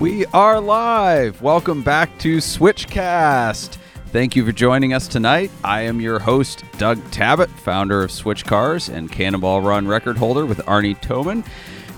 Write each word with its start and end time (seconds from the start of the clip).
We 0.00 0.24
are 0.32 0.62
live. 0.62 1.42
Welcome 1.42 1.82
back 1.82 2.18
to 2.20 2.38
Switchcast. 2.38 3.76
Thank 4.06 4.34
you 4.34 4.46
for 4.46 4.50
joining 4.50 4.94
us 4.94 5.06
tonight. 5.06 5.50
I 5.62 5.82
am 5.82 6.00
your 6.00 6.18
host, 6.18 6.64
Doug 6.78 6.96
Tabbutt, 7.10 7.50
founder 7.50 8.02
of 8.02 8.10
Switch 8.10 8.46
Cars 8.46 8.88
and 8.88 9.12
Cannonball 9.12 9.60
Run 9.60 9.86
record 9.86 10.16
holder 10.16 10.46
with 10.46 10.66
Arne 10.66 10.94
Toman. 10.94 11.46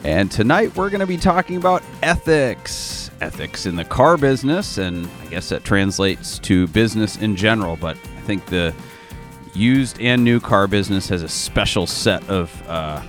And 0.03 0.33
tonight 0.33 0.75
we're 0.75 0.91
going 0.91 0.99
to 0.99 1.07
be 1.07 1.17
talking 1.17 1.55
about 1.55 1.85
ethics. 2.03 3.13
Ethics 3.21 3.67
in 3.67 3.77
the 3.77 3.85
car 3.85 4.17
business, 4.17 4.79
and 4.79 5.09
I 5.21 5.27
guess 5.27 5.51
that 5.51 5.63
translates 5.63 6.41
to 6.41 6.67
business 6.67 7.19
in 7.19 7.37
general, 7.37 7.77
but 7.77 7.97
I 8.17 8.21
think 8.23 8.47
the 8.47 8.75
used 9.55 10.01
and 10.01 10.25
new 10.25 10.41
car 10.41 10.67
business 10.67 11.09
has 11.09 11.23
a 11.23 11.29
special 11.29 11.87
set 11.87 12.29
of 12.29 12.69
uh, 12.69 13.01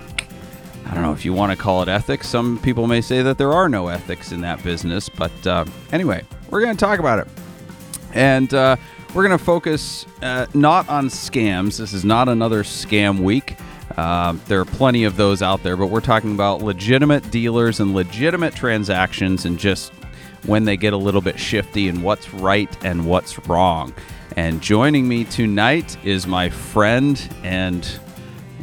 I 0.86 0.94
don't 0.94 1.04
know 1.04 1.14
if 1.14 1.26
you 1.26 1.34
want 1.34 1.52
to 1.52 1.58
call 1.58 1.82
it 1.82 1.90
ethics. 1.90 2.28
Some 2.28 2.60
people 2.60 2.88
may 2.88 3.02
say 3.02 3.22
that 3.22 3.38
there 3.38 3.54
are 3.54 3.70
no 3.70 3.88
ethics 3.88 4.32
in 4.32 4.41
that 4.41 4.64
business, 4.64 5.10
but 5.10 5.48
uh, 5.48 5.66
anyway, 5.91 6.24
we're 6.50 6.62
going 6.62 6.76
to 6.76 6.80
talk 6.80 7.00
about 7.00 7.20
it. 7.20 7.28
And 8.14 8.54
uh, 8.54 8.76
we're 9.14 9.27
going 9.27 9.38
to 9.38 9.44
focus 9.44 10.05
uh, 10.22 10.46
not 10.54 10.88
on 10.90 11.08
scams. 11.08 11.77
This 11.77 11.94
is 11.94 12.04
not 12.05 12.30
another 12.30 12.64
scam 12.64 13.20
week. 13.20 13.55
Uh, 13.98 14.36
there 14.48 14.60
are 14.60 14.66
plenty 14.66 15.04
of 15.04 15.18
those 15.18 15.41
out 15.41 15.62
there, 15.64 15.77
but 15.77 15.88
we're 15.88 16.02
talking 16.02 16.34
about 16.34 16.62
legitimate 16.62 17.30
dealers 17.32 17.80
and 17.80 17.94
legitimate 17.94 18.55
transactions 18.55 19.46
and 19.46 19.60
just 19.60 19.91
when 20.46 20.66
they 20.66 20.77
get 20.77 20.94
a 20.94 20.98
little 20.98 21.22
bit 21.22 21.40
shifty 21.40 21.88
and 21.88 22.04
what's 22.04 22.34
right 22.34 22.76
and 22.84 23.05
what's 23.05 23.48
wrong. 23.48 23.94
And 24.36 24.62
joining 24.62 25.08
me 25.08 25.26
tonight 25.26 25.96
is 26.04 26.26
my 26.26 26.50
friend 26.50 27.22
and 27.44 27.88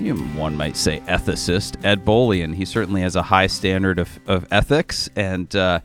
one 0.09 0.57
might 0.57 0.77
say 0.77 1.01
ethicist, 1.01 1.85
Ed 1.85 2.05
Bolian. 2.07 2.55
He 2.55 2.65
certainly 2.65 3.03
has 3.03 3.17
a 3.17 3.23
high 3.23 3.47
standard 3.47 3.99
of, 3.99 4.19
of 4.27 4.47
ethics 4.51 5.11
and 5.15 5.55
uh, 5.55 5.81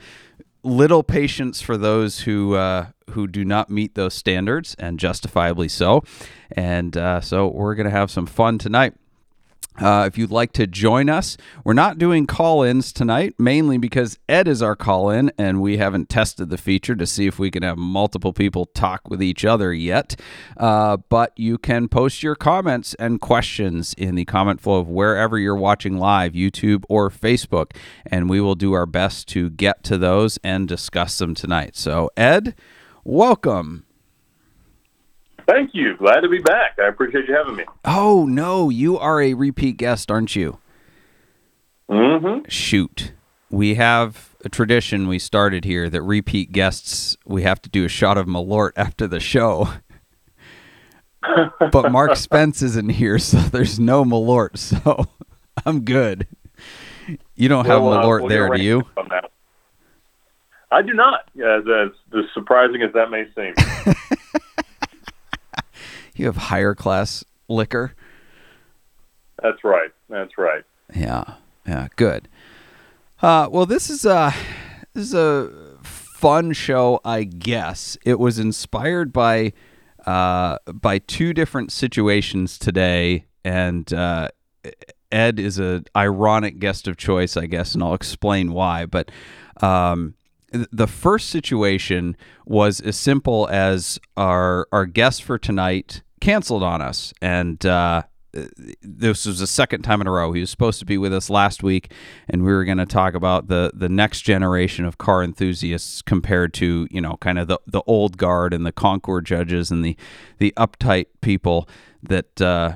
little 0.64 1.04
patience 1.04 1.62
for 1.62 1.76
those 1.78 2.22
who 2.22 2.56
uh, 2.56 2.88
who 3.12 3.28
do 3.28 3.44
not 3.44 3.70
meet 3.70 3.96
those 3.96 4.14
standards, 4.14 4.74
and 4.80 5.00
justifiably 5.00 5.68
so. 5.68 6.04
And 6.52 6.96
uh, 6.96 7.22
so 7.22 7.48
we're 7.48 7.76
going 7.76 7.86
to 7.86 7.92
have 7.92 8.10
some 8.10 8.26
fun 8.26 8.58
tonight. 8.58 8.94
Uh, 9.78 10.06
if 10.08 10.18
you'd 10.18 10.32
like 10.32 10.54
to 10.54 10.66
join 10.66 11.10
us, 11.10 11.38
we're 11.64 11.74
not 11.74 11.98
doing 11.98 12.26
call 12.26 12.64
ins 12.64 12.94
tonight, 12.94 13.36
mainly 13.38 13.78
because 13.78 14.18
Ed 14.30 14.48
is 14.48 14.62
our 14.62 14.76
call 14.76 15.10
in, 15.10 15.32
and 15.38 15.62
we 15.62 15.78
haven't 15.78 16.10
tested 16.10 16.50
the 16.50 16.58
feature 16.58 16.96
to 16.96 17.06
see 17.06 17.28
if 17.28 17.38
we 17.38 17.52
can 17.52 17.64
have 17.64 17.78
multiple 17.78 18.32
people 18.32 18.66
talk 18.68 19.10
with 19.10 19.22
each 19.22 19.44
other 19.44 19.74
yet. 19.74 20.16
Uh, 20.58 20.98
but 21.10 21.34
you 21.36 21.58
can 21.58 21.88
post 21.88 22.24
your 22.24 22.36
comments 22.36 22.94
and 22.96 23.20
questions 23.20 23.94
in 23.98 24.16
the 24.16 24.26
comment 24.26 24.62
flow 24.62 24.80
of 24.80 24.88
wherever 24.88 25.38
you're 25.38 25.56
watching 25.56 25.98
live, 25.98 26.34
YouTube 26.34 26.84
or 26.88 27.10
Facebook, 27.10 27.72
and 28.06 28.30
we 28.30 28.40
will 28.40 28.56
do 28.56 28.74
our 28.74 28.86
best 28.86 29.28
to 29.30 29.50
get 29.50 29.84
to 29.84 29.98
those 29.98 30.40
and 30.44 30.68
discuss 30.68 31.18
them 31.18 31.36
tonight. 31.36 31.76
So, 31.76 32.10
Ed, 32.16 32.56
welcome. 33.04 33.86
Thank 35.48 35.72
you. 35.74 35.96
Glad 35.98 36.22
to 36.22 36.30
be 36.30 36.40
back. 36.40 36.78
I 36.80 36.88
appreciate 36.88 37.28
you 37.28 37.36
having 37.36 37.56
me. 37.56 37.66
Oh, 37.84 38.26
no. 38.26 38.70
You 38.70 38.98
are 38.98 39.22
a 39.22 39.34
repeat 39.34 39.78
guest, 39.78 40.10
aren't 40.10 40.36
you? 40.36 40.60
Mm-hmm. 41.90 42.50
Shoot. 42.50 43.14
We 43.50 43.76
have 43.76 44.36
a 44.44 44.50
tradition 44.50 45.08
we 45.08 45.20
started 45.20 45.64
here 45.66 45.90
that 45.90 46.02
repeat 46.02 46.52
guests, 46.52 47.16
we 47.26 47.44
have 47.44 47.62
to 47.62 47.70
do 47.70 47.86
a 47.86 47.90
shot 47.90 48.18
of 48.18 48.26
Malort 48.26 48.72
after 48.76 49.08
the 49.08 49.20
show. 49.20 49.70
but 51.72 51.92
Mark 51.92 52.16
Spence 52.16 52.62
isn't 52.62 52.90
here, 52.90 53.20
so 53.20 53.38
there's 53.38 53.80
no 53.80 54.04
Malort, 54.04 54.58
so 54.58 55.06
I'm 55.66 55.82
good. 55.82 56.28
You 57.36 57.50
don't 57.50 57.66
have 57.66 57.82
Well, 57.84 57.94
uh, 57.94 58.04
Malort 58.04 58.22
we'll 58.22 58.30
there, 58.30 58.50
do 58.50 58.62
you? 58.62 58.78
arranged 58.78 58.98
on 58.98 59.08
that. 59.10 59.32
I 60.72 60.82
do 60.82 60.94
not, 60.94 61.22
as, 61.36 61.64
as, 61.68 61.92
as 62.18 62.26
surprising 62.34 62.82
as 62.82 62.92
that 62.94 63.10
may 63.12 63.26
seem. 63.36 63.54
You 66.16 66.26
have 66.28 66.38
higher 66.38 66.74
class 66.74 67.24
liquor. 67.48 67.94
That's 69.42 69.64
right. 69.64 69.92
That's 70.10 70.38
right. 70.38 70.64
Yeah, 70.96 71.36
yeah, 71.68 71.88
good. 71.96 72.28
Uh, 73.22 73.48
well, 73.52 73.66
this 73.66 73.90
is 73.90 74.06
a 74.06 74.34
this 74.94 75.08
is 75.08 75.14
a 75.14 75.52
fun 75.84 76.54
show, 76.54 77.02
I 77.04 77.24
guess. 77.24 77.98
It 78.06 78.20
was 78.20 78.40
inspired 78.40 79.12
by 79.12 79.54
uh, 80.06 80.58
by 80.74 81.00
two 81.00 81.34
different 81.34 81.72
situations 81.72 82.58
today, 82.58 83.26
and 83.44 83.92
uh, 83.94 84.30
Ed 85.12 85.40
is 85.40 85.60
a 85.60 85.84
ironic 85.96 86.60
guest 86.60 86.88
of 86.88 86.98
choice, 86.98 87.36
I 87.36 87.46
guess, 87.46 87.74
and 87.74 87.84
I'll 87.84 87.94
explain 87.94 88.54
why. 88.54 88.86
But 88.86 89.12
um, 89.62 90.16
the 90.52 90.88
first 90.88 91.30
situation 91.30 92.16
was 92.46 92.80
as 92.80 92.96
simple 92.98 93.48
as 93.52 94.00
our 94.16 94.68
our 94.72 94.86
guest 94.86 95.24
for 95.24 95.38
tonight 95.38 96.02
canceled 96.22 96.64
on 96.64 96.82
us, 96.82 97.14
and 97.22 97.64
uh, 97.66 98.04
this 98.82 99.26
was 99.26 99.40
the 99.40 99.48
second 99.48 99.84
time 99.84 100.02
in 100.02 100.08
a 100.08 100.12
row. 100.12 100.32
He 100.34 100.42
was 100.42 100.50
supposed 100.50 100.80
to 100.80 100.86
be 100.86 100.98
with 100.98 101.14
us 101.14 101.30
last 101.30 101.64
week, 101.64 101.92
and 102.28 102.44
we 102.44 102.52
were 102.52 102.66
going 102.66 102.78
to 102.78 102.86
talk 102.86 103.14
about 103.14 103.48
the 103.48 103.72
the 103.74 103.90
next 103.90 104.22
generation 104.22 104.86
of 104.86 104.98
car 104.98 105.24
enthusiasts 105.24 106.02
compared 106.02 106.54
to 106.56 106.88
you 106.92 107.02
know 107.02 107.18
kind 107.18 107.40
of 107.40 107.48
the 107.48 107.60
the 107.66 107.82
old 107.88 108.18
guard 108.18 108.54
and 108.54 108.66
the 108.66 108.72
concours 108.72 109.24
judges 109.26 109.72
and 109.72 109.84
the 109.84 109.96
the 110.38 110.54
uptight 110.58 111.08
people 111.22 111.68
that. 112.04 112.42
Uh, 112.42 112.76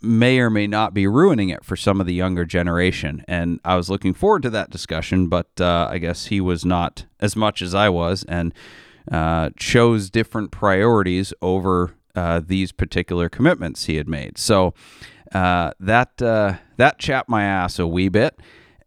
may 0.00 0.38
or 0.38 0.48
may 0.48 0.64
not 0.64 0.94
be 0.94 1.08
ruining 1.08 1.48
it 1.48 1.64
for 1.64 1.74
some 1.74 2.00
of 2.00 2.06
the 2.06 2.14
younger 2.14 2.44
generation. 2.44 3.24
And 3.26 3.58
I 3.64 3.74
was 3.74 3.90
looking 3.90 4.14
forward 4.14 4.42
to 4.42 4.50
that 4.50 4.70
discussion, 4.70 5.26
but 5.26 5.48
uh, 5.60 5.88
I 5.90 5.98
guess 5.98 6.26
he 6.26 6.40
was 6.40 6.64
not 6.64 7.06
as 7.18 7.34
much 7.34 7.60
as 7.62 7.74
I 7.74 7.88
was 7.88 8.24
and 8.28 8.54
uh, 9.10 9.50
chose 9.56 10.08
different 10.08 10.52
priorities 10.52 11.32
over 11.42 11.96
uh, 12.18 12.40
these 12.44 12.72
particular 12.72 13.28
commitments 13.28 13.84
he 13.84 13.94
had 13.94 14.08
made. 14.08 14.36
So 14.38 14.74
uh, 15.32 15.70
that 15.78 16.20
uh, 16.20 16.54
that 16.76 16.98
chapped 16.98 17.28
my 17.28 17.44
ass 17.44 17.78
a 17.78 17.86
wee 17.86 18.08
bit. 18.08 18.38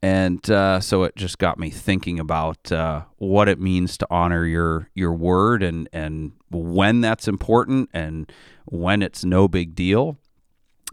And 0.03 0.49
uh, 0.49 0.79
so 0.79 1.03
it 1.03 1.15
just 1.15 1.37
got 1.37 1.59
me 1.59 1.69
thinking 1.69 2.19
about 2.19 2.71
uh, 2.71 3.03
what 3.17 3.47
it 3.47 3.59
means 3.59 3.97
to 3.99 4.07
honor 4.09 4.45
your 4.45 4.89
your 4.95 5.13
word 5.13 5.63
and 5.63 5.87
and 5.93 6.33
when 6.49 7.01
that's 7.01 7.27
important 7.27 7.89
and 7.93 8.31
when 8.65 9.01
it's 9.01 9.23
no 9.23 9.47
big 9.47 9.75
deal 9.75 10.17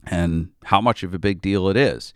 and 0.07 0.51
how 0.65 0.81
much 0.81 1.03
of 1.03 1.15
a 1.15 1.19
big 1.19 1.41
deal 1.41 1.69
it 1.69 1.77
is. 1.77 2.15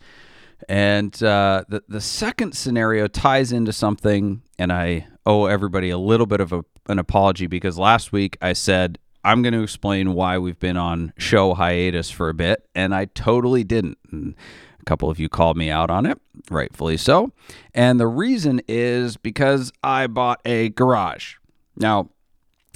And 0.69 1.11
the 1.13 1.83
the 1.89 1.99
second 1.99 2.55
scenario 2.55 3.07
ties 3.07 3.51
into 3.51 3.73
something, 3.73 4.43
and 4.57 4.71
I 4.71 5.07
owe 5.25 5.47
everybody 5.47 5.89
a 5.89 5.97
little 5.97 6.27
bit 6.27 6.39
of 6.39 6.53
a, 6.53 6.63
an 6.87 6.99
apology 6.99 7.47
because 7.47 7.77
last 7.77 8.13
week 8.13 8.37
I 8.41 8.53
said 8.53 8.99
I'm 9.23 9.41
going 9.41 9.53
to 9.53 9.63
explain 9.63 10.13
why 10.13 10.37
we've 10.37 10.59
been 10.59 10.77
on 10.77 11.13
show 11.17 11.53
hiatus 11.53 12.09
for 12.09 12.29
a 12.29 12.33
bit, 12.33 12.67
and 12.75 12.93
I 12.93 13.05
totally 13.05 13.63
didn't. 13.63 13.97
And 14.11 14.35
a 14.81 14.85
couple 14.85 15.09
of 15.09 15.19
you 15.19 15.29
called 15.29 15.57
me 15.57 15.69
out 15.69 15.89
on 15.89 16.05
it, 16.05 16.19
rightfully 16.49 16.97
so. 16.97 17.31
And 17.73 17.99
the 17.99 18.07
reason 18.07 18.61
is 18.67 19.17
because 19.17 19.71
I 19.81 20.07
bought 20.07 20.41
a 20.45 20.69
garage. 20.69 21.35
Now, 21.75 22.09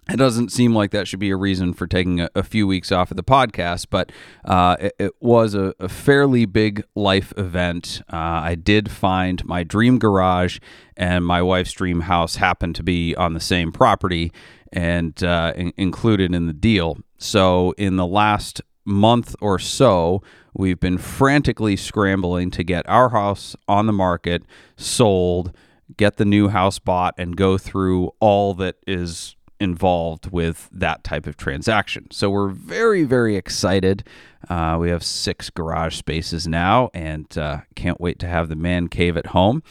it 0.09 0.18
doesn't 0.18 0.51
seem 0.51 0.73
like 0.73 0.91
that 0.91 1.07
should 1.07 1.19
be 1.19 1.31
a 1.31 1.35
reason 1.35 1.73
for 1.73 1.85
taking 1.85 2.22
a, 2.22 2.29
a 2.35 2.44
few 2.44 2.66
weeks 2.66 2.91
off 2.91 3.12
of 3.12 3.18
the 3.18 3.23
podcast, 3.23 3.88
but 3.90 4.12
uh, 4.45 4.78
it, 4.79 4.95
it, 5.00 5.12
was 5.19 5.53
a, 5.53 5.73
a, 5.79 5.90
fairly 5.90 6.45
big 6.45 6.84
life 6.95 7.34
event. 7.35 8.01
Uh, 8.12 8.16
I 8.16 8.56
did 8.56 8.90
find 8.90 9.44
my 9.45 9.63
dream 9.63 10.00
garage 10.00 10.59
and 10.95 11.25
my 11.25 11.41
wife's 11.41 11.73
dream 11.73 12.01
house 12.01 12.38
happened 12.38 12.75
to 12.75 12.84
be 12.84 13.16
on 13.16 13.34
the 13.34 13.40
same 13.40 13.72
property 13.72 14.31
and 14.72 15.22
uh, 15.23 15.53
in, 15.56 15.73
included 15.78 16.34
in 16.34 16.47
the 16.47 16.53
deal. 16.53 16.97
So, 17.18 17.74
in 17.78 17.95
the 17.95 18.06
last 18.06 18.62
month 18.85 19.35
or 19.41 19.59
so, 19.59 20.22
we've 20.53 20.79
been 20.79 20.97
frantically 20.97 21.75
scrambling 21.75 22.51
to 22.51 22.63
get 22.63 22.88
our 22.88 23.09
house 23.09 23.56
on 23.68 23.88
the 23.88 23.94
market, 23.94 24.44
sold, 24.75 25.51
get 25.98 26.18
the 26.18 26.25
new 26.25 26.50
house 26.50 26.80
bought, 26.80 27.15
and 27.18 27.36
go 27.36 27.57
through 27.57 28.12
all 28.19 28.53
that 28.56 28.75
is 28.86 29.36
involved 29.59 30.31
with 30.31 30.69
that 30.71 31.04
type 31.04 31.27
of 31.27 31.38
transaction. 31.38 32.07
So 32.12 32.30
we're 32.30 32.50
very, 32.50 33.04
very 33.04 33.36
excited. 33.36 34.04
Uh, 34.50 34.77
we 34.80 34.89
have 34.89 35.04
six 35.04 35.50
garage 35.50 35.95
spaces 35.95 36.48
now 36.48 36.89
and 36.94 37.38
uh, 37.38 37.62
can't 37.75 38.00
wait 38.00 38.19
to 38.19 38.27
have 38.27 38.50
the 38.50 38.56
man 38.56 38.88
cave 38.88 39.18
at 39.18 39.27
home. 39.27 39.63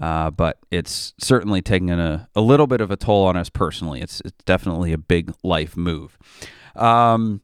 Uh, 0.00 0.30
but 0.30 0.58
it's 0.70 1.14
certainly 1.18 1.60
taking 1.60 1.90
a, 1.90 2.28
a 2.36 2.40
little 2.40 2.66
bit 2.66 2.80
of 2.80 2.90
a 2.90 2.96
toll 2.96 3.26
on 3.26 3.36
us 3.36 3.50
personally. 3.50 4.00
It's, 4.00 4.20
it's 4.24 4.44
definitely 4.44 4.92
a 4.92 4.98
big 4.98 5.34
life 5.42 5.76
move. 5.76 6.16
Um, 6.76 7.42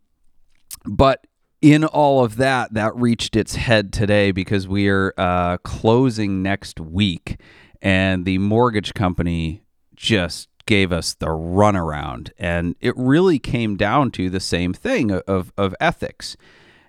but 0.85 1.26
in 1.61 1.85
all 1.85 2.23
of 2.23 2.37
that, 2.37 2.75
that 2.75 2.94
reached 2.94 3.37
its 3.37 3.55
head 3.55 3.93
today 3.93 4.31
because 4.31 4.69
we 4.69 4.88
are 4.88 5.14
uh, 5.17 5.56
closing 5.58 6.43
next 6.43 6.79
week, 6.79 7.40
and 7.81 8.25
the 8.25 8.38
mortgage 8.38 8.93
company 8.93 9.62
just 9.97 10.49
gave 10.66 10.93
us 10.93 11.14
the 11.14 11.26
runaround. 11.26 12.31
And 12.38 12.76
it 12.81 12.96
really 12.96 13.38
came 13.38 13.76
down 13.76 14.11
to 14.12 14.31
the 14.31 14.40
same 14.40 14.72
thing 14.72 15.11
of, 15.12 15.52
of 15.56 15.75
ethics. 15.81 16.37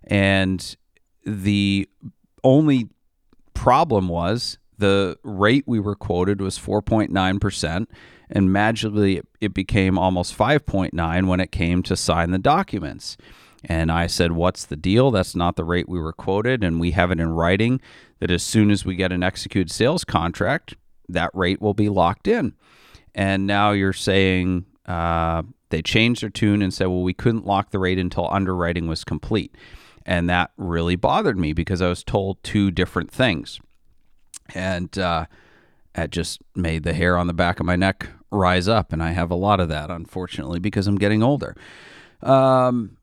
And 0.03 0.75
the 1.25 1.89
only 2.43 2.89
problem 3.53 4.07
was 4.07 4.57
the 4.77 5.17
rate 5.23 5.63
we 5.65 5.79
were 5.79 5.95
quoted 5.95 6.41
was 6.41 6.59
4.9%, 6.59 7.87
and 8.29 8.53
magically 8.53 9.21
it, 9.39 9.53
became 9.53 9.97
almost 9.97 10.37
5.9 10.37 11.27
when 11.27 11.39
it 11.39 11.51
came 11.51 11.81
to 11.83 11.95
sign 11.95 12.31
the 12.31 12.39
documents. 12.39 13.17
And 13.63 13.91
I 13.91 14.07
said, 14.07 14.33
What's 14.33 14.65
the 14.65 14.75
deal? 14.75 15.09
That's 15.09 15.35
not 15.35 15.55
the 15.55 15.63
rate 15.63 15.89
we 15.89 15.99
were 15.99 16.13
quoted. 16.13 16.63
And 16.63 16.79
we 16.79 16.91
have 16.91 17.09
it 17.09 17.19
in 17.19 17.29
writing 17.29 17.81
that 18.19 18.29
as 18.29 18.43
soon 18.43 18.69
as 18.69 18.85
we 18.85 18.95
get 18.95 19.11
an 19.11 19.23
executed 19.23 19.71
sales 19.71 20.03
contract, 20.03 20.75
that 21.09 21.31
rate 21.33 21.61
will 21.61 21.73
be 21.73 21.89
locked 21.89 22.27
in. 22.27 22.53
And 23.15 23.47
now 23.47 23.71
you're 23.71 23.93
saying 23.93 24.65
uh, 24.85 25.43
they 25.69 25.81
changed 25.81 26.21
their 26.21 26.29
tune 26.29 26.61
and 26.61 26.73
said, 26.73 26.87
Well, 26.87 27.01
we 27.01 27.13
couldn't 27.13 27.45
lock 27.45 27.71
the 27.71 27.79
rate 27.79 27.97
until 27.97 28.27
underwriting 28.29 28.87
was 28.87 29.03
complete. 29.03 29.55
And 30.05 30.29
that 30.29 30.51
really 30.57 30.95
bothered 30.95 31.39
me 31.39 31.53
because 31.53 31.81
I 31.81 31.87
was 31.87 32.03
told 32.03 32.43
two 32.43 32.69
different 32.69 33.09
things. 33.09 33.59
And 34.53 34.95
uh, 34.99 35.25
that 35.93 36.11
just 36.11 36.41
made 36.55 36.83
the 36.83 36.93
hair 36.93 37.17
on 37.17 37.25
the 37.25 37.33
back 37.33 37.59
of 37.59 37.65
my 37.65 37.75
neck 37.75 38.07
rise 38.29 38.67
up. 38.67 38.93
And 38.93 39.01
I 39.01 39.11
have 39.11 39.31
a 39.31 39.35
lot 39.35 39.59
of 39.59 39.69
that, 39.69 39.89
unfortunately, 39.89 40.59
because 40.59 40.85
I'm 40.85 40.97
getting 40.97 41.23
older. 41.23 41.55
Um, 42.21 42.97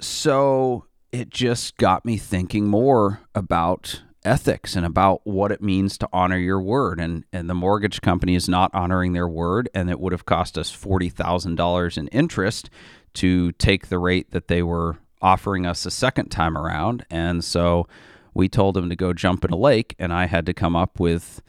so 0.00 0.84
it 1.12 1.30
just 1.30 1.76
got 1.76 2.04
me 2.04 2.18
thinking 2.18 2.66
more 2.66 3.20
about 3.34 4.02
ethics 4.24 4.76
and 4.76 4.86
about 4.86 5.20
what 5.24 5.52
it 5.52 5.62
means 5.62 5.98
to 5.98 6.08
honor 6.12 6.38
your 6.38 6.60
word. 6.60 7.00
And, 7.00 7.24
and 7.32 7.48
the 7.48 7.54
mortgage 7.54 8.00
company 8.00 8.34
is 8.34 8.48
not 8.48 8.70
honoring 8.74 9.12
their 9.12 9.28
word, 9.28 9.68
and 9.74 9.90
it 9.90 10.00
would 10.00 10.12
have 10.12 10.26
cost 10.26 10.56
us 10.58 10.74
$40,000 10.74 11.98
in 11.98 12.08
interest 12.08 12.70
to 13.14 13.52
take 13.52 13.88
the 13.88 13.98
rate 13.98 14.30
that 14.32 14.48
they 14.48 14.62
were 14.62 14.98
offering 15.22 15.66
us 15.66 15.86
a 15.86 15.90
second 15.90 16.28
time 16.28 16.56
around. 16.56 17.06
And 17.10 17.44
so 17.44 17.86
we 18.34 18.48
told 18.48 18.74
them 18.74 18.88
to 18.90 18.96
go 18.96 19.12
jump 19.12 19.44
in 19.44 19.52
a 19.52 19.56
lake, 19.56 19.94
and 19.98 20.12
I 20.12 20.26
had 20.26 20.46
to 20.46 20.54
come 20.54 20.76
up 20.76 20.98
with 20.98 21.40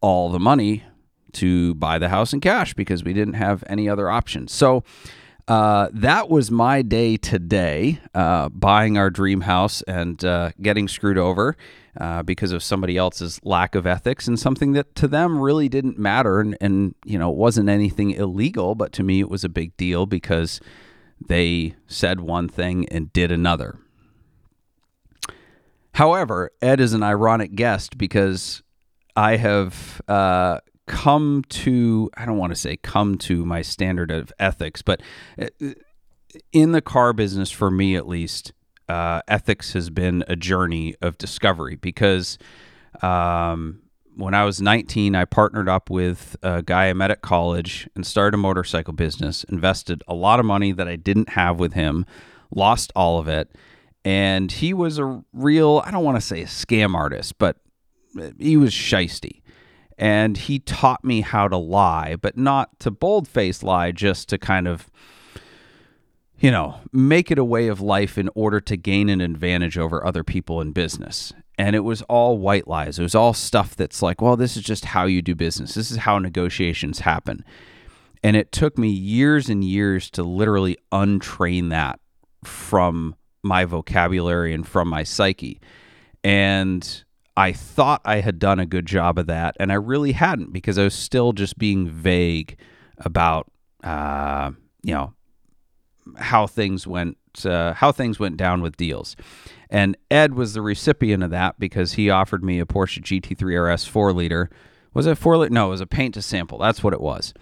all 0.00 0.30
the 0.30 0.40
money 0.40 0.84
to 1.32 1.74
buy 1.74 1.98
the 1.98 2.08
house 2.08 2.32
in 2.32 2.40
cash 2.40 2.74
because 2.74 3.04
we 3.04 3.12
didn't 3.12 3.34
have 3.34 3.62
any 3.68 3.88
other 3.88 4.10
options. 4.10 4.52
So 4.52 4.82
uh, 5.46 5.88
that 5.92 6.28
was 6.28 6.50
my 6.50 6.82
day 6.82 7.16
today, 7.16 8.00
uh, 8.14 8.48
buying 8.48 8.96
our 8.96 9.10
dream 9.10 9.42
house 9.42 9.82
and 9.82 10.24
uh, 10.24 10.50
getting 10.60 10.88
screwed 10.88 11.18
over 11.18 11.56
uh, 11.98 12.22
because 12.22 12.52
of 12.52 12.62
somebody 12.62 12.96
else's 12.96 13.40
lack 13.42 13.74
of 13.74 13.86
ethics 13.86 14.28
and 14.28 14.38
something 14.38 14.72
that 14.72 14.94
to 14.94 15.08
them 15.08 15.40
really 15.40 15.68
didn't 15.68 15.98
matter. 15.98 16.40
And, 16.40 16.56
and, 16.60 16.94
you 17.04 17.18
know, 17.18 17.30
it 17.30 17.36
wasn't 17.36 17.68
anything 17.68 18.12
illegal, 18.12 18.74
but 18.74 18.92
to 18.94 19.02
me 19.02 19.20
it 19.20 19.28
was 19.28 19.44
a 19.44 19.48
big 19.48 19.76
deal 19.76 20.06
because 20.06 20.60
they 21.26 21.74
said 21.86 22.20
one 22.20 22.48
thing 22.48 22.88
and 22.88 23.12
did 23.12 23.32
another. 23.32 23.78
However, 25.94 26.50
Ed 26.62 26.80
is 26.80 26.92
an 26.92 27.02
ironic 27.02 27.54
guest 27.54 27.98
because 27.98 28.62
I 29.16 29.36
have 29.36 30.00
uh, 30.08 30.60
come 30.86 31.44
to 31.48 32.10
I 32.16 32.24
don't 32.24 32.38
want 32.38 32.52
to 32.52 32.58
say 32.58 32.76
come 32.76 33.18
to 33.18 33.44
my 33.44 33.62
standard 33.62 34.10
of 34.10 34.32
ethics, 34.38 34.82
but 34.82 35.02
uh, 35.40 35.48
in 36.52 36.72
the 36.72 36.80
car 36.80 37.12
business, 37.12 37.50
for 37.50 37.70
me 37.70 37.96
at 37.96 38.06
least, 38.06 38.52
uh, 38.90 39.22
ethics 39.28 39.72
has 39.74 39.88
been 39.88 40.24
a 40.26 40.34
journey 40.34 40.96
of 41.00 41.16
discovery 41.16 41.76
because 41.76 42.38
um, 43.02 43.82
when 44.16 44.34
I 44.34 44.44
was 44.44 44.60
19, 44.60 45.14
I 45.14 45.26
partnered 45.26 45.68
up 45.68 45.90
with 45.90 46.36
a 46.42 46.60
guy 46.60 46.88
I 46.88 46.92
met 46.92 47.12
at 47.12 47.22
college 47.22 47.88
and 47.94 48.04
started 48.04 48.34
a 48.34 48.38
motorcycle 48.38 48.92
business, 48.92 49.44
invested 49.44 50.02
a 50.08 50.14
lot 50.14 50.40
of 50.40 50.46
money 50.46 50.72
that 50.72 50.88
I 50.88 50.96
didn't 50.96 51.30
have 51.30 51.60
with 51.60 51.74
him, 51.74 52.04
lost 52.52 52.90
all 52.96 53.20
of 53.20 53.28
it. 53.28 53.54
And 54.04 54.50
he 54.50 54.74
was 54.74 54.98
a 54.98 55.22
real, 55.32 55.82
I 55.86 55.92
don't 55.92 56.04
want 56.04 56.16
to 56.16 56.20
say 56.20 56.42
a 56.42 56.46
scam 56.46 56.96
artist, 56.96 57.38
but 57.38 57.58
he 58.40 58.56
was 58.56 58.72
shisty 58.72 59.40
and 59.98 60.36
he 60.36 60.58
taught 60.58 61.04
me 61.04 61.20
how 61.20 61.46
to 61.46 61.56
lie, 61.56 62.16
but 62.16 62.36
not 62.36 62.80
to 62.80 62.90
bold-faced 62.90 63.62
lie, 63.62 63.92
just 63.92 64.28
to 64.30 64.38
kind 64.38 64.66
of 64.66 64.90
you 66.40 66.50
know, 66.50 66.76
make 66.90 67.30
it 67.30 67.38
a 67.38 67.44
way 67.44 67.68
of 67.68 67.80
life 67.80 68.16
in 68.16 68.30
order 68.34 68.60
to 68.60 68.76
gain 68.76 69.08
an 69.08 69.20
advantage 69.20 69.76
over 69.76 70.04
other 70.04 70.24
people 70.24 70.60
in 70.60 70.72
business. 70.72 71.32
And 71.58 71.76
it 71.76 71.80
was 71.80 72.00
all 72.02 72.38
white 72.38 72.66
lies. 72.66 72.98
It 72.98 73.02
was 73.02 73.14
all 73.14 73.34
stuff 73.34 73.76
that's 73.76 74.00
like, 74.00 74.22
well, 74.22 74.36
this 74.36 74.56
is 74.56 74.62
just 74.62 74.86
how 74.86 75.04
you 75.04 75.20
do 75.20 75.34
business. 75.34 75.74
This 75.74 75.90
is 75.90 75.98
how 75.98 76.18
negotiations 76.18 77.00
happen. 77.00 77.44
And 78.22 78.36
it 78.36 78.52
took 78.52 78.78
me 78.78 78.88
years 78.88 79.50
and 79.50 79.62
years 79.62 80.10
to 80.12 80.22
literally 80.22 80.78
untrain 80.90 81.68
that 81.70 82.00
from 82.42 83.14
my 83.42 83.66
vocabulary 83.66 84.54
and 84.54 84.66
from 84.66 84.88
my 84.88 85.02
psyche. 85.02 85.60
And 86.24 87.04
I 87.36 87.52
thought 87.52 88.00
I 88.04 88.20
had 88.20 88.38
done 88.38 88.58
a 88.58 88.66
good 88.66 88.86
job 88.86 89.18
of 89.18 89.26
that, 89.28 89.56
and 89.58 89.72
I 89.72 89.76
really 89.76 90.12
hadn't 90.12 90.52
because 90.52 90.78
I 90.78 90.84
was 90.84 90.94
still 90.94 91.32
just 91.32 91.56
being 91.58 91.88
vague 91.88 92.58
about, 92.98 93.50
uh, 93.82 94.50
you 94.82 94.92
know, 94.92 95.14
how 96.16 96.46
things 96.46 96.86
went, 96.86 97.16
uh, 97.44 97.74
how 97.74 97.92
things 97.92 98.18
went 98.18 98.36
down 98.36 98.62
with 98.62 98.76
deals. 98.76 99.16
And 99.68 99.96
Ed 100.10 100.34
was 100.34 100.54
the 100.54 100.62
recipient 100.62 101.22
of 101.22 101.30
that 101.30 101.58
because 101.58 101.92
he 101.92 102.10
offered 102.10 102.42
me 102.42 102.60
a 102.60 102.66
Porsche 102.66 103.02
GT3 103.02 103.72
RS 103.72 103.84
four 103.84 104.12
liter. 104.12 104.50
Was 104.94 105.06
it 105.06 105.18
four 105.18 105.36
liter? 105.36 105.52
No, 105.52 105.68
it 105.68 105.70
was 105.70 105.80
a 105.80 105.86
paint 105.86 106.14
to 106.14 106.22
sample. 106.22 106.58
That's 106.58 106.82
what 106.82 106.92
it 106.92 107.00
was. 107.00 107.32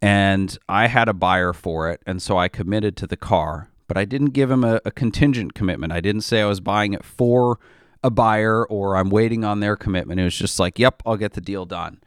And 0.00 0.56
I 0.68 0.86
had 0.86 1.08
a 1.08 1.14
buyer 1.14 1.52
for 1.52 1.90
it, 1.90 2.00
and 2.06 2.22
so 2.22 2.38
I 2.38 2.48
committed 2.48 2.96
to 2.98 3.06
the 3.06 3.16
car, 3.16 3.70
but 3.88 3.96
I 3.96 4.04
didn't 4.04 4.30
give 4.30 4.50
him 4.50 4.62
a, 4.62 4.80
a 4.84 4.90
contingent 4.90 5.54
commitment. 5.54 5.92
I 5.92 6.00
didn't 6.00 6.22
say 6.22 6.40
I 6.40 6.46
was 6.46 6.60
buying 6.60 6.92
it 6.92 7.04
for 7.04 7.58
a 8.02 8.10
buyer 8.10 8.64
or 8.66 8.96
I'm 8.96 9.10
waiting 9.10 9.44
on 9.44 9.60
their 9.60 9.76
commitment. 9.76 10.20
It 10.20 10.24
was 10.24 10.36
just 10.36 10.58
like, 10.60 10.78
yep, 10.78 11.02
I'll 11.04 11.16
get 11.16 11.32
the 11.32 11.40
deal 11.40 11.64
done. 11.64 12.00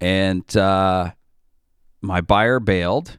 And 0.00 0.56
uh, 0.56 1.12
my 2.00 2.20
buyer 2.20 2.60
bailed. 2.60 3.18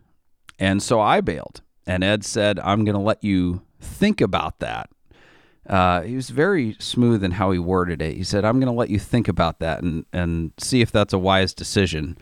And 0.59 0.81
so 0.81 1.01
I 1.01 1.21
bailed. 1.21 1.61
And 1.87 2.03
Ed 2.03 2.23
said, 2.23 2.59
I'm 2.59 2.83
going 2.83 2.95
to 2.95 3.01
let 3.01 3.23
you 3.23 3.61
think 3.79 4.21
about 4.21 4.59
that. 4.59 4.89
Uh, 5.67 6.01
he 6.01 6.15
was 6.15 6.29
very 6.29 6.75
smooth 6.79 7.23
in 7.23 7.31
how 7.31 7.51
he 7.51 7.59
worded 7.59 8.01
it. 8.01 8.15
He 8.15 8.23
said, 8.23 8.45
I'm 8.45 8.59
going 8.59 8.71
to 8.71 8.77
let 8.77 8.89
you 8.89 8.99
think 8.99 9.27
about 9.27 9.59
that 9.59 9.81
and, 9.81 10.05
and 10.13 10.51
see 10.59 10.81
if 10.81 10.91
that's 10.91 11.13
a 11.13 11.17
wise 11.17 11.53
decision 11.53 12.17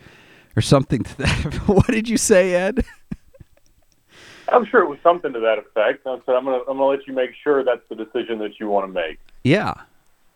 or 0.56 0.62
something 0.62 1.02
to 1.02 1.18
that. 1.18 1.54
what 1.66 1.86
did 1.88 2.08
you 2.08 2.16
say, 2.16 2.54
Ed? 2.54 2.84
I'm 4.48 4.66
sure 4.66 4.82
it 4.82 4.88
was 4.88 4.98
something 5.02 5.32
to 5.32 5.40
that 5.40 5.58
effect. 5.58 6.06
I 6.06 6.16
said, 6.24 6.34
I'm 6.34 6.44
going 6.44 6.60
to 6.60 6.70
I'm 6.70 6.78
going 6.78 6.98
to 6.98 6.98
let 6.98 7.06
you 7.06 7.14
make 7.14 7.30
sure 7.42 7.64
that's 7.64 7.86
the 7.88 7.96
decision 7.96 8.38
that 8.38 8.60
you 8.60 8.68
want 8.68 8.86
to 8.86 8.92
make. 8.92 9.18
Yeah. 9.42 9.74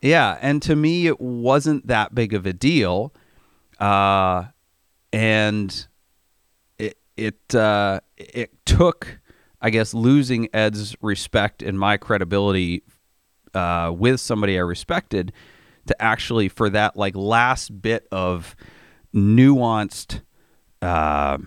Yeah. 0.01 0.39
And 0.41 0.63
to 0.63 0.77
me, 0.77 1.07
it 1.07 1.21
wasn't 1.21 1.87
that 1.87 2.15
big 2.15 2.35
of 2.35 2.47
a 2.47 2.53
deal. 2.53 3.13
Uh, 3.79 4.47
and 5.13 5.87
it, 6.79 6.99
it, 7.17 7.55
uh, 7.55 8.01
it 8.17 8.65
took, 8.67 9.18
I 9.61 9.71
guess, 9.71 9.95
losing 9.95 10.49
Ed's 10.53 10.97
respect 11.01 11.63
and 11.63 11.79
my 11.79 11.97
credibility 11.97 12.83
uh, 13.55 13.93
with 13.95 14.21
somebody 14.21 14.57
I 14.57 14.63
respected 14.63 15.33
to 15.87 16.01
actually, 16.03 16.49
for 16.49 16.71
that 16.71 16.97
like 16.97 17.17
last 17.17 17.83
bit 17.83 18.07
of 18.13 18.55
nuanced, 19.15 20.23
uh, 20.83 21.39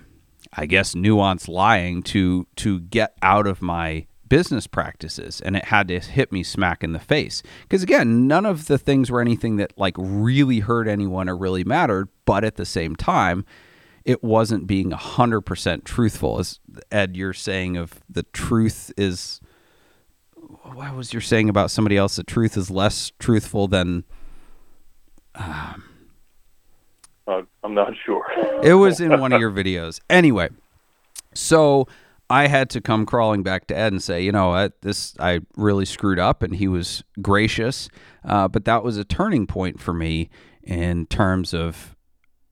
I 0.53 0.65
guess, 0.65 0.93
nuanced 0.95 1.47
lying 1.47 2.03
to 2.03 2.47
to 2.57 2.79
get 2.81 3.15
out 3.21 3.47
of 3.47 3.61
my 3.61 4.07
business 4.27 4.65
practices. 4.65 5.41
And 5.41 5.57
it 5.57 5.65
had 5.65 5.89
to 5.89 5.99
hit 5.99 6.31
me 6.31 6.41
smack 6.41 6.85
in 6.85 6.93
the 6.93 6.99
face. 6.99 7.43
Because 7.63 7.83
again 7.83 8.27
none 8.27 8.45
of 8.45 8.67
the 8.67 8.77
things 8.77 9.11
were 9.11 9.21
anything 9.21 9.57
that 9.57 9.77
like 9.77 9.95
really 9.97 10.59
hurt 10.59 10.87
anyone 10.87 11.29
or 11.29 11.35
really 11.35 11.65
mattered. 11.65 12.07
But 12.25 12.43
at 12.43 12.55
the 12.55 12.65
same 12.65 12.95
time 12.95 13.45
it 14.05 14.24
wasn't 14.24 14.67
being 14.67 14.91
100% 14.91 15.84
truthful. 15.84 16.39
As 16.39 16.60
ed 16.91 17.15
you're 17.15 17.34
saying 17.34 17.77
of 17.77 18.01
the 18.10 18.24
truth 18.24 18.91
is 18.98 19.39
what 20.74 20.96
was 20.96 21.13
your 21.13 21.22
saying 21.22 21.50
about 21.50 21.72
somebody 21.72 21.98
else 21.98 22.15
the 22.15 22.24
truth 22.24 22.58
is 22.58 22.70
less 22.70 23.12
truthful 23.20 23.67
than 23.67 24.03
um, 25.36 25.84
uh, 27.27 27.41
i'm 27.63 27.74
not 27.74 27.93
sure. 28.05 28.25
It 28.63 28.74
was 28.74 29.00
in 29.00 29.20
one 29.20 29.34
of 29.34 29.39
your 29.39 29.51
videos. 29.51 30.00
Anyway 30.10 30.50
so 31.34 31.88
I 32.29 32.48
had 32.48 32.70
to 32.72 32.81
come 32.81 33.05
crawling 33.05 33.43
back 33.43 33.67
to 33.67 33.77
Ed 33.77 33.91
and 33.91 34.01
say, 34.01 34.24
you 34.24 34.31
know, 34.31 34.53
I, 34.53 34.70
this 34.81 35.15
I 35.20 35.41
really 35.58 35.86
screwed 35.86 36.20
up, 36.20 36.43
and 36.43 36.55
he 36.55 36.67
was 36.67 37.03
gracious. 37.22 37.89
Uh, 38.24 38.48
but 38.48 38.65
that 38.65 38.84
was 38.84 38.98
a 38.98 39.03
turning 39.03 39.48
point 39.48 39.79
for 39.79 39.93
me 39.93 40.29
in 40.63 41.08
terms 41.08 41.53
of 41.53 41.96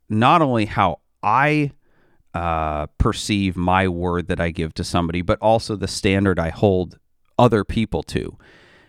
not 0.09 0.41
only 0.41 0.65
how 0.65 0.99
I 1.23 1.71
uh, 2.33 2.87
perceive 2.97 3.55
my 3.55 3.87
word 3.87 4.27
that 4.27 4.39
I 4.39 4.51
give 4.51 4.73
to 4.75 4.83
somebody, 4.83 5.21
but 5.21 5.39
also 5.41 5.75
the 5.75 5.87
standard 5.87 6.39
I 6.39 6.49
hold 6.49 6.99
other 7.37 7.63
people 7.63 8.03
to. 8.03 8.37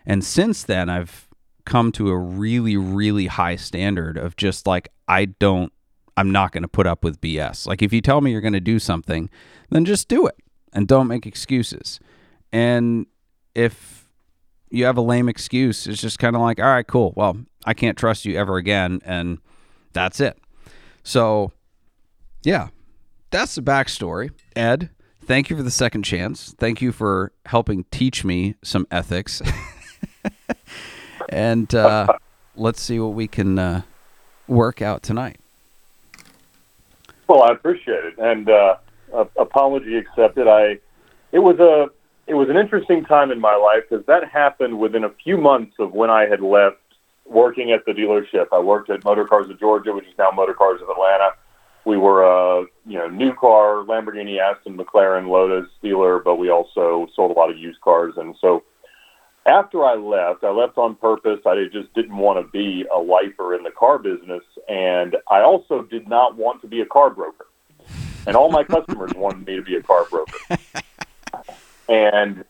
And 0.05 0.25
since 0.25 0.63
then, 0.63 0.89
I've 0.89 1.29
come 1.65 1.93
to 1.93 2.11
a 2.11 2.17
really, 2.17 2.77
really 2.77 3.27
high 3.27 3.57
standard 3.57 4.19
of 4.19 4.37
just 4.37 4.67
like 4.67 4.89
I 5.09 5.27
don't, 5.27 5.73
I'm 6.17 6.31
not 6.31 6.53
going 6.53 6.63
to 6.63 6.69
put 6.69 6.87
up 6.87 7.05
with 7.05 7.21
BS. 7.21 7.67
Like 7.67 7.83
if 7.83 7.93
you 7.93 8.01
tell 8.01 8.21
me 8.21 8.33
you're 8.33 8.41
going 8.41 8.53
to 8.53 8.61
do 8.61 8.79
something, 8.79 9.31
then 9.71 9.85
just 9.85 10.09
do 10.09 10.27
it 10.27 10.37
and 10.73 10.87
don't 10.87 11.07
make 11.07 11.27
excuses. 11.27 12.01
And 12.53 13.07
if 13.55 14.09
you 14.71 14.85
have 14.85 14.97
a 14.97 15.03
lame 15.03 15.29
excuse, 15.29 15.87
it's 15.87 16.01
just 16.01 16.19
kind 16.19 16.37
of 16.37 16.43
like, 16.43 16.61
all 16.61 16.67
right, 16.67 16.87
cool. 16.87 17.13
Well, 17.17 17.39
I 17.65 17.75
can't 17.75 17.99
trust 17.99 18.25
you 18.25 18.37
ever 18.37 18.57
again, 18.57 19.01
and 19.05 19.39
that's 19.93 20.21
it. 20.21 20.39
So, 21.03 21.53
yeah, 22.43 22.69
that's 23.31 23.55
the 23.55 23.63
backstory. 23.63 24.31
Ed, 24.57 24.91
thank 25.25 25.51
you 25.51 25.57
for 25.57 25.63
the 25.63 25.71
second 25.71 26.03
chance. 26.03 26.55
Thank 26.59 26.81
you 26.81 26.93
for 26.93 27.33
helping 27.47 27.85
teach 27.91 28.25
me 28.25 28.55
some 28.63 28.87
ethics. 28.91 29.43
and 31.29 31.75
uh, 31.75 32.07
let's 32.57 32.81
see 32.81 32.99
what 32.99 33.15
we 33.15 33.29
can 33.29 33.59
uh, 33.59 33.83
work 34.49 34.83
out 34.83 35.03
tonight. 35.03 35.39
Well, 37.29 37.43
I 37.45 37.53
appreciate 37.53 38.05
it, 38.05 38.19
and 38.19 38.49
uh, 38.51 38.77
apology 39.39 39.97
accepted. 39.97 40.49
I 40.49 40.79
it 41.33 41.39
was 41.39 41.59
a 41.61 41.91
it 42.27 42.35
was 42.35 42.49
an 42.49 42.57
interesting 42.57 43.05
time 43.05 43.31
in 43.31 43.41
my 43.41 43.55
life 43.55 43.85
because 43.89 44.05
that 44.07 44.29
happened 44.29 44.79
within 44.79 45.05
a 45.05 45.11
few 45.11 45.37
months 45.37 45.75
of 45.79 45.93
when 45.93 46.11
I 46.11 46.27
had 46.27 46.41
left 46.41 46.79
working 47.25 47.73
at 47.73 47.85
the 47.85 47.93
dealership. 47.93 48.47
I 48.53 48.59
worked 48.59 48.91
at 48.91 49.05
Motor 49.05 49.27
Cars 49.27 49.49
of 49.49 49.59
Georgia, 49.61 49.93
which 49.93 50.07
is 50.07 50.15
now 50.19 50.31
Motor 50.33 50.55
Cars 50.55 50.81
of 50.83 50.89
Atlanta. 50.89 51.31
We 51.85 51.97
were 51.97 52.23
a 52.23 52.67
you 52.87 52.99
know 52.99 53.09
new 53.09 53.35
car 53.35 53.85
Lamborghini, 53.85 54.39
Aston, 54.39 54.77
McLaren, 54.77 55.29
Lotus 55.29 55.71
dealer, 55.83 56.19
but 56.19 56.37
we 56.37 56.51
also 56.51 57.09
sold 57.15 57.31
a 57.31 57.35
lot 57.35 57.51
of 57.51 57.59
used 57.59 57.81
cars. 57.81 58.15
And 58.17 58.37
so 58.41 58.65
after 59.47 59.85
I 59.85 59.95
left, 59.95 60.45
I 60.45 60.51
left 60.51 60.77
on 60.79 60.95
purpose. 60.97 61.41
I 61.47 61.65
just 61.73 61.93
didn't 61.95 62.17
want 62.17 62.45
to 62.45 62.51
be 62.51 62.87
a 62.95 62.99
lifer 62.99 63.55
in 63.55 63.63
the 63.63 63.71
car 63.71 63.99
business, 63.99 64.43
and 64.69 65.17
I 65.31 65.41
also 65.41 65.83
did 65.83 66.09
not 66.09 66.37
want 66.37 66.61
to 66.63 66.69
be 66.69 66.81
a 66.81 66.87
car 66.87 67.11
broker. 67.11 67.47
And 68.27 68.37
all 68.37 68.51
my 68.51 68.65
customers 68.65 69.13
wanted 69.17 69.47
me 69.47 69.57
to 69.57 69.63
be 69.63 69.77
a 69.77 69.83
car 69.83 70.05
broker. 70.11 70.59
And 71.89 72.45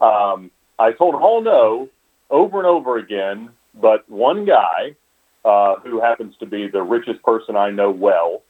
um, 0.00 0.50
I 0.78 0.92
told 0.92 1.14
them 1.14 1.22
all 1.22 1.42
no 1.42 1.88
over 2.30 2.58
and 2.58 2.66
over 2.66 2.96
again. 2.96 3.50
But 3.74 4.08
one 4.08 4.44
guy, 4.44 4.96
uh, 5.44 5.76
who 5.80 6.00
happens 6.00 6.34
to 6.40 6.46
be 6.46 6.68
the 6.68 6.82
richest 6.82 7.22
person 7.22 7.56
I 7.56 7.70
know 7.70 7.90
well, 7.90 8.42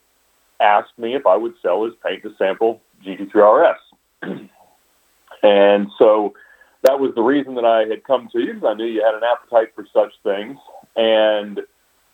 asked 0.61 0.99
me 0.99 1.15
if 1.15 1.27
I 1.27 1.37
would 1.37 1.55
sell 1.62 1.85
his 1.85 1.95
paint 2.05 2.23
to 2.23 2.35
sample 2.37 2.81
GT3 3.05 3.35
RS. 3.35 4.31
and 5.43 5.88
so 5.99 6.35
that 6.83 7.00
was 7.00 7.12
the 7.15 7.23
reason 7.23 7.55
that 7.57 7.65
I 7.65 7.85
had 7.88 8.05
come 8.05 8.29
to 8.33 8.41
you 8.41 8.55
because 8.55 8.69
I 8.69 8.75
knew 8.75 8.87
you 8.87 9.05
had 9.05 9.15
an 9.15 9.23
appetite 9.25 9.75
for 9.75 9.87
such 9.93 10.12
things. 10.23 10.59
And 10.97 11.61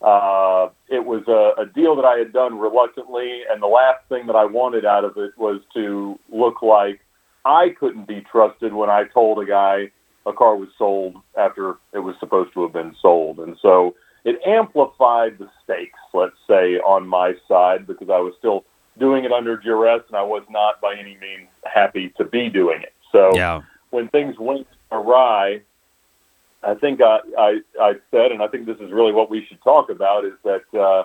uh, 0.02 0.68
it 0.88 1.04
was 1.04 1.22
a, 1.28 1.62
a 1.62 1.66
deal 1.66 1.96
that 1.96 2.04
I 2.04 2.18
had 2.18 2.32
done 2.32 2.58
reluctantly. 2.58 3.42
And 3.50 3.62
the 3.62 3.66
last 3.66 4.00
thing 4.08 4.26
that 4.26 4.36
I 4.36 4.44
wanted 4.44 4.84
out 4.84 5.04
of 5.04 5.16
it 5.16 5.32
was 5.36 5.60
to 5.74 6.18
look 6.30 6.62
like 6.62 7.00
I 7.44 7.70
couldn't 7.78 8.06
be 8.06 8.24
trusted 8.30 8.72
when 8.72 8.90
I 8.90 9.04
told 9.04 9.38
a 9.38 9.46
guy 9.46 9.90
a 10.26 10.32
car 10.32 10.56
was 10.56 10.68
sold 10.78 11.16
after 11.38 11.76
it 11.92 11.98
was 11.98 12.14
supposed 12.18 12.54
to 12.54 12.62
have 12.62 12.72
been 12.72 12.94
sold. 13.00 13.38
And 13.38 13.56
so 13.60 13.94
it 14.24 14.40
amplified 14.46 15.38
the 15.38 15.48
stakes, 15.62 15.98
let's 16.12 16.36
say, 16.48 16.76
on 16.78 17.06
my 17.06 17.34
side 17.46 17.86
because 17.86 18.08
I 18.10 18.18
was 18.18 18.34
still 18.38 18.64
doing 18.98 19.24
it 19.24 19.32
under 19.32 19.56
duress 19.56 20.02
and 20.08 20.16
I 20.16 20.22
was 20.22 20.42
not 20.48 20.80
by 20.80 20.94
any 20.94 21.16
means 21.20 21.48
happy 21.64 22.12
to 22.16 22.24
be 22.24 22.48
doing 22.48 22.82
it. 22.82 22.94
So 23.12 23.34
yeah. 23.34 23.62
when 23.90 24.08
things 24.08 24.38
went 24.38 24.66
awry, 24.90 25.60
I 26.62 26.74
think 26.74 27.00
I, 27.02 27.18
I, 27.38 27.60
I 27.80 27.94
said, 28.10 28.32
and 28.32 28.42
I 28.42 28.48
think 28.48 28.66
this 28.66 28.78
is 28.78 28.90
really 28.90 29.12
what 29.12 29.30
we 29.30 29.44
should 29.46 29.62
talk 29.62 29.90
about, 29.90 30.24
is 30.24 30.32
that 30.44 30.62
uh, 30.78 31.04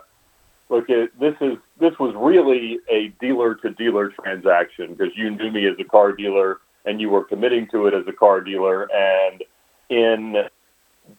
look, 0.70 0.90
it, 0.90 1.18
this 1.20 1.36
is 1.42 1.58
this 1.80 1.98
was 2.00 2.14
really 2.16 2.80
a 2.90 3.10
dealer 3.20 3.56
to 3.56 3.72
dealer 3.72 4.10
transaction 4.10 4.94
because 4.94 5.14
you 5.16 5.30
knew 5.32 5.52
me 5.52 5.68
as 5.68 5.76
a 5.80 5.84
car 5.84 6.14
dealer 6.14 6.60
and 6.86 7.02
you 7.02 7.10
were 7.10 7.24
committing 7.24 7.68
to 7.72 7.88
it 7.88 7.94
as 7.94 8.08
a 8.08 8.14
car 8.14 8.42
dealer. 8.42 8.88
And 8.94 9.44
in 9.90 10.46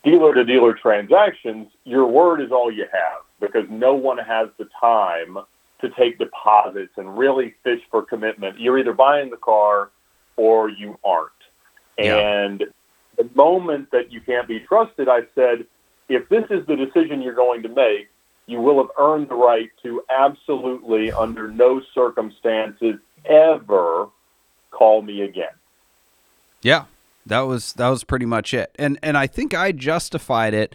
dealer 0.05 0.35
to 0.35 0.45
dealer 0.45 0.75
transactions, 0.75 1.69
your 1.85 2.07
word 2.07 2.41
is 2.41 2.51
all 2.53 2.71
you 2.71 2.87
have 2.93 3.23
because 3.41 3.69
no 3.71 3.95
one 3.95 4.19
has 4.19 4.49
the 4.59 4.69
time 4.81 5.39
to 5.81 5.89
take 5.91 6.19
deposits 6.19 6.93
and 6.97 7.17
really 7.17 7.55
fish 7.65 7.81
for 7.91 8.03
commitment. 8.03 8.61
You're 8.61 8.79
either 8.79 8.93
buying 8.93 9.31
the 9.31 9.37
car 9.37 9.91
or 10.37 10.69
you 10.69 10.99
aren't. 11.05 11.31
Yeah. 11.99 12.17
And 12.17 12.65
the 13.17 13.29
moment 13.35 13.91
that 13.93 14.13
you 14.13 14.21
can't 14.21 14.47
be 14.47 14.61
trusted, 14.61 15.09
I 15.09 15.21
said, 15.35 15.67
if 16.09 16.29
this 16.29 16.45
is 16.51 16.67
the 16.67 16.77
decision 16.77 17.23
you're 17.23 17.35
going 17.35 17.63
to 17.63 17.69
make, 17.69 18.09
you 18.47 18.61
will 18.61 18.79
have 18.79 18.91
earned 18.99 19.29
the 19.29 19.35
right 19.35 19.71
to 19.83 20.03
absolutely, 20.11 21.13
under 21.13 21.49
no 21.49 21.81
circumstances, 21.95 22.97
ever 23.25 24.09
call 24.71 25.03
me 25.03 25.23
again. 25.23 25.53
Yeah, 26.63 26.85
that 27.27 27.41
was 27.41 27.73
that 27.75 27.89
was 27.89 28.05
pretty 28.05 28.27
much 28.27 28.55
it, 28.55 28.75
and 28.79 28.99
and 29.03 29.17
I 29.17 29.27
think 29.27 29.55
I 29.55 29.73
justified 29.73 30.55
it 30.55 30.75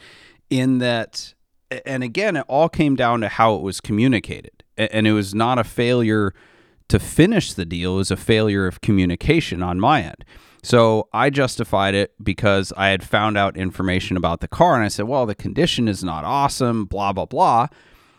in 0.49 0.77
that, 0.79 1.33
and 1.85 2.03
again, 2.03 2.35
it 2.35 2.45
all 2.47 2.69
came 2.69 2.95
down 2.95 3.21
to 3.21 3.29
how 3.29 3.55
it 3.55 3.61
was 3.61 3.81
communicated, 3.81 4.63
and 4.77 5.07
it 5.07 5.13
was 5.13 5.33
not 5.33 5.57
a 5.57 5.63
failure 5.63 6.33
to 6.87 6.99
finish 6.99 7.53
the 7.53 7.65
deal; 7.65 7.95
it 7.95 7.97
was 7.97 8.11
a 8.11 8.17
failure 8.17 8.67
of 8.67 8.81
communication 8.81 9.63
on 9.63 9.79
my 9.79 10.03
end. 10.03 10.23
So 10.65 11.09
I 11.13 11.29
justified 11.29 11.93
it 11.93 12.15
because 12.23 12.73
I 12.75 12.87
had 12.87 13.03
found 13.03 13.37
out 13.37 13.55
information 13.55 14.17
about 14.17 14.39
the 14.39 14.47
car 14.47 14.73
and 14.73 14.83
I 14.83 14.87
said, 14.87 15.05
well, 15.05 15.27
the 15.27 15.35
condition 15.35 15.87
is 15.87 16.03
not 16.03 16.23
awesome, 16.23 16.85
blah, 16.85 17.13
blah, 17.13 17.27
blah. 17.27 17.67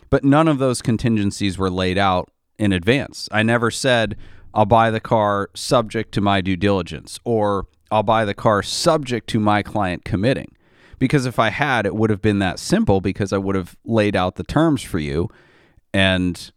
But 0.09 0.23
none 0.23 0.47
of 0.47 0.57
those 0.57 0.81
contingencies 0.81 1.57
were 1.57 1.69
laid 1.69 1.97
out 1.97 2.31
in 2.57 2.71
advance. 2.71 3.27
I 3.33 3.43
never 3.43 3.69
said, 3.69 4.15
I'll 4.53 4.65
buy 4.65 4.91
the 4.91 5.01
car 5.01 5.49
subject 5.55 6.13
to 6.13 6.21
my 6.21 6.39
due 6.39 6.55
diligence 6.55 7.19
or 7.25 7.67
I'll 7.91 8.03
buy 8.03 8.25
the 8.25 8.33
car 8.33 8.63
subject 8.63 9.27
to 9.29 9.39
my 9.39 9.63
client 9.63 10.05
committing. 10.05 10.53
Because 10.99 11.25
if 11.25 11.37
I 11.37 11.49
had, 11.49 11.85
it 11.85 11.95
would 11.95 12.09
have 12.09 12.21
been 12.21 12.39
that 12.39 12.57
simple 12.57 13.01
because 13.01 13.31
I 13.31 13.37
would 13.37 13.55
have 13.55 13.77
laid 13.85 14.15
out 14.15 14.35
the 14.35 14.43
terms 14.43 14.81
for 14.81 14.97
you 14.97 15.29
and 15.93 16.51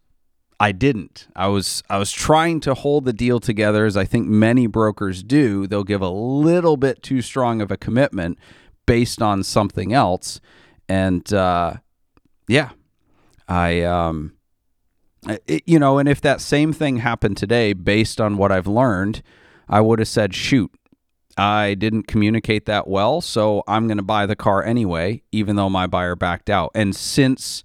I 0.59 0.71
didn't. 0.71 1.27
I 1.35 1.47
was 1.47 1.81
I 1.89 1.97
was 1.97 2.11
trying 2.11 2.59
to 2.61 2.75
hold 2.75 3.05
the 3.05 3.13
deal 3.13 3.39
together 3.39 3.87
as 3.87 3.97
I 3.97 4.05
think 4.05 4.27
many 4.27 4.67
brokers 4.67 5.23
do. 5.23 5.65
They'll 5.65 5.83
give 5.83 6.01
a 6.01 6.09
little 6.09 6.77
bit 6.77 7.01
too 7.01 7.23
strong 7.23 7.61
of 7.61 7.71
a 7.71 7.77
commitment 7.77 8.37
based 8.85 9.23
on 9.23 9.41
something 9.41 9.91
else, 9.91 10.39
and 10.87 11.33
uh, 11.33 11.77
yeah, 12.47 12.69
I 13.47 13.81
um, 13.81 14.33
it, 15.47 15.63
you 15.65 15.79
know, 15.79 15.97
and 15.97 16.07
if 16.07 16.21
that 16.21 16.41
same 16.41 16.73
thing 16.73 16.97
happened 16.97 17.37
today, 17.37 17.73
based 17.73 18.21
on 18.21 18.37
what 18.37 18.51
I've 18.51 18.67
learned, 18.67 19.23
I 19.67 19.81
would 19.81 19.97
have 19.97 20.07
said, 20.07 20.35
shoot. 20.35 20.71
I 21.41 21.73
didn't 21.73 22.03
communicate 22.03 22.67
that 22.67 22.87
well, 22.87 23.19
so 23.19 23.63
I'm 23.67 23.87
going 23.87 23.97
to 23.97 24.03
buy 24.03 24.27
the 24.27 24.35
car 24.35 24.63
anyway, 24.63 25.23
even 25.31 25.55
though 25.55 25.71
my 25.71 25.87
buyer 25.87 26.15
backed 26.15 26.51
out. 26.51 26.69
And 26.75 26.95
since 26.95 27.63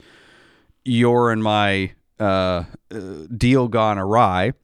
you're 0.82 1.30
in 1.30 1.42
my 1.42 1.92
uh, 2.18 2.64
deal 3.36 3.68
gone 3.68 3.98
awry, 3.98 4.54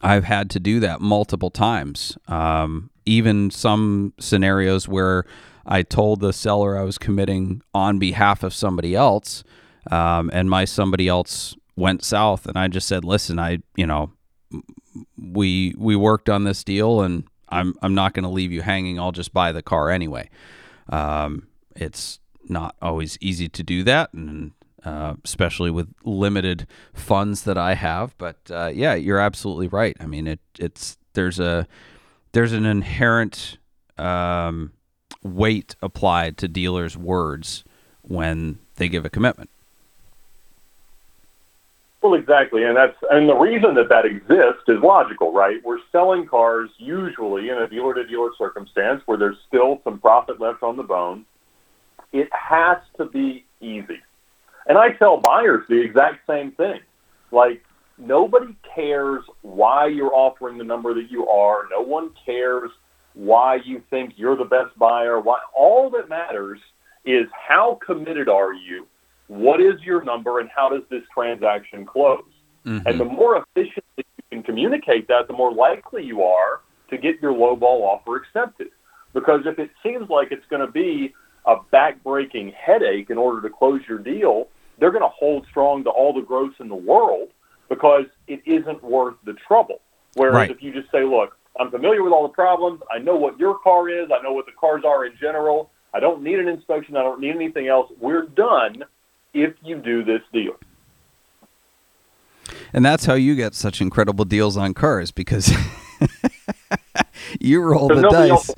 I've 0.00 0.24
had 0.24 0.48
to 0.50 0.60
do 0.60 0.80
that 0.80 1.02
multiple 1.02 1.50
times. 1.50 2.16
Um, 2.28 2.88
even 3.04 3.50
some 3.50 4.14
scenarios 4.18 4.88
where 4.88 5.26
I 5.66 5.82
told 5.82 6.20
the 6.20 6.32
seller 6.32 6.78
I 6.78 6.84
was 6.84 6.96
committing 6.96 7.60
on 7.74 7.98
behalf 7.98 8.42
of 8.42 8.54
somebody 8.54 8.94
else, 8.94 9.44
um, 9.90 10.30
and 10.32 10.48
my 10.48 10.64
somebody 10.64 11.08
else 11.08 11.56
went 11.76 12.02
south, 12.02 12.46
and 12.46 12.56
I 12.56 12.68
just 12.68 12.88
said, 12.88 13.04
"Listen, 13.04 13.38
I, 13.38 13.58
you 13.76 13.86
know, 13.86 14.12
we 15.18 15.74
we 15.76 15.94
worked 15.94 16.30
on 16.30 16.44
this 16.44 16.64
deal, 16.64 17.02
and 17.02 17.24
I'm 17.50 17.74
I'm 17.82 17.94
not 17.94 18.14
going 18.14 18.24
to 18.24 18.28
leave 18.28 18.52
you 18.52 18.62
hanging. 18.62 18.98
I'll 18.98 19.12
just 19.12 19.32
buy 19.32 19.52
the 19.52 19.62
car 19.62 19.90
anyway." 19.90 20.30
Um, 20.88 21.48
it's 21.76 22.18
not 22.48 22.74
always 22.80 23.18
easy 23.20 23.48
to 23.48 23.62
do 23.62 23.84
that, 23.84 24.12
and 24.12 24.52
uh, 24.84 25.14
especially 25.24 25.70
with 25.70 25.92
limited 26.04 26.66
funds 26.94 27.42
that 27.42 27.58
I 27.58 27.74
have. 27.74 28.16
But 28.18 28.36
uh, 28.50 28.70
yeah, 28.74 28.94
you're 28.94 29.20
absolutely 29.20 29.68
right. 29.68 29.96
I 30.00 30.06
mean, 30.06 30.26
it 30.26 30.40
it's 30.58 30.98
there's 31.14 31.38
a 31.40 31.66
there's 32.32 32.52
an 32.52 32.64
inherent 32.64 33.58
um, 33.96 34.72
weight 35.22 35.76
applied 35.82 36.38
to 36.38 36.48
dealers' 36.48 36.96
words 36.96 37.64
when 38.02 38.58
they 38.76 38.88
give 38.88 39.04
a 39.04 39.10
commitment. 39.10 39.50
Well, 42.00 42.14
exactly, 42.14 42.62
and 42.62 42.76
that's 42.76 42.96
and 43.10 43.28
the 43.28 43.34
reason 43.34 43.74
that 43.74 43.88
that 43.88 44.06
exists 44.06 44.68
is 44.68 44.80
logical, 44.82 45.32
right? 45.32 45.56
We're 45.64 45.80
selling 45.90 46.26
cars 46.26 46.70
usually 46.78 47.48
in 47.48 47.58
a 47.58 47.68
dealer-to-dealer 47.68 48.30
circumstance 48.38 49.02
where 49.06 49.18
there's 49.18 49.36
still 49.48 49.80
some 49.82 49.98
profit 49.98 50.40
left 50.40 50.62
on 50.62 50.76
the 50.76 50.84
bone. 50.84 51.26
It 52.12 52.28
has 52.32 52.78
to 52.98 53.06
be 53.06 53.44
easy 53.60 54.00
and 54.68 54.76
I 54.76 54.90
tell 54.92 55.16
buyers 55.18 55.64
the 55.68 55.80
exact 55.80 56.26
same 56.26 56.52
thing. 56.52 56.80
Like, 57.32 57.64
nobody 57.96 58.54
cares 58.74 59.24
why 59.40 59.86
you're 59.86 60.14
offering 60.14 60.58
the 60.58 60.64
number 60.64 60.94
that 60.94 61.10
you 61.10 61.26
are. 61.26 61.62
No 61.70 61.80
one 61.80 62.10
cares 62.24 62.70
why 63.14 63.56
you 63.64 63.82
think 63.90 64.12
you're 64.16 64.36
the 64.36 64.44
best 64.44 64.78
buyer. 64.78 65.18
Why 65.18 65.38
all 65.56 65.90
that 65.90 66.08
matters 66.08 66.60
is 67.04 67.26
how 67.32 67.78
committed 67.84 68.28
are 68.28 68.52
you? 68.52 68.86
What 69.28 69.60
is 69.60 69.80
your 69.82 70.02
number 70.02 70.40
and 70.40 70.48
how 70.54 70.68
does 70.68 70.82
this 70.90 71.02
transaction 71.14 71.86
close? 71.86 72.24
Mm-hmm. 72.66 72.86
And 72.86 73.00
the 73.00 73.04
more 73.04 73.36
efficiently 73.36 74.04
you 74.16 74.24
can 74.30 74.42
communicate 74.42 75.06
that, 75.08 75.28
the 75.28 75.34
more 75.34 75.52
likely 75.52 76.04
you 76.04 76.22
are 76.22 76.60
to 76.90 76.98
get 76.98 77.20
your 77.22 77.32
low 77.32 77.54
ball 77.54 77.84
offer 77.84 78.16
accepted. 78.16 78.68
Because 79.14 79.42
if 79.46 79.58
it 79.58 79.70
seems 79.82 80.08
like 80.08 80.32
it's 80.32 80.46
going 80.50 80.64
to 80.64 80.72
be 80.72 81.14
a 81.46 81.56
back-breaking 81.70 82.52
headache 82.52 83.10
in 83.10 83.18
order 83.18 83.46
to 83.46 83.54
close 83.54 83.80
your 83.88 83.98
deal, 83.98 84.48
they're 84.78 84.90
going 84.90 85.02
to 85.02 85.08
hold 85.08 85.46
strong 85.50 85.84
to 85.84 85.90
all 85.90 86.12
the 86.12 86.20
gross 86.20 86.54
in 86.60 86.68
the 86.68 86.74
world 86.74 87.28
because 87.68 88.04
it 88.26 88.40
isn't 88.46 88.82
worth 88.82 89.14
the 89.24 89.34
trouble. 89.46 89.80
Whereas 90.14 90.34
Right. 90.34 90.50
if 90.50 90.62
you 90.62 90.72
just 90.72 90.90
say, 90.90 91.04
look, 91.04 91.36
I'm 91.60 91.70
familiar 91.70 92.02
with 92.02 92.12
all 92.12 92.22
the 92.22 92.32
problems. 92.32 92.80
I 92.90 92.98
know 92.98 93.16
what 93.16 93.38
your 93.38 93.58
car 93.58 93.88
is. 93.88 94.10
I 94.10 94.22
know 94.22 94.32
what 94.32 94.46
the 94.46 94.52
cars 94.52 94.84
are 94.86 95.04
in 95.04 95.12
general. 95.20 95.70
I 95.92 96.00
don't 96.00 96.22
need 96.22 96.38
an 96.38 96.48
inspection. 96.48 96.96
I 96.96 97.02
don't 97.02 97.20
need 97.20 97.34
anything 97.34 97.66
else. 97.68 97.90
We're 97.98 98.26
done 98.26 98.84
if 99.34 99.54
you 99.62 99.76
do 99.76 100.04
this 100.04 100.22
deal. 100.32 100.56
And 102.72 102.84
that's 102.84 103.04
how 103.04 103.14
you 103.14 103.34
get 103.34 103.54
such 103.54 103.80
incredible 103.80 104.24
deals 104.24 104.56
on 104.56 104.74
cars 104.74 105.10
because 105.10 105.50
you 107.40 107.60
roll 107.60 107.88
the 107.88 108.02
dice. 108.02 108.50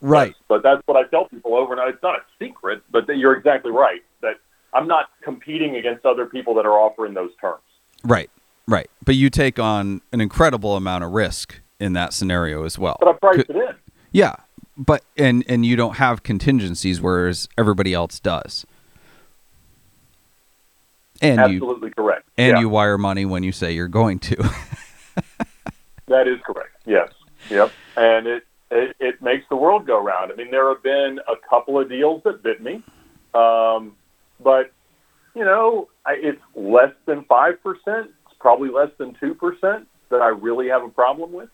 Right. 0.00 0.34
But 0.48 0.62
that's 0.62 0.82
what 0.86 0.96
I 0.96 1.08
tell 1.08 1.26
people 1.28 1.54
over 1.54 1.72
and 1.72 1.80
over. 1.80 1.90
It's 1.90 2.02
not 2.02 2.16
a 2.16 2.22
secret, 2.38 2.82
but 2.90 3.08
you're 3.08 3.36
exactly 3.36 3.72
right. 3.72 4.02
That 4.22 4.34
I'm 4.72 4.86
not 4.86 5.06
competing 5.22 5.76
against 5.76 6.04
other 6.04 6.26
people 6.26 6.54
that 6.54 6.66
are 6.66 6.78
offering 6.78 7.14
those 7.14 7.30
terms. 7.40 7.62
Right. 8.04 8.30
Right. 8.68 8.90
But 9.04 9.14
you 9.14 9.30
take 9.30 9.58
on 9.58 10.02
an 10.12 10.20
incredible 10.20 10.76
amount 10.76 11.04
of 11.04 11.12
risk 11.12 11.60
in 11.80 11.92
that 11.94 12.12
scenario 12.12 12.64
as 12.64 12.78
well. 12.78 12.96
But 13.00 13.08
I 13.08 13.12
priced 13.14 13.50
it 13.50 13.56
in. 13.56 13.74
Yeah. 14.12 14.36
But 14.76 15.04
and 15.16 15.44
and 15.48 15.64
you 15.64 15.74
don't 15.74 15.96
have 15.96 16.22
contingencies 16.22 17.00
whereas 17.00 17.48
everybody 17.56 17.94
else 17.94 18.20
does. 18.20 18.66
And 21.22 21.38
you 21.50 21.56
Absolutely 21.56 21.90
correct. 21.90 22.28
and 22.36 22.52
Yeah, 22.52 22.60
you 22.60 22.68
wire 22.68 22.98
money 22.98 23.24
when 23.24 23.42
you 23.42 23.52
say 23.52 23.72
you're 23.72 23.88
going 23.88 24.18
to. 24.20 24.36
that 26.08 26.28
is 26.28 26.38
correct. 26.44 26.76
Yes. 26.84 27.10
Yep. 27.50 27.72
And 27.96 28.26
it, 28.26 28.46
it 28.70 28.96
it 28.98 29.22
makes 29.22 29.44
the 29.48 29.56
world 29.56 29.86
go 29.86 30.02
round. 30.02 30.32
I 30.32 30.36
mean, 30.36 30.50
there 30.50 30.68
have 30.68 30.82
been 30.82 31.20
a 31.28 31.36
couple 31.48 31.78
of 31.80 31.88
deals 31.88 32.22
that 32.24 32.42
bit 32.42 32.62
me, 32.62 32.82
um, 33.34 33.94
but 34.42 34.72
you 35.34 35.44
know, 35.44 35.88
I, 36.04 36.14
it's 36.20 36.42
less 36.54 36.92
than 37.06 37.24
five 37.24 37.62
percent. 37.62 38.10
It's 38.26 38.36
probably 38.40 38.70
less 38.70 38.90
than 38.98 39.14
two 39.20 39.34
percent 39.34 39.86
that 40.10 40.20
I 40.22 40.28
really 40.28 40.68
have 40.68 40.82
a 40.82 40.88
problem 40.88 41.32
with. 41.32 41.48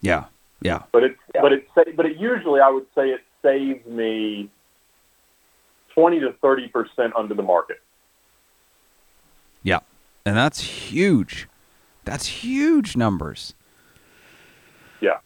yeah. 0.00 0.24
Yeah. 0.62 0.82
But 0.90 1.04
it 1.04 1.16
but 1.34 1.52
it 1.52 1.66
sa- 1.74 1.82
but 1.94 2.06
it 2.06 2.16
usually 2.16 2.60
I 2.60 2.70
would 2.70 2.86
say 2.94 3.10
it 3.10 3.20
saves 3.42 3.84
me 3.86 4.50
twenty 5.94 6.18
to 6.20 6.32
thirty 6.40 6.68
percent 6.68 7.12
under 7.16 7.34
the 7.34 7.42
market. 7.42 7.80
And 10.26 10.36
that's 10.36 10.60
huge. 10.60 11.48
That's 12.04 12.26
huge 12.26 12.96
numbers. 12.96 13.54
Yeah. 15.00 15.18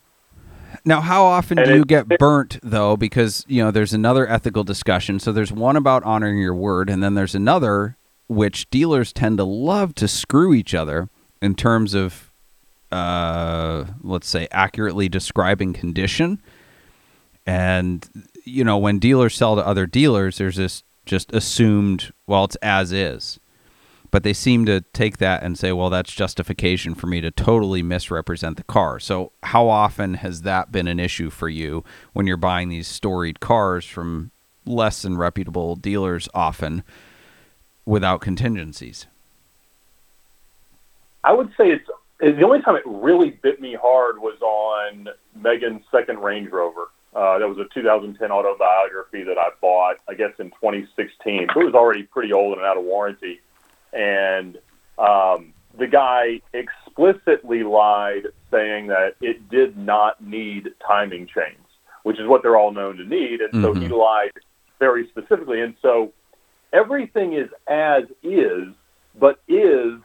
Now, 0.84 1.00
how 1.00 1.24
often 1.24 1.58
And 1.58 1.66
do 1.66 1.76
you 1.76 1.84
get 1.86 2.06
burnt 2.18 2.58
though? 2.62 2.98
Because 2.98 3.44
you 3.48 3.64
know, 3.64 3.70
there's 3.70 3.94
another 3.94 4.28
ethical 4.28 4.62
discussion. 4.62 5.18
So 5.18 5.32
there's 5.32 5.50
one 5.50 5.76
about 5.76 6.04
honoring 6.04 6.38
your 6.38 6.54
word, 6.54 6.90
and 6.90 7.02
then 7.02 7.14
there's 7.14 7.34
another 7.34 7.96
which 8.28 8.68
dealers 8.68 9.12
tend 9.12 9.38
to 9.38 9.44
love 9.44 9.94
to 9.96 10.06
screw 10.06 10.52
each 10.54 10.74
other 10.74 11.08
in 11.42 11.54
terms 11.54 11.94
of, 11.94 12.30
uh, 12.92 13.86
let's 14.02 14.28
say, 14.28 14.46
accurately 14.52 15.08
describing 15.08 15.72
condition. 15.72 16.42
And 17.46 18.06
you 18.44 18.64
know, 18.64 18.76
when 18.76 18.98
dealers 18.98 19.34
sell 19.34 19.56
to 19.56 19.66
other 19.66 19.86
dealers, 19.86 20.36
there's 20.36 20.56
this 20.56 20.82
just 21.06 21.32
assumed, 21.32 22.12
well, 22.26 22.44
it's 22.44 22.56
as 22.56 22.92
is. 22.92 23.40
But 24.10 24.24
they 24.24 24.32
seem 24.32 24.66
to 24.66 24.80
take 24.92 25.18
that 25.18 25.42
and 25.42 25.56
say, 25.56 25.72
well, 25.72 25.90
that's 25.90 26.12
justification 26.12 26.94
for 26.94 27.06
me 27.06 27.20
to 27.20 27.30
totally 27.30 27.82
misrepresent 27.82 28.56
the 28.56 28.64
car. 28.64 28.98
So, 28.98 29.32
how 29.44 29.68
often 29.68 30.14
has 30.14 30.42
that 30.42 30.72
been 30.72 30.88
an 30.88 30.98
issue 30.98 31.30
for 31.30 31.48
you 31.48 31.84
when 32.12 32.26
you're 32.26 32.36
buying 32.36 32.68
these 32.68 32.88
storied 32.88 33.40
cars 33.40 33.84
from 33.84 34.32
less 34.66 35.02
than 35.02 35.16
reputable 35.16 35.76
dealers 35.76 36.28
often 36.34 36.82
without 37.84 38.20
contingencies? 38.20 39.06
I 41.22 41.32
would 41.32 41.50
say 41.56 41.70
it's 41.70 41.88
the 42.20 42.42
only 42.44 42.62
time 42.62 42.76
it 42.76 42.82
really 42.86 43.30
bit 43.30 43.60
me 43.60 43.74
hard 43.80 44.18
was 44.18 44.40
on 44.40 45.08
Megan's 45.34 45.82
second 45.90 46.18
Range 46.18 46.50
Rover. 46.50 46.88
Uh, 47.14 47.38
that 47.38 47.48
was 47.48 47.58
a 47.58 47.64
2010 47.74 48.30
autobiography 48.30 49.24
that 49.24 49.36
I 49.36 49.48
bought, 49.60 49.96
I 50.08 50.14
guess, 50.14 50.32
in 50.38 50.50
2016. 50.50 51.42
It 51.42 51.56
was 51.56 51.74
already 51.74 52.04
pretty 52.04 52.32
old 52.32 52.56
and 52.56 52.64
out 52.64 52.76
of 52.76 52.84
warranty. 52.84 53.40
And 53.92 54.58
um, 54.98 55.54
the 55.78 55.86
guy 55.86 56.40
explicitly 56.52 57.62
lied, 57.62 58.24
saying 58.50 58.88
that 58.88 59.14
it 59.20 59.48
did 59.48 59.76
not 59.76 60.22
need 60.24 60.70
timing 60.86 61.26
chains, 61.26 61.66
which 62.02 62.18
is 62.18 62.26
what 62.26 62.42
they're 62.42 62.56
all 62.56 62.72
known 62.72 62.96
to 62.96 63.04
need. 63.04 63.40
And 63.40 63.52
so 63.62 63.74
he 63.74 63.88
Mhm. 63.88 63.98
lied 63.98 64.32
very 64.78 65.06
specifically. 65.08 65.60
And 65.60 65.74
so 65.80 66.12
everything 66.72 67.34
is 67.34 67.48
as 67.66 68.04
is, 68.22 68.68
but 69.18 69.40
is 69.48 70.00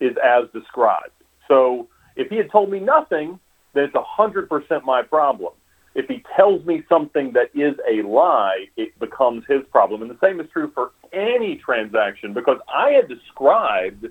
is 0.00 0.16
as 0.16 0.48
described. 0.52 1.12
So 1.46 1.88
if 2.16 2.30
he 2.30 2.36
had 2.36 2.50
told 2.50 2.70
me 2.70 2.80
nothing, 2.80 3.38
then 3.74 3.84
it's 3.84 3.94
100% 3.94 4.84
my 4.84 5.02
problem. 5.02 5.52
If 5.94 6.06
he 6.06 6.22
tells 6.36 6.64
me 6.64 6.82
something 6.88 7.32
that 7.32 7.50
is 7.54 7.74
a 7.90 8.06
lie, 8.06 8.66
it 8.76 8.96
becomes 9.00 9.44
his 9.48 9.62
problem. 9.72 10.02
And 10.02 10.10
the 10.10 10.18
same 10.22 10.40
is 10.40 10.46
true 10.52 10.70
for 10.72 10.92
any 11.12 11.56
transaction 11.56 12.32
because 12.32 12.58
I 12.72 12.90
had 12.90 13.08
described 13.08 14.06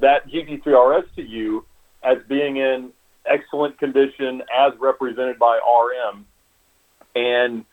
that 0.00 0.26
GT3 0.28 0.66
RS 0.66 1.04
to 1.16 1.22
you 1.22 1.64
as 2.02 2.18
being 2.28 2.56
in 2.56 2.90
excellent 3.26 3.78
condition 3.78 4.42
as 4.54 4.72
represented 4.78 5.38
by 5.38 5.58
RM. 5.58 6.26
And 7.14 7.64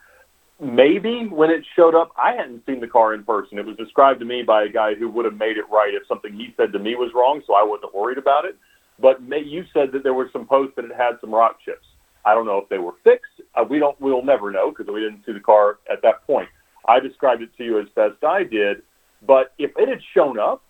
maybe 0.59 1.27
when 1.27 1.49
it 1.49 1.65
showed 1.75 1.95
up, 1.95 2.11
I 2.21 2.33
hadn't 2.33 2.65
seen 2.65 2.79
the 2.79 2.87
car 2.87 3.13
in 3.13 3.23
person. 3.23 3.57
It 3.57 3.65
was 3.65 3.75
described 3.77 4.19
to 4.19 4.25
me 4.25 4.43
by 4.43 4.63
a 4.63 4.69
guy 4.69 4.93
who 4.95 5.09
would 5.09 5.25
have 5.25 5.37
made 5.37 5.57
it 5.57 5.65
right 5.71 5.93
if 5.93 6.07
something 6.07 6.33
he 6.33 6.53
said 6.57 6.71
to 6.73 6.79
me 6.79 6.95
was 6.95 7.11
wrong, 7.15 7.41
so 7.47 7.53
I 7.53 7.63
wasn't 7.63 7.95
worried 7.95 8.17
about 8.17 8.45
it. 8.45 8.57
But 8.99 9.21
may, 9.21 9.39
you 9.39 9.65
said 9.73 9.91
that 9.93 10.03
there 10.03 10.13
were 10.13 10.29
some 10.31 10.45
posts 10.45 10.75
that 10.75 10.85
it 10.85 10.91
had 10.95 11.13
some 11.21 11.33
rock 11.33 11.57
chips. 11.65 11.87
I 12.25 12.33
don't 12.33 12.45
know 12.45 12.57
if 12.59 12.69
they 12.69 12.77
were 12.77 12.93
fixed. 13.03 13.41
Uh, 13.55 13.63
we 13.69 13.79
don't. 13.79 13.99
We'll 13.99 14.23
never 14.23 14.51
know 14.51 14.71
because 14.71 14.91
we 14.91 14.99
didn't 14.99 15.25
see 15.25 15.33
the 15.33 15.39
car 15.39 15.79
at 15.91 16.01
that 16.03 16.25
point. 16.27 16.49
I 16.87 16.99
described 16.99 17.41
it 17.41 17.49
to 17.57 17.63
you 17.63 17.79
as 17.79 17.87
best 17.95 18.23
I 18.23 18.43
did. 18.43 18.81
But 19.25 19.53
if 19.57 19.71
it 19.77 19.87
had 19.87 19.99
shown 20.15 20.39
up 20.39 20.63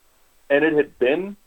and 0.49 0.65
it 0.65 0.73
had 0.73 0.97
been 0.99 1.37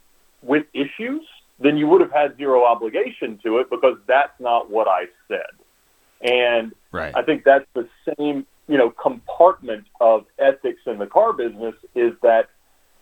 with 0.41 0.65
issues, 0.73 1.21
then 1.59 1.77
you 1.77 1.87
would 1.87 2.01
have 2.01 2.11
had 2.11 2.37
zero 2.37 2.65
obligation 2.65 3.39
to 3.43 3.59
it 3.59 3.69
because 3.69 3.97
that's 4.07 4.33
not 4.39 4.69
what 4.69 4.87
I 4.87 5.05
said. 5.27 5.51
And 6.21 6.73
Right. 6.91 7.13
I 7.15 7.23
think 7.23 7.43
that's 7.43 7.65
the 7.73 7.87
same, 8.17 8.45
you 8.67 8.77
know, 8.77 8.89
compartment 8.89 9.85
of 9.99 10.25
ethics 10.39 10.79
in 10.85 10.97
the 10.97 11.05
car 11.05 11.33
business 11.33 11.75
is 11.93 12.13
that 12.21 12.49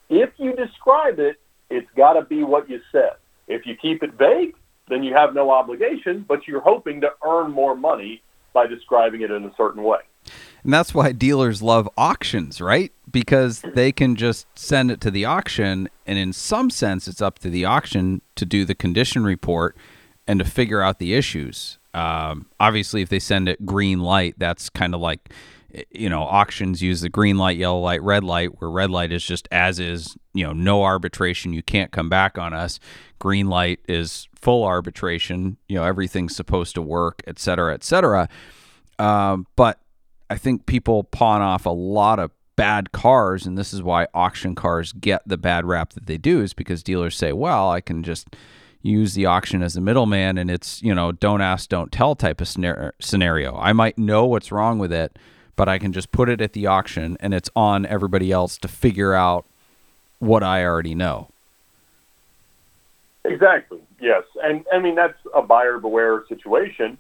if 0.10 0.32
you 0.38 0.54
describe 0.56 1.20
it, 1.20 1.38
it's 1.70 1.90
got 1.96 2.14
to 2.14 2.24
be 2.24 2.44
what 2.44 2.70
you 2.70 2.82
said. 2.92 3.14
If 3.48 3.66
you 3.66 3.76
keep 3.76 4.04
it 4.04 4.14
vague, 4.14 4.56
then 4.90 5.04
you 5.04 5.14
have 5.14 5.34
no 5.34 5.52
obligation, 5.52 6.26
but 6.28 6.48
you're 6.48 6.62
hoping 6.62 7.02
to 7.02 7.10
earn 7.26 7.52
more 7.52 7.76
money 7.76 8.22
by 8.54 8.68
describing 8.68 9.22
it 9.22 9.32
in 9.32 9.44
a 9.46 9.52
certain 9.56 9.84
way. 9.84 10.00
And 10.64 10.74
that's 10.74 10.94
why 10.94 11.12
dealers 11.12 11.62
love 11.62 11.90
auctions, 11.98 12.62
right? 12.62 12.92
Because 13.12 13.62
they 13.62 13.92
can 13.92 14.16
just 14.16 14.48
send 14.58 14.92
it 14.92 15.02
to 15.02 15.12
the 15.12 15.26
auction, 15.26 15.90
and 16.06 16.18
in 16.18 16.32
some 16.32 16.70
sense, 16.70 17.08
it's 17.08 17.22
up 17.22 17.40
to 17.40 17.50
the 17.50 17.66
auction 17.66 18.22
to 18.36 18.46
do 18.46 18.64
the 18.64 18.76
condition 18.76 19.24
report 19.24 19.76
and 20.26 20.40
to 20.40 20.46
figure 20.46 20.82
out 20.82 21.00
the 21.00 21.14
issues. 21.14 21.80
Um, 21.94 22.48
obviously, 22.60 23.02
if 23.02 23.10
they 23.10 23.20
send 23.20 23.50
it 23.50 23.66
green 23.66 24.00
light, 24.00 24.36
that's 24.38 24.70
kind 24.70 24.96
of 24.96 25.02
like, 25.02 25.34
you 25.92 26.10
know, 26.10 26.22
auctions 26.22 26.82
use 26.82 27.02
the 27.02 27.10
green 27.10 27.38
light, 27.38 27.58
yellow 27.58 27.80
light, 27.80 28.02
red 28.04 28.24
light, 28.24 28.62
where 28.62 28.70
red 28.70 28.90
light 28.90 29.12
is 29.12 29.24
just 29.24 29.48
as 29.52 29.80
is, 29.80 30.16
you 30.34 30.46
know, 30.46 30.54
no 30.54 30.84
arbitration, 30.84 31.54
you 31.54 31.64
can't 31.64 31.92
come 31.92 32.10
back 32.10 32.38
on 32.38 32.54
us. 32.54 32.80
Green 33.20 33.48
light 33.48 33.80
is 33.88 34.28
full 34.36 34.64
arbitration, 34.64 35.58
you 35.68 35.76
know, 35.76 35.84
everything's 35.84 36.36
supposed 36.36 36.76
to 36.76 36.82
work, 36.82 37.22
et 37.26 37.40
cetera, 37.40 37.74
et 37.74 37.84
cetera. 37.84 38.30
Um, 39.00 39.48
but 39.56 39.80
I 40.30 40.38
think 40.38 40.66
people 40.66 41.04
pawn 41.06 41.42
off 41.42 41.66
a 41.66 41.72
lot 41.72 42.20
of 42.20 42.32
bad 42.56 42.92
cars, 42.92 43.48
and 43.48 43.58
this 43.58 43.74
is 43.74 43.82
why 43.82 44.08
auction 44.14 44.54
cars 44.54 44.94
get 44.94 45.22
the 45.26 45.38
bad 45.38 45.66
rap 45.66 45.94
that 45.94 46.06
they 46.06 46.18
do, 46.18 46.42
is 46.42 46.54
because 46.54 46.84
dealers 46.84 47.18
say, 47.18 47.34
well, 47.34 47.72
I 47.72 47.82
can 47.82 48.04
just 48.04 48.36
use 48.82 49.14
the 49.14 49.26
auction 49.26 49.64
as 49.64 49.76
a 49.76 49.82
middleman, 49.82 50.38
and 50.38 50.52
it's, 50.52 50.82
you 50.84 50.94
know, 50.94 51.12
don't 51.12 51.42
ask, 51.42 51.70
don't 51.70 51.92
tell 51.92 52.16
type 52.16 52.42
of 52.42 52.48
scenario. 52.48 53.58
I 53.58 53.74
might 53.74 53.98
know 53.98 54.26
what's 54.26 54.52
wrong 54.52 54.78
with 54.78 54.94
it, 54.94 55.18
but 55.56 55.70
I 55.70 55.78
can 55.78 55.94
just 55.94 56.12
put 56.12 56.30
it 56.30 56.42
at 56.42 56.54
the 56.54 56.68
auction, 56.68 57.18
and 57.20 57.34
it's 57.34 57.50
on 57.56 57.86
everybody 57.86 58.32
else 58.32 58.58
to 58.60 58.68
figure 58.68 59.14
out 59.14 59.46
what 60.20 60.44
I 60.44 60.66
already 60.66 60.96
know. 60.96 61.30
Exactly. 63.26 63.80
Yes, 64.00 64.24
and 64.44 64.66
I 64.74 64.80
mean 64.80 64.96
that's 64.96 65.18
a 65.34 65.42
buyer 65.42 65.80
beware 65.80 66.24
situation, 66.28 66.98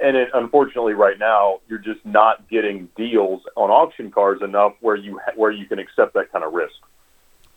and 0.00 0.16
it, 0.16 0.28
unfortunately, 0.32 0.92
right 0.94 1.18
now 1.18 1.60
you're 1.68 1.78
just 1.78 2.04
not 2.04 2.48
getting 2.48 2.88
deals 2.96 3.42
on 3.56 3.70
auction 3.70 4.10
cars 4.10 4.40
enough 4.42 4.74
where 4.80 4.94
you 4.94 5.18
ha- 5.18 5.32
where 5.34 5.50
you 5.50 5.66
can 5.66 5.78
accept 5.78 6.14
that 6.14 6.30
kind 6.30 6.44
of 6.44 6.52
risk. 6.52 6.76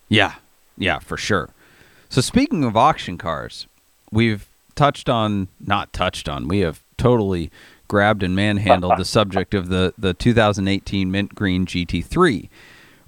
Yeah, 0.08 0.34
yeah, 0.76 0.98
for 0.98 1.16
sure. 1.16 1.50
So 2.08 2.20
speaking 2.20 2.64
of 2.64 2.76
auction 2.76 3.16
cars, 3.16 3.66
we've 4.10 4.48
touched 4.74 5.08
on 5.08 5.48
not 5.64 5.92
touched 5.92 6.28
on. 6.28 6.48
We 6.48 6.60
have 6.60 6.82
totally 6.96 7.50
grabbed 7.92 8.22
and 8.22 8.34
manhandled 8.34 8.94
the 8.96 9.04
subject 9.18 9.52
of 9.52 9.68
the 9.68 9.92
the 9.98 10.14
2018 10.14 11.10
mint 11.10 11.34
green 11.34 11.66
GT3, 11.66 12.48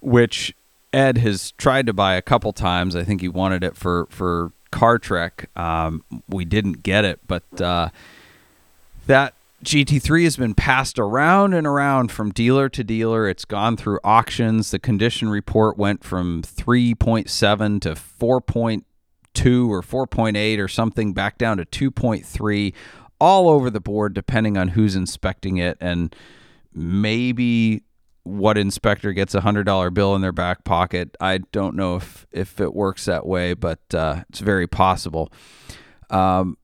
which 0.00 0.54
Ed 0.92 1.16
has 1.16 1.52
tried 1.52 1.86
to 1.86 1.94
buy 1.94 2.16
a 2.16 2.22
couple 2.22 2.52
times. 2.52 2.94
I 2.94 3.02
think 3.02 3.22
he 3.22 3.28
wanted 3.28 3.64
it 3.64 3.78
for 3.78 4.06
for 4.10 4.52
Car 4.70 4.98
Trek. 4.98 5.48
Um, 5.56 6.04
we 6.28 6.44
didn't 6.44 6.82
get 6.82 7.06
it, 7.06 7.20
but 7.26 7.44
uh, 7.62 7.88
that 9.06 9.32
GT3 9.64 10.24
has 10.24 10.36
been 10.36 10.52
passed 10.52 10.98
around 10.98 11.54
and 11.54 11.66
around 11.66 12.12
from 12.12 12.30
dealer 12.30 12.68
to 12.68 12.84
dealer. 12.84 13.26
It's 13.26 13.46
gone 13.46 13.78
through 13.78 14.00
auctions. 14.04 14.70
The 14.70 14.78
condition 14.78 15.30
report 15.30 15.78
went 15.78 16.04
from 16.04 16.42
3.7 16.42 17.80
to 17.80 17.94
4.2 17.94 18.82
or 19.68 19.80
4.8 19.80 20.58
or 20.58 20.68
something 20.68 21.14
back 21.14 21.38
down 21.38 21.56
to 21.56 21.64
2.3, 21.64 22.74
all 23.20 23.48
over 23.48 23.70
the 23.70 23.80
board, 23.80 24.14
depending 24.14 24.56
on 24.56 24.68
who's 24.68 24.96
inspecting 24.96 25.56
it. 25.56 25.76
And 25.80 26.14
maybe 26.72 27.82
what 28.24 28.56
inspector 28.56 29.12
gets 29.12 29.34
a 29.34 29.42
hundred 29.42 29.64
dollar 29.64 29.90
bill 29.90 30.14
in 30.14 30.22
their 30.22 30.32
back 30.32 30.64
pocket. 30.64 31.16
I 31.20 31.38
don't 31.52 31.76
know 31.76 31.96
if 31.96 32.26
if 32.32 32.60
it 32.60 32.74
works 32.74 33.04
that 33.04 33.26
way, 33.26 33.54
but 33.54 33.80
uh, 33.94 34.24
it's 34.30 34.40
very 34.40 34.66
possible. 34.66 35.30
Um, 36.10 36.56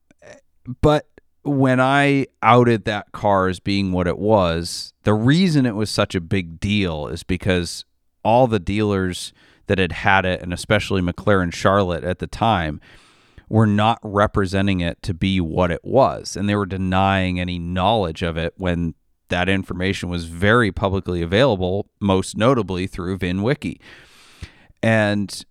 but 0.81 1.07
when 1.43 1.79
I 1.79 2.27
outed 2.43 2.85
that 2.85 3.11
car 3.11 3.47
as 3.47 3.59
being 3.59 3.91
what 3.91 4.07
it 4.07 4.19
was, 4.19 4.93
the 5.03 5.13
reason 5.13 5.65
it 5.65 5.75
was 5.75 5.89
such 5.89 6.13
a 6.13 6.21
big 6.21 6.59
deal 6.59 7.07
is 7.07 7.23
because 7.23 7.85
all 8.23 8.47
the 8.47 8.59
dealers 8.59 9.33
that 9.67 9.79
had 9.79 9.91
had 9.91 10.25
it, 10.25 10.41
and 10.41 10.53
especially 10.53 11.01
McLaren 11.01 11.53
Charlotte 11.53 12.03
at 12.03 12.19
the 12.19 12.27
time, 12.27 12.79
were 13.51 13.67
not 13.67 13.99
representing 14.01 14.79
it 14.79 15.03
to 15.03 15.13
be 15.13 15.41
what 15.41 15.71
it 15.71 15.83
was. 15.83 16.37
And 16.37 16.47
they 16.47 16.55
were 16.55 16.65
denying 16.65 17.37
any 17.37 17.59
knowledge 17.59 18.21
of 18.21 18.37
it 18.37 18.53
when 18.55 18.95
that 19.27 19.49
information 19.49 20.07
was 20.07 20.25
very 20.25 20.71
publicly 20.71 21.21
available, 21.21 21.89
most 21.99 22.37
notably 22.37 22.87
through 22.87 23.17
VinWiki. 23.17 23.79
And 24.81 25.45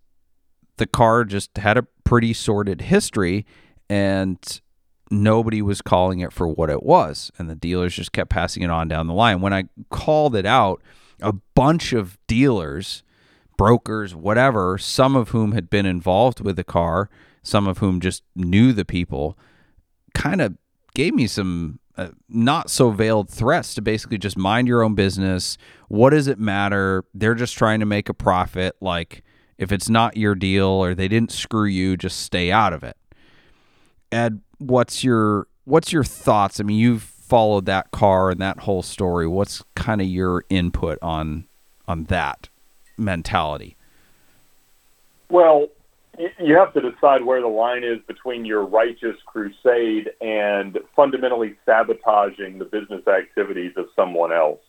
the 0.79 0.87
car 0.87 1.25
just 1.25 1.59
had 1.59 1.77
a 1.77 1.83
pretty 2.05 2.33
sordid 2.33 2.81
history. 2.81 3.45
And 3.91 4.39
nobody 5.11 5.61
was 5.61 5.83
calling 5.83 6.21
it 6.21 6.33
for 6.33 6.49
what 6.49 6.71
it 6.71 6.83
was. 6.83 7.31
And 7.37 7.51
the 7.51 7.55
dealers 7.55 7.95
just 7.95 8.13
kept 8.13 8.31
passing 8.31 8.63
it 8.63 8.71
on 8.71 8.89
down 8.89 9.09
the 9.09 9.15
line. 9.15 9.43
When 9.43 9.53
I 9.53 9.65
called 9.91 10.35
it 10.35 10.47
out, 10.47 10.83
a 11.21 11.35
bunch 11.55 11.93
of 11.93 12.17
dealers, 12.27 13.03
brokers, 13.59 14.15
whatever, 14.15 14.79
some 14.79 15.17
of 15.17 15.31
whom 15.31 15.53
had 15.53 15.69
been 15.69 15.85
involved 15.85 16.41
with 16.41 16.57
the 16.57 16.65
car, 16.65 17.11
some 17.43 17.67
of 17.67 17.79
whom 17.79 18.01
just 18.01 18.23
knew 18.35 18.73
the 18.73 18.85
people, 18.85 19.39
kind 20.15 20.41
of 20.41 20.57
gave 20.95 21.15
me 21.15 21.27
some 21.27 21.79
uh, 21.97 22.09
not 22.29 22.71
so 22.71 22.91
veiled 22.91 23.29
threats 23.29 23.75
to 23.75 23.83
basically 23.83 24.19
just 24.19 24.39
mind 24.39 24.69
your 24.69 24.83
own 24.83 24.95
business. 24.95 25.59
What 25.89 26.11
does 26.11 26.29
it 26.29 26.39
matter? 26.39 27.05
They're 27.15 27.35
just 27.35 27.57
trying 27.57 27.81
to 27.81 27.87
make 27.87 28.09
a 28.09 28.15
profit. 28.15 28.77
Like, 28.81 29.23
if 29.59 29.71
it's 29.71 29.89
not 29.89 30.17
your 30.17 30.35
deal 30.35 30.67
or 30.67 30.95
they 30.95 31.09
didn't 31.09 31.33
screw 31.33 31.67
you, 31.67 31.97
just 31.97 32.21
stay 32.21 32.51
out 32.51 32.73
of 32.73 32.83
it. 32.83 32.97
Ed, 34.11 34.41
what's 34.59 35.05
your 35.05 35.47
what's 35.65 35.93
your 35.93 36.05
thoughts? 36.05 36.59
I 36.61 36.63
mean, 36.63 36.79
you've 36.79 37.03
followed 37.03 37.67
that 37.67 37.91
car 37.91 38.31
and 38.31 38.41
that 38.41 38.61
whole 38.61 38.83
story. 38.83 39.27
What's 39.27 39.63
kind 39.75 40.01
of 40.01 40.07
your 40.07 40.45
input 40.49 40.99
on 41.03 41.47
on 41.87 42.05
that 42.05 42.49
mentality? 42.97 43.77
Well, 45.29 45.69
you 46.39 46.57
have 46.57 46.73
to 46.75 46.81
decide 46.81 47.25
where 47.25 47.41
the 47.41 47.49
line 47.49 47.85
is 47.85 47.99
between 48.07 48.45
your 48.45 48.65
righteous 48.65 49.17
crusade 49.27 50.11
and 50.21 50.79
fundamentally 50.95 51.57
sabotaging 51.65 52.59
the 52.59 52.65
business 52.65 53.07
activities 53.07 53.73
of 53.77 53.87
someone 53.97 54.33
else. 54.33 54.61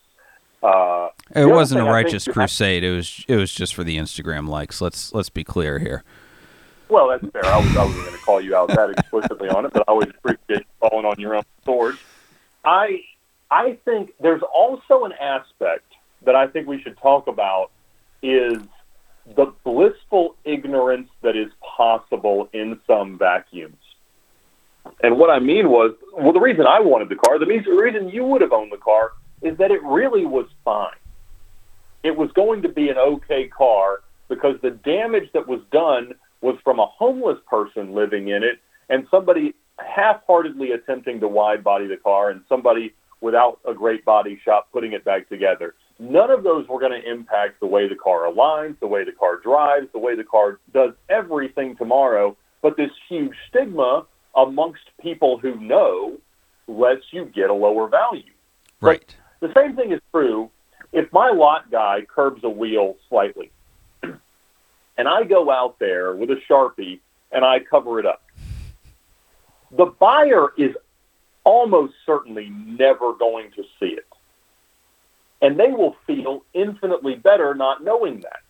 Uh, 0.63 1.09
it 1.35 1.45
wasn't 1.45 1.81
a 1.81 1.91
righteous 1.91 2.27
crusade. 2.27 2.83
It 2.83 2.95
was 2.95 3.25
it 3.27 3.35
was 3.35 3.53
just 3.53 3.73
for 3.73 3.83
the 3.83 3.97
Instagram 3.97 4.47
likes. 4.47 4.79
Let's 4.79 5.13
let's 5.13 5.29
be 5.29 5.43
clear 5.43 5.79
here. 5.79 6.03
Well, 6.87 7.07
that's 7.07 7.25
fair. 7.31 7.45
I, 7.45 7.57
was, 7.57 7.77
I 7.77 7.85
wasn't 7.85 8.05
going 8.05 8.17
to 8.17 8.23
call 8.23 8.41
you 8.41 8.55
out 8.55 8.67
that 8.67 8.89
explicitly 8.89 9.47
on 9.49 9.65
it, 9.65 9.71
but 9.71 9.83
I 9.87 9.91
always 9.91 10.09
appreciate 10.09 10.41
you 10.49 10.89
falling 10.89 11.05
on 11.05 11.19
your 11.19 11.35
own 11.35 11.43
sword. 11.65 11.97
I 12.63 13.01
I 13.49 13.77
think 13.85 14.11
there's 14.19 14.41
also 14.53 15.05
an 15.05 15.13
aspect 15.13 15.85
that 16.23 16.35
I 16.35 16.47
think 16.47 16.67
we 16.67 16.81
should 16.81 16.97
talk 16.97 17.27
about 17.27 17.71
is 18.21 18.57
the 19.25 19.53
blissful 19.63 20.35
ignorance 20.43 21.09
that 21.21 21.35
is 21.35 21.51
possible 21.77 22.49
in 22.53 22.79
some 22.87 23.17
vacuums. 23.17 23.77
And 25.03 25.17
what 25.17 25.29
I 25.29 25.39
mean 25.39 25.69
was, 25.69 25.93
well, 26.13 26.33
the 26.33 26.39
reason 26.39 26.65
I 26.65 26.79
wanted 26.79 27.09
the 27.09 27.15
car, 27.15 27.37
the 27.37 27.45
reason 27.45 28.09
you 28.09 28.23
would 28.25 28.41
have 28.41 28.51
owned 28.51 28.71
the 28.71 28.77
car, 28.77 29.11
is 29.41 29.57
that 29.57 29.71
it 29.71 29.81
really 29.83 30.25
was 30.25 30.47
fine. 30.65 30.89
It 32.03 32.17
was 32.17 32.31
going 32.33 32.63
to 32.63 32.69
be 32.69 32.89
an 32.89 32.97
okay 32.97 33.47
car 33.47 34.01
because 34.27 34.55
the 34.61 34.71
damage 34.71 35.29
that 35.33 35.47
was 35.47 35.61
done 35.71 36.13
was 36.41 36.57
from 36.63 36.79
a 36.79 36.85
homeless 36.85 37.37
person 37.47 37.93
living 37.93 38.29
in 38.29 38.43
it 38.43 38.59
and 38.89 39.07
somebody 39.11 39.53
half-heartedly 39.77 40.71
attempting 40.71 41.19
to 41.19 41.27
wide 41.27 41.63
body 41.63 41.87
the 41.87 41.97
car 41.97 42.29
and 42.29 42.41
somebody 42.49 42.93
without 43.19 43.59
a 43.67 43.73
great 43.73 44.03
body 44.03 44.39
shop 44.43 44.67
putting 44.71 44.93
it 44.93 45.05
back 45.05 45.29
together. 45.29 45.75
None 46.01 46.31
of 46.31 46.41
those 46.43 46.67
were 46.67 46.79
going 46.79 46.99
to 46.99 47.11
impact 47.11 47.59
the 47.59 47.67
way 47.67 47.87
the 47.87 47.95
car 47.95 48.21
aligns, 48.21 48.79
the 48.79 48.87
way 48.87 49.03
the 49.03 49.11
car 49.11 49.37
drives, 49.37 49.87
the 49.91 49.99
way 49.99 50.15
the 50.15 50.23
car 50.23 50.59
does 50.73 50.93
everything 51.09 51.75
tomorrow. 51.75 52.35
But 52.63 52.75
this 52.75 52.89
huge 53.07 53.35
stigma 53.47 54.07
amongst 54.35 54.81
people 54.99 55.37
who 55.37 55.59
know 55.59 56.17
lets 56.67 57.03
you 57.11 57.25
get 57.25 57.51
a 57.51 57.53
lower 57.53 57.87
value. 57.87 58.31
Right. 58.81 59.15
But 59.39 59.53
the 59.53 59.61
same 59.61 59.75
thing 59.75 59.91
is 59.91 59.99
true 60.11 60.49
if 60.91 61.13
my 61.13 61.29
lot 61.29 61.69
guy 61.69 62.01
curbs 62.09 62.43
a 62.43 62.49
wheel 62.49 62.95
slightly 63.07 63.51
and 64.01 65.07
I 65.07 65.23
go 65.23 65.51
out 65.51 65.77
there 65.77 66.15
with 66.15 66.31
a 66.31 66.41
Sharpie 66.49 66.99
and 67.31 67.45
I 67.45 67.59
cover 67.59 67.99
it 67.99 68.07
up. 68.07 68.23
The 69.69 69.85
buyer 69.85 70.47
is 70.57 70.75
almost 71.43 71.93
certainly 72.07 72.49
never 72.49 73.13
going 73.13 73.51
to 73.51 73.63
see 73.79 73.93
it. 73.93 74.10
And 75.41 75.59
they 75.59 75.71
will 75.71 75.95
feel 76.05 76.43
infinitely 76.53 77.15
better 77.15 77.53
not 77.53 77.83
knowing 77.83 78.21
that. 78.21 78.41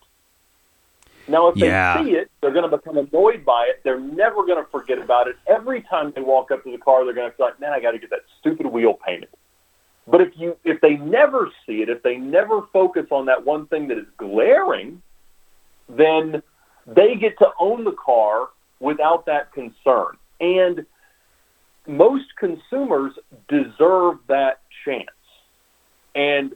Now, 1.27 1.47
if 1.47 1.57
yeah. 1.57 1.97
they 1.97 2.03
see 2.03 2.15
it, 2.15 2.31
they're 2.41 2.51
going 2.51 2.69
to 2.69 2.77
become 2.77 2.97
annoyed 2.97 3.45
by 3.45 3.67
it. 3.69 3.81
They're 3.83 3.99
never 3.99 4.45
going 4.45 4.63
to 4.63 4.69
forget 4.69 4.97
about 4.97 5.27
it. 5.27 5.37
Every 5.47 5.81
time 5.83 6.11
they 6.13 6.21
walk 6.21 6.51
up 6.51 6.63
to 6.63 6.71
the 6.71 6.77
car, 6.77 7.05
they're 7.05 7.13
going 7.13 7.29
to 7.29 7.37
feel 7.37 7.45
like, 7.45 7.59
man, 7.59 7.71
I 7.71 7.79
got 7.79 7.91
to 7.91 7.99
get 7.99 8.09
that 8.09 8.21
stupid 8.39 8.65
wheel 8.65 8.97
painted. 9.05 9.29
But 10.07 10.21
if 10.21 10.33
you 10.35 10.57
if 10.63 10.81
they 10.81 10.97
never 10.97 11.51
see 11.65 11.81
it, 11.81 11.89
if 11.89 12.01
they 12.01 12.17
never 12.17 12.63
focus 12.73 13.05
on 13.11 13.27
that 13.27 13.45
one 13.45 13.67
thing 13.67 13.87
that 13.89 13.97
is 13.97 14.07
glaring, 14.17 15.01
then 15.87 16.41
they 16.87 17.15
get 17.15 17.37
to 17.37 17.49
own 17.59 17.83
the 17.83 17.93
car 17.93 18.49
without 18.79 19.27
that 19.27 19.53
concern. 19.53 20.17
And 20.39 20.85
most 21.87 22.35
consumers 22.37 23.13
deserve 23.47 24.17
that 24.27 24.61
chance. 24.83 25.07
And 26.15 26.55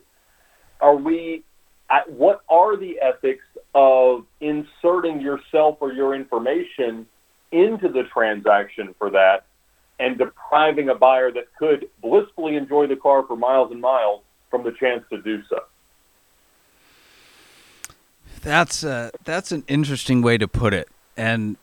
are 0.86 0.96
we 0.96 1.44
at 1.90 2.12
what 2.12 2.42
are 2.48 2.78
the 2.78 3.00
ethics 3.02 3.44
of 3.74 4.24
inserting 4.40 5.20
yourself 5.20 5.78
or 5.80 5.92
your 5.92 6.14
information 6.14 7.08
into 7.52 7.90
the 7.90 8.04
transaction 8.14 8.94
for 9.00 9.10
that 9.10 9.46
and 10.00 10.20
depriving 10.20 10.90
a 10.90 10.96
buyer 10.96 11.32
that 11.32 11.46
could 11.58 11.90
blissfully 12.04 12.56
enjoy 12.56 12.86
the 12.86 12.96
car 12.96 13.26
for 13.26 13.36
miles 13.36 13.72
and 13.72 13.82
miles 13.82 14.22
from 14.52 14.64
the 14.64 14.72
chance 14.74 15.04
to 15.10 15.20
do 15.24 15.42
so? 15.50 15.60
That's 18.42 18.84
uh, 18.84 19.10
that's 19.24 19.52
an 19.52 19.64
interesting 19.68 20.22
way 20.22 20.38
to 20.38 20.48
put 20.48 20.72
it, 20.72 20.88
and 21.18 21.58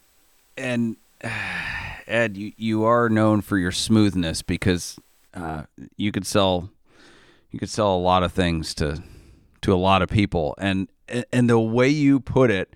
and 0.56 0.96
Ed, 2.08 2.36
you 2.36 2.52
you 2.56 2.82
are 2.82 3.08
known 3.08 3.40
for 3.40 3.56
your 3.56 3.70
smoothness 3.70 4.42
because 4.42 4.98
uh, 5.32 5.62
you 5.96 6.10
could 6.10 6.26
sell 6.26 6.70
you 7.52 7.60
could 7.60 7.70
sell 7.70 7.94
a 7.94 7.98
lot 8.00 8.24
of 8.24 8.32
things 8.32 8.74
to 8.74 9.00
to 9.62 9.72
a 9.72 9.76
lot 9.76 10.02
of 10.02 10.08
people, 10.08 10.54
and 10.58 10.88
and 11.32 11.48
the 11.48 11.58
way 11.58 11.88
you 11.88 12.20
put 12.20 12.50
it 12.50 12.74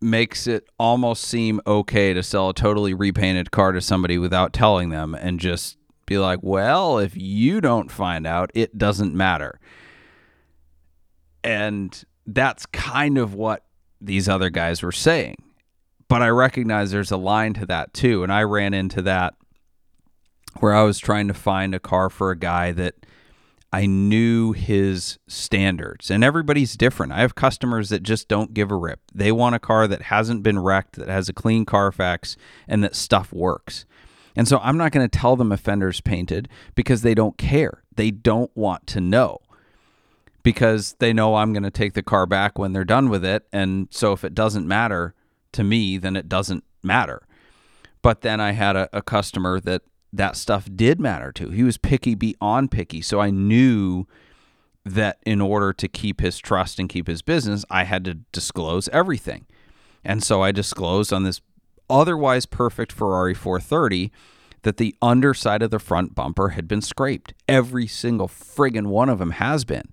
makes 0.00 0.46
it 0.46 0.66
almost 0.78 1.24
seem 1.24 1.60
okay 1.66 2.14
to 2.14 2.22
sell 2.22 2.48
a 2.48 2.54
totally 2.54 2.94
repainted 2.94 3.50
car 3.50 3.72
to 3.72 3.80
somebody 3.80 4.16
without 4.16 4.52
telling 4.52 4.88
them 4.88 5.14
and 5.14 5.38
just 5.38 5.76
be 6.06 6.18
like, 6.18 6.40
well, 6.42 6.98
if 6.98 7.16
you 7.16 7.60
don't 7.60 7.90
find 7.90 8.26
out, 8.26 8.50
it 8.54 8.78
doesn't 8.78 9.14
matter. 9.14 9.60
And 11.44 12.02
that's 12.26 12.66
kind 12.66 13.18
of 13.18 13.34
what 13.34 13.64
these 14.00 14.28
other 14.28 14.50
guys 14.50 14.82
were 14.82 14.92
saying. 14.92 15.36
But 16.08 16.22
I 16.22 16.28
recognize 16.28 16.90
there's 16.90 17.12
a 17.12 17.16
line 17.16 17.54
to 17.54 17.66
that 17.66 17.92
too. 17.92 18.22
And 18.22 18.32
I 18.32 18.42
ran 18.42 18.74
into 18.74 19.02
that 19.02 19.34
where 20.58 20.74
I 20.74 20.82
was 20.82 20.98
trying 20.98 21.28
to 21.28 21.34
find 21.34 21.74
a 21.74 21.80
car 21.80 22.10
for 22.10 22.30
a 22.30 22.36
guy 22.36 22.72
that 22.72 22.94
I 23.72 23.86
knew 23.86 24.52
his 24.52 25.18
standards. 25.28 26.10
And 26.10 26.24
everybody's 26.24 26.76
different. 26.76 27.12
I 27.12 27.20
have 27.20 27.34
customers 27.34 27.88
that 27.90 28.02
just 28.02 28.26
don't 28.26 28.52
give 28.52 28.70
a 28.70 28.76
rip. 28.76 29.00
They 29.14 29.30
want 29.30 29.54
a 29.54 29.60
car 29.60 29.86
that 29.86 30.02
hasn't 30.02 30.42
been 30.42 30.58
wrecked, 30.58 30.96
that 30.96 31.08
has 31.08 31.28
a 31.28 31.32
clean 31.32 31.64
Carfax, 31.64 32.36
and 32.66 32.82
that 32.82 32.96
stuff 32.96 33.32
works. 33.32 33.84
And 34.34 34.48
so 34.48 34.58
I'm 34.62 34.76
not 34.76 34.92
going 34.92 35.08
to 35.08 35.18
tell 35.18 35.36
them 35.36 35.52
a 35.52 35.56
fender's 35.56 36.00
painted 36.00 36.48
because 36.74 37.02
they 37.02 37.14
don't 37.14 37.36
care. 37.36 37.82
They 37.94 38.10
don't 38.10 38.50
want 38.56 38.86
to 38.88 39.00
know 39.00 39.38
because 40.42 40.94
they 40.98 41.12
know 41.12 41.36
I'm 41.36 41.52
going 41.52 41.64
to 41.64 41.70
take 41.70 41.94
the 41.94 42.02
car 42.02 42.26
back 42.26 42.58
when 42.58 42.72
they're 42.72 42.84
done 42.84 43.08
with 43.08 43.24
it. 43.24 43.46
And 43.52 43.88
so 43.90 44.12
if 44.12 44.24
it 44.24 44.34
doesn't 44.34 44.66
matter 44.66 45.14
to 45.52 45.64
me, 45.64 45.98
then 45.98 46.16
it 46.16 46.28
doesn't 46.28 46.64
matter. 46.82 47.22
But 48.02 48.22
then 48.22 48.40
I 48.40 48.52
had 48.52 48.76
a, 48.76 48.88
a 48.92 49.02
customer 49.02 49.60
that 49.60 49.82
that 50.12 50.36
stuff 50.36 50.68
did 50.74 51.00
matter 51.00 51.32
to. 51.32 51.50
He 51.50 51.62
was 51.62 51.78
picky 51.78 52.14
beyond 52.14 52.70
picky. 52.70 53.00
So 53.00 53.20
I 53.20 53.30
knew 53.30 54.06
that 54.84 55.18
in 55.24 55.40
order 55.40 55.72
to 55.72 55.88
keep 55.88 56.20
his 56.20 56.38
trust 56.38 56.78
and 56.78 56.88
keep 56.88 57.06
his 57.06 57.22
business, 57.22 57.64
I 57.70 57.84
had 57.84 58.04
to 58.06 58.14
disclose 58.32 58.88
everything. 58.88 59.46
And 60.04 60.22
so 60.22 60.42
I 60.42 60.52
disclosed 60.52 61.12
on 61.12 61.24
this 61.24 61.40
otherwise 61.88 62.46
perfect 62.46 62.92
Ferrari 62.92 63.34
430 63.34 64.10
that 64.62 64.76
the 64.76 64.94
underside 65.00 65.62
of 65.62 65.70
the 65.70 65.78
front 65.78 66.14
bumper 66.14 66.50
had 66.50 66.68
been 66.68 66.82
scraped. 66.82 67.34
Every 67.48 67.86
single 67.86 68.28
friggin' 68.28 68.86
one 68.86 69.08
of 69.08 69.18
them 69.18 69.32
has 69.32 69.64
been. 69.64 69.90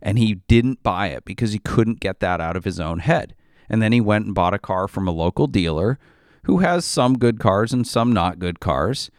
And 0.00 0.18
he 0.18 0.36
didn't 0.48 0.82
buy 0.82 1.08
it 1.08 1.24
because 1.24 1.52
he 1.52 1.58
couldn't 1.58 2.00
get 2.00 2.20
that 2.20 2.40
out 2.40 2.56
of 2.56 2.64
his 2.64 2.78
own 2.78 3.00
head. 3.00 3.34
And 3.68 3.80
then 3.80 3.92
he 3.92 4.00
went 4.00 4.26
and 4.26 4.34
bought 4.34 4.54
a 4.54 4.58
car 4.58 4.86
from 4.86 5.08
a 5.08 5.12
local 5.12 5.46
dealer 5.46 5.98
who 6.44 6.58
has 6.58 6.84
some 6.84 7.18
good 7.18 7.40
cars 7.40 7.72
and 7.72 7.86
some 7.86 8.12
not 8.12 8.38
good 8.38 8.60
cars. 8.60 9.10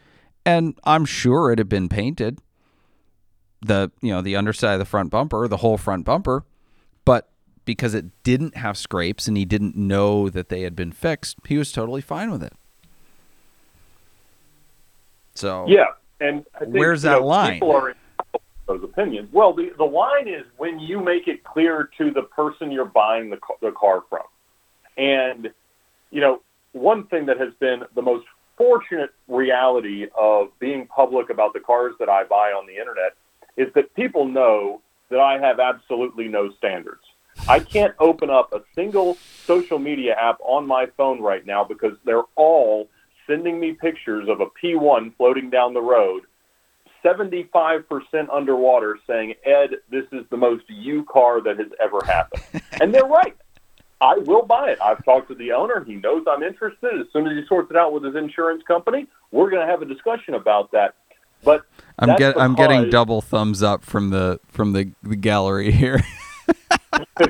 And 0.46 0.78
I'm 0.84 1.06
sure 1.06 1.52
it 1.52 1.58
had 1.58 1.70
been 1.70 1.90
painted. 1.90 2.40
The 3.62 3.92
you 4.02 4.12
know, 4.12 4.22
the 4.22 4.36
underside 4.36 4.74
of 4.74 4.80
the 4.80 4.86
front 4.86 5.10
bumper, 5.10 5.48
the 5.48 5.58
whole 5.58 5.78
front 5.78 6.06
bumper, 6.06 6.46
but 7.04 7.30
because 7.66 7.96
it 7.96 8.06
didn't 8.24 8.58
have 8.58 8.78
scrapes 8.78 9.28
and 9.28 9.36
he 9.36 9.44
didn't 9.46 9.76
know 9.76 10.30
that 10.30 10.50
they 10.50 10.62
had 10.62 10.76
been 10.76 10.92
fixed, 10.92 11.38
he 11.48 11.58
was 11.58 11.72
totally 11.72 12.02
fine 12.02 12.30
with 12.30 12.44
it. 12.44 12.54
So 15.34 15.66
yeah, 15.68 15.86
and 16.20 16.46
I 16.56 16.60
think, 16.60 16.76
where's 16.76 17.02
that 17.02 17.22
know, 17.22 17.28
line? 17.28 17.54
People 17.54 17.72
are 17.72 17.96
those 18.68 18.84
opinions. 18.84 19.30
Well, 19.32 19.54
the 19.54 19.72
the 19.78 19.84
line 19.84 20.28
is 20.28 20.44
when 20.58 20.80
you 20.80 21.00
make 21.00 21.28
it 21.28 21.44
clear 21.44 21.90
to 21.98 22.12
the 22.12 22.24
person 22.24 22.72
you're 22.72 22.86
buying 22.86 23.30
the 23.30 23.40
the 23.62 23.72
car 23.72 24.04
from, 24.10 24.24
and 24.98 25.50
you 26.12 26.22
know 26.22 26.42
one 26.74 27.08
thing 27.08 27.26
that 27.26 27.40
has 27.40 27.54
been 27.60 27.84
the 27.96 28.02
most 28.02 28.26
fortunate 28.58 29.12
reality 29.28 30.08
of 30.18 30.48
being 30.60 30.88
public 30.88 31.30
about 31.30 31.54
the 31.54 31.60
cars 31.60 31.94
that 32.00 32.10
I 32.10 32.24
buy 32.24 32.52
on 32.52 32.66
the 32.68 32.78
internet 32.78 33.16
is 33.58 33.74
that 33.76 33.94
people 33.96 34.26
know 34.28 34.82
that 35.10 35.20
I 35.20 35.40
have 35.40 35.60
absolutely 35.60 36.28
no 36.28 36.52
standards. 36.54 37.02
I 37.48 37.60
can't 37.60 37.94
open 38.00 38.30
up 38.30 38.54
a 38.54 38.62
single 38.74 39.18
social 39.46 39.78
media 39.78 40.16
app 40.20 40.40
on 40.42 40.66
my 40.66 40.88
phone 40.98 41.22
right 41.22 41.46
now 41.46 41.64
because 41.64 41.98
they're 42.06 42.24
all 42.36 42.90
sending 43.28 43.60
me 43.60 43.74
pictures 43.74 44.28
of 44.30 44.42
a 44.42 44.46
P1 44.46 45.16
floating 45.18 45.50
down 45.50 45.74
the 45.74 45.82
road, 45.82 46.24
75% 47.04 47.84
underwater, 48.32 48.98
saying, 49.06 49.36
Ed, 49.46 49.72
this 49.92 50.06
is 50.12 50.26
the 50.32 50.38
most 50.38 50.64
you 50.70 51.04
car 51.06 51.42
that 51.42 51.60
has 51.60 51.68
ever 51.84 52.04
happened. 52.06 52.64
and 52.82 52.94
they're 52.94 53.06
right. 53.06 53.36
I 54.02 54.18
will 54.18 54.46
buy 54.46 54.72
it. 54.72 54.80
I've 54.82 55.04
talked 55.06 55.30
to 55.30 55.36
the 55.36 55.52
owner. 55.54 55.84
He 55.84 55.96
knows 55.96 56.26
I'm 56.30 56.44
interested. 56.44 57.00
As 57.00 57.08
soon 57.14 57.28
as 57.28 57.34
he 57.38 57.46
sorts 57.48 57.72
it 57.72 57.78
out 57.78 57.94
with 57.94 58.04
his 58.04 58.16
insurance 58.16 58.62
company, 58.68 59.08
we're 59.32 59.50
going 59.50 59.66
to 59.66 59.72
have 59.72 59.82
a 59.82 59.86
discussion 59.86 60.34
about 60.34 60.72
that. 60.72 60.96
But 61.44 61.64
I'm 62.00 62.16
get 62.18 62.40
I'm 62.40 62.56
getting 62.56 62.90
double 62.90 63.22
thumbs 63.22 63.62
up 63.62 63.84
from 63.84 64.10
the 64.10 64.40
from 64.48 64.74
the, 64.74 64.92
the 65.04 65.16
gallery 65.16 65.72
here. 65.72 66.02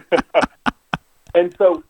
And 1.35 1.53
so, 1.57 1.83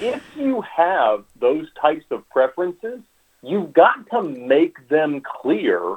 if 0.00 0.22
you 0.36 0.62
have 0.62 1.24
those 1.40 1.66
types 1.78 2.04
of 2.12 2.26
preferences, 2.30 3.00
you've 3.42 3.72
got 3.72 4.08
to 4.10 4.22
make 4.22 4.88
them 4.88 5.20
clear 5.42 5.96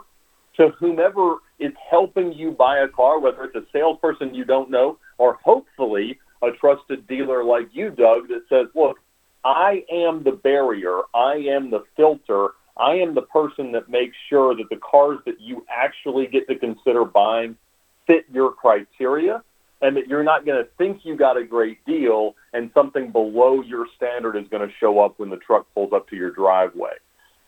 to 0.57 0.69
whomever 0.79 1.35
is 1.59 1.71
helping 1.89 2.33
you 2.33 2.49
buy 2.51 2.79
a 2.79 2.87
car, 2.87 3.19
whether 3.19 3.43
it's 3.43 3.55
a 3.55 3.63
salesperson 3.71 4.33
you 4.33 4.43
don't 4.43 4.71
know 4.71 4.97
or 5.19 5.37
hopefully 5.43 6.19
a 6.41 6.51
trusted 6.51 7.07
dealer 7.07 7.43
like 7.43 7.69
you, 7.73 7.89
Doug, 7.89 8.27
that 8.29 8.43
says, 8.49 8.67
look, 8.75 8.97
I 9.43 9.83
am 9.91 10.23
the 10.23 10.31
barrier, 10.31 11.01
I 11.13 11.35
am 11.35 11.69
the 11.69 11.83
filter, 11.95 12.49
I 12.77 12.95
am 12.95 13.15
the 13.15 13.21
person 13.21 13.71
that 13.73 13.89
makes 13.89 14.15
sure 14.29 14.55
that 14.55 14.69
the 14.69 14.77
cars 14.77 15.19
that 15.25 15.39
you 15.39 15.65
actually 15.69 16.27
get 16.27 16.47
to 16.47 16.57
consider 16.57 17.05
buying 17.05 17.55
fit 18.07 18.25
your 18.31 18.51
criteria 18.51 19.43
and 19.81 19.95
that 19.95 20.07
you're 20.07 20.23
not 20.23 20.45
going 20.45 20.63
to 20.63 20.69
think 20.77 21.01
you 21.03 21.15
got 21.15 21.37
a 21.37 21.43
great 21.43 21.83
deal 21.85 22.35
and 22.53 22.71
something 22.73 23.11
below 23.11 23.61
your 23.61 23.85
standard 23.95 24.35
is 24.35 24.47
going 24.49 24.67
to 24.67 24.73
show 24.79 24.99
up 24.99 25.19
when 25.19 25.29
the 25.29 25.37
truck 25.37 25.67
pulls 25.73 25.93
up 25.93 26.09
to 26.09 26.15
your 26.15 26.31
driveway. 26.31 26.93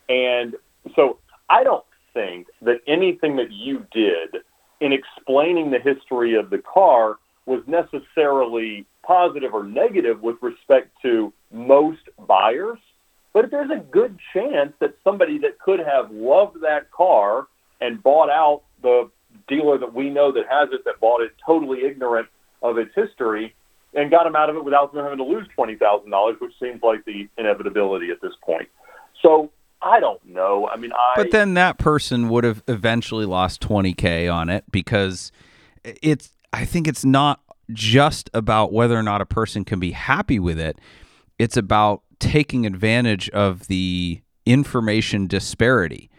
And 0.10 0.56
so 0.96 1.20
I 1.50 1.64
don't 1.64 1.86
think 2.14 2.48
that 2.62 2.82
anything 2.88 3.38
that 3.38 3.52
you 3.52 3.86
did 3.92 4.42
in 4.80 4.94
explaining 4.94 5.72
the 5.72 5.80
history 5.80 6.36
of 6.36 6.50
the 6.50 6.60
car 6.60 7.18
was 7.48 7.64
necessarily 7.66 8.86
positive 9.04 9.54
or 9.54 9.64
negative 9.64 10.22
with 10.22 10.36
respect 10.42 10.90
to 11.02 11.34
most 11.52 12.02
buyers. 12.28 12.78
But 13.34 13.50
there's 13.52 13.72
a 13.72 13.80
good 13.80 14.20
chance 14.34 14.74
that 14.80 14.96
somebody 15.04 15.40
that 15.40 15.60
could 15.60 15.80
have 15.80 16.12
loved 16.12 16.62
that 16.62 16.92
car 16.92 17.48
and 17.80 18.04
bought 18.04 18.30
out 18.30 18.64
the 18.82 19.10
dealer 19.48 19.78
that 19.78 19.94
we 19.94 20.10
know 20.10 20.32
that 20.32 20.44
has 20.50 20.70
it 20.72 20.84
that 20.86 21.00
bought 21.00 21.22
it 21.22 21.32
totally 21.46 21.86
ignorant 21.86 22.28
of 22.62 22.78
its 22.78 22.92
history 22.96 23.56
and 23.94 24.12
got 24.12 24.28
him 24.28 24.36
out 24.36 24.50
of 24.50 24.56
it 24.56 24.66
without 24.66 24.94
them 24.94 25.04
having 25.04 25.18
to 25.20 25.24
lose 25.24 25.48
twenty 25.56 25.76
thousand 25.76 26.12
dollars, 26.12 26.36
which 26.40 26.54
seems 26.60 26.82
like 26.82 27.06
the 27.06 27.28
inevitability 27.38 28.10
at 28.10 28.22
this 28.22 28.34
point. 28.44 28.68
So 29.22 29.52
I 29.82 30.00
don't 30.00 30.24
know. 30.26 30.68
I 30.68 30.78
mean, 30.78 30.92
I 30.92 31.14
But 31.16 31.32
then 31.32 31.54
that 31.54 31.78
person 31.78 32.30
would 32.30 32.44
have 32.44 32.64
eventually 32.68 33.26
lost 33.26 33.62
20k 33.62 34.34
on 34.34 34.50
it 34.50 34.66
because 34.72 35.32
it's 35.84 36.32
I 36.54 36.66
think 36.66 36.88
it's 36.88 37.06
not 37.06 37.42
just 37.72 38.30
about 38.34 38.72
whether 38.72 38.98
or 38.98 39.04
not 39.04 39.22
a 39.22 39.26
person 39.26 39.66
can 39.66 39.80
be 39.80 39.92
happy 39.92 40.40
with 40.40 40.60
it. 40.60 40.80
It's 41.38 41.58
about 41.58 42.04
taking 42.20 42.66
advantage 42.66 43.30
of 43.30 43.68
the 43.68 44.22
information 44.46 45.28
disparity, 45.28 46.10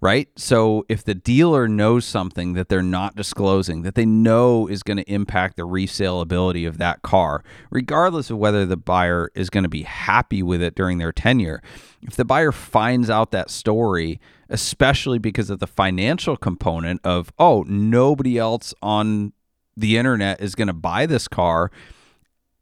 right? 0.00 0.28
So 0.36 0.84
if 0.88 1.02
the 1.02 1.14
dealer 1.14 1.66
knows 1.66 2.04
something 2.04 2.52
that 2.52 2.68
they're 2.68 2.82
not 2.82 3.16
disclosing, 3.16 3.82
that 3.82 3.94
they 3.94 4.06
know 4.06 4.68
is 4.68 4.82
going 4.82 4.98
to 4.98 5.10
impact 5.10 5.56
the 5.56 5.64
resale 5.64 6.20
ability 6.20 6.64
of 6.66 6.78
that 6.78 7.02
car, 7.02 7.42
regardless 7.70 8.30
of 8.30 8.38
whether 8.38 8.66
the 8.66 8.76
buyer 8.76 9.30
is 9.34 9.50
going 9.50 9.64
to 9.64 9.70
be 9.70 9.82
happy 9.82 10.42
with 10.42 10.62
it 10.62 10.74
during 10.74 10.98
their 10.98 11.12
tenure, 11.12 11.62
if 12.02 12.14
the 12.14 12.24
buyer 12.24 12.52
finds 12.52 13.10
out 13.10 13.32
that 13.32 13.50
story, 13.50 14.20
especially 14.48 15.18
because 15.18 15.50
of 15.50 15.58
the 15.58 15.66
financial 15.66 16.36
component 16.36 17.00
of, 17.02 17.32
oh, 17.38 17.64
nobody 17.66 18.38
else 18.38 18.74
on 18.82 19.32
the 19.78 19.96
internet 19.96 20.40
is 20.40 20.54
going 20.54 20.68
to 20.68 20.74
buy 20.74 21.06
this 21.06 21.28
car 21.28 21.70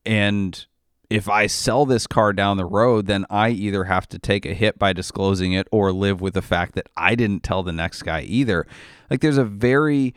and 0.05 0.67
if 1.09 1.29
I 1.29 1.47
sell 1.47 1.87
this 1.87 2.07
car 2.07 2.33
down 2.33 2.57
the 2.57 2.65
road, 2.65 3.07
then 3.07 3.27
I 3.31 3.51
either 3.51 3.85
have 3.85 4.09
to 4.09 4.19
take 4.19 4.45
a 4.45 4.55
hit 4.55 4.79
by 4.79 4.93
disclosing 4.93 5.53
it 5.53 5.69
or 5.71 5.93
live 5.93 6.21
with 6.21 6.35
the 6.35 6.43
fact 6.43 6.75
that 6.75 6.89
I 6.97 7.15
didn't 7.15 7.43
tell 7.43 7.63
the 7.63 7.73
next 7.73 8.03
guy 8.03 8.23
either. 8.23 8.67
Like 9.11 9.21
there's 9.21 9.39
a 9.39 9.45
very 9.45 10.15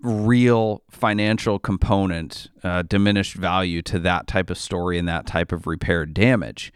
real 0.00 0.82
financial 0.90 1.58
component, 1.58 2.48
uh, 2.62 2.82
diminished 2.82 3.34
value 3.34 3.82
to 3.82 3.98
that 4.00 4.26
type 4.26 4.50
of 4.50 4.58
story 4.58 4.98
and 4.98 5.08
that 5.08 5.26
type 5.26 5.52
of 5.52 5.66
repaired 5.66 6.14
damage. 6.14 6.72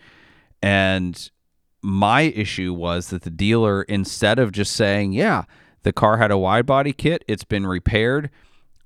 And 0.62 1.30
my 1.82 2.22
issue 2.22 2.72
was 2.72 3.10
that 3.10 3.22
the 3.22 3.30
dealer, 3.30 3.82
instead 3.82 4.38
of 4.38 4.52
just 4.52 4.72
saying, 4.72 5.12
yeah, 5.12 5.44
the 5.82 5.92
car 5.92 6.18
had 6.18 6.30
a 6.30 6.38
wide 6.38 6.66
body 6.66 6.92
kit, 6.92 7.24
it's 7.28 7.44
been 7.44 7.66
repaired, 7.66 8.30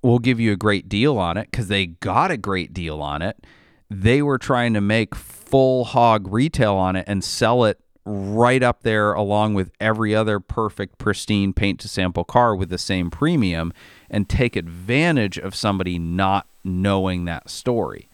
we'll 0.03 0.19
give 0.19 0.41
you 0.41 0.53
a 0.53 0.57
great 0.57 0.89
deal 0.89 1.19
on 1.19 1.37
it 1.37 1.51
because 1.51 1.69
they 1.69 1.87
got 1.87 2.31
a 2.31 2.37
great 2.37 2.73
deal 2.73 3.01
on 3.03 3.23
it 3.23 3.45
they 3.91 4.23
were 4.23 4.39
trying 4.39 4.73
to 4.73 4.81
make 4.81 5.15
full 5.15 5.85
hog 5.85 6.33
retail 6.33 6.75
on 6.75 6.95
it 6.95 7.05
and 7.09 7.25
sell 7.25 7.65
it 7.65 7.81
right 8.05 8.63
up 8.63 8.83
there 8.83 9.13
along 9.13 9.55
with 9.55 9.71
every 9.81 10.15
other 10.15 10.41
perfect 10.41 10.97
pristine 10.97 11.53
paint 11.53 11.79
to 11.81 11.89
sample 11.89 12.25
car 12.25 12.55
with 12.55 12.71
the 12.71 12.79
same 12.79 13.11
premium 13.11 13.73
and 14.09 14.29
take 14.29 14.57
advantage 14.57 15.39
of 15.39 15.55
somebody 15.55 15.99
not 15.99 16.47
knowing 16.65 17.25
that 17.25 17.51
story. 17.51 18.09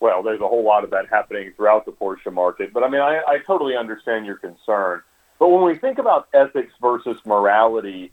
well, 0.00 0.22
there's 0.22 0.40
a 0.40 0.48
whole 0.48 0.64
lot 0.64 0.84
of 0.84 0.90
that 0.90 1.08
happening 1.08 1.52
throughout 1.56 1.84
the 1.84 1.92
Porsche 1.92 2.32
market. 2.32 2.72
But 2.72 2.84
I 2.84 2.88
mean, 2.88 3.00
I, 3.00 3.20
I 3.26 3.38
totally 3.46 3.76
understand 3.76 4.26
your 4.26 4.36
concern. 4.36 5.02
But 5.38 5.48
when 5.48 5.64
we 5.64 5.76
think 5.76 5.98
about 5.98 6.28
ethics 6.34 6.72
versus 6.80 7.18
morality, 7.24 8.12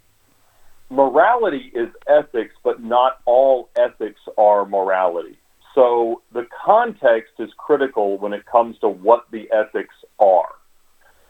morality 0.89 1.71
is 1.73 1.89
ethics, 2.07 2.53
but 2.63 2.81
not 2.81 3.19
all 3.25 3.69
ethics 3.75 4.21
are 4.37 4.65
morality. 4.65 5.37
So 5.73 6.21
the 6.31 6.47
context 6.65 7.33
is 7.39 7.49
critical 7.57 8.17
when 8.17 8.33
it 8.33 8.45
comes 8.45 8.77
to 8.79 8.87
what 8.87 9.25
the 9.31 9.49
ethics 9.51 9.95
are. 10.19 10.49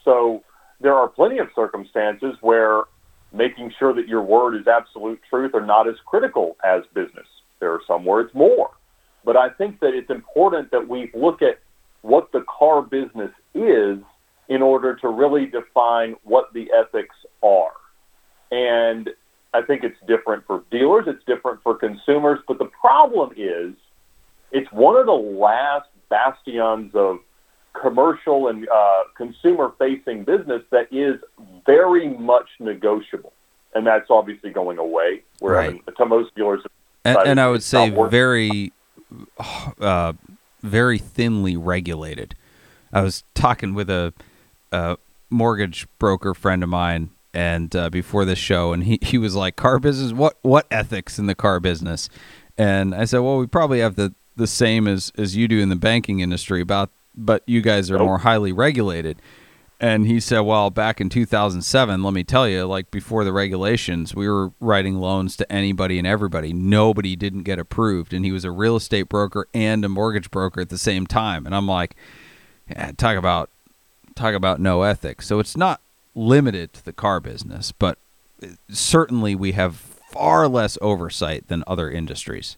So 0.03 0.43
there 0.79 0.93
are 0.93 1.07
plenty 1.07 1.39
of 1.39 1.47
circumstances 1.55 2.35
where 2.41 2.83
making 3.33 3.73
sure 3.77 3.93
that 3.93 4.07
your 4.07 4.21
word 4.21 4.55
is 4.55 4.67
absolute 4.67 5.19
truth 5.29 5.55
are 5.55 5.65
not 5.65 5.87
as 5.87 5.95
critical 6.05 6.57
as 6.63 6.83
business. 6.93 7.27
There 7.59 7.73
are 7.73 7.81
some 7.87 8.05
where 8.05 8.21
it's 8.21 8.35
more. 8.35 8.69
But 9.23 9.35
I 9.35 9.49
think 9.49 9.79
that 9.79 9.95
it's 9.95 10.11
important 10.11 10.71
that 10.71 10.87
we 10.87 11.09
look 11.13 11.41
at 11.41 11.59
what 12.01 12.31
the 12.31 12.45
car 12.47 12.83
business 12.83 13.31
is 13.55 13.97
in 14.47 14.61
order 14.61 14.95
to 14.97 15.09
really 15.09 15.47
define 15.47 16.15
what 16.23 16.53
the 16.53 16.69
ethics 16.71 17.15
are. 17.41 17.71
And 18.51 19.09
I 19.55 19.61
think 19.61 19.83
it's 19.83 19.97
different 20.07 20.45
for 20.45 20.63
dealers, 20.69 21.05
it's 21.07 21.23
different 21.25 21.63
for 21.63 21.75
consumers, 21.75 22.39
but 22.47 22.57
the 22.59 22.65
problem 22.65 23.31
is 23.37 23.73
it's 24.51 24.71
one 24.71 24.97
of 24.97 25.05
the 25.05 25.13
last 25.13 25.87
bastions 26.09 26.91
of 26.93 27.19
commercial 27.79 28.47
and 28.47 28.67
uh, 28.69 29.03
consumer 29.15 29.73
facing 29.79 30.23
business 30.23 30.61
that 30.71 30.87
is 30.91 31.19
very 31.65 32.09
much 32.09 32.47
negotiable. 32.59 33.33
And 33.73 33.85
that's 33.85 34.09
obviously 34.09 34.51
going 34.51 34.77
away. 34.77 35.23
Where 35.39 35.53
Right. 35.53 35.95
to 35.97 36.05
most 36.05 36.33
dealers, 36.35 36.61
And, 37.03 37.17
and 37.25 37.39
I 37.41 37.49
would 37.49 37.63
say 37.63 37.89
very, 37.89 38.71
uh, 39.79 40.13
very 40.61 40.97
thinly 40.97 41.57
regulated. 41.57 42.35
I 42.93 43.01
was 43.01 43.23
talking 43.33 43.73
with 43.73 43.89
a, 43.89 44.13
a 44.71 44.97
mortgage 45.29 45.87
broker 45.99 46.33
friend 46.33 46.63
of 46.63 46.69
mine, 46.69 47.09
and 47.35 47.75
uh, 47.75 47.89
before 47.89 48.23
this 48.25 48.39
show, 48.39 48.71
and 48.73 48.83
he, 48.85 48.97
he 49.03 49.17
was 49.17 49.35
like, 49.35 49.55
"Car 49.55 49.77
business? 49.77 50.13
What 50.13 50.37
what 50.41 50.65
ethics 50.71 51.19
in 51.19 51.27
the 51.27 51.35
car 51.35 51.59
business?" 51.59 52.09
And 52.57 52.95
I 52.95 53.05
said, 53.05 53.19
"Well, 53.19 53.37
we 53.37 53.45
probably 53.47 53.79
have 53.81 53.95
the 53.95 54.13
the 54.35 54.47
same 54.47 54.87
as 54.87 55.11
as 55.17 55.35
you 55.35 55.47
do 55.47 55.59
in 55.59 55.69
the 55.69 55.75
banking 55.75 56.21
industry, 56.21 56.61
about 56.61 56.89
but 57.15 57.43
you 57.45 57.61
guys 57.61 57.91
are 57.91 57.97
Nope. 57.97 58.07
more 58.07 58.17
highly 58.19 58.51
regulated." 58.51 59.21
And 59.77 60.07
he 60.07 60.21
said, 60.21 60.39
"Well, 60.39 60.69
back 60.69 61.01
in 61.01 61.09
2007, 61.09 62.01
let 62.01 62.13
me 62.13 62.23
tell 62.23 62.47
you, 62.47 62.65
like 62.65 62.89
before 62.91 63.25
the 63.25 63.33
regulations, 63.33 64.15
we 64.15 64.29
were 64.29 64.53
writing 64.61 64.95
loans 64.95 65.35
to 65.35 65.51
anybody 65.51 65.97
and 65.97 66.07
everybody. 66.07 66.53
Nobody 66.53 67.17
didn't 67.17 67.43
get 67.43 67.59
approved, 67.59 68.13
and 68.13 68.23
he 68.23 68.31
was 68.31 68.45
a 68.45 68.51
real 68.51 68.77
estate 68.77 69.09
broker 69.09 69.49
and 69.53 69.83
a 69.83 69.89
mortgage 69.89 70.31
broker 70.31 70.61
at 70.61 70.69
the 70.69 70.77
same 70.77 71.05
time. 71.05 71.45
And 71.45 71.53
I'm 71.53 71.67
like, 71.67 71.97
yeah, 72.69 72.93
talk 72.93 73.17
about 73.17 73.49
talk 74.15 74.33
about 74.33 74.61
no 74.61 74.83
ethics. 74.83 75.27
So 75.27 75.39
it's 75.39 75.57
not 75.57 75.81
limited 76.15 76.73
to 76.73 76.85
the 76.85 76.93
car 76.93 77.19
business, 77.19 77.71
but 77.71 77.97
certainly 78.69 79.35
we 79.35 79.51
have 79.51 79.75
far 79.75 80.47
less 80.47 80.77
oversight 80.81 81.47
than 81.47 81.63
other 81.67 81.91
industries. 81.91 82.57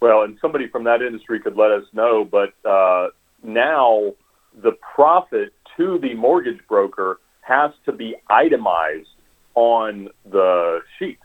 Well, 0.00 0.22
and 0.22 0.36
somebody 0.40 0.68
from 0.68 0.84
that 0.84 1.00
industry 1.00 1.40
could 1.40 1.56
let 1.56 1.70
us 1.70 1.84
know, 1.92 2.24
but 2.24 2.52
uh, 2.68 3.08
now 3.42 4.12
the 4.62 4.72
profit 4.94 5.54
to 5.76 5.98
the 5.98 6.14
mortgage 6.14 6.60
broker 6.68 7.20
has 7.40 7.70
to 7.86 7.92
be 7.92 8.16
itemized 8.28 9.08
on 9.54 10.08
the 10.30 10.80
sheet. 10.98 11.18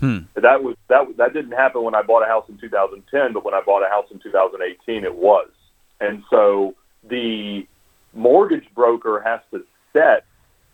Hmm. 0.00 0.18
That 0.34 0.62
was 0.62 0.76
that 0.88 1.16
that 1.16 1.32
didn't 1.32 1.52
happen 1.52 1.82
when 1.82 1.94
I 1.94 2.02
bought 2.02 2.22
a 2.22 2.26
house 2.26 2.44
in 2.48 2.58
2010, 2.58 3.32
but 3.32 3.44
when 3.44 3.54
I 3.54 3.62
bought 3.64 3.82
a 3.82 3.88
house 3.88 4.06
in 4.10 4.18
2018, 4.18 5.04
it 5.04 5.14
was. 5.14 5.48
And 6.00 6.24
so 6.28 6.74
the 7.08 7.66
mortgage 8.14 8.66
broker 8.74 9.22
has 9.24 9.40
to 9.50 9.64
set 9.92 10.24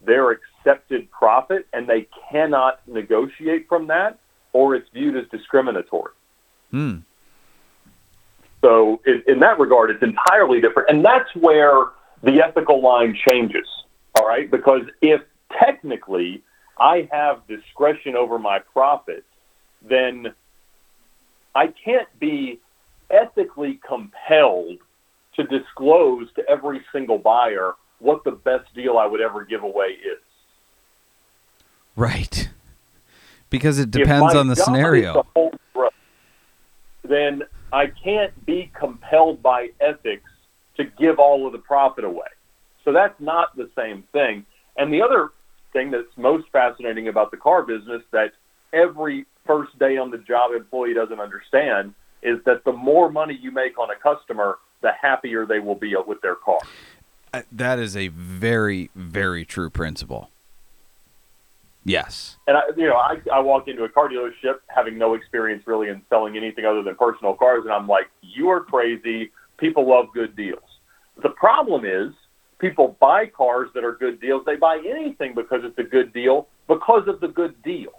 their 0.04 0.30
accepted 0.30 1.10
profit, 1.10 1.66
and 1.72 1.86
they 1.86 2.08
cannot 2.30 2.80
negotiate 2.88 3.68
from 3.68 3.86
that, 3.88 4.18
or 4.52 4.74
it's 4.74 4.88
viewed 4.92 5.16
as 5.16 5.28
discriminatory. 5.30 6.12
Hmm. 6.70 6.96
So 8.62 9.00
in, 9.06 9.22
in 9.26 9.40
that 9.40 9.58
regard, 9.58 9.90
it's 9.90 10.02
entirely 10.02 10.60
different, 10.60 10.90
and 10.90 11.04
that's 11.04 11.34
where 11.34 11.86
the 12.22 12.42
ethical 12.42 12.82
line 12.82 13.16
changes. 13.28 13.66
All 14.18 14.26
right, 14.26 14.50
because 14.50 14.82
if 15.00 15.20
technically 15.58 16.42
I 16.78 17.08
have 17.12 17.46
discretion 17.46 18.16
over 18.16 18.38
my 18.38 18.58
profit, 18.58 19.24
then 19.82 20.34
I 21.54 21.68
can't 21.68 22.08
be 22.18 22.60
ethically 23.10 23.80
compelled 23.86 24.78
to 25.36 25.44
disclose 25.44 26.28
to 26.34 26.42
every 26.48 26.80
single 26.92 27.18
buyer 27.18 27.74
what 27.98 28.24
the 28.24 28.32
best 28.32 28.72
deal 28.74 28.98
I 28.98 29.06
would 29.06 29.20
ever 29.20 29.44
give 29.44 29.62
away 29.62 29.88
is. 29.88 30.18
Right. 31.96 32.48
Because 33.50 33.78
it 33.78 33.90
depends 33.90 34.34
on 34.34 34.48
the 34.48 34.56
scenario. 34.56 35.26
growth, 35.74 35.92
then 37.02 37.42
I 37.72 37.86
can't 37.86 38.46
be 38.46 38.70
compelled 38.78 39.42
by 39.42 39.68
ethics 39.80 40.30
to 40.76 40.84
give 40.84 41.18
all 41.18 41.46
of 41.46 41.52
the 41.52 41.58
profit 41.58 42.04
away. 42.04 42.28
So 42.84 42.92
that's 42.92 43.18
not 43.20 43.56
the 43.56 43.68
same 43.76 44.04
thing. 44.12 44.46
And 44.76 44.92
the 44.92 45.02
other 45.02 45.30
thing 45.72 45.90
that's 45.90 46.16
most 46.16 46.46
fascinating 46.50 47.08
about 47.08 47.30
the 47.30 47.36
car 47.36 47.62
business 47.62 48.02
that 48.12 48.32
every 48.72 49.26
first 49.46 49.78
day 49.78 49.96
on 49.96 50.10
the 50.10 50.18
job 50.18 50.52
employee 50.52 50.94
doesn't 50.94 51.20
understand 51.20 51.94
is 52.22 52.38
that 52.44 52.64
the 52.64 52.72
more 52.72 53.10
money 53.10 53.38
you 53.40 53.50
make 53.50 53.78
on 53.78 53.88
a 53.90 53.96
customer, 53.96 54.58
the 54.82 54.92
happier 55.00 55.46
they 55.46 55.58
will 55.58 55.74
be 55.74 55.94
with 56.06 56.20
their 56.20 56.34
car. 56.34 56.58
Uh, 57.32 57.42
That 57.52 57.78
is 57.78 57.96
a 57.96 58.08
very, 58.08 58.90
very 58.94 59.44
true 59.44 59.70
principle. 59.70 60.30
Yes. 61.84 62.36
And 62.46 62.56
I, 62.56 62.62
you 62.76 62.86
know, 62.86 62.96
I, 62.96 63.16
I 63.32 63.40
walk 63.40 63.66
into 63.66 63.84
a 63.84 63.88
car 63.88 64.08
dealership 64.08 64.58
having 64.68 64.98
no 64.98 65.14
experience 65.14 65.66
really 65.66 65.88
in 65.88 66.02
selling 66.10 66.36
anything 66.36 66.66
other 66.66 66.82
than 66.82 66.94
personal 66.94 67.34
cars, 67.34 67.64
and 67.64 67.72
I'm 67.72 67.88
like, 67.88 68.10
you 68.20 68.50
are 68.50 68.60
crazy. 68.60 69.30
People 69.56 69.88
love 69.88 70.06
good 70.12 70.36
deals. 70.36 70.60
The 71.22 71.30
problem 71.30 71.84
is, 71.84 72.12
people 72.58 72.96
buy 73.00 73.26
cars 73.26 73.70
that 73.74 73.84
are 73.84 73.92
good 73.94 74.20
deals. 74.20 74.42
They 74.44 74.56
buy 74.56 74.82
anything 74.86 75.34
because 75.34 75.62
it's 75.64 75.78
a 75.78 75.82
good 75.82 76.12
deal 76.12 76.48
because 76.68 77.08
of 77.08 77.20
the 77.20 77.28
good 77.28 77.60
deal. 77.62 77.92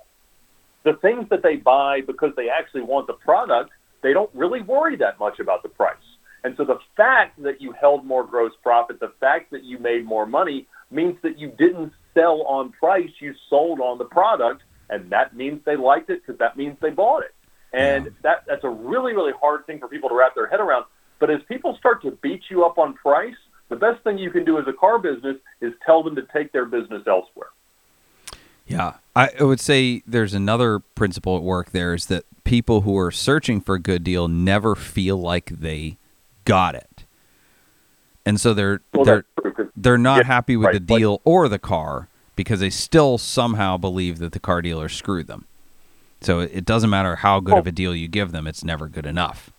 The 0.84 0.94
things 0.94 1.28
that 1.30 1.44
they 1.44 1.58
buy 1.58 2.02
because 2.02 2.34
they 2.36 2.50
actually 2.50 2.82
want 2.82 3.08
the 3.08 3.14
product, 3.14 3.72
they 4.02 4.14
don't 4.14 4.30
really 4.34 4.62
worry 4.62 4.96
that 4.98 5.20
much 5.20 5.40
about 5.40 5.64
the 5.64 5.70
price. 5.70 5.98
And 6.44 6.56
so 6.58 6.66
the 6.66 6.80
fact 6.98 7.42
that 7.44 7.62
you 7.62 7.72
held 7.72 8.06
more 8.06 8.26
gross 8.26 8.52
profit, 8.64 9.00
the 9.00 9.14
fact 9.20 9.52
that 9.52 9.64
you 9.64 9.78
made 9.78 10.06
more 10.06 10.26
money 10.26 10.68
means 10.90 11.18
that 11.22 11.38
you 11.38 11.50
didn't 11.58 11.94
sell 12.14 12.42
on 12.44 12.72
price, 12.72 13.10
you 13.20 13.34
sold 13.50 13.80
on 13.80 13.98
the 13.98 14.06
product, 14.06 14.64
and 14.90 15.10
that 15.12 15.36
means 15.36 15.62
they 15.66 15.76
liked 15.78 16.10
it 16.10 16.22
because 16.26 16.40
that 16.40 16.58
means 16.58 16.78
they 16.82 16.90
bought 16.90 17.24
it. 17.24 17.34
And 17.74 18.06
Yeah. 18.06 18.12
that 18.24 18.44
that's 18.48 18.64
a 18.64 18.70
really 18.70 19.14
really 19.16 19.32
hard 19.40 19.66
thing 19.66 19.80
for 19.80 19.88
people 19.88 20.10
to 20.10 20.16
wrap 20.16 20.36
their 20.36 20.48
head 20.48 20.60
around. 20.60 20.86
But 21.20 21.30
as 21.30 21.42
people 21.44 21.78
start 21.78 22.02
to 22.02 22.12
beat 22.12 22.50
you 22.50 22.66
up 22.66 22.78
on 22.78 22.94
price, 22.96 23.36
the 23.70 23.76
best 23.78 24.04
thing 24.04 24.18
you 24.18 24.32
can 24.32 24.44
do 24.44 24.58
as 24.58 24.68
a 24.68 24.74
car 24.74 25.00
business 25.00 25.38
is 25.62 25.74
tell 25.86 26.04
them 26.04 26.16
to 26.16 26.24
take 26.34 26.52
their 26.52 26.66
business 26.66 27.04
elsewhere. 27.08 27.50
Yeah. 28.68 28.96
I 29.16 29.30
I 29.40 29.44
would 29.44 29.60
say 29.62 30.04
there's 30.06 30.34
another 30.34 30.80
principle 30.80 31.38
at 31.38 31.44
work 31.44 31.72
there 31.72 31.94
is 31.94 32.08
that 32.08 32.26
people 32.44 32.82
who 32.82 32.98
are 32.98 33.12
searching 33.12 33.62
for 33.62 33.76
a 33.76 33.80
good 33.80 34.04
deal 34.04 34.28
never 34.28 34.76
feel 34.76 35.18
like 35.18 35.46
they 35.46 35.98
got 36.52 36.76
it. 36.76 37.06
And 38.26 38.40
so 38.40 38.54
they're 38.54 38.82
Well, 38.94 39.06
they're 39.06 39.16
that's 39.16 39.28
true 39.42 39.52
'cause 39.54 39.72
they're 39.76 39.98
not 39.98 40.18
Yeah, 40.20 40.24
happy 40.28 40.58
with 40.58 40.68
right, 40.68 40.86
the 40.86 40.94
like- 40.94 41.00
deal 41.02 41.22
or 41.24 41.48
the 41.48 41.58
car 41.60 42.08
because 42.36 42.60
they 42.60 42.70
still 42.70 43.18
somehow 43.18 43.78
believe 43.78 44.20
that 44.20 44.32
the 44.34 44.40
car 44.40 44.62
dealer 44.62 44.90
screwed 44.90 45.28
them. 45.28 45.46
So 46.22 46.40
it 46.40 46.66
doesn't 46.66 46.90
matter 46.90 47.16
how 47.18 47.40
good 47.40 47.58
of 47.58 47.66
a 47.66 47.72
deal 47.72 47.96
you 47.96 48.08
give 48.08 48.32
them, 48.32 48.46
it's 48.48 48.64
never 48.64 48.88
good 48.88 49.06
enough. 49.06 49.50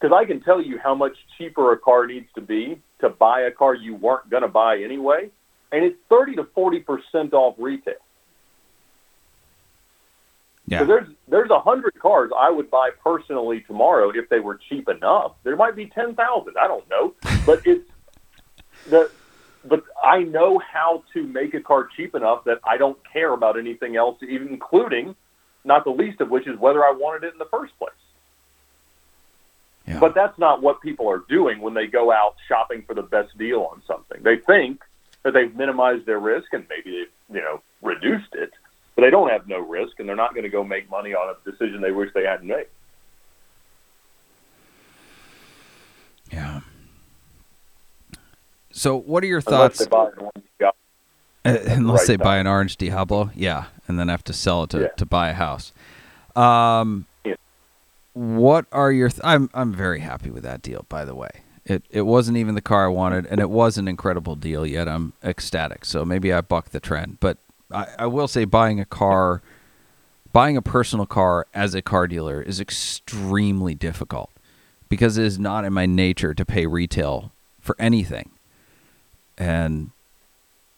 because 0.00 0.16
I 0.16 0.24
can 0.24 0.40
tell 0.40 0.62
you 0.62 0.78
how 0.78 0.94
much 0.94 1.12
cheaper 1.36 1.72
a 1.72 1.78
car 1.78 2.06
needs 2.06 2.26
to 2.34 2.40
be 2.40 2.80
to 3.00 3.10
buy 3.10 3.42
a 3.42 3.50
car 3.50 3.74
you 3.74 3.94
weren't 3.94 4.30
going 4.30 4.42
to 4.42 4.48
buy 4.48 4.78
anyway, 4.78 5.30
and 5.72 5.84
it's 5.84 5.96
thirty 6.08 6.34
to 6.36 6.44
forty 6.54 6.80
percent 6.80 7.34
off 7.34 7.54
retail. 7.58 7.94
Yeah. 10.70 10.80
So 10.80 10.86
there's 10.86 11.08
there's 11.28 11.50
a 11.50 11.58
hundred 11.58 11.98
cars 11.98 12.30
I 12.36 12.48
would 12.48 12.70
buy 12.70 12.90
personally 13.02 13.64
tomorrow 13.66 14.10
if 14.14 14.28
they 14.28 14.38
were 14.38 14.58
cheap 14.68 14.88
enough. 14.88 15.32
There 15.42 15.56
might 15.56 15.74
be 15.74 15.86
ten 15.86 16.14
thousand, 16.14 16.54
I 16.58 16.68
don't 16.68 16.88
know, 16.88 17.12
but 17.44 17.60
it's 17.66 17.90
the 18.88 19.10
but 19.64 19.82
I 20.02 20.22
know 20.22 20.60
how 20.60 21.02
to 21.12 21.26
make 21.26 21.54
a 21.54 21.60
car 21.60 21.88
cheap 21.96 22.14
enough 22.14 22.44
that 22.44 22.60
I 22.64 22.76
don't 22.76 22.98
care 23.12 23.32
about 23.32 23.58
anything 23.58 23.96
else, 23.96 24.18
even 24.22 24.48
including 24.48 25.16
not 25.64 25.84
the 25.84 25.90
least 25.90 26.20
of 26.20 26.30
which 26.30 26.46
is 26.46 26.58
whether 26.58 26.84
I 26.84 26.92
wanted 26.92 27.26
it 27.26 27.32
in 27.32 27.38
the 27.38 27.48
first 27.50 27.76
place. 27.78 27.90
Yeah. 29.86 29.98
But 29.98 30.14
that's 30.14 30.38
not 30.38 30.62
what 30.62 30.80
people 30.80 31.10
are 31.10 31.24
doing 31.28 31.60
when 31.60 31.74
they 31.74 31.88
go 31.88 32.12
out 32.12 32.36
shopping 32.48 32.84
for 32.86 32.94
the 32.94 33.02
best 33.02 33.36
deal 33.36 33.62
on 33.70 33.82
something. 33.86 34.22
They 34.22 34.36
think 34.36 34.82
that 35.24 35.34
they've 35.34 35.54
minimized 35.54 36.06
their 36.06 36.20
risk 36.20 36.52
and 36.52 36.64
maybe 36.70 36.96
they've, 36.98 37.36
you 37.36 37.42
know, 37.42 37.60
reduced 37.82 38.34
it, 38.34 38.52
but 38.96 39.02
they 39.02 39.10
don't 39.10 39.30
have 39.30 39.46
no 39.48 39.58
risk 39.58 39.98
and 39.98 40.08
they're 40.08 40.16
not 40.16 40.32
going 40.34 40.42
to 40.44 40.50
go 40.50 40.62
make 40.64 40.90
money 40.90 41.14
on 41.14 41.34
a 41.34 41.50
decision 41.50 41.80
they 41.80 41.92
wish 41.92 42.10
they 42.14 42.24
hadn't 42.24 42.46
made. 42.48 42.66
yeah. 46.32 46.60
So 48.72 48.96
what 48.96 49.24
are 49.24 49.26
your 49.26 49.42
Unless 49.46 49.50
thoughts 49.50 49.78
they 49.80 49.86
buy 49.86 50.10
the 50.16 50.22
ones 50.22 50.32
you 50.36 50.42
got. 50.60 50.76
Uh, 51.44 51.58
unless 51.66 52.00
right 52.00 52.06
they 52.06 52.16
time. 52.16 52.24
buy 52.24 52.36
an 52.38 52.46
orange 52.46 52.76
Diablo, 52.76 53.30
yeah, 53.34 53.64
and 53.88 53.98
then 53.98 54.08
have 54.08 54.22
to 54.24 54.32
sell 54.32 54.62
it 54.64 54.70
to, 54.70 54.80
Yeah. 54.82 54.88
to 54.96 55.06
buy 55.06 55.30
a 55.30 55.34
house. 55.34 55.72
Um, 56.36 57.06
Yeah. 57.24 57.34
what 58.12 58.66
are 58.70 58.92
your? 58.92 59.08
Th- 59.08 59.20
I'm 59.24 59.50
I'm 59.54 59.72
very 59.72 60.00
happy 60.00 60.30
with 60.30 60.44
that 60.44 60.62
deal. 60.62 60.86
By 60.88 61.04
the 61.04 61.14
way, 61.14 61.30
it 61.64 61.82
it 61.90 62.02
wasn't 62.02 62.36
even 62.36 62.54
the 62.54 62.60
car 62.60 62.84
I 62.84 62.88
wanted, 62.88 63.26
and 63.26 63.40
it 63.40 63.50
was 63.50 63.76
an 63.76 63.88
incredible 63.88 64.36
deal. 64.36 64.64
Yet 64.64 64.86
I'm 64.88 65.14
ecstatic. 65.24 65.84
So 65.84 66.04
maybe 66.04 66.32
I 66.32 66.40
bucked 66.40 66.70
the 66.72 66.80
trend, 66.80 67.18
but 67.20 67.38
I, 67.72 67.86
I 68.00 68.06
will 68.06 68.28
say 68.28 68.44
buying 68.44 68.80
a 68.80 68.84
car, 68.84 69.42
buying 70.32 70.56
a 70.56 70.62
personal 70.62 71.06
car 71.06 71.46
as 71.54 71.74
a 71.74 71.82
car 71.82 72.06
dealer 72.06 72.42
is 72.42 72.60
extremely 72.60 73.74
difficult 73.74 74.30
because 74.88 75.16
it 75.16 75.24
is 75.24 75.38
not 75.38 75.64
in 75.64 75.72
my 75.72 75.86
nature 75.86 76.34
to 76.34 76.44
pay 76.44 76.66
retail 76.66 77.32
for 77.60 77.76
anything. 77.78 78.30
And 79.38 79.90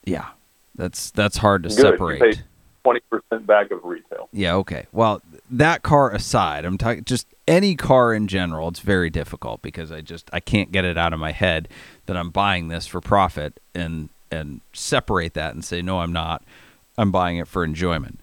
yeah, 0.05 0.29
that's 0.75 1.11
that's 1.11 1.37
hard 1.37 1.63
to 1.63 1.69
Good. 1.69 1.77
separate. 1.77 2.43
Twenty 2.83 2.99
percent 3.09 3.47
back 3.47 3.71
of 3.71 3.83
retail. 3.85 4.27
Yeah, 4.33 4.55
okay. 4.55 4.87
Well, 4.91 5.21
that 5.49 5.83
car 5.83 6.11
aside, 6.11 6.65
I'm 6.65 6.77
talking 6.77 7.05
just 7.05 7.27
any 7.47 7.75
car 7.75 8.13
in 8.13 8.27
general. 8.27 8.67
It's 8.67 8.81
very 8.81 9.09
difficult 9.09 9.61
because 9.61 9.91
I 9.91 10.01
just 10.01 10.29
I 10.33 10.39
can't 10.39 10.71
get 10.71 10.83
it 10.83 10.97
out 10.97 11.13
of 11.13 11.19
my 11.19 11.31
head 11.31 11.69
that 12.05 12.17
I'm 12.17 12.29
buying 12.29 12.67
this 12.67 12.85
for 12.85 12.99
profit 12.99 13.61
and 13.73 14.09
and 14.31 14.61
separate 14.73 15.33
that 15.35 15.53
and 15.53 15.63
say 15.63 15.81
no, 15.81 15.99
I'm 15.99 16.11
not. 16.11 16.43
I'm 16.97 17.11
buying 17.11 17.37
it 17.37 17.47
for 17.47 17.63
enjoyment. 17.63 18.19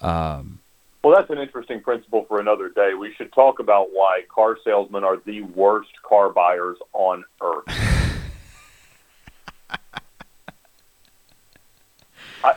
Um, 0.00 0.60
Well, 1.02 1.14
that's 1.16 1.30
an 1.30 1.38
interesting 1.38 1.80
principle 1.80 2.24
for 2.28 2.40
another 2.40 2.68
day. 2.68 2.94
We 2.98 3.12
should 3.14 3.32
talk 3.32 3.58
about 3.58 3.88
why 3.92 4.22
car 4.32 4.58
salesmen 4.64 5.04
are 5.04 5.16
the 5.24 5.42
worst 5.42 5.90
car 6.02 6.30
buyers 6.30 6.76
on 6.92 7.24
earth. 7.40 7.64
I, 12.44 12.54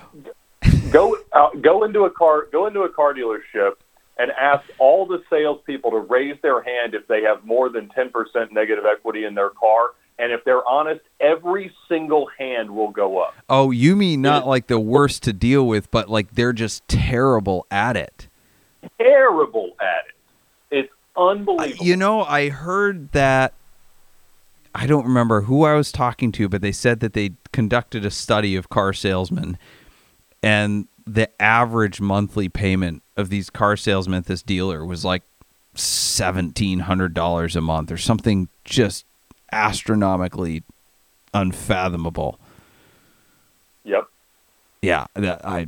go 0.91 1.16
uh, 1.32 1.49
go 1.62 1.84
into 1.84 2.06
a 2.06 2.10
car 2.10 2.47
go 2.51 2.66
into 2.68 2.82
a 2.82 2.89
car 2.89 3.14
dealership 3.14 3.74
and 4.18 4.32
ask 4.32 4.64
all 4.80 5.06
the 5.06 5.22
salespeople 5.30 5.91
to 5.91 5.99
raise 5.99 6.38
their 6.41 6.64
hand 6.64 6.95
if 6.95 7.08
they 7.08 7.22
have 7.22 7.45
more 7.45 7.70
than 7.70 7.89
ten 7.89 8.10
percent 8.10 8.51
negative 8.51 8.86
equity 8.86 9.26
in 9.26 9.36
their 9.36 9.49
car, 9.51 9.91
and 10.18 10.32
if 10.32 10.43
they're 10.45 10.66
honest, 10.68 11.01
every 11.20 11.74
single 11.89 12.28
hand 12.38 12.72
will 12.72 12.91
go 12.91 13.20
up. 13.20 13.36
oh, 13.49 13.72
you 13.72 13.95
mean 13.95 14.22
not 14.22 14.47
like 14.47 14.68
the 14.68 14.80
worst 14.80 15.24
to 15.24 15.34
deal 15.34 15.68
with, 15.68 15.91
but 15.91 16.09
like 16.09 16.36
they're 16.36 16.53
just 16.53 16.88
terrible 16.88 17.66
at 17.70 17.97
it. 17.97 18.28
Terrible 18.97 19.72
at 19.82 20.05
it. 20.07 20.16
It's 20.78 20.93
unbelievable. 21.18 21.86
You 21.86 21.95
know, 21.97 22.24
I 22.24 22.49
heard 22.49 23.11
that. 23.11 23.53
I 24.74 24.88
don't 24.88 25.05
remember 25.05 25.41
who 25.41 25.63
I 25.63 25.74
was 25.74 25.91
talking 25.91 26.32
to, 26.34 26.49
but 26.49 26.61
they 26.61 26.74
said 26.74 26.99
that 26.99 27.13
they 27.13 27.32
conducted 27.53 28.05
a 28.05 28.11
study 28.11 28.55
of 28.55 28.70
car 28.70 28.91
salesmen, 28.93 29.57
and 30.43 30.88
the 31.07 31.30
average 31.41 32.01
monthly 32.01 32.49
payment 32.49 33.01
of 33.16 33.30
these 33.30 33.49
car 33.49 33.78
salesmen 33.78 34.18
at 34.20 34.26
this 34.26 34.41
dealer 34.41 34.84
was 34.86 35.05
like 35.05 35.24
seventeen 35.76 36.80
hundred 36.80 37.13
dollars 37.13 37.55
a 37.55 37.61
month, 37.61 37.91
or 37.91 37.97
something 37.97 38.49
just 38.66 39.05
astronomically 39.52 40.64
unfathomable. 41.34 42.39
yep. 43.84 44.06
Yeah, 44.82 45.06
that 45.16 45.46
I. 45.46 45.68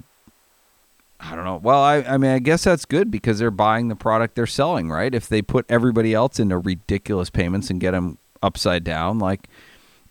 I 1.20 1.36
don't 1.36 1.46
know. 1.46 1.56
Well, 1.56 1.82
I, 1.82 1.98
I 2.04 2.18
mean, 2.18 2.30
I 2.30 2.38
guess 2.38 2.64
that's 2.64 2.86
good 2.86 3.10
because 3.10 3.40
they're 3.40 3.50
buying 3.50 3.88
the 3.88 3.96
product 3.96 4.36
they're 4.36 4.46
selling, 4.46 4.92
right? 4.92 5.16
If 5.16 5.28
they 5.28 5.42
put 5.42 5.66
everybody 5.68 6.14
else 6.14 6.40
into 6.40 6.60
ridiculous 6.60 7.32
payments 7.32 7.72
and 7.72 7.80
get 7.82 7.92
them 7.92 8.20
upside 8.44 8.84
down, 8.84 9.18
like 9.18 9.48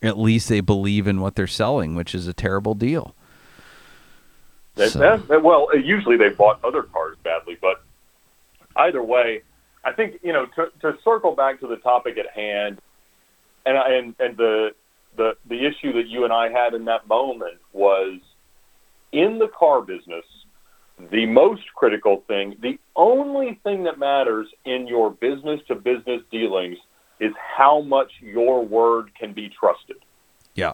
at 0.03 0.19
least 0.19 0.49
they 0.49 0.59
believe 0.61 1.07
in 1.07 1.21
what 1.21 1.37
they're 1.37 1.47
selling, 1.47 1.95
which 1.95 2.13
is 2.13 2.27
a 2.27 2.33
terrible 2.33 2.75
deal. 2.75 3.15
That, 4.75 4.91
So- 4.91 4.99
that- 4.99 5.29
that- 5.29 5.43
well, 5.45 5.69
uh, 5.73 5.77
usually 5.77 6.17
they 6.17 6.31
bought 6.31 6.59
other 6.65 6.83
cars 6.83 7.17
badly, 7.23 7.57
but 7.61 7.83
either 8.75 9.01
way, 9.03 9.43
I 9.85 9.93
think 9.93 10.19
you 10.25 10.33
know 10.33 10.47
to, 10.57 10.73
to 10.81 10.99
circle 11.05 11.37
back 11.37 11.61
to 11.61 11.69
the 11.69 11.77
topic 11.77 12.19
at 12.19 12.29
hand, 12.31 12.81
and 13.67 13.77
I- 13.77 13.93
and 13.93 14.15
and 14.19 14.37
the 14.37 14.71
the 15.17 15.37
the 15.47 15.67
issue 15.67 15.93
that 15.95 16.07
you 16.07 16.25
and 16.25 16.33
I 16.33 16.49
had 16.49 16.75
in 16.75 16.85
that 16.87 17.07
moment 17.09 17.59
was 17.73 18.21
in 19.13 19.39
the 19.39 19.49
car 19.49 19.83
business. 19.83 20.25
The 21.11 21.27
most 21.27 21.63
critical 21.75 22.23
thing, 22.27 22.57
the 22.61 22.79
only 22.95 23.61
thing 23.63 23.85
that 23.85 23.99
matters 23.99 24.49
in 24.65 24.87
your 24.87 25.11
business 25.11 25.61
to 25.69 25.75
business 25.75 26.23
dealings 26.31 26.79
is 27.21 27.33
how 27.37 27.83
much 27.83 28.11
your 28.21 28.65
word 28.65 29.11
can 29.19 29.35
be 29.35 29.51
trusted. 29.51 29.97
Yeah. 30.55 30.73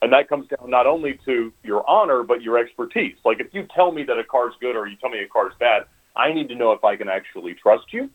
And 0.00 0.12
that 0.12 0.28
comes 0.28 0.46
down 0.48 0.70
not 0.70 0.86
only 0.86 1.18
to 1.24 1.52
your 1.64 1.88
honor, 1.88 2.22
but 2.22 2.42
your 2.42 2.58
expertise. 2.58 3.16
Like 3.24 3.40
if 3.40 3.48
you 3.52 3.66
tell 3.74 3.90
me 3.90 4.04
that 4.04 4.18
a 4.18 4.24
car's 4.24 4.54
good 4.60 4.76
or 4.76 4.86
you 4.86 4.96
tell 4.96 5.10
me 5.10 5.20
a 5.20 5.28
car's 5.28 5.54
bad, 5.58 5.86
I 6.14 6.32
need 6.32 6.48
to 6.48 6.54
know 6.54 6.72
if 6.72 6.84
I 6.84 6.94
can 6.94 7.08
actually 7.08 7.54
trust 7.54 7.92
you. 7.92 8.10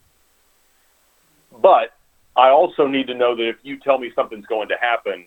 But 1.61 1.93
I 2.39 2.49
also 2.49 2.87
need 2.87 3.07
to 3.07 3.13
know 3.13 3.35
that 3.35 3.47
if 3.47 3.57
you 3.63 3.77
tell 3.77 3.97
me 3.97 4.11
something's 4.15 4.45
going 4.45 4.69
to 4.69 4.77
happen, 4.79 5.25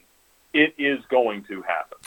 it 0.54 0.74
is 0.78 0.98
going 1.10 1.44
to 1.44 1.62
happen. 1.62 1.98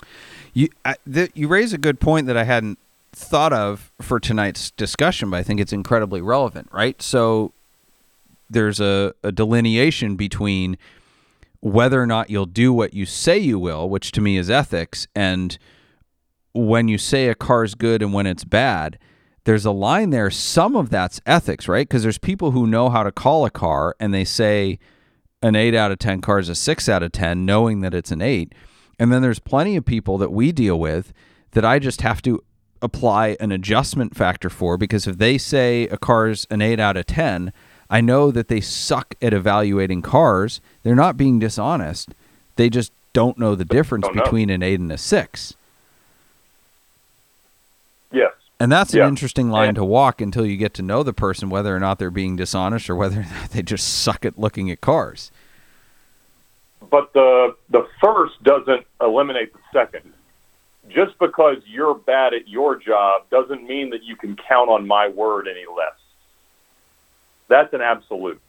You 0.54 0.70
I, 0.84 0.96
you 1.34 1.48
raise 1.48 1.74
a 1.74 1.78
good 1.78 2.00
point 2.00 2.28
that 2.28 2.38
I 2.38 2.44
hadn't 2.44 2.80
thought 3.12 3.54
of 3.54 3.92
for 4.02 4.20
tonight's 4.20 4.72
discussion, 4.72 5.30
but 5.30 5.38
I 5.38 5.44
think 5.44 5.60
it's 5.60 5.74
incredibly 5.74 6.22
relevant, 6.22 6.70
right? 6.72 7.02
So 7.02 7.54
there's 8.50 8.80
a, 8.80 9.14
a 9.24 9.32
delineation 9.32 10.16
between 10.16 10.78
whether 11.62 12.02
or 12.02 12.06
not 12.06 12.30
you'll 12.30 12.46
do 12.46 12.74
what 12.74 12.94
you 12.94 13.06
say 13.06 13.38
you 13.38 13.58
will, 13.58 13.90
which 13.90 14.12
to 14.14 14.22
me 14.22 14.38
is 14.38 14.50
ethics, 14.50 15.08
and 15.16 15.58
when 16.54 16.88
you 16.88 16.98
say 16.98 17.28
a 17.28 17.36
car's 17.36 17.76
good 17.76 18.02
and 18.02 18.14
when 18.14 18.26
it's 18.26 18.44
bad. 18.44 18.98
There's 19.44 19.66
a 19.66 19.72
line 19.72 20.10
there. 20.10 20.32
Some 20.32 20.76
of 20.76 20.90
that's 20.90 21.22
ethics, 21.28 21.68
right? 21.68 21.88
Because 21.88 22.02
there's 22.02 22.18
people 22.18 22.50
who 22.50 22.66
know 22.66 22.90
how 22.90 23.04
to 23.04 23.12
call 23.12 23.46
a 23.46 23.52
car 23.52 23.96
and 24.00 24.12
they 24.12 24.24
say 24.24 24.80
an 25.46 25.56
8 25.56 25.76
out 25.76 25.92
of 25.92 26.00
10 26.00 26.22
car 26.22 26.40
is 26.40 26.50
a 26.50 26.56
6 26.56 26.90
out 26.90 27.04
of 27.04 27.12
10, 27.12 27.46
knowing 27.46 27.82
that 27.82 27.94
it's 27.94 28.10
an 28.10 28.20
8. 28.20 28.52
And 28.98 29.14
then 29.14 29.22
there's 29.22 29.38
plenty 29.38 29.76
of 29.76 29.86
people 29.86 30.18
that 30.18 30.32
we 30.32 30.52
deal 30.52 30.80
with 30.80 31.14
that 31.52 31.64
I 31.64 31.78
just 31.78 32.02
have 32.02 32.20
to 32.24 32.44
apply 32.82 33.38
an 33.40 33.52
adjustment 33.52 34.16
factor 34.16 34.50
for 34.50 34.76
because 34.76 35.06
if 35.06 35.20
they 35.20 35.38
say 35.38 35.84
a 35.90 35.98
car's 35.98 36.48
an 36.50 36.64
8 36.64 36.80
out 36.80 36.98
of 36.98 37.06
10, 37.06 37.54
I 37.92 38.02
know 38.02 38.32
that 38.32 38.48
they 38.48 38.60
suck 38.60 39.14
at 39.22 39.34
evaluating 39.34 40.02
cars. 40.02 40.62
They're 40.82 40.96
not 40.96 41.16
being 41.16 41.38
dishonest. 41.38 42.10
They 42.56 42.68
just 42.68 42.92
don't 43.14 43.38
know 43.38 43.54
the 43.54 43.66
difference 43.66 44.08
know. 44.08 44.24
between 44.24 44.50
an 44.50 44.64
8 44.64 44.80
and 44.80 44.92
a 44.92 44.98
6. 44.98 45.54
Yes. 48.12 48.34
And 48.60 48.72
that's 48.72 48.96
an 48.96 49.04
interesting 49.08 49.52
line 49.52 49.70
And- 49.70 49.76
to 49.76 49.84
walk 49.86 50.22
until 50.22 50.46
you 50.46 50.58
get 50.58 50.74
to 50.76 50.82
know 50.82 51.04
the 51.04 51.14
person, 51.14 51.50
whether 51.52 51.76
or 51.76 51.80
not 51.80 52.00
they're 52.00 52.10
being 52.10 52.36
dishonest 52.36 52.90
or 52.90 52.96
whether 52.96 53.20
or 53.20 53.24
not 53.42 53.52
they 53.52 53.62
just 53.62 53.88
suck 53.88 54.26
at 54.26 54.40
looking 54.40 54.72
at 54.72 54.82
cars. 54.82 55.30
But 56.96 57.12
the 57.12 57.58
the 57.72 57.86
first 58.00 58.42
doesn't 58.42 58.88
eliminate 59.02 59.52
the 59.52 59.60
second. 59.74 60.14
Just 60.88 61.20
because 61.20 61.58
you're 61.66 61.94
bad 61.94 62.34
at 62.34 62.48
your 62.48 62.78
job 62.78 63.30
doesn't 63.30 63.68
mean 63.68 63.90
that 63.90 64.04
you 64.04 64.16
can 64.16 64.38
count 64.38 64.70
on 64.70 64.88
my 64.88 65.10
word 65.10 65.50
any 65.50 65.66
less. 65.66 65.98
That's 67.50 67.74
an 67.74 67.82
absolute. 67.82 68.42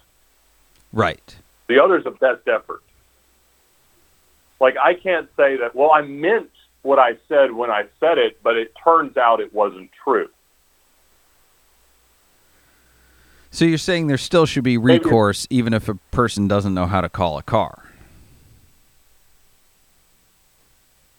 Right. 0.93 1.37
The 1.67 1.83
other's 1.83 2.07
a 2.07 2.13
best 2.13 2.47
effort. 2.47 2.85
Like 4.61 4.77
I 4.81 4.95
can't 4.95 5.29
say 5.37 5.57
that. 5.57 5.75
Well, 5.75 5.91
I 5.91 6.03
meant 6.03 6.51
what 6.83 7.01
I 7.01 7.17
said 7.29 7.51
when 7.51 7.73
I 7.73 7.87
said 7.99 8.17
it, 8.17 8.41
but 8.45 8.57
it 8.57 8.73
turns 8.85 9.17
out 9.17 9.41
it 9.41 9.53
wasn't 9.53 9.91
true. 10.05 10.29
So 13.51 13.65
you're 13.65 13.77
saying 13.77 14.07
there 14.07 14.17
still 14.19 14.47
should 14.47 14.63
be 14.63 14.79
recourse 14.79 15.49
even 15.51 15.75
if 15.75 15.89
a 15.89 15.97
person 16.13 16.47
doesn't 16.47 16.75
know 16.75 16.87
how 16.87 17.01
to 17.01 17.09
call 17.09 17.39
a 17.39 17.43
car. 17.43 17.86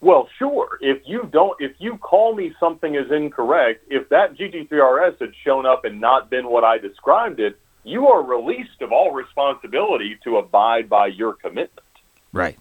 Well, 0.07 0.29
sure. 0.39 0.77
If 0.79 1.01
you 1.05 1.27
don't, 1.29 1.59
if 1.59 1.73
you 1.79 1.97
call 1.97 2.33
me 2.33 2.53
something 2.61 2.95
is 2.95 3.11
incorrect, 3.11 3.83
if 3.89 4.07
that 4.07 4.37
GT3RS 4.37 5.19
had 5.19 5.33
shown 5.43 5.65
up 5.65 5.83
and 5.83 5.99
not 5.99 6.29
been 6.29 6.47
what 6.47 6.63
I 6.63 6.77
described 6.77 7.41
it, 7.41 7.59
you 7.83 8.07
are 8.07 8.23
released 8.23 8.81
of 8.81 8.93
all 8.93 9.11
responsibility 9.11 10.17
to 10.23 10.37
abide 10.37 10.87
by 10.87 11.07
your 11.07 11.33
commitment. 11.33 11.85
Right. 12.31 12.57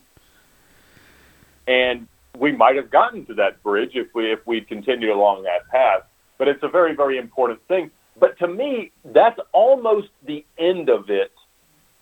and 1.69 2.09
we 2.37 2.51
might 2.53 2.75
have 2.77 2.91
gotten 2.91 3.25
to 3.27 3.35
that 3.35 3.63
bridge 3.63 3.93
if 3.95 4.13
we 4.13 4.33
if 4.33 4.45
we'd 4.45 4.67
continued 4.67 5.11
along 5.11 5.45
that 5.45 5.69
path. 5.71 6.03
But 6.39 6.49
it's 6.49 6.65
a 6.65 6.69
very 6.69 6.97
very 6.97 7.17
important 7.17 7.61
thing. 7.69 7.93
But 8.19 8.39
to 8.41 8.49
me, 8.49 8.91
that's 9.05 9.39
almost 9.53 10.09
the 10.25 10.45
end 10.59 10.89
of 10.89 11.11
it 11.11 11.33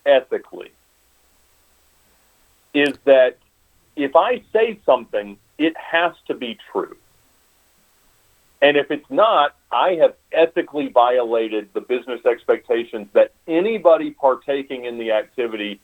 ethically. 0.07 0.71
Is 2.73 2.93
that 3.05 3.37
if 3.95 4.15
I 4.15 4.41
say 4.51 4.79
something, 4.85 5.37
it 5.57 5.75
has 5.77 6.13
to 6.27 6.33
be 6.33 6.57
true. 6.71 6.95
And 8.61 8.77
if 8.77 8.89
it's 8.89 9.09
not, 9.09 9.55
I 9.71 9.91
have 9.95 10.15
ethically 10.31 10.87
violated 10.87 11.69
the 11.73 11.81
business 11.81 12.25
expectations 12.25 13.07
that 13.13 13.31
anybody 13.47 14.11
partaking 14.11 14.85
in 14.85 14.97
the 14.97 15.11
activity 15.11 15.79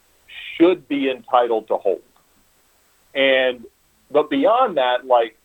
should 0.55 0.88
be 0.88 1.09
entitled 1.09 1.68
to 1.68 1.78
hold. 1.78 2.01
And 3.14 3.66
but 4.09 4.30
beyond 4.30 4.78
that, 4.78 5.05
like 5.05 5.38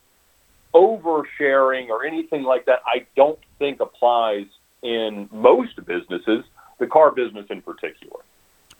oversharing 0.72 1.88
or 1.88 2.04
anything 2.04 2.42
like 2.42 2.66
that, 2.66 2.82
I 2.86 3.06
don't 3.16 3.38
think 3.58 3.80
applies 3.80 4.46
in 4.82 5.28
most 5.32 5.84
businesses, 5.84 6.44
the 6.78 6.86
car 6.86 7.10
business 7.10 7.46
in 7.50 7.62
particular. 7.62 8.20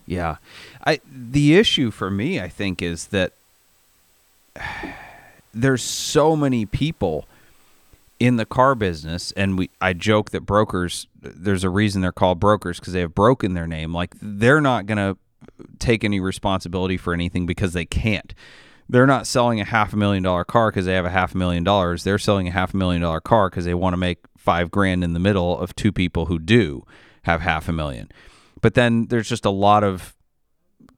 Yeah. 0.05 0.37
I 0.85 1.01
the 1.05 1.55
issue 1.55 1.91
for 1.91 2.09
me 2.09 2.39
I 2.39 2.47
think 2.47 2.81
is 2.81 3.07
that 3.07 3.33
there's 5.53 5.83
so 5.83 6.35
many 6.35 6.65
people 6.65 7.25
in 8.19 8.37
the 8.37 8.45
car 8.45 8.73
business 8.73 9.31
and 9.33 9.57
we 9.57 9.69
I 9.79 9.93
joke 9.93 10.31
that 10.31 10.41
brokers 10.41 11.07
there's 11.21 11.63
a 11.63 11.69
reason 11.69 12.01
they're 12.01 12.11
called 12.11 12.39
brokers 12.39 12.79
because 12.79 12.93
they 12.93 13.01
have 13.01 13.13
broken 13.13 13.53
their 13.53 13.67
name 13.67 13.93
like 13.93 14.15
they're 14.19 14.61
not 14.61 14.87
going 14.87 14.97
to 14.97 15.17
take 15.79 16.03
any 16.03 16.19
responsibility 16.19 16.97
for 16.97 17.13
anything 17.13 17.45
because 17.45 17.73
they 17.73 17.85
can't. 17.85 18.33
They're 18.89 19.07
not 19.07 19.27
selling 19.27 19.59
a 19.59 19.65
half 19.65 19.93
a 19.93 19.97
million 19.97 20.23
dollar 20.23 20.45
car 20.45 20.71
because 20.71 20.85
they 20.85 20.93
have 20.93 21.05
a 21.05 21.09
half 21.09 21.35
a 21.35 21.37
million 21.37 21.63
dollars. 21.63 22.03
They're 22.03 22.17
selling 22.17 22.47
a 22.47 22.51
half 22.51 22.73
a 22.73 22.77
million 22.77 23.01
dollar 23.01 23.19
car 23.19 23.49
because 23.49 23.65
they 23.65 23.73
want 23.73 23.93
to 23.93 23.97
make 23.97 24.19
five 24.37 24.71
grand 24.71 25.03
in 25.03 25.13
the 25.13 25.19
middle 25.19 25.59
of 25.59 25.75
two 25.75 25.91
people 25.91 26.27
who 26.27 26.39
do 26.39 26.85
have 27.23 27.41
half 27.41 27.67
a 27.67 27.73
million. 27.73 28.09
But 28.61 28.75
then 28.75 29.07
there's 29.07 29.27
just 29.27 29.45
a 29.45 29.49
lot 29.49 29.83
of 29.83 30.15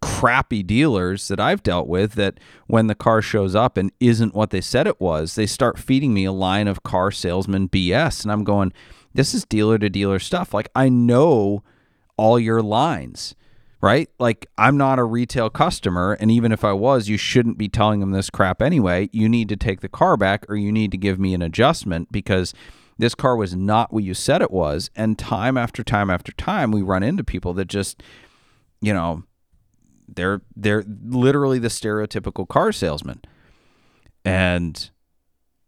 crappy 0.02 0.64
dealers 0.64 1.28
that 1.28 1.40
I've 1.40 1.64
dealt 1.64 1.88
with 1.88 2.14
that 2.14 2.40
when 2.68 2.88
the 2.88 2.96
car 2.96 3.22
shows 3.22 3.56
up 3.56 3.78
and 3.78 3.92
isn't 4.00 4.34
what 4.34 4.50
they 4.50 4.62
said 4.62 4.88
it 4.88 5.00
was, 5.00 5.36
they 5.36 5.46
start 5.46 5.80
feeding 5.80 6.14
me 6.14 6.26
a 6.26 6.32
line 6.32 6.68
of 6.68 6.84
car 6.84 7.12
salesman 7.12 7.70
BS. 7.70 8.24
And 8.24 8.32
I'm 8.32 8.44
going, 8.44 8.74
this 9.14 9.34
is 9.34 9.46
dealer 9.46 9.78
to 9.78 9.90
dealer 9.90 10.20
stuff. 10.20 10.54
Like, 10.54 10.70
I 10.76 10.90
know 10.90 11.64
all 12.18 12.40
your 12.40 12.62
lines, 12.62 13.36
right? 13.82 14.10
Like, 14.20 14.48
I'm 14.58 14.78
not 14.78 15.00
a 15.00 15.04
retail 15.04 15.50
customer. 15.50 16.18
And 16.20 16.30
even 16.32 16.52
if 16.52 16.64
I 16.64 16.74
was, 16.74 17.10
you 17.10 17.18
shouldn't 17.18 17.58
be 17.58 17.70
telling 17.70 18.00
them 18.00 18.12
this 18.12 18.30
crap 18.30 18.62
anyway. 18.62 19.10
You 19.12 19.30
need 19.30 19.50
to 19.50 19.58
take 19.58 19.82
the 19.82 19.90
car 19.90 20.18
back 20.18 20.46
or 20.50 20.56
you 20.56 20.72
need 20.72 20.92
to 20.92 20.98
give 20.98 21.20
me 21.20 21.34
an 21.34 21.42
adjustment 21.42 22.12
because 22.12 22.54
this 22.98 23.16
car 23.16 23.38
was 23.38 23.56
not 23.56 23.94
what 23.94 24.04
you 24.04 24.14
said 24.14 24.42
it 24.42 24.52
was. 24.52 24.92
And 24.96 25.18
time 25.18 25.58
after 25.58 25.84
time 25.84 26.10
after 26.10 26.34
time, 26.34 26.72
we 26.72 26.82
run 26.82 27.02
into 27.04 27.24
people 27.24 27.54
that 27.54 27.66
just, 27.66 28.04
you 28.82 28.94
know, 28.94 29.24
they're 30.16 30.42
they're 30.56 30.84
literally 31.04 31.60
the 31.60 31.68
stereotypical 31.68 32.48
car 32.48 32.72
salesman. 32.72 33.22
And 34.26 34.90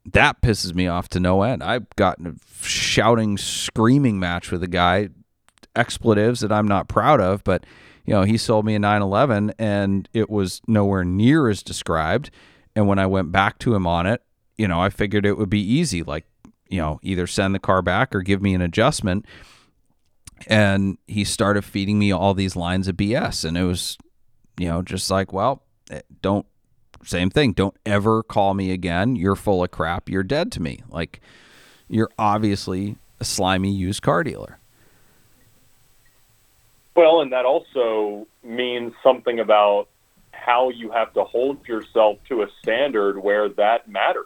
that 0.05 0.41
pisses 0.41 0.73
me 0.73 0.87
off 0.87 1.09
to 1.09 1.19
no 1.19 1.43
end. 1.43 1.63
I've 1.63 1.89
gotten 1.95 2.27
a 2.27 2.65
shouting, 2.65 3.37
screaming 3.37 4.19
match 4.19 4.51
with 4.51 4.63
a 4.63 4.67
guy, 4.67 5.09
expletives 5.75 6.41
that 6.41 6.51
I'm 6.51 6.67
not 6.67 6.87
proud 6.87 7.21
of, 7.21 7.43
but 7.43 7.65
you 8.05 8.13
know, 8.13 8.23
he 8.23 8.37
sold 8.37 8.65
me 8.65 8.75
a 8.75 8.79
911 8.79 9.53
and 9.59 10.09
it 10.13 10.29
was 10.29 10.61
nowhere 10.67 11.03
near 11.03 11.49
as 11.49 11.61
described. 11.61 12.31
And 12.75 12.87
when 12.87 12.99
I 12.99 13.05
went 13.05 13.31
back 13.31 13.59
to 13.59 13.75
him 13.75 13.85
on 13.85 14.05
it, 14.07 14.21
you 14.57 14.67
know, 14.67 14.81
I 14.81 14.89
figured 14.89 15.25
it 15.25 15.37
would 15.37 15.49
be 15.49 15.61
easy, 15.61 16.03
like, 16.03 16.25
you 16.67 16.79
know, 16.79 16.99
either 17.03 17.27
send 17.27 17.53
the 17.53 17.59
car 17.59 17.81
back 17.81 18.15
or 18.15 18.21
give 18.21 18.41
me 18.41 18.53
an 18.53 18.61
adjustment. 18.61 19.25
And 20.47 20.97
he 21.07 21.23
started 21.23 21.63
feeding 21.63 21.99
me 21.99 22.11
all 22.11 22.33
these 22.33 22.55
lines 22.55 22.87
of 22.87 22.95
BS. 22.95 23.45
And 23.45 23.57
it 23.57 23.63
was, 23.63 23.97
you 24.57 24.67
know, 24.67 24.81
just 24.81 25.09
like, 25.09 25.33
well, 25.33 25.61
eh, 25.89 26.01
don't 26.21 26.45
same 27.03 27.29
thing. 27.29 27.53
Don't 27.53 27.75
ever 27.85 28.23
call 28.23 28.53
me 28.53 28.71
again. 28.71 29.15
You're 29.15 29.35
full 29.35 29.63
of 29.63 29.71
crap. 29.71 30.09
You're 30.09 30.23
dead 30.23 30.51
to 30.53 30.61
me. 30.61 30.81
Like, 30.89 31.19
you're 31.87 32.11
obviously 32.17 32.97
a 33.19 33.25
slimy 33.25 33.71
used 33.71 34.01
car 34.01 34.23
dealer. 34.23 34.59
Well, 36.95 37.21
and 37.21 37.31
that 37.31 37.45
also 37.45 38.27
means 38.43 38.93
something 39.01 39.39
about 39.39 39.87
how 40.31 40.69
you 40.69 40.91
have 40.91 41.13
to 41.13 41.23
hold 41.23 41.67
yourself 41.67 42.17
to 42.29 42.41
a 42.41 42.47
standard 42.61 43.17
where 43.17 43.49
that 43.49 43.87
matters. 43.87 44.25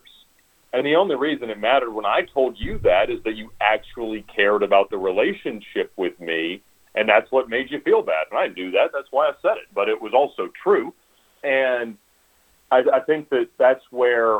And 0.74 0.86
the 0.86 0.96
only 0.96 1.16
reason 1.16 1.50
it 1.50 1.60
mattered 1.60 1.92
when 1.92 2.06
I 2.06 2.22
told 2.34 2.60
you 2.60 2.80
that 2.80 3.10
is 3.10 3.24
that 3.24 3.36
you 3.36 3.52
actually 3.62 4.24
cared 4.24 4.64
about 4.64 4.90
the 4.90 4.98
relationship 4.98 5.92
with 5.96 6.20
me, 6.20 6.62
and 6.96 7.08
that's 7.08 7.32
what 7.32 7.50
made 7.50 7.70
you 7.70 7.80
feel 7.82 8.02
bad. 8.02 8.28
And 8.32 8.40
I 8.40 8.48
knew 8.48 8.72
that. 8.72 8.92
That's 8.94 9.08
why 9.12 9.28
I 9.28 9.34
said 9.42 9.58
it. 9.58 9.68
But 9.74 9.90
it 9.90 10.02
was 10.02 10.14
also 10.14 10.50
true. 10.62 10.94
And 11.44 11.98
I, 12.72 12.84
I 12.94 13.00
think 13.02 13.30
that 13.30 13.50
that's 13.58 13.84
where 13.92 14.40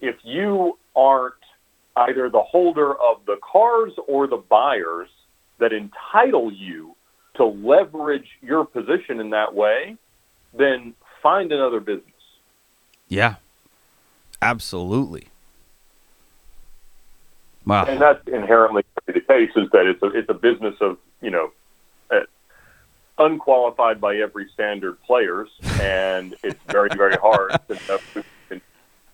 if 0.00 0.16
you 0.22 0.78
aren't 0.94 1.34
either 1.96 2.28
the 2.28 2.42
holder 2.42 2.92
of 2.92 3.24
the 3.26 3.36
cars 3.40 3.92
or 4.06 4.26
the 4.26 4.36
buyers 4.36 5.08
that 5.58 5.72
entitle 5.72 6.52
you 6.52 6.94
to 7.36 7.44
leverage 7.44 8.28
your 8.42 8.64
position 8.64 9.20
in 9.20 9.30
that 9.30 9.54
way, 9.54 9.96
then 10.52 10.94
find 11.22 11.52
another 11.52 11.80
business. 11.80 12.04
Yeah, 13.08 13.36
absolutely. 14.42 15.28
Wow. 17.66 17.86
And 17.86 18.00
that's 18.00 18.26
inherently 18.28 18.84
the 19.06 19.20
case 19.20 19.50
is 19.56 19.70
that 19.72 19.86
it's 19.86 20.02
a, 20.02 20.06
it's 20.06 20.28
a 20.28 20.34
business 20.34 20.74
of, 20.80 20.98
you 21.20 21.30
know, 21.30 21.50
unqualified 23.18 24.00
by 24.00 24.16
every 24.16 24.48
standard 24.52 25.00
players, 25.02 25.48
and 25.80 26.34
it's 26.42 26.60
very, 26.68 26.90
very 26.96 27.16
hard 27.16 27.52
to 27.68 27.74
know 27.88 27.98
who 28.12 28.22
can 28.48 28.60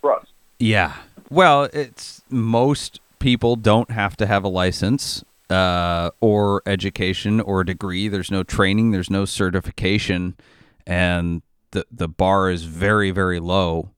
trust. 0.00 0.32
Yeah. 0.58 0.94
Well, 1.30 1.64
it's 1.72 2.22
most 2.28 3.00
people 3.18 3.56
don't 3.56 3.90
have 3.90 4.16
to 4.16 4.26
have 4.26 4.44
a 4.44 4.48
license 4.48 5.24
uh, 5.48 6.10
or 6.20 6.62
education 6.66 7.40
or 7.40 7.64
degree. 7.64 8.08
There's 8.08 8.30
no 8.30 8.42
training. 8.42 8.90
There's 8.90 9.10
no 9.10 9.24
certification, 9.24 10.36
and 10.86 11.42
the 11.70 11.86
the 11.90 12.08
bar 12.08 12.50
is 12.50 12.64
very, 12.64 13.10
very 13.10 13.40
low 13.40 13.90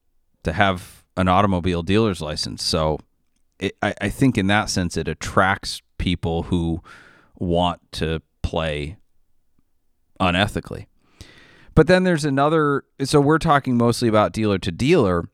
to 0.43 0.53
have 0.53 1.03
an 1.15 1.27
automobile 1.27 1.83
dealer's 1.83 2.21
license. 2.21 2.63
So, 2.63 2.99
it, 3.59 3.75
I, 3.81 3.93
I 4.01 4.09
think 4.09 4.37
in 4.37 4.47
that 4.47 4.69
sense, 4.69 4.97
it 4.97 5.07
attracts 5.07 5.81
people 5.97 6.43
who 6.43 6.81
want 7.35 7.79
to 7.93 8.21
play 8.41 8.97
unethically. 10.19 10.87
But 11.75 11.87
then 11.87 12.03
there's 12.03 12.25
another. 12.25 12.83
So 13.03 13.19
we're 13.19 13.39
talking 13.39 13.77
mostly 13.77 14.07
about 14.07 14.31
dealer 14.33 14.59
to 14.59 14.71
dealer. 14.71 15.25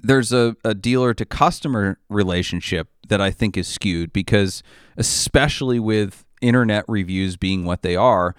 There's 0.00 0.32
a, 0.32 0.56
a 0.64 0.74
dealer 0.74 1.14
to 1.14 1.24
customer 1.24 1.98
relationship 2.08 2.88
that 3.08 3.20
I 3.20 3.30
think 3.30 3.56
is 3.56 3.68
skewed 3.68 4.12
because, 4.12 4.62
especially 4.96 5.78
with 5.78 6.24
internet 6.40 6.84
reviews 6.88 7.36
being 7.36 7.64
what 7.64 7.82
they 7.82 7.94
are 7.94 8.34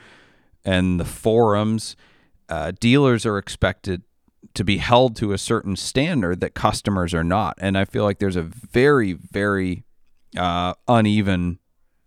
and 0.66 1.00
the 1.00 1.06
forums, 1.06 1.96
uh, 2.50 2.74
dealers 2.80 3.26
are 3.26 3.38
expected 3.38 4.04
to 4.54 4.64
be 4.64 4.78
held 4.78 5.16
to 5.16 5.32
a 5.32 5.38
certain 5.38 5.76
standard 5.76 6.42
that 6.42 6.54
customers 6.54 7.14
are 7.14 7.24
not. 7.24 7.58
And 7.60 7.78
I 7.78 7.86
feel 7.86 8.04
like 8.04 8.20
there's 8.20 8.36
a 8.36 8.44
very, 8.44 9.14
very 9.14 9.84
uh, 10.38 10.74
uneven 10.88 11.60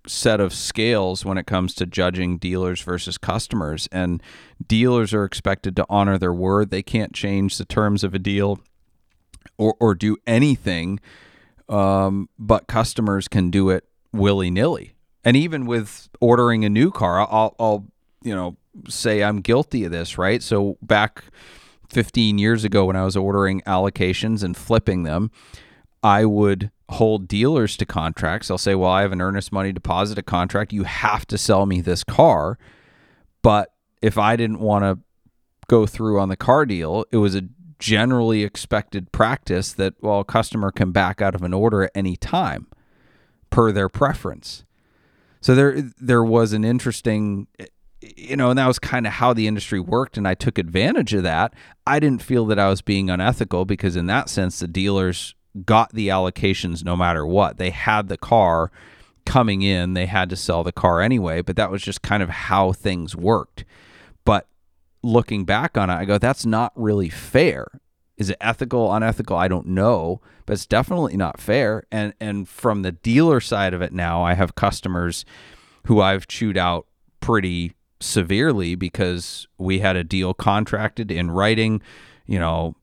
set 0.07 0.41
of 0.41 0.53
scales 0.53 1.25
when 1.25 1.39
it 1.39 1.47
comes 1.47 1.75
to 1.75 1.87
judging 1.87 2.39
dealers 2.39 2.81
versus 2.81 3.19
customers. 3.19 3.89
And 3.93 4.23
dealers 4.67 5.13
are 5.13 5.25
expected 5.25 5.77
to 5.77 5.87
honor 5.89 6.19
their 6.19 6.33
word. 6.33 6.71
They 6.71 6.83
can't 6.83 7.13
change 7.13 7.59
the 7.59 7.65
terms 7.65 8.05
of 8.05 8.15
a 8.15 8.19
deal 8.19 8.61
or, 9.59 9.75
or 9.81 9.95
do 9.95 10.17
anything, 10.27 11.01
um, 11.69 12.29
but 12.39 12.67
customers 12.67 13.29
can 13.29 13.51
do 13.51 13.71
it 13.71 13.85
willy 14.13 14.51
nilly. 14.51 14.95
And 15.25 15.37
even 15.37 15.67
with 15.67 16.09
ordering 16.21 16.65
a 16.65 16.69
new 16.69 16.91
car, 16.91 17.21
I'll, 17.21 17.57
I'll, 17.59 17.87
you 18.23 18.35
know, 18.35 18.57
say 18.89 19.25
I'm 19.25 19.41
guilty 19.41 19.85
of 19.85 19.93
this, 19.93 20.19
right? 20.19 20.43
So 20.43 20.77
back 20.83 21.25
15 21.91 22.39
years 22.39 22.65
ago 22.65 22.85
when 22.87 22.97
I 22.97 23.05
was 23.05 23.17
ordering 23.17 23.61
allocations 23.63 24.43
and 24.43 24.57
flipping 24.57 25.03
them, 25.03 25.31
I 26.03 26.25
would 26.25 26.71
hold 26.91 27.27
dealers 27.27 27.77
to 27.77 27.87
contracts. 27.87 28.49
They'll 28.49 28.59
say, 28.59 28.75
well, 28.75 28.91
I 28.91 29.03
have 29.03 29.13
an 29.13 29.21
earnest 29.21 29.53
money 29.53 29.73
deposit 29.73 30.19
a 30.19 30.23
contract. 30.23 30.73
You 30.73 30.85
have 30.85 31.27
to 31.27 31.39
sell 31.39 31.67
me 31.67 31.81
this 31.81 32.05
car. 32.05 32.59
But 33.43 33.73
if 34.03 34.19
I 34.19 34.37
didn't 34.37 34.61
want 34.61 34.85
to 34.85 34.99
go 35.69 35.87
through 35.87 36.21
on 36.21 36.29
the 36.29 36.37
car 36.37 36.65
deal, 36.65 37.05
it 37.11 37.17
was 37.17 37.35
a 37.35 37.49
generally 37.79 38.43
expected 38.43 39.13
practice 39.13 39.73
that, 39.75 39.95
well, 40.01 40.21
a 40.21 40.25
customer 40.25 40.71
can 40.71 40.93
back 40.93 41.21
out 41.21 41.35
of 41.35 41.43
an 41.43 41.53
order 41.53 41.83
at 41.83 41.91
any 41.95 42.17
time 42.17 42.69
per 43.51 43.73
their 43.73 43.89
preference. 43.89 44.65
So 45.41 45.55
there, 45.55 45.83
there 46.01 46.25
was 46.25 46.53
an 46.53 46.65
interesting, 46.65 47.47
you 48.01 48.37
know, 48.37 48.51
and 48.51 48.59
that 48.59 48.67
was 48.67 48.79
kind 48.79 49.07
of 49.07 49.15
how 49.15 49.33
the 49.33 49.47
industry 49.47 49.79
worked. 49.81 50.17
And 50.17 50.27
I 50.27 50.35
took 50.35 50.59
advantage 50.59 51.15
of 51.15 51.23
that. 51.25 51.53
I 51.87 52.01
didn't 52.01 52.23
feel 52.23 52.47
that 52.47 52.59
I 52.59 52.69
was 52.69 52.81
being 52.81 53.11
unethical 53.11 53.65
because, 53.65 53.97
in 53.97 54.07
that 54.07 54.29
sense, 54.29 54.59
the 54.59 54.69
dealers 54.69 55.35
got 55.65 55.93
the 55.93 56.09
allocations 56.09 56.85
no 56.85 56.97
matter 56.97 57.27
what. 57.27 57.59
They 57.59 57.71
had 57.71 58.09
the 58.09 58.17
car 58.17 58.71
coming 59.25 59.63
in, 59.63 59.95
they 59.95 60.07
had 60.07 60.31
to 60.31 60.37
sell 60.37 60.63
the 60.63 60.73
car 60.73 61.01
anyway, 61.01 61.43
but 61.43 61.57
that 61.57 61.71
was 61.71 61.83
just 61.83 62.03
kind 62.03 62.23
of 62.23 62.29
how 62.29 62.73
things 62.73 63.17
worked. 63.17 63.65
But 64.25 64.47
looking 65.03 65.45
back 65.45 65.77
on 65.77 65.91
it, 65.91 65.95
I 65.95 66.05
go, 66.05 66.19
that's 66.19 66.47
not 66.47 66.73
really 66.77 67.09
fair. 67.09 67.67
Is 68.17 68.31
it 68.31 68.39
ethical, 68.41 68.93
unethical? 68.95 69.37
I 69.37 69.49
don't 69.49 69.67
know, 69.67 70.21
but 70.47 70.55
it's 70.55 70.67
definitely 70.67 71.17
not 71.17 71.41
fair. 71.41 71.85
And 71.91 72.15
and 72.19 72.49
from 72.49 72.83
the 72.83 72.93
dealer 72.93 73.41
side 73.41 73.75
of 73.75 73.83
it 73.83 73.93
now, 73.93 74.23
I 74.23 74.35
have 74.35 74.55
customers 74.55 75.27
who 75.87 76.01
I've 76.01 76.27
chewed 76.27 76.57
out 76.57 76.87
pretty 77.21 77.75
severely 78.01 78.75
because 78.75 79.47
we 79.59 79.81
had 79.81 79.97
a 79.97 80.05
deal 80.05 80.33
contracted 80.33 81.11
in 81.11 81.31
writing, 81.31 81.83
you 82.27 82.39
know, 82.39 82.75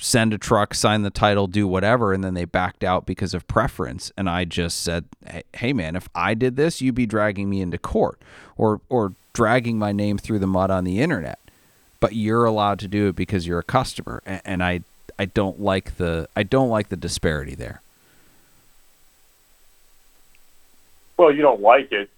send 0.00 0.32
a 0.32 0.38
truck, 0.38 0.74
sign 0.74 1.02
the 1.02 1.10
title, 1.10 1.46
do 1.46 1.66
whatever, 1.66 2.12
and 2.12 2.22
then 2.22 2.34
they 2.34 2.44
backed 2.44 2.84
out 2.84 3.06
because 3.06 3.34
of 3.34 3.46
preference. 3.48 4.12
And 4.16 4.28
I 4.28 4.44
just 4.44 4.82
said, 4.82 5.04
"Hey, 5.54 5.72
man, 5.72 5.96
if 5.96 6.08
I 6.14 6.34
did 6.34 6.56
this, 6.56 6.80
you'd 6.80 6.94
be 6.94 7.06
dragging 7.06 7.48
me 7.48 7.60
into 7.60 7.78
court 7.78 8.18
or 8.56 8.80
or 8.88 9.12
dragging 9.32 9.78
my 9.78 9.92
name 9.92 10.18
through 10.18 10.38
the 10.38 10.46
mud 10.46 10.70
on 10.70 10.84
the 10.84 11.00
internet. 11.00 11.38
But 12.00 12.14
you're 12.14 12.44
allowed 12.44 12.78
to 12.80 12.88
do 12.88 13.08
it 13.08 13.16
because 13.16 13.46
you're 13.46 13.58
a 13.58 13.64
customer, 13.64 14.22
and 14.26 14.62
I 14.62 14.80
I 15.18 15.26
don't 15.26 15.60
like 15.60 15.96
the 15.96 16.28
I 16.36 16.42
don't 16.42 16.68
like 16.68 16.88
the 16.88 16.96
disparity 16.96 17.54
there." 17.54 17.80
Well, 21.16 21.32
you 21.32 21.40
don't 21.42 21.62
like 21.62 21.92
it 21.92 22.10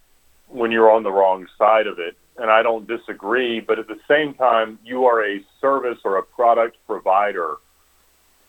when 0.49 0.73
you're 0.73 0.91
on 0.91 1.03
the 1.03 1.13
wrong 1.13 1.47
side 1.57 1.87
of 1.87 1.99
it, 1.99 2.17
and 2.39 2.51
I 2.51 2.63
don't 2.63 2.87
disagree, 2.87 3.61
but 3.61 3.79
at 3.79 3.89
the 3.89 3.99
same 4.07 4.35
time, 4.35 4.79
you 4.85 5.07
are 5.07 5.25
a 5.25 5.45
service 5.61 5.99
or 6.05 6.19
a 6.19 6.23
product 6.23 6.77
provider, 6.87 7.57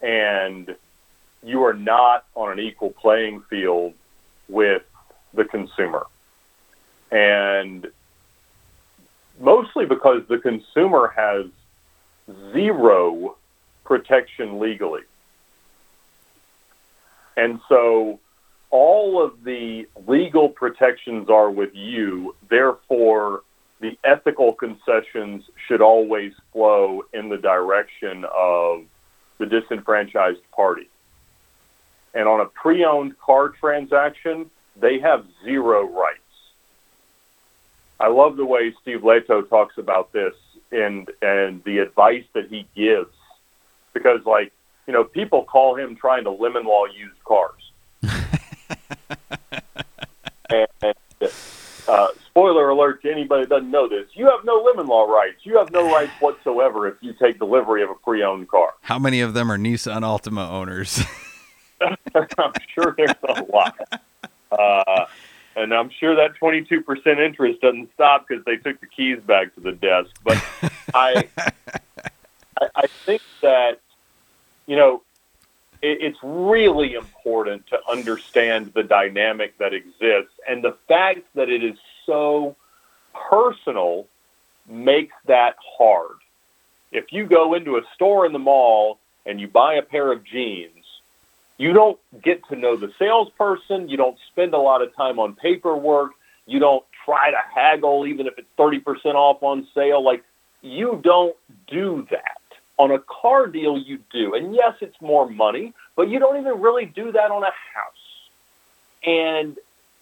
and 0.01 0.75
you 1.43 1.63
are 1.63 1.73
not 1.73 2.25
on 2.35 2.51
an 2.51 2.59
equal 2.59 2.91
playing 2.91 3.41
field 3.49 3.93
with 4.47 4.83
the 5.33 5.45
consumer. 5.45 6.05
And 7.11 7.87
mostly 9.39 9.85
because 9.85 10.23
the 10.27 10.37
consumer 10.37 11.13
has 11.15 11.47
zero 12.53 13.37
protection 13.83 14.59
legally. 14.59 15.01
And 17.35 17.59
so 17.67 18.19
all 18.69 19.23
of 19.23 19.43
the 19.43 19.87
legal 20.05 20.49
protections 20.49 21.29
are 21.29 21.49
with 21.49 21.73
you, 21.73 22.35
therefore, 22.49 23.41
the 23.79 23.97
ethical 24.03 24.53
concessions 24.53 25.43
should 25.67 25.81
always 25.81 26.33
flow 26.51 27.03
in 27.13 27.29
the 27.29 27.37
direction 27.37 28.25
of 28.25 28.83
the 29.37 29.45
disenfranchised 29.45 30.41
party. 30.51 30.89
And 32.13 32.27
on 32.27 32.41
a 32.41 32.45
pre 32.45 32.83
owned 32.83 33.17
car 33.19 33.49
transaction, 33.49 34.49
they 34.75 34.99
have 34.99 35.25
zero 35.43 35.87
rights. 35.87 36.19
I 37.99 38.07
love 38.07 38.37
the 38.37 38.45
way 38.45 38.73
Steve 38.81 39.01
Lehto 39.01 39.47
talks 39.47 39.77
about 39.77 40.11
this 40.11 40.33
and 40.71 41.09
and 41.21 41.63
the 41.63 41.79
advice 41.79 42.25
that 42.33 42.47
he 42.47 42.65
gives 42.75 43.13
because 43.93 44.25
like 44.25 44.51
you 44.87 44.93
know 44.93 45.03
people 45.03 45.43
call 45.43 45.75
him 45.75 45.95
trying 45.95 46.23
to 46.23 46.31
lemon 46.31 46.63
law 46.63 46.85
used 46.85 47.23
cars 47.23 47.71
and 50.49 50.67
uh, 51.89 52.07
spoiler 52.27 52.69
alert 52.69 53.01
to 53.01 53.11
anybody 53.11 53.43
that 53.43 53.49
doesn't 53.49 53.71
know 53.71 53.89
this. 53.89 54.07
You 54.13 54.25
have 54.25 54.45
no 54.45 54.61
lemon 54.61 54.87
law 54.87 55.05
rights. 55.05 55.39
You 55.43 55.57
have 55.57 55.71
no 55.71 55.89
rights 55.93 56.11
whatsoever 56.19 56.87
if 56.87 56.95
you 57.01 57.13
take 57.13 57.39
delivery 57.39 57.83
of 57.83 57.89
a 57.89 57.95
pre-owned 57.95 58.47
car. 58.47 58.73
How 58.81 58.99
many 58.99 59.21
of 59.21 59.33
them 59.33 59.51
are 59.51 59.57
Nissan 59.57 60.01
Altima 60.01 60.49
owners? 60.49 61.01
i'm 61.81 62.53
sure 62.73 62.93
there's 62.97 63.15
a 63.23 63.43
lot. 63.43 63.79
Uh, 64.51 65.05
and 65.55 65.73
i'm 65.73 65.89
sure 65.89 66.15
that 66.15 66.31
22% 66.41 67.25
interest 67.25 67.61
doesn't 67.61 67.89
stop 67.93 68.25
because 68.27 68.43
they 68.45 68.57
took 68.57 68.79
the 68.81 68.87
keys 68.87 69.19
back 69.25 69.53
to 69.55 69.61
the 69.61 69.71
desk. 69.71 70.09
But 70.23 70.43
I, 70.93 71.27
I 71.37 72.67
I 72.75 72.87
think 73.05 73.21
that 73.41 73.79
you 74.67 74.75
know 74.75 75.01
it's 75.81 76.17
really 76.21 76.93
important 76.93 77.67
to 77.67 77.79
understand 77.89 78.73
the 78.73 78.83
dynamic 78.83 79.57
that 79.59 79.73
exists, 79.73 80.33
and 80.47 80.63
the 80.63 80.75
fact 80.87 81.21
that 81.35 81.49
it 81.49 81.63
is 81.63 81.77
so 82.05 82.55
personal 83.29 84.07
makes 84.67 85.15
that 85.25 85.55
hard. 85.77 86.17
If 86.91 87.11
you 87.11 87.25
go 87.25 87.53
into 87.53 87.77
a 87.77 87.81
store 87.95 88.25
in 88.25 88.33
the 88.33 88.39
mall 88.39 88.99
and 89.25 89.39
you 89.39 89.47
buy 89.47 89.75
a 89.75 89.81
pair 89.81 90.11
of 90.11 90.23
jeans, 90.23 90.73
you 91.57 91.73
don't 91.73 91.99
get 92.23 92.45
to 92.49 92.55
know 92.55 92.75
the 92.77 92.91
salesperson. 92.97 93.89
You 93.89 93.97
don't 93.97 94.17
spend 94.31 94.53
a 94.53 94.57
lot 94.57 94.81
of 94.81 94.95
time 94.95 95.19
on 95.19 95.35
paperwork. 95.35 96.11
You 96.45 96.59
don't 96.59 96.85
try 97.05 97.31
to 97.31 97.37
haggle, 97.53 98.07
even 98.07 98.27
if 98.27 98.37
it's 98.37 98.47
30% 98.57 99.15
off 99.15 99.43
on 99.43 99.67
sale. 99.75 100.03
Like, 100.03 100.23
you 100.61 100.99
don't 101.03 101.35
do 101.67 102.07
that. 102.11 102.38
On 102.79 102.91
a 102.91 102.99
car 102.99 103.45
deal, 103.47 103.77
you 103.77 103.99
do. 104.11 104.33
And 104.33 104.55
yes, 104.55 104.75
it's 104.81 104.99
more 105.01 105.29
money, 105.29 105.73
but 105.95 106.09
you 106.09 106.17
don't 106.17 106.39
even 106.39 106.61
really 106.61 106.85
do 106.85 107.11
that 107.11 107.29
on 107.29 107.43
a 107.43 107.51
house. 107.75 108.29
And 109.05 109.57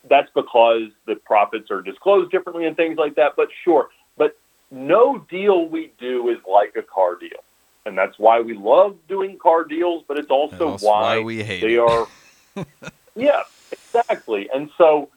that's 0.07 0.29
because 0.33 0.89
the 1.05 1.15
profits 1.15 1.71
are 1.71 1.81
disclosed 1.81 2.31
differently 2.31 2.65
and 2.65 2.77
things 2.77 2.97
like 2.97 3.15
that. 3.15 3.33
But 3.35 3.49
sure, 3.63 3.89
but 4.15 4.37
no 4.71 5.17
deal 5.17 5.67
we 5.67 5.91
do 5.99 6.29
is 6.29 6.37
like 6.49 6.75
a 6.75 6.83
car 6.83 7.15
deal. 7.15 7.43
And 7.85 7.97
that's 7.97 8.19
why 8.19 8.41
we 8.41 8.53
love 8.53 8.95
doing 9.07 9.37
car 9.37 9.63
deals, 9.63 10.03
but 10.07 10.17
it's 10.17 10.29
also 10.29 10.77
why, 10.77 11.17
why 11.17 11.19
we 11.19 11.43
hate 11.43 11.61
they 11.61 11.75
it. 11.75 11.79
are. 11.79 12.07
yeah, 13.15 13.43
exactly. 13.71 14.49
And 14.53 14.69
so 14.77 15.09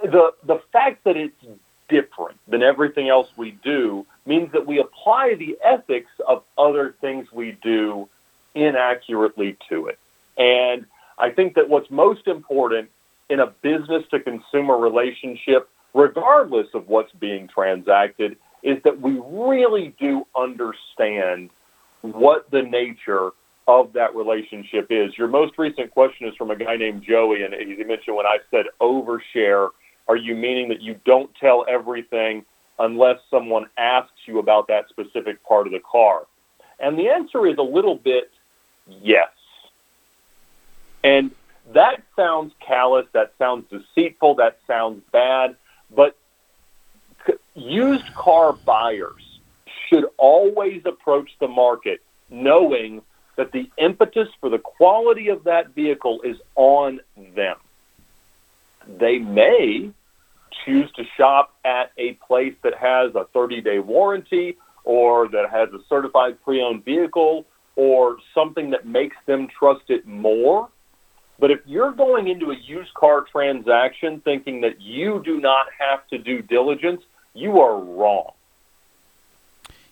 the 0.00 0.32
the 0.44 0.60
fact 0.72 1.04
that 1.04 1.16
it's 1.16 1.44
different 1.88 2.38
than 2.48 2.62
everything 2.62 3.08
else 3.08 3.28
we 3.36 3.50
do 3.50 4.06
means 4.26 4.52
that 4.52 4.66
we 4.66 4.80
apply 4.80 5.34
the 5.38 5.56
ethics 5.62 6.10
of 6.26 6.42
other 6.56 6.94
things 7.00 7.26
we 7.32 7.58
do 7.62 8.08
inaccurately 8.54 9.56
to 9.68 9.86
it. 9.86 9.98
And 10.36 10.86
I 11.18 11.30
think 11.30 11.54
that 11.54 11.68
what's 11.68 11.90
most 11.90 12.26
important 12.26 12.90
in 13.28 13.40
a 13.40 13.46
business 13.46 14.04
to 14.10 14.20
consumer 14.20 14.76
relationship, 14.76 15.68
regardless 15.92 16.68
of 16.74 16.88
what's 16.88 17.12
being 17.12 17.48
transacted, 17.48 18.36
is 18.62 18.82
that 18.84 19.00
we 19.00 19.20
really 19.24 19.94
do 20.00 20.26
understand 20.36 21.50
what 22.00 22.50
the 22.50 22.62
nature 22.62 23.30
of 23.66 23.92
that 23.94 24.14
relationship 24.14 24.88
is. 24.90 25.16
Your 25.16 25.28
most 25.28 25.56
recent 25.58 25.90
question 25.90 26.28
is 26.28 26.34
from 26.36 26.50
a 26.50 26.56
guy 26.56 26.76
named 26.76 27.02
Joey, 27.02 27.42
and 27.42 27.54
he 27.54 27.82
mentioned 27.84 28.16
when 28.16 28.26
I 28.26 28.38
said 28.50 28.66
overshare, 28.80 29.70
are 30.06 30.16
you 30.16 30.34
meaning 30.34 30.68
that 30.68 30.82
you 30.82 31.00
don't 31.06 31.30
tell 31.40 31.64
everything 31.68 32.44
unless 32.78 33.18
someone 33.30 33.68
asks 33.76 34.12
you 34.26 34.38
about 34.38 34.68
that 34.68 34.88
specific 34.88 35.42
part 35.44 35.66
of 35.66 35.72
the 35.72 35.80
car? 35.80 36.26
And 36.78 36.98
the 36.98 37.08
answer 37.08 37.46
is 37.46 37.58
a 37.58 37.62
little 37.62 37.94
bit 37.94 38.30
yes. 39.00 39.30
And 41.02 41.30
that 41.72 42.02
sounds 42.16 42.52
callous, 42.60 43.06
that 43.12 43.32
sounds 43.38 43.66
deceitful, 43.70 44.36
that 44.36 44.58
sounds 44.66 45.02
bad, 45.12 45.56
but 45.94 46.16
used 47.54 48.12
car 48.14 48.52
buyers 48.52 49.38
should 49.88 50.06
always 50.16 50.82
approach 50.84 51.30
the 51.40 51.48
market 51.48 52.02
knowing 52.30 53.02
that 53.36 53.52
the 53.52 53.70
impetus 53.78 54.28
for 54.40 54.48
the 54.48 54.58
quality 54.58 55.28
of 55.28 55.44
that 55.44 55.74
vehicle 55.74 56.20
is 56.22 56.36
on 56.54 57.00
them. 57.34 57.56
They 58.86 59.18
may 59.18 59.90
choose 60.64 60.90
to 60.92 61.04
shop 61.16 61.54
at 61.64 61.92
a 61.98 62.14
place 62.26 62.54
that 62.62 62.74
has 62.74 63.14
a 63.14 63.24
30 63.32 63.60
day 63.60 63.78
warranty 63.78 64.56
or 64.84 65.28
that 65.28 65.50
has 65.50 65.68
a 65.72 65.78
certified 65.88 66.42
pre 66.44 66.62
owned 66.62 66.84
vehicle 66.84 67.46
or 67.76 68.18
something 68.34 68.70
that 68.70 68.86
makes 68.86 69.16
them 69.26 69.48
trust 69.58 69.84
it 69.88 70.06
more. 70.06 70.68
But 71.38 71.50
if 71.50 71.60
you're 71.66 71.92
going 71.92 72.28
into 72.28 72.50
a 72.50 72.56
used 72.56 72.94
car 72.94 73.22
transaction 73.22 74.20
thinking 74.20 74.60
that 74.60 74.80
you 74.80 75.20
do 75.24 75.40
not 75.40 75.66
have 75.78 76.06
to 76.08 76.18
do 76.18 76.42
diligence, 76.42 77.02
you 77.32 77.60
are 77.60 77.78
wrong. 77.78 78.30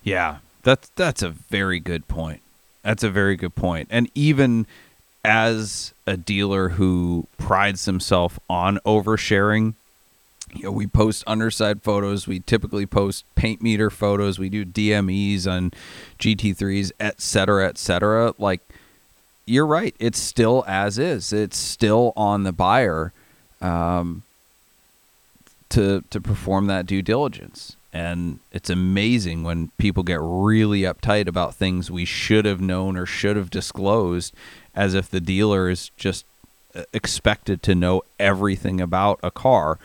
Yeah, 0.04 0.38
that's 0.62 0.90
that's 0.94 1.22
a 1.22 1.30
very 1.30 1.80
good 1.80 2.06
point. 2.08 2.42
That's 2.82 3.02
a 3.02 3.10
very 3.10 3.36
good 3.36 3.54
point. 3.54 3.88
And 3.90 4.10
even 4.14 4.66
as 5.24 5.94
a 6.06 6.16
dealer 6.16 6.70
who 6.70 7.26
prides 7.38 7.84
himself 7.84 8.38
on 8.48 8.78
oversharing, 8.84 9.74
you 10.54 10.64
know, 10.64 10.72
we 10.72 10.86
post 10.86 11.24
underside 11.26 11.82
photos. 11.82 12.26
We 12.26 12.40
typically 12.40 12.86
post 12.86 13.24
paint 13.34 13.62
meter 13.62 13.90
photos. 13.90 14.38
We 14.38 14.48
do 14.48 14.64
DMEs 14.64 15.46
on 15.46 15.72
GT3s, 16.18 16.92
et 17.00 17.20
cetera, 17.20 17.68
et 17.68 17.78
cetera. 17.78 18.34
Like, 18.38 18.60
you're 19.46 19.66
right. 19.66 19.94
It's 19.98 20.18
still 20.18 20.64
as 20.66 20.98
is. 20.98 21.32
It's 21.32 21.56
still 21.56 22.12
on 22.16 22.44
the 22.44 22.52
buyer 22.52 23.12
um, 23.60 24.22
to 25.70 26.04
to 26.10 26.20
perform 26.20 26.66
that 26.66 26.86
due 26.86 27.02
diligence. 27.02 27.76
And 27.92 28.38
it's 28.52 28.70
amazing 28.70 29.42
when 29.42 29.68
people 29.76 30.02
get 30.02 30.18
really 30.22 30.80
uptight 30.82 31.28
about 31.28 31.54
things 31.54 31.90
we 31.90 32.06
should 32.06 32.46
have 32.46 32.60
known 32.60 32.96
or 32.96 33.04
should 33.04 33.36
have 33.36 33.50
disclosed, 33.50 34.32
as 34.74 34.94
if 34.94 35.10
the 35.10 35.20
dealer 35.20 35.68
is 35.68 35.90
just 35.98 36.24
uh, 36.74 36.84
expected 36.94 37.62
to 37.64 37.74
know 37.74 38.02
everything 38.18 38.80
about 38.80 39.20
a 39.22 39.30
car. 39.30 39.78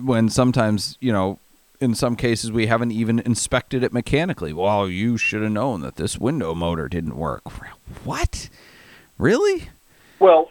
When 0.00 0.28
sometimes, 0.28 0.96
you 1.00 1.12
know, 1.12 1.38
in 1.80 1.94
some 1.94 2.14
cases 2.14 2.52
we 2.52 2.66
haven't 2.66 2.92
even 2.92 3.18
inspected 3.20 3.82
it 3.82 3.92
mechanically. 3.92 4.52
Well, 4.52 4.88
you 4.88 5.16
should 5.16 5.42
have 5.42 5.52
known 5.52 5.80
that 5.80 5.96
this 5.96 6.18
window 6.18 6.54
motor 6.54 6.88
didn't 6.88 7.16
work. 7.16 7.42
What? 8.04 8.48
Really? 9.18 9.70
Well, 10.18 10.50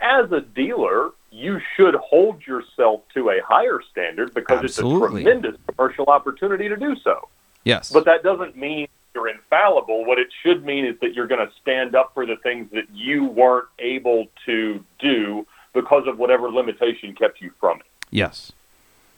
as 0.00 0.30
a 0.32 0.40
dealer, 0.40 1.10
you 1.30 1.60
should 1.76 1.94
hold 1.94 2.46
yourself 2.46 3.02
to 3.14 3.30
a 3.30 3.40
higher 3.46 3.80
standard 3.90 4.34
because 4.34 4.64
Absolutely. 4.64 5.22
it's 5.22 5.28
a 5.28 5.32
tremendous 5.32 5.60
commercial 5.68 6.06
opportunity 6.06 6.68
to 6.68 6.76
do 6.76 6.96
so. 7.02 7.28
Yes. 7.64 7.92
But 7.92 8.04
that 8.06 8.22
doesn't 8.22 8.56
mean 8.56 8.88
you're 9.14 9.28
infallible. 9.28 10.04
What 10.04 10.18
it 10.18 10.28
should 10.42 10.64
mean 10.64 10.84
is 10.84 10.98
that 11.00 11.14
you're 11.14 11.26
going 11.26 11.46
to 11.46 11.52
stand 11.60 11.94
up 11.94 12.12
for 12.14 12.26
the 12.26 12.36
things 12.36 12.70
that 12.72 12.84
you 12.92 13.26
weren't 13.26 13.68
able 13.78 14.26
to 14.46 14.84
do 14.98 15.46
because 15.74 16.06
of 16.06 16.18
whatever 16.18 16.50
limitation 16.50 17.14
kept 17.14 17.40
you 17.40 17.52
from 17.60 17.78
it. 17.80 17.86
Yes. 18.10 18.52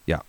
Yeah. 0.06 0.20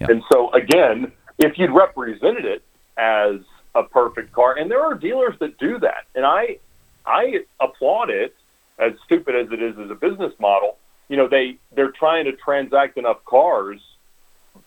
Yeah. 0.00 0.08
And 0.10 0.22
so, 0.32 0.52
again, 0.52 1.12
if 1.38 1.58
you'd 1.58 1.72
represented 1.72 2.44
it 2.44 2.62
as 2.96 3.36
a 3.74 3.82
perfect 3.82 4.32
car, 4.32 4.56
and 4.56 4.70
there 4.70 4.82
are 4.82 4.94
dealers 4.94 5.38
that 5.40 5.58
do 5.58 5.78
that, 5.80 6.04
and 6.14 6.24
I, 6.24 6.58
I 7.04 7.44
applaud 7.60 8.10
it. 8.10 8.34
As 8.78 8.92
stupid 9.06 9.34
as 9.34 9.50
it 9.52 9.62
is 9.62 9.78
as 9.78 9.90
a 9.90 9.94
business 9.94 10.34
model, 10.38 10.76
you 11.08 11.16
know 11.16 11.28
they 11.28 11.56
they're 11.74 11.92
trying 11.92 12.26
to 12.26 12.32
transact 12.32 12.98
enough 12.98 13.24
cars, 13.24 13.80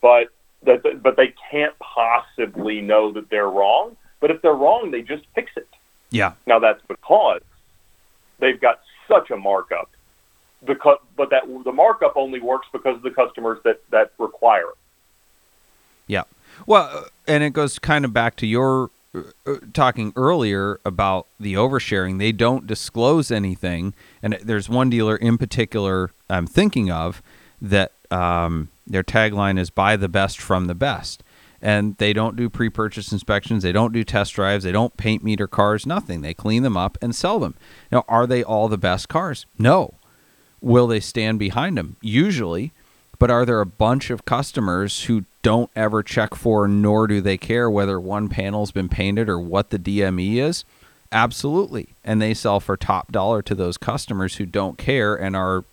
but 0.00 0.30
that, 0.64 1.00
but 1.00 1.16
they 1.16 1.32
can't 1.50 1.74
possibly 1.78 2.80
know 2.80 3.12
that 3.12 3.30
they're 3.30 3.48
wrong. 3.48 3.96
But 4.18 4.32
if 4.32 4.42
they're 4.42 4.52
wrong, 4.52 4.90
they 4.90 5.02
just 5.02 5.24
fix 5.34 5.52
it. 5.56 5.68
Yeah. 6.10 6.32
Now 6.46 6.58
that's 6.58 6.82
because 6.88 7.42
they've 8.40 8.60
got 8.60 8.80
such 9.08 9.30
a 9.30 9.36
markup. 9.36 9.90
Because, 10.64 10.98
but 11.16 11.30
that 11.30 11.42
the 11.64 11.72
markup 11.72 12.14
only 12.16 12.40
works 12.40 12.66
because 12.72 12.96
of 12.96 13.02
the 13.02 13.10
customers 13.10 13.58
that 13.64 13.82
that 13.90 14.12
require 14.18 14.68
it. 14.68 14.76
Yeah. 16.06 16.24
Well, 16.66 16.90
uh, 16.92 17.04
and 17.26 17.42
it 17.42 17.52
goes 17.52 17.78
kind 17.78 18.04
of 18.04 18.12
back 18.12 18.36
to 18.36 18.46
your 18.46 18.90
uh, 19.14 19.22
uh, 19.46 19.56
talking 19.72 20.12
earlier 20.16 20.80
about 20.84 21.26
the 21.38 21.54
oversharing. 21.54 22.18
They 22.18 22.32
don't 22.32 22.66
disclose 22.66 23.30
anything, 23.30 23.94
and 24.22 24.34
there's 24.42 24.68
one 24.68 24.90
dealer 24.90 25.16
in 25.16 25.38
particular 25.38 26.10
I'm 26.28 26.46
thinking 26.46 26.90
of 26.90 27.22
that 27.62 27.92
um, 28.10 28.68
their 28.86 29.02
tagline 29.02 29.58
is 29.58 29.70
"Buy 29.70 29.96
the 29.96 30.08
best 30.08 30.40
from 30.40 30.66
the 30.66 30.74
best." 30.74 31.22
and 31.62 31.96
they 31.98 32.12
don't 32.12 32.36
do 32.36 32.48
pre-purchase 32.48 33.12
inspections 33.12 33.62
they 33.62 33.72
don't 33.72 33.92
do 33.92 34.02
test 34.02 34.34
drives 34.34 34.64
they 34.64 34.72
don't 34.72 34.96
paint 34.96 35.22
meter 35.22 35.46
cars 35.46 35.84
nothing 35.84 36.22
they 36.22 36.32
clean 36.32 36.62
them 36.62 36.76
up 36.76 36.96
and 37.02 37.14
sell 37.14 37.38
them 37.38 37.54
now 37.92 38.04
are 38.08 38.26
they 38.26 38.42
all 38.42 38.68
the 38.68 38.78
best 38.78 39.08
cars 39.08 39.46
no 39.58 39.94
will 40.60 40.86
they 40.86 41.00
stand 41.00 41.38
behind 41.38 41.76
them? 41.78 41.96
Usually. 42.00 42.72
But 43.18 43.30
are 43.30 43.44
there 43.44 43.60
a 43.60 43.66
bunch 43.66 44.08
of 44.08 44.24
customers 44.24 45.04
who 45.04 45.24
don't 45.42 45.70
ever 45.76 46.02
check 46.02 46.34
for 46.34 46.66
nor 46.66 47.06
do 47.06 47.20
they 47.20 47.36
care 47.36 47.70
whether 47.70 48.00
one 48.00 48.30
panel's 48.30 48.72
been 48.72 48.88
painted 48.88 49.28
or 49.28 49.38
what 49.38 49.68
the 49.68 49.78
dme 49.78 50.36
is? 50.36 50.64
Absolutely. 51.12 51.88
And 52.04 52.22
they 52.22 52.34
sell 52.34 52.60
for 52.60 52.76
top 52.76 53.12
dollar 53.12 53.42
to 53.42 53.54
those 53.54 53.76
customers 53.76 54.36
who 54.36 54.46
don't 54.46 54.78
care 54.78 55.14
and 55.14 55.36
are 55.36 55.64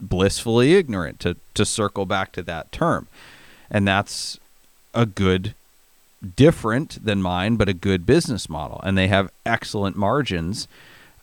blissfully 0.00 0.74
ignorant 0.74 1.20
to 1.20 1.36
to 1.54 1.64
circle 1.64 2.06
back 2.06 2.32
to 2.32 2.42
that 2.42 2.70
term. 2.72 3.06
And 3.70 3.86
that's 3.86 4.38
a 4.94 5.06
good 5.06 5.54
different 6.36 7.04
than 7.04 7.22
mine 7.22 7.56
but 7.56 7.68
a 7.68 7.74
good 7.74 8.06
business 8.06 8.48
model. 8.48 8.80
And 8.84 8.96
they 8.96 9.08
have 9.08 9.32
excellent 9.46 9.96
margins 9.96 10.68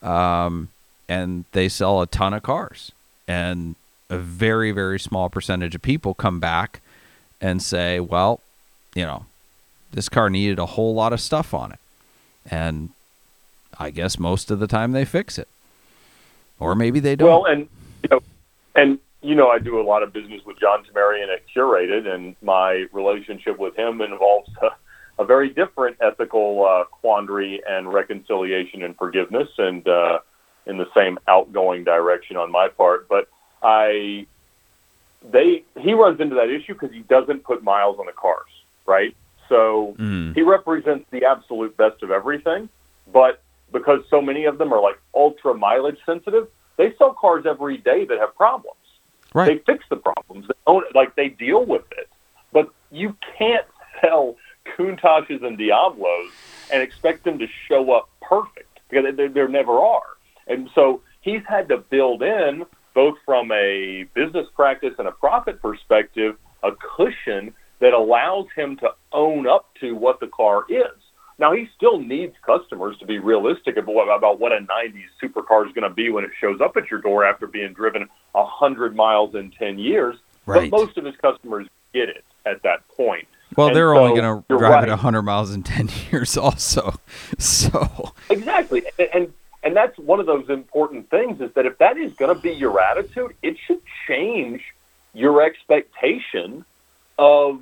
um, 0.02 0.70
and 1.08 1.46
they 1.52 1.70
sell 1.70 2.02
a 2.02 2.08
ton 2.08 2.34
of 2.34 2.44
cars 2.44 2.92
and 3.30 3.76
a 4.10 4.18
very 4.18 4.72
very 4.72 5.00
small 5.00 5.30
percentage 5.30 5.76
of 5.76 5.82
people 5.82 6.14
come 6.14 6.40
back 6.40 6.82
and 7.40 7.62
say 7.62 8.00
well 8.00 8.42
you 8.96 9.04
know 9.04 9.26
this 9.92 10.10
car 10.10 10.30
needed 10.30 10.60
a 10.60 10.66
whole 10.66 10.94
lot 10.94 11.14
of 11.14 11.22
stuff 11.22 11.54
on 11.54 11.72
it. 11.72 11.80
And 12.50 12.90
i 13.80 13.90
guess 13.92 14.20
most 14.20 14.52
of 14.52 14.60
the 14.60 14.68
time 14.68 14.92
they 14.92 15.06
fix 15.06 15.38
it. 15.38 15.48
Or 16.60 16.76
maybe 16.76 17.00
they 17.00 17.16
don't. 17.16 17.30
Well, 17.30 17.46
and 17.46 17.70
you 18.04 18.10
know, 18.10 18.20
and 18.76 19.00
you 19.22 19.36
know, 19.36 19.50
I 19.50 19.60
do 19.60 19.80
a 19.80 19.84
lot 19.84 20.04
of 20.04 20.12
business 20.12 20.42
with 20.46 20.60
John 20.60 20.84
Temerian 20.84 21.34
at 21.34 21.44
Curated, 21.56 22.06
and 22.06 22.36
my 22.42 22.86
relationship 22.92 23.58
with 23.58 23.78
him 23.78 24.02
involves 24.02 24.50
a, 24.62 25.22
a 25.22 25.26
very 25.26 25.50
different 25.50 25.98
ethical 26.02 26.66
uh, 26.66 26.84
quandary 26.86 27.62
and 27.68 27.94
reconciliation 27.94 28.84
and 28.84 28.98
forgiveness, 28.98 29.48
and 29.58 29.88
uh, 29.88 30.20
in 30.70 30.78
the 30.78 30.88
same 30.96 31.18
outgoing 31.28 31.84
direction 31.84 32.38
on 32.38 32.52
my 32.52 32.68
part. 32.70 33.10
But 33.10 33.28
I, 33.62 34.28
they, 35.32 35.64
he 35.78 35.94
runs 35.94 36.22
into 36.22 36.36
that 36.36 36.50
issue 36.50 36.74
because 36.74 36.92
he 36.94 37.02
doesn't 37.02 37.44
put 37.44 37.64
miles 37.64 37.98
on 38.00 38.06
the 38.06 38.14
cars, 38.14 38.50
right? 38.86 39.16
So 39.50 39.96
Mm. 40.00 40.36
he 40.36 40.44
represents 40.44 41.06
the 41.12 41.26
absolute 41.26 41.76
best 41.76 42.04
of 42.04 42.12
everything, 42.12 42.70
but 43.12 43.42
because 43.74 44.02
so 44.10 44.22
many 44.22 44.46
of 44.46 44.60
them 44.60 44.72
are 44.72 44.82
like 44.82 45.00
ultra 45.16 45.56
mileage 45.56 45.98
sensitive, 46.06 46.48
they 46.78 46.94
sell 46.98 47.14
cars 47.14 47.46
every 47.48 47.78
day 47.78 48.06
that 48.06 48.20
have 48.20 48.36
problems. 48.36 48.76
right 49.34 49.48
They 49.48 49.74
fix 49.74 49.84
the 49.90 49.98
problems. 49.98 50.48
They 50.48 50.54
own 50.68 50.84
it, 50.88 50.96
like 50.96 51.16
they 51.16 51.30
deal 51.30 51.66
with 51.66 51.84
it. 51.98 52.08
But 52.54 52.70
you 52.92 53.16
can't 53.38 53.66
sell 54.02 54.36
Countachs 54.78 55.44
and 55.44 55.58
Diablos 55.58 56.32
and 56.72 56.82
expect 56.84 57.26
them 57.26 57.40
to 57.40 57.48
show 57.68 57.92
up 57.92 58.10
perfect 58.22 58.80
because 58.90 59.16
they, 59.16 59.28
there 59.28 59.48
never 59.48 59.80
are. 59.80 60.04
And 60.50 60.70
so 60.76 61.02
he's 61.22 61.42
had 61.48 61.70
to 61.70 61.78
build 61.78 62.22
in 62.22 62.66
both 62.94 63.16
from 63.26 63.52
a 63.52 64.06
business 64.14 64.48
practice 64.56 64.94
and 64.98 65.08
a 65.08 65.12
profit 65.12 65.62
perspective 65.62 66.36
a 66.64 66.72
cushion 66.98 67.54
that 67.80 67.94
allows 67.94 68.48
him 68.56 68.76
to 68.78 68.90
own 69.14 69.48
up 69.48 69.70
to 69.80 69.96
what 69.96 70.20
the 70.20 70.28
car 70.28 70.66
is. 70.68 70.98
Now 71.38 71.54
he 71.54 71.70
still 71.78 72.00
needs 72.00 72.36
customers 72.46 72.98
to 72.98 73.06
be 73.06 73.20
realistic 73.20 73.78
about, 73.78 74.40
what 74.40 74.52
a 74.52 74.58
'90s 74.58 75.06
supercar 75.24 75.66
is 75.66 75.74
going 75.74 75.88
to 75.88 75.90
be 75.90 76.10
when 76.10 76.26
it 76.26 76.32
shows 76.42 76.60
up 76.60 76.76
at 76.76 76.92
your 76.92 77.00
door 77.00 77.24
after 77.24 77.48
being 77.48 77.72
driven 77.72 78.10
a 78.36 78.46
hundred 78.46 78.96
miles 78.96 79.36
in 79.36 79.50
ten 79.52 79.80
years. 79.80 80.18
Right. 80.46 80.70
But 80.70 80.78
most 80.78 80.98
of 80.98 81.06
his 81.06 81.16
customers 81.22 81.68
get 81.94 82.10
it 82.10 82.26
at 82.46 82.62
that 82.64 82.86
point. 82.90 83.28
Well, 83.56 83.68
And 83.68 83.76
they're 83.76 83.94
so 83.94 83.98
only 83.98 84.20
going 84.20 84.44
to 84.44 84.58
drive 84.58 84.72
right. 84.72 84.84
it 84.84 84.90
100 84.90 85.24
miles 85.24 85.54
in 85.54 85.64
10 85.64 85.90
years, 86.12 86.38
also. 86.38 86.94
So, 87.40 88.14
Exactly, 88.30 88.84
and, 89.00 89.10
and 89.14 89.34
and 89.64 89.76
that's 89.76 89.98
one 89.98 90.20
of 90.20 90.26
those 90.26 90.50
important 90.50 91.10
things 91.10 91.42
is 91.42 91.52
that 91.54 91.66
if 91.66 91.78
that 91.80 91.98
is 91.98 92.14
going 92.14 92.34
to 92.34 92.42
be 92.42 92.52
your 92.52 92.80
attitude, 92.80 93.36
it 93.42 93.58
should 93.66 93.82
change 94.08 94.62
your 95.14 95.42
expectation 95.42 96.66
of 97.18 97.62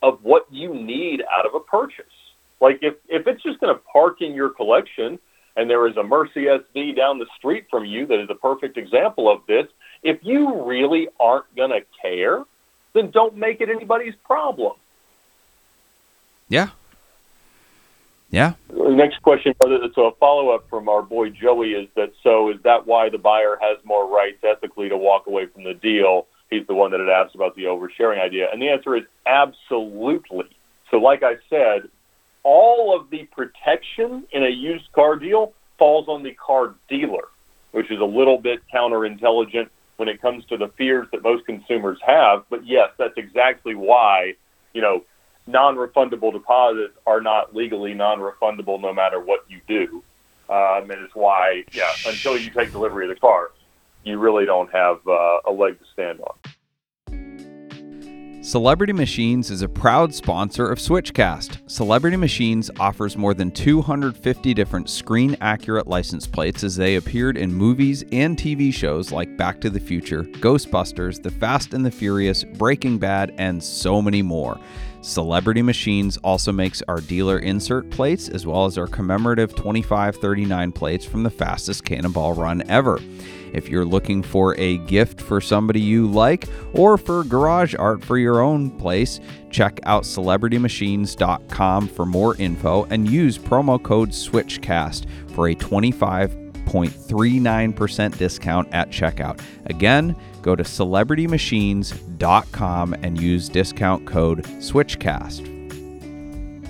of 0.00 0.22
what 0.22 0.46
you 0.52 0.72
need 0.74 1.22
out 1.32 1.44
of 1.46 1.54
a 1.54 1.60
purchase. 1.60 2.06
Like 2.60 2.80
if 2.82 2.94
if 3.08 3.26
it's 3.26 3.42
just 3.42 3.60
going 3.60 3.74
to 3.74 3.80
park 3.92 4.20
in 4.20 4.34
your 4.34 4.50
collection, 4.50 5.18
and 5.56 5.70
there 5.70 5.86
is 5.86 5.96
a 5.96 6.02
Murci 6.02 6.46
SV 6.46 6.96
down 6.96 7.18
the 7.18 7.26
street 7.36 7.66
from 7.70 7.84
you 7.84 8.06
that 8.06 8.18
is 8.20 8.30
a 8.30 8.34
perfect 8.34 8.76
example 8.76 9.30
of 9.30 9.46
this, 9.46 9.66
if 10.02 10.18
you 10.22 10.64
really 10.64 11.08
aren't 11.20 11.54
going 11.54 11.70
to 11.70 11.82
care, 12.02 12.42
then 12.94 13.10
don't 13.10 13.36
make 13.36 13.60
it 13.60 13.68
anybody's 13.68 14.14
problem. 14.24 14.74
yeah. 16.48 16.70
Yeah. 18.30 18.54
The 18.68 18.90
next 18.90 19.22
question, 19.22 19.54
so 19.60 20.06
a 20.06 20.14
follow 20.16 20.50
up 20.50 20.68
from 20.68 20.88
our 20.88 21.02
boy 21.02 21.30
Joey 21.30 21.72
is 21.72 21.88
that 21.96 22.12
so 22.22 22.50
is 22.50 22.56
that 22.62 22.86
why 22.86 23.08
the 23.08 23.18
buyer 23.18 23.56
has 23.60 23.78
more 23.84 24.08
rights 24.08 24.38
ethically 24.42 24.88
to 24.90 24.96
walk 24.96 25.26
away 25.26 25.46
from 25.46 25.64
the 25.64 25.74
deal? 25.74 26.26
He's 26.50 26.66
the 26.66 26.74
one 26.74 26.90
that 26.90 27.00
had 27.00 27.08
asked 27.08 27.34
about 27.34 27.54
the 27.56 27.64
oversharing 27.64 28.20
idea. 28.20 28.48
And 28.52 28.60
the 28.60 28.68
answer 28.68 28.96
is 28.96 29.04
absolutely. 29.26 30.48
So, 30.90 30.98
like 30.98 31.22
I 31.22 31.36
said, 31.50 31.88
all 32.42 32.98
of 32.98 33.10
the 33.10 33.24
protection 33.24 34.24
in 34.32 34.42
a 34.44 34.48
used 34.48 34.90
car 34.92 35.16
deal 35.16 35.52
falls 35.78 36.08
on 36.08 36.22
the 36.22 36.32
car 36.34 36.74
dealer, 36.88 37.28
which 37.72 37.90
is 37.90 38.00
a 38.00 38.04
little 38.04 38.38
bit 38.38 38.60
counterintelligent 38.72 39.68
when 39.96 40.08
it 40.08 40.22
comes 40.22 40.44
to 40.46 40.56
the 40.56 40.68
fears 40.78 41.06
that 41.12 41.22
most 41.22 41.44
consumers 41.44 41.98
have. 42.06 42.44
But 42.48 42.66
yes, 42.66 42.90
that's 42.98 43.16
exactly 43.16 43.74
why, 43.74 44.34
you 44.72 44.80
know, 44.80 45.04
non-refundable 45.48 46.32
deposits 46.32 46.94
are 47.06 47.20
not 47.20 47.54
legally 47.54 47.94
non-refundable 47.94 48.80
no 48.80 48.92
matter 48.92 49.18
what 49.18 49.44
you 49.48 49.60
do. 49.66 50.02
Um, 50.50 50.90
and 50.90 51.02
it's 51.02 51.14
why, 51.14 51.64
yeah, 51.72 51.90
until 52.06 52.38
you 52.38 52.50
take 52.50 52.70
delivery 52.70 53.08
of 53.08 53.14
the 53.14 53.20
car, 53.20 53.50
you 54.04 54.18
really 54.18 54.44
don't 54.44 54.70
have 54.70 55.00
uh, 55.06 55.40
a 55.46 55.50
leg 55.50 55.78
to 55.78 55.84
stand 55.92 56.20
on. 56.20 56.36
Celebrity 58.40 58.94
Machines 58.94 59.50
is 59.50 59.60
a 59.60 59.68
proud 59.68 60.14
sponsor 60.14 60.70
of 60.70 60.78
Switchcast. 60.78 61.68
Celebrity 61.70 62.16
Machines 62.16 62.70
offers 62.80 63.14
more 63.14 63.34
than 63.34 63.50
250 63.50 64.54
different 64.54 64.88
screen 64.88 65.36
accurate 65.42 65.86
license 65.86 66.26
plates 66.26 66.64
as 66.64 66.74
they 66.74 66.96
appeared 66.96 67.36
in 67.36 67.52
movies 67.52 68.04
and 68.10 68.38
TV 68.38 68.72
shows 68.72 69.12
like 69.12 69.36
Back 69.36 69.60
to 69.60 69.68
the 69.68 69.80
Future, 69.80 70.22
Ghostbusters, 70.22 71.22
The 71.22 71.30
Fast 71.30 71.74
and 71.74 71.84
the 71.84 71.90
Furious, 71.90 72.42
Breaking 72.42 72.96
Bad, 72.96 73.34
and 73.36 73.62
so 73.62 74.00
many 74.00 74.22
more. 74.22 74.58
Celebrity 75.00 75.62
Machines 75.62 76.16
also 76.18 76.52
makes 76.52 76.82
our 76.88 77.00
dealer 77.00 77.38
insert 77.38 77.88
plates 77.90 78.28
as 78.28 78.46
well 78.46 78.64
as 78.64 78.76
our 78.76 78.86
commemorative 78.86 79.54
2539 79.54 80.72
plates 80.72 81.04
from 81.04 81.22
the 81.22 81.30
fastest 81.30 81.84
cannonball 81.84 82.34
run 82.34 82.62
ever. 82.68 82.98
If 83.52 83.68
you're 83.68 83.84
looking 83.84 84.22
for 84.22 84.56
a 84.58 84.78
gift 84.78 85.20
for 85.20 85.40
somebody 85.40 85.80
you 85.80 86.06
like 86.06 86.48
or 86.72 86.96
for 86.98 87.22
garage 87.24 87.74
art 87.78 88.04
for 88.04 88.18
your 88.18 88.40
own 88.40 88.70
place, 88.70 89.20
check 89.50 89.80
out 89.84 90.04
celebritymachines.com 90.04 91.88
for 91.88 92.06
more 92.06 92.36
info 92.36 92.84
and 92.90 93.08
use 93.08 93.38
promo 93.38 93.82
code 93.82 94.10
SWITCHCAST 94.10 95.06
for 95.30 95.48
a 95.48 95.54
25.39% 95.54 98.18
discount 98.18 98.68
at 98.72 98.90
checkout. 98.90 99.40
Again, 99.66 100.16
go 100.48 100.56
to 100.56 100.62
celebritymachines.com 100.62 102.94
and 103.02 103.20
use 103.20 103.50
discount 103.50 104.06
code 104.06 104.42
SWITCHCAST. 104.44 105.46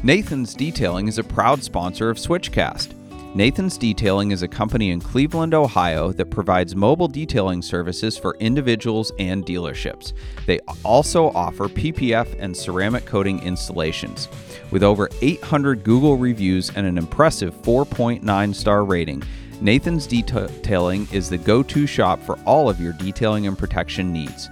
Nathan's 0.02 0.56
Detailing 0.56 1.06
is 1.06 1.18
a 1.18 1.22
proud 1.22 1.62
sponsor 1.62 2.10
of 2.10 2.16
Switchcast. 2.16 2.92
Nathan's 3.36 3.78
Detailing 3.78 4.32
is 4.32 4.42
a 4.42 4.48
company 4.48 4.90
in 4.90 5.00
Cleveland, 5.00 5.54
Ohio 5.54 6.10
that 6.14 6.28
provides 6.28 6.74
mobile 6.74 7.06
detailing 7.06 7.62
services 7.62 8.18
for 8.18 8.34
individuals 8.40 9.12
and 9.20 9.46
dealerships. 9.46 10.12
They 10.46 10.58
also 10.84 11.30
offer 11.30 11.68
PPF 11.68 12.34
and 12.40 12.56
ceramic 12.56 13.06
coating 13.06 13.40
installations. 13.44 14.26
With 14.72 14.82
over 14.82 15.08
800 15.22 15.84
Google 15.84 16.16
reviews 16.16 16.72
and 16.74 16.84
an 16.84 16.98
impressive 16.98 17.54
4.9 17.62 18.54
star 18.56 18.84
rating, 18.84 19.22
Nathan's 19.60 20.06
Detailing 20.06 21.12
is 21.12 21.28
the 21.28 21.36
go 21.36 21.64
to 21.64 21.84
shop 21.84 22.20
for 22.22 22.38
all 22.44 22.70
of 22.70 22.80
your 22.80 22.92
detailing 22.92 23.48
and 23.48 23.58
protection 23.58 24.12
needs. 24.12 24.48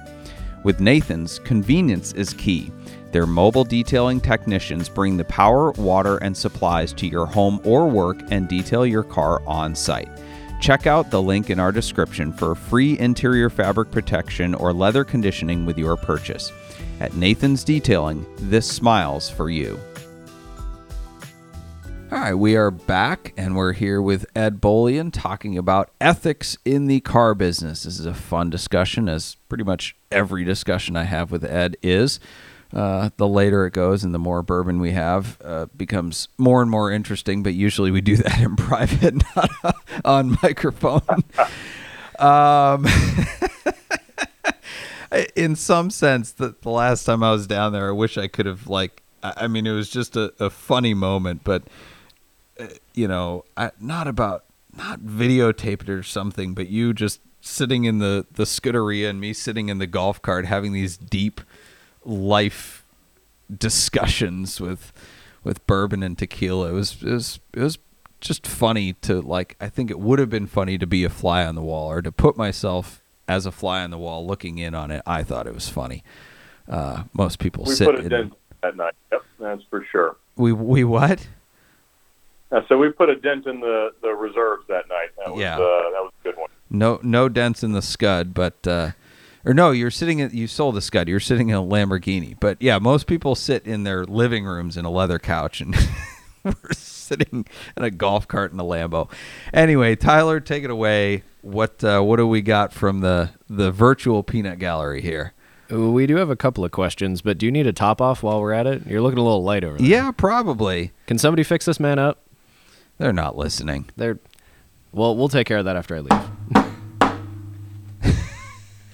With 0.65 0.81
Nathan's, 0.81 1.39
convenience 1.39 2.13
is 2.15 2.35
key. 2.35 2.73
Their 3.13 3.27
mobile 3.27 3.63
detailing 3.63 4.21
technicians 4.21 4.89
bring 4.89 5.17
the 5.17 5.25
power, 5.25 5.71
water, 5.73 6.17
and 6.19 6.37
supplies 6.37 6.93
to 6.95 7.07
your 7.07 7.25
home 7.25 7.61
or 7.65 7.89
work 7.89 8.19
and 8.33 8.49
detail 8.49 8.85
your 8.85 9.05
car 9.05 9.41
on 9.47 9.77
site. 9.77 10.09
Check 10.61 10.89
out 10.89 11.13
the 11.13 11.23
link 11.23 11.51
in 11.51 11.61
our 11.61 11.71
description 11.71 12.33
for 12.33 12.57
free 12.57 12.99
interior 12.99 13.49
fabric 13.49 13.93
protection 13.93 14.57
or 14.57 14.73
leather 14.73 15.05
conditioning 15.05 15.65
with 15.65 15.79
your 15.79 15.97
purchase. 15.97 16.51
At 16.99 17.15
Nathan's 17.15 17.63
Detailing, 17.63 18.27
this 18.51 18.69
smiles 18.69 19.31
for 19.31 19.51
you. 19.51 19.79
All 22.17 22.23
right, 22.23 22.33
we 22.33 22.57
are 22.57 22.71
back 22.71 23.35
and 23.37 23.55
we're 23.57 23.75
here 23.75 24.01
with 24.01 24.25
Ed 24.35 24.59
Bolian 24.59 25.13
talking 25.13 25.59
about 25.59 25.91
ethics 26.01 26.57
in 26.65 26.87
the 26.87 27.01
car 27.01 27.35
business. 27.35 27.83
This 27.83 28.01
is 28.01 28.07
a 28.07 28.15
fun 28.15 28.49
discussion, 28.49 29.07
as 29.07 29.35
pretty 29.51 29.65
much 29.65 29.95
every 30.11 30.43
discussion 30.43 30.97
I 30.97 31.03
have 31.03 31.31
with 31.31 31.45
Ed 31.45 31.77
is. 31.83 32.19
Uh, 32.73 33.11
the 33.19 33.29
later 33.29 33.67
it 33.67 33.75
goes 33.75 34.03
and 34.03 34.15
the 34.15 34.19
more 34.19 34.43
bourbon 34.43 34.81
we 34.81 34.93
have 34.93 35.37
uh, 35.45 35.67
becomes 35.77 36.29
more 36.39 36.63
and 36.63 36.71
more 36.71 36.91
interesting, 36.91 37.43
but 37.43 37.53
usually 37.53 37.91
we 37.91 38.01
do 38.01 38.17
that 38.17 38.41
in 38.41 38.57
private, 38.57 39.23
not 39.37 39.77
on 40.07 40.39
microphone. 40.43 41.23
um, 42.19 42.87
in 45.37 45.55
some 45.55 45.91
sense, 45.91 46.33
the, 46.33 46.55
the 46.63 46.71
last 46.71 47.05
time 47.05 47.23
I 47.23 47.31
was 47.33 47.47
down 47.47 47.75
there, 47.75 47.91
I 47.91 47.93
wish 47.93 48.17
I 48.17 48.27
could 48.27 48.47
have, 48.47 48.69
like, 48.69 49.03
I 49.23 49.49
mean, 49.49 49.67
it 49.67 49.73
was 49.73 49.91
just 49.91 50.17
a, 50.17 50.33
a 50.41 50.49
funny 50.49 50.95
moment, 50.95 51.43
but, 51.45 51.65
uh, 52.59 52.67
you 52.95 53.09
know, 53.09 53.45
I, 53.57 53.71
not 53.81 54.09
about, 54.09 54.45
not 54.77 55.01
videotape 55.01 55.83
it 55.83 55.89
or 55.89 56.03
something, 56.03 56.55
but 56.55 56.69
you 56.69 56.93
just 56.93 57.21
sitting 57.41 57.85
in 57.85 57.99
the, 57.99 58.27
the 58.33 58.45
Scuderia 58.45 59.09
and 59.09 59.21
me 59.21 59.33
sitting 59.33 59.69
in 59.69 59.79
the 59.79 59.87
golf 59.87 60.21
cart 60.21 60.47
having 60.47 60.73
these 60.73 60.97
deep, 60.97 61.41
life 62.05 62.85
discussions 63.55 64.61
with 64.61 64.93
with 65.45 65.65
bourbon 65.67 66.03
and 66.03 66.19
tequila. 66.19 66.71
It 66.71 66.73
was 66.73 67.03
it 67.03 67.11
was 67.11 67.41
it 67.53 67.61
was 67.61 67.79
just 68.21 68.47
funny 68.47 68.95
to 68.95 69.21
like 69.21 69.57
I 69.61 69.69
think 69.69 69.91
it 69.91 70.01
would 70.01 70.19
have 70.19 70.31
been 70.31 70.47
funny 70.47 70.79
to 70.79 70.87
be 70.87 71.05
a 71.05 71.09
fly 71.09 71.45
on 71.45 71.55
the 71.55 71.63
wall 71.63 71.91
or 71.91 72.03
to 72.03 72.11
put 72.11 72.37
myself 72.37 73.03
as 73.29 73.47
a 73.47 73.53
fly 73.53 73.83
on 73.83 73.91
the 73.91 73.99
wall 73.99 74.27
looking 74.27 74.59
in 74.59 74.75
on 74.75 74.91
it. 74.91 75.03
I 75.07 75.23
thought 75.23 75.47
it 75.47 75.55
was 75.55 75.69
funny. 75.69 76.03
Uh, 76.69 77.05
most 77.13 77.39
people 77.39 77.65
We 77.65 77.75
sit 77.75 77.87
put 77.87 78.01
a 78.01 78.17
in 78.17 78.33
that 78.63 78.77
night. 78.77 78.95
Yep, 79.13 79.23
that's 79.39 79.63
for 79.71 79.87
sure. 79.91 80.17
we 80.37 80.53
we 80.53 80.85
what? 80.85 81.27
Uh, 82.53 82.61
so 82.69 82.79
we 82.79 82.91
put 82.91 83.09
a 83.11 83.17
dent 83.17 83.47
in 83.47 83.61
the, 83.61 83.91
the 84.03 84.11
reserves 84.11 84.65
that 84.69 84.89
night. 84.89 85.09
That 85.19 85.33
was, 85.33 85.41
Yeah. 85.41 85.55
uh, 85.55 85.59
that 85.59 86.03
was 86.03 86.13
a 86.21 86.25
good 86.25 86.37
one. 86.37 86.49
No 86.71 86.99
no 87.03 87.29
dents 87.29 87.63
in 87.63 87.73
the 87.73 87.83
scud, 87.83 88.35
but 88.35 88.67
uh 88.67 88.91
or 89.45 89.55
no, 89.55 89.71
you're 89.71 89.91
sitting 89.93 90.19
in 90.19 90.31
you 90.33 90.47
sold 90.49 90.75
the 90.75 90.81
scud. 90.83 91.09
You're 91.09 91.21
sitting 91.21 91.49
in 91.51 91.57
a 91.57 91.63
Lamborghini. 91.63 92.37
But 92.39 92.61
yeah, 92.61 92.79
most 92.79 93.07
people 93.07 93.35
sit 93.37 93.65
in 93.67 93.85
their 93.85 94.05
living 94.05 94.45
rooms 94.45 94.77
in 94.77 94.85
a 94.85 94.91
leather 94.91 95.19
couch 95.21 95.61
and 95.61 95.77
we're 96.45 96.55
sitting 96.73 97.47
in 97.77 97.85
a 97.85 97.91
golf 97.91 98.27
cart 98.27 98.53
in 98.53 98.59
a 98.59 98.65
Lambo. 98.65 99.09
Anyway, 99.55 99.95
Tyler, 99.97 100.41
take 100.41 100.65
it 100.65 100.71
away. 100.71 101.23
What 101.43 101.83
uh, 101.85 102.01
what 102.03 102.17
do 102.17 102.27
we 102.27 102.43
got 102.43 102.73
from 102.73 103.01
the 103.01 103.31
the 103.49 103.71
virtual 103.71 104.23
peanut 104.25 104.59
gallery 104.59 105.01
here? 105.03 105.33
We 105.71 106.07
do 106.07 106.17
have 106.17 106.31
a 106.31 106.37
couple 106.37 106.65
of 106.65 106.71
questions, 106.71 107.23
but 107.23 107.39
do 107.39 107.47
you 107.47 107.51
need 107.53 107.67
a 107.67 107.73
top 107.73 108.01
off 108.01 108.23
while 108.23 108.41
we're 108.41 108.53
at 108.53 108.67
it? 108.69 108.87
You're 108.87 109.01
looking 109.03 109.19
a 109.19 109.23
little 109.23 109.43
light 109.43 109.65
over 109.65 109.79
there. 109.79 109.87
Yeah, 109.87 110.13
probably. 110.13 110.93
Can 111.09 111.19
somebody 111.19 111.43
fix 111.43 111.65
this 111.65 111.81
man 111.81 111.99
up? 111.99 112.21
They're 112.99 113.13
not 113.13 113.37
listening. 113.37 113.91
They're 113.97 114.19
well, 114.93 115.17
we'll 115.17 115.29
take 115.29 115.47
care 115.47 115.59
of 115.59 115.67
that 115.67 115.77
after 115.77 115.97
I 115.97 116.01
leave. 116.01 116.31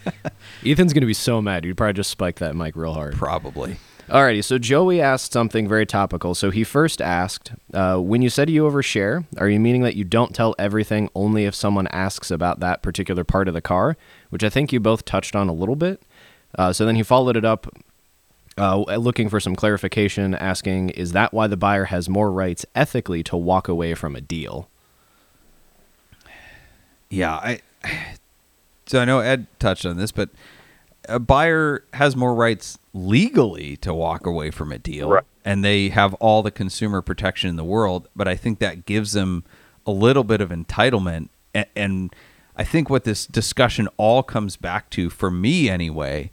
Ethan's 0.67 0.93
gonna 0.93 1.07
be 1.07 1.15
so 1.15 1.41
mad. 1.41 1.65
You'd 1.65 1.77
probably 1.77 1.93
just 1.93 2.11
spike 2.11 2.39
that 2.41 2.57
mic 2.57 2.75
real 2.77 2.95
hard. 2.95 3.15
Probably. 3.15 3.77
Alrighty, 4.09 4.43
so 4.45 4.59
Joey 4.59 5.01
asked 5.01 5.33
something 5.33 5.69
very 5.69 5.87
topical. 5.87 6.35
So 6.35 6.51
he 6.51 6.65
first 6.65 7.01
asked, 7.01 7.53
uh, 7.73 7.99
when 7.99 8.21
you 8.21 8.29
said 8.29 8.51
you 8.51 8.65
overshare, 8.65 9.25
are 9.39 9.49
you 9.49 9.61
meaning 9.61 9.83
that 9.83 9.95
you 9.95 10.05
don't 10.05 10.35
tell 10.35 10.55
everything 10.59 11.09
only 11.15 11.45
if 11.45 11.55
someone 11.55 11.87
asks 11.87 12.31
about 12.31 12.61
that 12.61 12.83
particular 12.83 13.23
part 13.25 13.47
of 13.49 13.55
the 13.55 13.61
car? 13.63 13.97
Which 14.31 14.43
I 14.43 14.51
think 14.51 14.73
you 14.73 14.81
both 14.81 15.05
touched 15.05 15.37
on 15.37 15.49
a 15.49 15.53
little 15.53 15.77
bit. 15.77 16.03
Uh, 16.59 16.73
so 16.73 16.85
then 16.85 16.97
he 16.97 17.03
followed 17.03 17.37
it 17.37 17.45
up, 17.45 17.67
uh, 18.59 18.79
looking 18.97 19.29
for 19.29 19.41
some 19.41 19.57
clarification, 19.57 20.35
asking, 20.35 20.91
is 20.91 21.13
that 21.13 21.33
why 21.33 21.47
the 21.47 21.57
buyer 21.57 21.85
has 21.85 22.09
more 22.09 22.31
rights 22.31 22.67
ethically 22.75 23.23
to 23.25 23.37
walk 23.37 23.69
away 23.69 23.95
from 23.95 24.15
a 24.15 24.21
deal? 24.21 24.69
Yeah, 27.11 27.35
I. 27.35 27.61
So 28.87 29.01
I 29.01 29.05
know 29.05 29.21
Ed 29.21 29.47
touched 29.59 29.87
on 29.87 29.97
this, 29.97 30.13
but 30.13 30.31
a 31.09 31.19
buyer 31.19 31.85
has 31.95 32.15
more 32.17 32.35
rights 32.35 32.79
legally 32.93 33.77
to 33.79 33.95
walk 33.95 34.27
away 34.27 34.51
from 34.51 34.71
a 34.73 34.79
deal, 34.79 35.09
Right. 35.09 35.25
and 35.45 35.65
they 35.65 35.89
have 35.91 36.15
all 36.15 36.43
the 36.43 36.51
consumer 36.51 37.01
protection 37.01 37.49
in 37.49 37.57
the 37.57 37.65
world. 37.65 38.09
But 38.15 38.29
I 38.29 38.37
think 38.37 38.59
that 38.59 38.85
gives 38.85 39.13
them 39.13 39.45
a 39.87 39.93
little 39.93 40.25
bit 40.25 40.41
of 40.41 40.51
entitlement, 40.51 41.29
and, 41.55 41.67
and 41.75 42.15
I 42.57 42.65
think 42.65 42.91
what 42.91 43.05
this 43.05 43.25
discussion 43.27 43.89
all 43.97 44.23
comes 44.23 44.57
back 44.57 44.91
to, 44.91 45.09
for 45.11 45.31
me 45.31 45.69
anyway, 45.71 46.31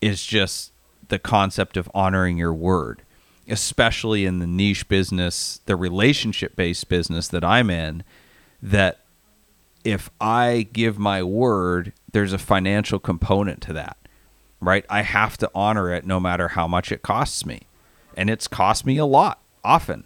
is 0.00 0.24
just 0.24 0.72
the 1.08 1.18
concept 1.18 1.76
of 1.76 1.90
honoring 1.94 2.38
your 2.38 2.54
word, 2.54 3.02
especially 3.48 4.24
in 4.24 4.38
the 4.38 4.46
niche 4.46 4.88
business, 4.88 5.60
the 5.66 5.76
relationship 5.76 6.56
based 6.56 6.88
business 6.88 7.28
that 7.28 7.44
I'm 7.44 7.70
in, 7.70 8.02
that 8.62 9.00
if 9.84 10.10
I 10.20 10.66
give 10.72 10.98
my 10.98 11.22
word, 11.22 11.92
there's 12.12 12.32
a 12.32 12.38
financial 12.38 12.98
component 12.98 13.60
to 13.62 13.72
that, 13.74 13.96
right? 14.60 14.84
I 14.90 15.02
have 15.02 15.36
to 15.38 15.50
honor 15.54 15.92
it 15.92 16.04
no 16.04 16.18
matter 16.18 16.48
how 16.48 16.66
much 16.66 16.90
it 16.90 17.02
costs 17.02 17.46
me. 17.46 17.62
And 18.16 18.28
it's 18.28 18.48
cost 18.48 18.84
me 18.86 18.96
a 18.96 19.04
lot 19.04 19.40
often 19.62 20.04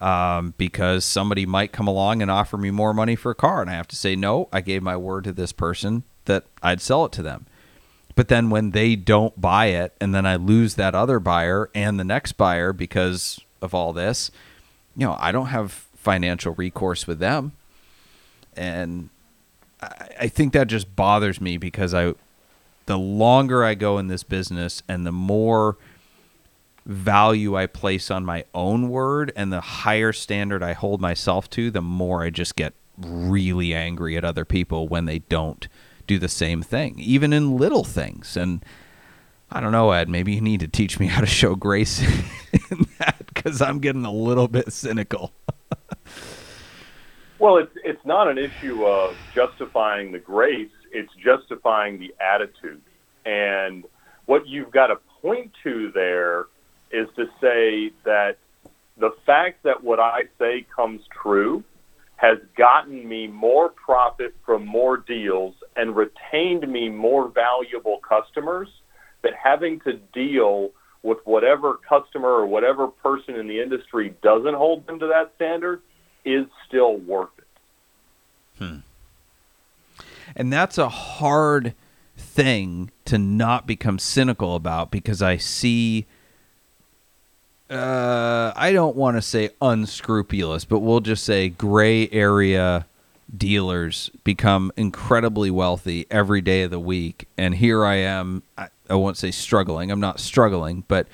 um, 0.00 0.54
because 0.58 1.04
somebody 1.04 1.46
might 1.46 1.70
come 1.70 1.86
along 1.86 2.20
and 2.20 2.30
offer 2.30 2.56
me 2.56 2.70
more 2.70 2.92
money 2.92 3.14
for 3.14 3.30
a 3.30 3.36
car. 3.36 3.60
And 3.60 3.70
I 3.70 3.74
have 3.74 3.88
to 3.88 3.96
say, 3.96 4.16
no, 4.16 4.48
I 4.52 4.60
gave 4.60 4.82
my 4.82 4.96
word 4.96 5.24
to 5.24 5.32
this 5.32 5.52
person 5.52 6.02
that 6.24 6.44
I'd 6.62 6.80
sell 6.80 7.04
it 7.04 7.12
to 7.12 7.22
them. 7.22 7.46
But 8.14 8.28
then 8.28 8.50
when 8.50 8.72
they 8.72 8.96
don't 8.96 9.40
buy 9.40 9.66
it, 9.66 9.94
and 10.00 10.14
then 10.14 10.26
I 10.26 10.36
lose 10.36 10.74
that 10.74 10.94
other 10.94 11.18
buyer 11.18 11.70
and 11.74 11.98
the 11.98 12.04
next 12.04 12.32
buyer 12.32 12.72
because 12.72 13.40
of 13.60 13.74
all 13.74 13.92
this, 13.92 14.30
you 14.96 15.06
know, 15.06 15.16
I 15.18 15.32
don't 15.32 15.46
have 15.46 15.72
financial 15.72 16.54
recourse 16.54 17.06
with 17.06 17.18
them. 17.18 17.52
And 18.54 19.08
I, 19.80 20.08
I 20.20 20.28
think 20.28 20.52
that 20.52 20.66
just 20.66 20.94
bothers 20.94 21.40
me 21.40 21.56
because 21.56 21.94
I, 21.94 22.12
the 22.86 22.98
longer 22.98 23.64
I 23.64 23.74
go 23.74 23.98
in 23.98 24.08
this 24.08 24.24
business 24.24 24.82
and 24.88 25.06
the 25.06 25.12
more 25.12 25.78
value 26.84 27.56
I 27.56 27.66
place 27.66 28.10
on 28.10 28.24
my 28.24 28.44
own 28.54 28.88
word 28.88 29.32
and 29.36 29.52
the 29.52 29.60
higher 29.60 30.12
standard 30.12 30.62
I 30.62 30.72
hold 30.72 31.00
myself 31.00 31.48
to, 31.50 31.70
the 31.70 31.80
more 31.80 32.24
I 32.24 32.30
just 32.30 32.56
get 32.56 32.74
really 32.98 33.72
angry 33.72 34.16
at 34.16 34.24
other 34.24 34.44
people 34.44 34.88
when 34.88 35.06
they 35.06 35.20
don't 35.20 35.68
do 36.12 36.18
the 36.18 36.28
same 36.28 36.62
thing, 36.62 36.98
even 36.98 37.32
in 37.32 37.56
little 37.56 37.84
things. 37.84 38.36
And 38.36 38.64
I 39.50 39.60
don't 39.60 39.72
know, 39.72 39.92
Ed, 39.92 40.08
maybe 40.08 40.34
you 40.34 40.40
need 40.40 40.60
to 40.60 40.68
teach 40.68 41.00
me 41.00 41.06
how 41.06 41.20
to 41.20 41.26
show 41.26 41.54
grace 41.54 42.00
in 42.70 42.86
that 42.98 43.24
because 43.32 43.62
I'm 43.62 43.78
getting 43.80 44.04
a 44.04 44.12
little 44.12 44.48
bit 44.48 44.72
cynical. 44.72 45.32
Well, 47.38 47.56
it's 47.56 47.76
it's 47.82 48.06
not 48.06 48.28
an 48.28 48.38
issue 48.38 48.86
of 48.86 49.16
justifying 49.34 50.12
the 50.12 50.20
grace; 50.20 50.70
it's 50.92 51.12
justifying 51.14 51.98
the 51.98 52.14
attitude. 52.20 52.80
And 53.26 53.82
what 54.26 54.46
you've 54.46 54.70
got 54.70 54.86
to 54.86 55.00
point 55.20 55.50
to 55.64 55.90
there 55.90 56.46
is 56.92 57.08
to 57.16 57.24
say 57.40 57.90
that 58.04 58.36
the 58.96 59.10
fact 59.26 59.64
that 59.64 59.82
what 59.82 59.98
I 59.98 60.20
say 60.38 60.64
comes 60.72 61.00
true 61.20 61.64
has 62.14 62.38
gotten 62.56 63.08
me 63.08 63.26
more 63.26 63.70
profit 63.70 64.36
from 64.46 64.64
more 64.64 64.96
deals 64.96 65.56
and 65.76 65.96
retained 65.96 66.70
me 66.70 66.88
more 66.88 67.28
valuable 67.28 67.98
customers 68.06 68.68
that 69.22 69.32
having 69.34 69.80
to 69.80 69.94
deal 70.12 70.70
with 71.02 71.18
whatever 71.24 71.78
customer 71.88 72.28
or 72.28 72.46
whatever 72.46 72.86
person 72.88 73.34
in 73.34 73.48
the 73.48 73.60
industry 73.60 74.14
doesn't 74.22 74.54
hold 74.54 74.86
them 74.86 74.98
to 75.00 75.06
that 75.08 75.32
standard 75.36 75.82
is 76.24 76.46
still 76.66 76.96
worth 76.98 77.30
it. 77.38 77.44
Hmm. 78.58 78.76
And 80.36 80.52
that's 80.52 80.78
a 80.78 80.88
hard 80.88 81.74
thing 82.16 82.90
to 83.04 83.18
not 83.18 83.66
become 83.66 83.98
cynical 83.98 84.54
about 84.54 84.90
because 84.90 85.20
I 85.22 85.36
see 85.36 86.06
uh, 87.68 88.52
I 88.54 88.72
don't 88.72 88.96
want 88.96 89.16
to 89.16 89.22
say 89.22 89.50
unscrupulous, 89.62 90.66
but 90.66 90.80
we'll 90.80 91.00
just 91.00 91.24
say 91.24 91.48
gray 91.48 92.08
area 92.10 92.86
dealers 93.34 94.10
become 94.24 94.72
incredibly 94.76 95.50
wealthy 95.50 96.06
every 96.10 96.40
day 96.40 96.62
of 96.62 96.70
the 96.70 96.80
week. 96.80 97.28
And 97.38 97.54
here 97.54 97.84
I 97.84 97.96
am, 97.96 98.42
I, 98.58 98.68
I 98.88 98.94
won't 98.94 99.16
say 99.16 99.30
struggling, 99.30 99.90
I'm 99.90 100.00
not 100.00 100.20
struggling, 100.20 100.84
but, 100.88 101.06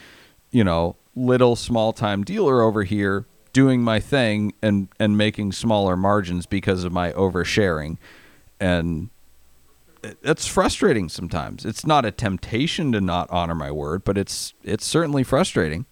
you 0.50 0.64
know, 0.64 0.96
little 1.14 1.56
small 1.56 1.92
time 1.92 2.24
dealer 2.24 2.62
over 2.62 2.84
here 2.84 3.26
doing 3.52 3.82
my 3.82 4.00
thing 4.00 4.52
and, 4.62 4.88
and 4.98 5.16
making 5.16 5.52
smaller 5.52 5.96
margins 5.96 6.46
because 6.46 6.84
of 6.84 6.92
my 6.92 7.12
oversharing. 7.12 7.98
And 8.60 9.10
it's 10.02 10.46
frustrating 10.46 11.08
sometimes. 11.08 11.64
It's 11.64 11.86
not 11.86 12.04
a 12.04 12.10
temptation 12.10 12.92
to 12.92 13.00
not 13.00 13.28
honor 13.30 13.54
my 13.54 13.70
word, 13.70 14.04
but 14.04 14.16
it's 14.16 14.54
it's 14.62 14.86
certainly 14.86 15.24
frustrating. 15.24 15.86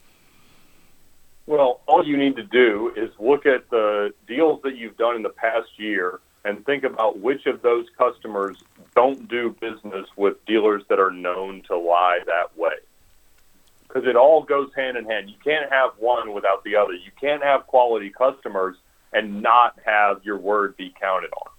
Well, 1.47 1.76
all 1.97 2.07
you 2.07 2.17
need 2.17 2.37
to 2.37 2.43
do 2.43 2.93
is 2.95 3.11
look 3.19 3.47
at 3.47 3.71
the 3.71 4.13
deals 4.29 4.61
that 4.65 4.77
you've 4.77 4.97
done 4.97 5.17
in 5.17 5.23
the 5.23 5.31
past 5.31 5.69
year 5.79 6.21
and 6.45 6.65
think 6.67 6.85
about 6.85 7.19
which 7.19 7.47
of 7.47 7.63
those 7.63 7.87
customers 7.97 8.57
don't 8.95 9.29
do 9.29 9.57
business 9.61 10.07
with 10.17 10.45
dealers 10.47 10.83
that 10.89 11.01
are 11.01 11.11
known 11.11 11.63
to 11.69 11.77
lie 11.77 12.21
that 12.27 12.57
way. 12.57 12.75
Because 13.89 14.05
it 14.07 14.15
all 14.15 14.43
goes 14.43 14.69
hand 14.77 14.99
in 14.99 15.07
hand. 15.07 15.31
You 15.31 15.37
can't 15.43 15.73
have 15.73 15.93
one 15.99 16.35
without 16.35 16.63
the 16.65 16.77
other. 16.77 16.93
You 16.93 17.11
can't 17.19 17.43
have 17.43 17.67
quality 17.67 18.11
customers 18.11 18.77
and 19.13 19.43
not 19.43 19.79
have 19.85 20.23
your 20.23 20.39
word 20.39 20.77
be 20.77 20.95
counted 21.01 21.31
on. 21.45 21.53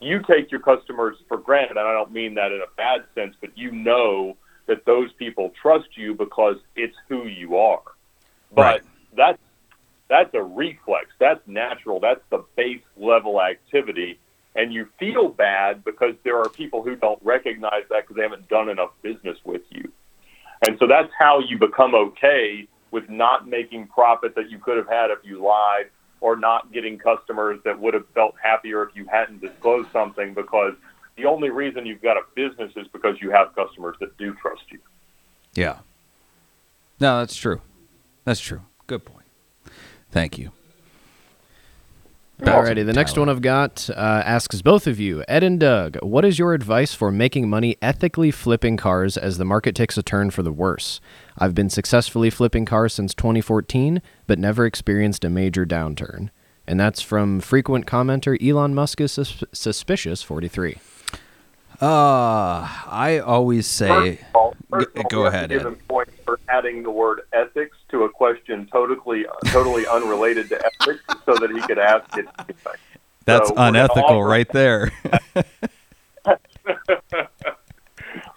You 0.00 0.20
take 0.22 0.50
your 0.52 0.60
customers 0.60 1.16
for 1.28 1.36
granted, 1.36 1.76
and 1.76 1.86
I 1.86 1.92
don't 1.92 2.12
mean 2.12 2.34
that 2.34 2.52
in 2.52 2.60
a 2.60 2.74
bad 2.76 3.00
sense, 3.14 3.34
but 3.40 3.58
you 3.58 3.72
know 3.72 4.36
that 4.66 4.86
those 4.86 5.12
people 5.14 5.52
trust 5.60 5.88
you 5.96 6.14
because 6.14 6.56
it's 6.76 6.96
who 7.08 7.26
you 7.26 7.56
are. 7.56 7.82
But 8.54 8.62
Right. 8.62 8.80
That's 9.16 9.38
that's 10.08 10.34
a 10.34 10.42
reflex. 10.42 11.06
That's 11.18 11.40
natural. 11.46 12.00
That's 12.00 12.20
the 12.30 12.44
base 12.56 12.82
level 12.96 13.40
activity. 13.40 14.18
And 14.56 14.72
you 14.72 14.88
feel 14.98 15.28
bad 15.28 15.84
because 15.84 16.14
there 16.24 16.38
are 16.38 16.48
people 16.48 16.82
who 16.82 16.96
don't 16.96 17.20
recognize 17.22 17.84
that 17.90 18.02
because 18.02 18.16
they 18.16 18.22
haven't 18.22 18.48
done 18.48 18.68
enough 18.68 18.90
business 19.02 19.38
with 19.44 19.62
you. 19.70 19.92
And 20.66 20.76
so 20.80 20.88
that's 20.88 21.10
how 21.16 21.38
you 21.38 21.56
become 21.58 21.94
okay 21.94 22.66
with 22.90 23.08
not 23.08 23.46
making 23.46 23.86
profit 23.86 24.34
that 24.34 24.50
you 24.50 24.58
could 24.58 24.76
have 24.76 24.88
had 24.88 25.10
if 25.10 25.18
you 25.22 25.40
lied 25.40 25.86
or 26.20 26.36
not 26.36 26.72
getting 26.72 26.98
customers 26.98 27.60
that 27.64 27.78
would 27.80 27.94
have 27.94 28.06
felt 28.08 28.34
happier 28.42 28.82
if 28.82 28.94
you 28.94 29.06
hadn't 29.06 29.40
disclosed 29.40 29.88
something 29.92 30.34
because 30.34 30.74
the 31.16 31.24
only 31.24 31.50
reason 31.50 31.86
you've 31.86 32.02
got 32.02 32.16
a 32.16 32.22
business 32.34 32.72
is 32.76 32.86
because 32.88 33.16
you 33.20 33.30
have 33.30 33.54
customers 33.54 33.96
that 34.00 34.16
do 34.18 34.34
trust 34.34 34.62
you. 34.70 34.80
Yeah. 35.54 35.78
No, 36.98 37.18
that's 37.20 37.36
true. 37.36 37.60
That's 38.24 38.40
true. 38.40 38.62
Good 38.90 39.04
point. 39.04 39.26
Thank 40.10 40.36
you. 40.36 40.50
Alrighty, 42.40 42.84
the 42.84 42.92
next 42.92 43.16
one 43.16 43.28
I've 43.28 43.40
got 43.40 43.88
uh, 43.90 43.92
asks 43.94 44.62
both 44.62 44.88
of 44.88 44.98
you, 44.98 45.22
Ed 45.28 45.44
and 45.44 45.60
Doug, 45.60 45.96
what 46.02 46.24
is 46.24 46.40
your 46.40 46.54
advice 46.54 46.92
for 46.92 47.12
making 47.12 47.48
money 47.48 47.76
ethically 47.80 48.32
flipping 48.32 48.76
cars 48.76 49.16
as 49.16 49.38
the 49.38 49.44
market 49.44 49.76
takes 49.76 49.96
a 49.96 50.02
turn 50.02 50.30
for 50.32 50.42
the 50.42 50.50
worse? 50.50 51.00
I've 51.38 51.54
been 51.54 51.70
successfully 51.70 52.30
flipping 52.30 52.64
cars 52.64 52.92
since 52.94 53.14
2014, 53.14 54.02
but 54.26 54.40
never 54.40 54.66
experienced 54.66 55.24
a 55.24 55.30
major 55.30 55.64
downturn. 55.64 56.30
And 56.66 56.80
that's 56.80 57.00
from 57.00 57.38
frequent 57.38 57.86
commenter 57.86 58.36
Elon 58.44 58.74
Musk 58.74 59.00
is 59.00 59.12
sus- 59.12 59.44
suspicious 59.52 60.20
43. 60.24 60.78
Uh, 61.80 62.66
I 62.88 63.22
always 63.24 63.68
say 63.68 63.86
First 64.16 64.20
of 64.22 64.34
all, 64.34 64.54
first 64.68 64.88
G- 64.94 64.98
of 65.00 65.04
all, 65.04 65.10
go 65.10 65.18
we 65.20 65.24
have 65.26 65.34
ahead, 65.34 65.52
Ed. 65.52 65.62
him 65.62 65.76
points 65.88 66.12
for 66.24 66.40
adding 66.48 66.82
the 66.82 66.90
word 66.90 67.20
ethics 67.32 67.76
to 67.90 68.04
a 68.04 68.08
question 68.08 68.66
totally, 68.72 69.26
totally 69.46 69.86
unrelated 69.86 70.48
to 70.50 70.56
ethics, 70.80 71.02
so 71.26 71.34
that 71.34 71.50
he 71.50 71.60
could 71.62 71.78
ask 71.78 72.16
it. 72.16 72.26
that's 73.24 73.48
So 73.48 73.54
unethical 73.56 74.04
offer- 74.04 74.26
right 74.28 74.48
there. 74.52 74.90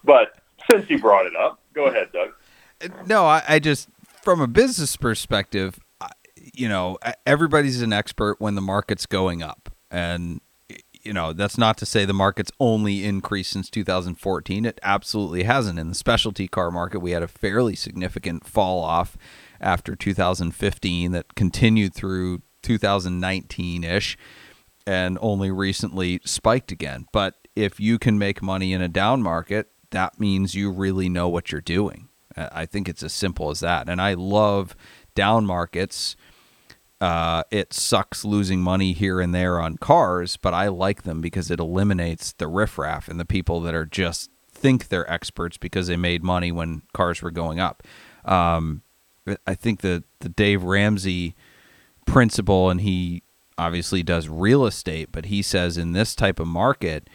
But 0.05 0.37
since 0.69 0.85
he 0.87 0.97
brought 0.97 1.25
it 1.25 1.35
up, 1.35 1.59
go 1.73 1.85
ahead, 1.87 2.09
Doug. 2.11 3.07
no, 3.07 3.25
I, 3.25 3.41
I 3.47 3.59
just 3.59 3.87
from 4.21 4.41
a 4.41 4.47
business 4.47 4.95
perspective, 4.97 5.79
I- 6.01 6.09
you 6.53 6.67
know, 6.67 6.97
everybody's 7.25 7.81
an 7.81 7.93
expert 7.93 8.35
when 8.39 8.55
the 8.55 8.61
market's 8.61 9.05
going 9.05 9.41
up, 9.41 9.69
and 9.89 10.41
you 11.03 11.13
know 11.13 11.31
that's 11.33 11.57
not 11.57 11.77
to 11.77 11.85
say 11.85 12.03
the 12.05 12.13
market's 12.13 12.51
only 12.59 13.05
increased 13.05 13.51
since 13.51 13.69
2014. 13.69 14.65
It 14.65 14.79
absolutely 14.83 15.43
hasn't. 15.43 15.79
In 15.79 15.87
the 15.89 15.95
specialty 15.95 16.47
car 16.49 16.69
market, 16.69 16.99
we 16.99 17.11
had 17.11 17.23
a 17.23 17.27
fairly 17.27 17.75
significant 17.75 18.45
fall 18.45 18.81
off 18.83 19.17
after 19.63 19.95
2015 19.95 21.11
that 21.13 21.35
continued 21.35 21.93
through 21.93 22.41
2019 22.61 23.83
ish, 23.83 24.17
and 24.85 25.17
only 25.21 25.49
recently 25.49 26.19
spiked 26.25 26.71
again. 26.71 27.05
But 27.11 27.35
if 27.55 27.79
you 27.79 27.97
can 27.97 28.19
make 28.19 28.41
money 28.41 28.73
in 28.73 28.81
a 28.81 28.87
down 28.87 29.21
market, 29.21 29.69
that 29.91 30.19
means 30.19 30.55
you 30.55 30.71
really 30.71 31.07
know 31.07 31.29
what 31.29 31.51
you're 31.51 31.61
doing. 31.61 32.09
Uh, 32.35 32.49
I 32.51 32.65
think 32.65 32.89
it's 32.89 33.03
as 33.03 33.13
simple 33.13 33.49
as 33.49 33.59
that. 33.61 33.87
And 33.87 34.01
I 34.01 34.13
love 34.15 34.75
down 35.15 35.45
markets. 35.45 36.15
Uh, 36.99 37.43
it 37.51 37.73
sucks 37.73 38.25
losing 38.25 38.61
money 38.61 38.93
here 38.93 39.19
and 39.19 39.35
there 39.35 39.59
on 39.59 39.77
cars, 39.77 40.37
but 40.37 40.53
I 40.53 40.67
like 40.69 41.03
them 41.03 41.21
because 41.21 41.51
it 41.51 41.59
eliminates 41.59 42.33
the 42.33 42.47
riffraff 42.47 43.07
and 43.07 43.19
the 43.19 43.25
people 43.25 43.61
that 43.61 43.75
are 43.75 43.85
just 43.85 44.29
think 44.49 44.87
they're 44.87 45.09
experts 45.11 45.57
because 45.57 45.87
they 45.87 45.97
made 45.97 46.23
money 46.23 46.51
when 46.51 46.81
cars 46.93 47.21
were 47.21 47.31
going 47.31 47.59
up. 47.59 47.83
Um, 48.25 48.83
I 49.47 49.55
think 49.55 49.81
the 49.81 50.03
the 50.19 50.29
Dave 50.29 50.63
Ramsey 50.63 51.35
principle, 52.05 52.69
and 52.69 52.81
he 52.81 53.23
obviously 53.57 54.03
does 54.03 54.27
real 54.27 54.65
estate, 54.65 55.09
but 55.11 55.25
he 55.25 55.41
says 55.41 55.77
in 55.77 55.93
this 55.93 56.15
type 56.15 56.39
of 56.39 56.47
market, 56.47 57.09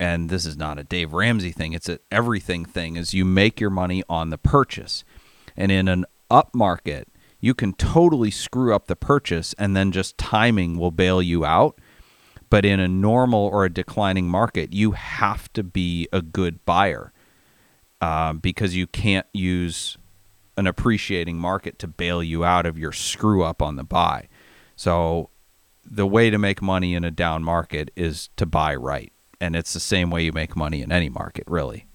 and 0.00 0.30
this 0.30 0.46
is 0.46 0.56
not 0.56 0.78
a 0.78 0.84
Dave 0.84 1.12
Ramsey 1.12 1.50
thing, 1.50 1.72
it's 1.72 1.88
an 1.88 1.98
everything 2.10 2.64
thing, 2.64 2.96
is 2.96 3.14
you 3.14 3.24
make 3.24 3.60
your 3.60 3.70
money 3.70 4.02
on 4.08 4.30
the 4.30 4.38
purchase. 4.38 5.04
And 5.56 5.72
in 5.72 5.88
an 5.88 6.06
up 6.30 6.54
market, 6.54 7.08
you 7.40 7.54
can 7.54 7.72
totally 7.72 8.30
screw 8.30 8.74
up 8.74 8.86
the 8.86 8.96
purchase 8.96 9.54
and 9.58 9.76
then 9.76 9.92
just 9.92 10.18
timing 10.18 10.78
will 10.78 10.90
bail 10.90 11.20
you 11.20 11.44
out. 11.44 11.78
But 12.50 12.64
in 12.64 12.80
a 12.80 12.88
normal 12.88 13.40
or 13.40 13.64
a 13.64 13.72
declining 13.72 14.28
market, 14.28 14.72
you 14.72 14.92
have 14.92 15.52
to 15.52 15.62
be 15.62 16.08
a 16.12 16.22
good 16.22 16.64
buyer 16.64 17.12
uh, 18.00 18.32
because 18.32 18.74
you 18.74 18.86
can't 18.86 19.26
use 19.34 19.98
an 20.58 20.66
appreciating 20.66 21.38
market 21.38 21.78
to 21.78 21.86
bail 21.86 22.20
you 22.20 22.44
out 22.44 22.66
of 22.66 22.76
your 22.76 22.90
screw 22.90 23.44
up 23.44 23.62
on 23.62 23.76
the 23.76 23.84
buy. 23.84 24.28
So 24.74 25.30
the 25.88 26.06
way 26.06 26.30
to 26.30 26.36
make 26.36 26.60
money 26.60 26.94
in 26.94 27.04
a 27.04 27.12
down 27.12 27.44
market 27.44 27.92
is 27.94 28.28
to 28.36 28.44
buy 28.44 28.74
right. 28.74 29.12
And 29.40 29.54
it's 29.54 29.72
the 29.72 29.80
same 29.80 30.10
way 30.10 30.24
you 30.24 30.32
make 30.32 30.56
money 30.56 30.82
in 30.82 30.90
any 30.90 31.08
market, 31.08 31.44
really. 31.46 31.86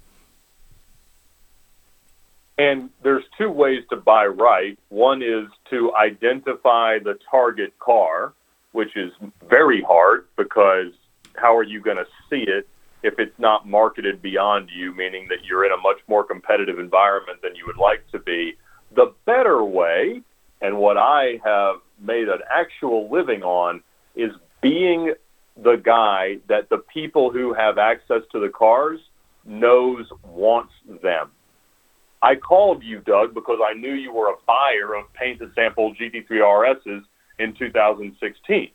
And 2.58 2.90
there's 3.04 3.26
two 3.38 3.50
ways 3.50 3.84
to 3.90 3.98
buy 3.98 4.28
right. 4.28 4.80
One 4.88 5.22
is 5.22 5.48
to 5.70 5.94
identify 5.96 7.00
the 7.00 7.20
target 7.30 7.78
car, 7.80 8.32
which 8.72 8.96
is 8.96 9.12
very 9.50 9.82
hard 9.82 10.26
because 10.38 10.94
how 11.36 11.58
are 11.58 11.64
you 11.64 11.82
going 11.82 11.98
to 11.98 12.06
see 12.30 12.46
it 12.48 12.66
if 13.04 13.20
it's 13.20 13.38
not 13.38 13.68
marketed 13.68 14.22
beyond 14.22 14.70
you, 14.74 14.96
meaning 14.96 15.28
that 15.30 15.44
you're 15.44 15.66
in 15.66 15.72
a 15.72 15.78
much 15.78 16.00
more 16.08 16.24
competitive 16.24 16.80
environment 16.80 17.42
than 17.44 17.56
you 17.56 17.66
would 17.68 17.78
like 17.78 18.10
to 18.12 18.20
be? 18.20 18.54
The 18.96 19.14
better 19.26 19.64
way, 19.64 20.22
and 20.62 20.78
what 20.78 20.98
I 20.98 21.40
have 21.44 21.76
made 22.00 22.30
an 22.30 22.40
actual 22.50 23.12
living 23.12 23.44
on, 23.44 23.82
is 24.16 24.32
being 24.62 25.14
the 25.62 25.76
guy 25.76 26.38
that 26.48 26.70
the 26.70 26.78
people 26.78 27.32
who 27.32 27.54
have 27.54 27.78
access 27.78 28.22
to 28.32 28.40
the 28.40 28.50
cars 28.50 29.00
knows 29.46 30.06
wants 30.24 30.74
them. 31.02 31.30
I 32.22 32.36
called 32.36 32.84
you, 32.84 33.00
Doug, 33.00 33.34
because 33.34 33.60
I 33.64 33.74
knew 33.74 33.94
you 33.94 34.14
were 34.14 34.30
a 34.30 34.36
buyer 34.48 34.96
of 34.96 35.12
paint 35.14 35.40
to 35.40 35.52
sample 35.54 35.94
GT3 35.94 36.30
RSs 36.30 37.04
in 37.38 37.54
2016. 37.54 38.70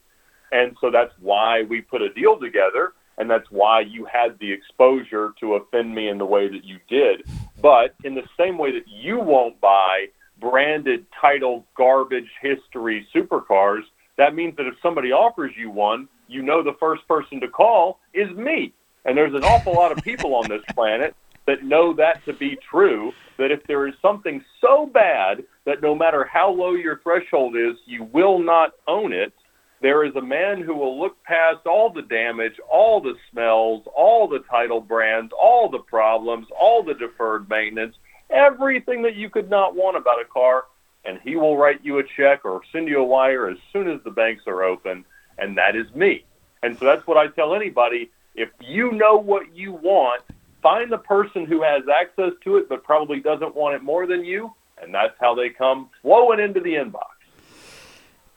And 0.52 0.76
so 0.80 0.90
that's 0.90 1.12
why 1.20 1.62
we 1.62 1.80
put 1.80 2.02
a 2.02 2.12
deal 2.12 2.38
together, 2.38 2.92
and 3.18 3.28
that's 3.28 3.50
why 3.50 3.80
you 3.80 4.06
had 4.06 4.38
the 4.38 4.50
exposure 4.50 5.34
to 5.40 5.54
offend 5.54 5.94
me 5.94 6.08
in 6.08 6.18
the 6.18 6.24
way 6.24 6.48
that 6.48 6.64
you 6.64 6.78
did. 6.88 7.28
But 7.60 7.94
in 8.04 8.14
the 8.14 8.22
same 8.38 8.56
way 8.56 8.72
that 8.72 8.88
you 8.88 9.18
won't 9.18 9.60
buy 9.60 10.06
branded 10.40 11.04
title 11.20 11.66
garbage 11.76 12.30
history 12.40 13.06
supercars, 13.14 13.82
that 14.16 14.34
means 14.34 14.56
that 14.56 14.66
if 14.66 14.74
somebody 14.82 15.12
offers 15.12 15.52
you 15.56 15.70
one, 15.70 16.08
you 16.28 16.42
know 16.42 16.62
the 16.62 16.76
first 16.78 17.06
person 17.08 17.40
to 17.40 17.48
call 17.48 17.98
is 18.14 18.30
me. 18.36 18.72
And 19.04 19.16
there's 19.16 19.34
an 19.34 19.44
awful 19.44 19.74
lot 19.74 19.90
of 19.90 20.02
people 20.04 20.34
on 20.34 20.48
this 20.48 20.62
planet 20.74 21.14
that 21.46 21.64
know 21.64 21.94
that 21.94 22.24
to 22.26 22.32
be 22.34 22.58
true, 22.70 23.12
that 23.38 23.50
if 23.50 23.64
there 23.66 23.88
is 23.88 23.94
something 24.02 24.44
so 24.60 24.86
bad 24.86 25.42
that 25.64 25.80
no 25.80 25.94
matter 25.94 26.24
how 26.24 26.50
low 26.50 26.72
your 26.74 26.98
threshold 26.98 27.56
is, 27.56 27.76
you 27.86 28.04
will 28.04 28.38
not 28.38 28.72
own 28.86 29.12
it, 29.12 29.32
there 29.80 30.04
is 30.04 30.14
a 30.16 30.22
man 30.22 30.60
who 30.60 30.74
will 30.74 30.98
look 30.98 31.22
past 31.24 31.66
all 31.66 31.90
the 31.90 32.02
damage, 32.02 32.54
all 32.70 33.00
the 33.00 33.14
smells, 33.30 33.84
all 33.94 34.26
the 34.26 34.40
title 34.50 34.80
brands, 34.80 35.32
all 35.32 35.68
the 35.68 35.78
problems, 35.78 36.46
all 36.58 36.82
the 36.82 36.94
deferred 36.94 37.48
maintenance, 37.48 37.94
everything 38.30 39.02
that 39.02 39.14
you 39.14 39.30
could 39.30 39.48
not 39.48 39.76
want 39.76 39.96
about 39.96 40.20
a 40.20 40.24
car, 40.24 40.64
and 41.04 41.20
he 41.22 41.36
will 41.36 41.56
write 41.56 41.84
you 41.84 41.98
a 41.98 42.02
check 42.16 42.44
or 42.44 42.60
send 42.72 42.88
you 42.88 42.98
a 42.98 43.04
wire 43.04 43.48
as 43.48 43.58
soon 43.72 43.88
as 43.88 44.00
the 44.02 44.10
banks 44.10 44.42
are 44.46 44.64
open, 44.64 45.04
and 45.38 45.56
that 45.56 45.76
is 45.76 45.86
me. 45.94 46.24
And 46.62 46.76
so 46.78 46.84
that's 46.84 47.06
what 47.06 47.16
I 47.16 47.28
tell 47.28 47.54
anybody. 47.54 48.10
If 48.34 48.50
you 48.60 48.92
know 48.92 49.16
what 49.16 49.54
you 49.54 49.72
want, 49.72 50.22
find 50.60 50.90
the 50.90 50.98
person 50.98 51.46
who 51.46 51.62
has 51.62 51.82
access 51.88 52.32
to 52.44 52.56
it 52.56 52.68
but 52.68 52.82
probably 52.82 53.20
doesn't 53.20 53.54
want 53.54 53.76
it 53.76 53.82
more 53.82 54.06
than 54.06 54.24
you, 54.24 54.52
and 54.82 54.92
that's 54.92 55.14
how 55.20 55.34
they 55.34 55.50
come 55.50 55.88
flowing 56.02 56.40
into 56.40 56.60
the 56.60 56.74
inbox. 56.74 57.17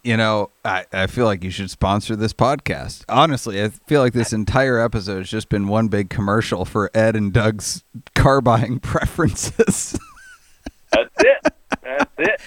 You 0.04 0.18
know, 0.18 0.49
I, 0.66 0.86
I 0.91 1.08
feel 1.08 1.26
like 1.26 1.43
you 1.43 1.52
should 1.52 1.70
sponsor 1.70 2.16
this 2.16 2.34
podcast. 2.34 3.04
Honestly, 3.08 3.62
I 3.62 3.70
feel 3.70 4.02
like 4.02 4.14
this 4.14 4.34
entire 4.34 4.80
episode 4.80 5.20
has 5.20 5.30
just 5.30 5.49
been 5.49 5.68
one 5.68 5.88
big 5.88 6.10
commercial 6.10 6.66
for 6.66 6.89
Ed 6.93 7.16
and 7.16 7.32
Doug's 7.32 7.84
car 8.16 8.41
buying 8.41 8.80
preferences. 8.82 9.97
That's 10.91 11.10
it. 11.20 11.54
That's 11.84 12.12
it. 12.18 12.41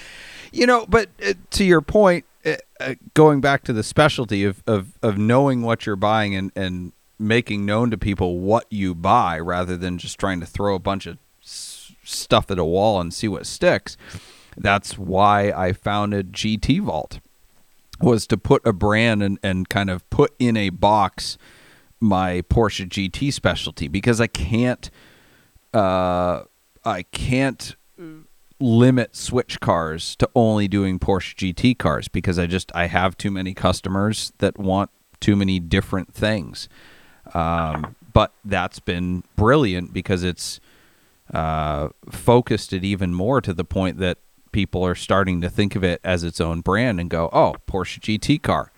you 0.53 0.67
know, 0.67 0.87
but 0.87 1.09
uh, 1.25 1.35
to 1.51 1.65
your 1.65 1.81
point, 1.81 2.25
uh, 2.45 2.57
uh, 2.81 2.95
going 3.15 3.41
back 3.41 3.65
to 3.65 3.73
the 3.73 3.83
specialty 3.83 4.45
of, 4.45 4.63
of, 4.67 4.99
of 5.03 5.17
knowing 5.17 5.63
what 5.63 5.87
you're 5.87 5.97
buying 5.97 6.35
and, 6.35 6.53
and 6.57 6.93
making 7.19 7.65
known 7.65 7.91
to 7.91 7.97
people 7.97 8.41
what 8.41 8.67
you 8.71 8.95
buy 8.95 9.39
rather 9.39 9.77
than 9.77 9.99
just 9.99 10.19
trying 10.19 10.41
to 10.41 10.47
throw 10.47 10.75
a 10.75 10.81
bunch 10.81 11.07
of 11.07 11.19
s- 11.43 11.93
stuff 12.03 12.51
at 12.51 12.59
a 12.59 12.65
wall 12.65 13.01
and 13.01 13.15
see 13.15 13.29
what 13.29 13.47
sticks. 13.47 13.97
That's 14.57 14.99
why 14.99 15.51
I 15.51 15.73
founded 15.73 16.33
GT 16.33 16.81
Vault 16.81 17.21
was 18.01 18.27
to 18.27 18.37
put 18.37 18.67
a 18.67 18.73
brand 18.73 19.23
and, 19.23 19.39
and 19.43 19.69
kind 19.69 19.91
of 19.91 20.09
put 20.11 20.35
in 20.39 20.57
a 20.57 20.71
box 20.71 21.39
my 22.01 22.43
Porsche 22.43 22.87
GT 22.89 23.33
specialty 23.33 23.89
because 23.89 24.21
I 24.21 24.27
can't 24.27 24.91
uh, 25.73 26.43
I 26.85 27.03
can't 27.03 27.77
limit 28.61 29.17
switch 29.17 29.61
cars 29.61 30.17
to 30.17 30.29
only 30.35 30.69
doing 30.69 30.99
Porsche 30.99 31.35
GT 31.35 31.79
cars 31.79 32.09
because 32.09 32.39
I 32.39 32.47
just 32.47 32.71
I 32.75 32.87
have 32.87 33.17
too 33.17 33.31
many 33.31 33.55
customers 33.55 34.33
that 34.39 34.59
want 34.59 34.91
too 35.21 35.37
many 35.37 35.59
different 35.59 36.15
things. 36.15 36.69
Um, 37.33 37.97
but 38.13 38.33
that's 38.45 38.79
been 38.79 39.25
brilliant 39.37 39.93
because 39.93 40.23
it's 40.23 40.61
uh, 41.33 41.89
focused 42.11 42.73
it 42.73 42.85
even 42.85 43.15
more 43.15 43.41
to 43.41 43.53
the 43.53 43.65
point 43.65 43.99
that 43.99 44.19
people 44.55 44.87
are 44.87 44.95
starting 44.95 45.41
to 45.41 45.51
think 45.51 45.75
of 45.75 45.83
it 45.83 46.01
as 46.05 46.23
its 46.23 46.41
own 46.41 46.61
brand 46.61 47.01
and 47.01 47.11
go, 47.11 47.29
"Oh, 47.33 47.57
Porsche 47.67 47.99
GT 47.99 48.41
car, 48.41 48.71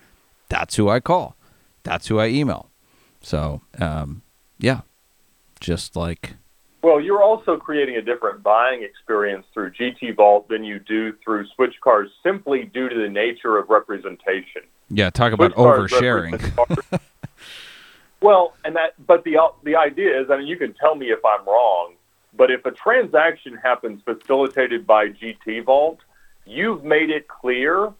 that's 0.49 0.75
who 0.75 0.89
I 0.89 0.99
call, 0.99 1.37
that's 1.83 2.07
who 2.07 2.17
I 2.19 2.29
email." 2.29 2.71
So, 3.21 3.61
um, 3.79 4.23
yeah, 4.57 4.81
just 5.59 5.95
like 5.95 6.33
Well, 6.81 6.99
you're 6.99 7.21
also 7.21 7.57
creating 7.57 7.95
a 7.95 8.01
different 8.01 8.41
buying 8.41 8.81
experience 8.81 9.45
through 9.53 9.71
GT 9.71 10.15
Vault 10.15 10.47
than 10.47 10.63
you 10.63 10.79
do 10.79 11.13
through 11.23 11.45
Switch 11.55 11.75
Cars 11.81 12.09
simply 12.23 12.63
due 12.63 12.89
to 12.89 12.95
the 12.95 13.09
nature 13.09 13.57
of 13.59 13.69
representation. 13.69 14.63
yeah, 14.89 15.11
talk 15.11 15.31
about 15.31 15.51
Switch 15.51 15.59
oversharing. 15.59 16.39
well, 18.21 18.55
and 18.65 18.75
that, 18.75 18.93
but 19.05 19.23
the 19.23 19.37
the 19.63 19.75
idea 19.75 20.19
is, 20.19 20.31
I 20.31 20.37
mean, 20.37 20.47
you 20.47 20.57
can 20.57 20.73
tell 20.73 20.95
me 20.95 21.11
if 21.11 21.19
I'm 21.23 21.45
wrong, 21.45 21.93
but 22.37 22.51
if 22.51 22.65
a 22.65 22.71
transaction 22.71 23.57
happens 23.57 24.01
facilitated 24.03 24.85
by 24.85 25.09
GT 25.09 25.63
Vault, 25.65 25.99
you've 26.45 26.83
made 26.83 27.09
it 27.09 27.27
clear 27.27 27.91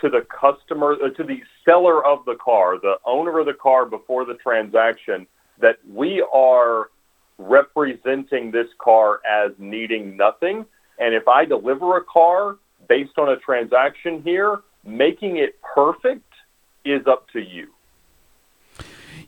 to 0.00 0.08
the 0.08 0.22
customer, 0.22 0.96
uh, 1.02 1.10
to 1.10 1.22
the 1.22 1.42
seller 1.64 2.04
of 2.04 2.24
the 2.24 2.36
car, 2.36 2.78
the 2.78 2.96
owner 3.04 3.38
of 3.38 3.46
the 3.46 3.54
car 3.54 3.84
before 3.86 4.24
the 4.24 4.34
transaction, 4.34 5.26
that 5.60 5.76
we 5.88 6.24
are 6.32 6.90
representing 7.38 8.50
this 8.50 8.68
car 8.78 9.20
as 9.28 9.52
needing 9.58 10.16
nothing. 10.16 10.64
And 10.98 11.14
if 11.14 11.28
I 11.28 11.44
deliver 11.44 11.96
a 11.96 12.04
car 12.04 12.56
based 12.88 13.18
on 13.18 13.28
a 13.28 13.36
transaction 13.36 14.22
here, 14.22 14.60
making 14.84 15.36
it 15.38 15.58
perfect 15.74 16.32
is 16.84 17.06
up 17.06 17.28
to 17.30 17.40
you. 17.40 17.73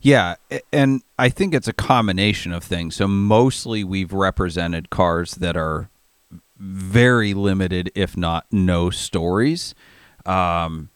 Yeah, 0.01 0.37
and 0.73 1.03
I 1.19 1.29
think 1.29 1.55
it's 1.55 1.69
a 1.69 1.73
combination 1.73 2.53
of 2.53 2.63
things. 2.63 2.97
So 2.97 3.09
mostly 3.09 3.85
we've 3.85 4.13
represented 4.13 4.91
cars 4.91 5.37
that 5.37 5.57
are 5.57 5.89
very 6.59 7.35
limited, 7.35 7.91
if 7.95 8.17
not 8.17 8.47
no 8.51 8.91
stories. 8.91 9.75
Um, 10.25 10.91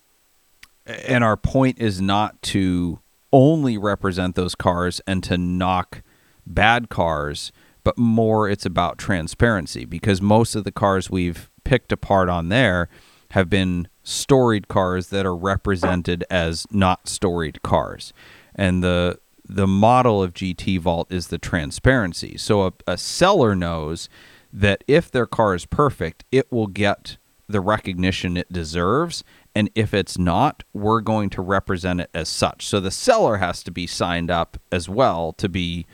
and 0.87 1.23
our 1.23 1.37
point 1.37 1.79
is 1.79 2.01
not 2.01 2.41
to 2.43 3.01
only 3.33 3.79
represent 3.79 4.35
those 4.35 4.55
cars 4.55 5.01
and 5.07 5.23
to 5.25 5.39
knock 5.39 6.03
bad 6.47 6.89
cars, 6.89 7.53
but 7.85 7.97
more 7.97 8.49
it's 8.49 8.67
about 8.67 8.99
transparency 8.99 9.85
because 9.85 10.21
most 10.21 10.55
of 10.55 10.65
the 10.65 10.73
cars 10.73 11.11
we've 11.11 11.51
picked 11.65 11.93
apart 11.93 12.29
on 12.29 12.49
there 12.49 12.89
have 13.31 13.49
been 13.49 13.87
storied 14.03 14.67
cars 14.67 15.09
that 15.09 15.25
are 15.25 15.37
represented 15.37 16.25
as 16.31 16.67
not 16.73 17.09
storied 17.09 17.63
cars. 17.63 18.13
And 18.55 18.83
the 18.83 19.19
the 19.49 19.67
model 19.67 20.23
of 20.23 20.33
GT 20.33 20.79
Vault 20.79 21.11
is 21.11 21.27
the 21.27 21.39
transparency. 21.39 22.39
So 22.39 22.67
a, 22.67 22.73
a 22.87 22.97
seller 22.97 23.57
knows 23.57 24.09
that 24.53 24.85
if 24.87 25.11
their 25.11 25.27
car 25.27 25.57
is 25.57 25.67
perfect, 25.67 26.25
it 26.31 26.51
will 26.53 26.69
get 26.69 27.17
the 27.49 27.61
recognition 27.61 28.37
it 28.37 28.53
deserves. 28.53 29.25
And 29.55 29.69
if 29.75 29.93
it's 29.93 30.17
not, 30.17 30.63
we're 30.73 31.01
going 31.01 31.31
to 31.31 31.43
represent 31.43 32.01
it 32.01 32.11
as 32.15 32.29
such. 32.29 32.67
So 32.67 32.79
the 32.79 32.93
seller 32.93 33.39
has 33.39 33.65
to 33.65 33.73
be 33.73 33.87
signed 33.89 34.31
up 34.31 34.57
as 34.71 34.89
well 34.89 35.33
to 35.35 35.49
be, 35.49 35.87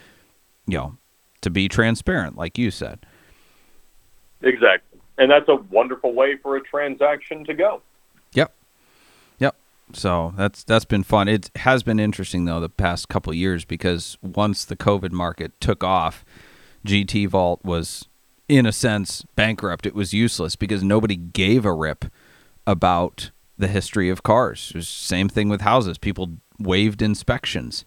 you 0.66 0.76
know, 0.76 0.98
to 1.40 1.48
be 1.48 1.68
transparent, 1.68 2.36
like 2.36 2.58
you 2.58 2.70
said. 2.70 3.06
Exactly. 4.42 5.00
And 5.16 5.30
that's 5.30 5.48
a 5.48 5.56
wonderful 5.56 6.12
way 6.12 6.36
for 6.36 6.56
a 6.56 6.60
transaction 6.60 7.44
to 7.46 7.54
go. 7.54 7.80
So 9.92 10.34
that's 10.36 10.64
that's 10.64 10.84
been 10.84 11.04
fun. 11.04 11.28
It 11.28 11.50
has 11.56 11.82
been 11.82 12.00
interesting 12.00 12.44
though 12.44 12.60
the 12.60 12.68
past 12.68 13.08
couple 13.08 13.32
years 13.32 13.64
because 13.64 14.18
once 14.20 14.64
the 14.64 14.76
COVID 14.76 15.12
market 15.12 15.60
took 15.60 15.84
off, 15.84 16.24
GT 16.86 17.28
Vault 17.28 17.64
was 17.64 18.08
in 18.48 18.66
a 18.66 18.72
sense 18.72 19.24
bankrupt. 19.36 19.86
It 19.86 19.94
was 19.94 20.12
useless 20.12 20.56
because 20.56 20.82
nobody 20.82 21.16
gave 21.16 21.64
a 21.64 21.72
rip 21.72 22.06
about 22.66 23.30
the 23.58 23.68
history 23.68 24.10
of 24.10 24.22
cars. 24.22 24.70
It 24.70 24.78
was 24.78 24.88
same 24.88 25.28
thing 25.28 25.48
with 25.48 25.62
houses. 25.62 25.98
People 25.98 26.38
waived 26.58 27.00
inspections. 27.00 27.84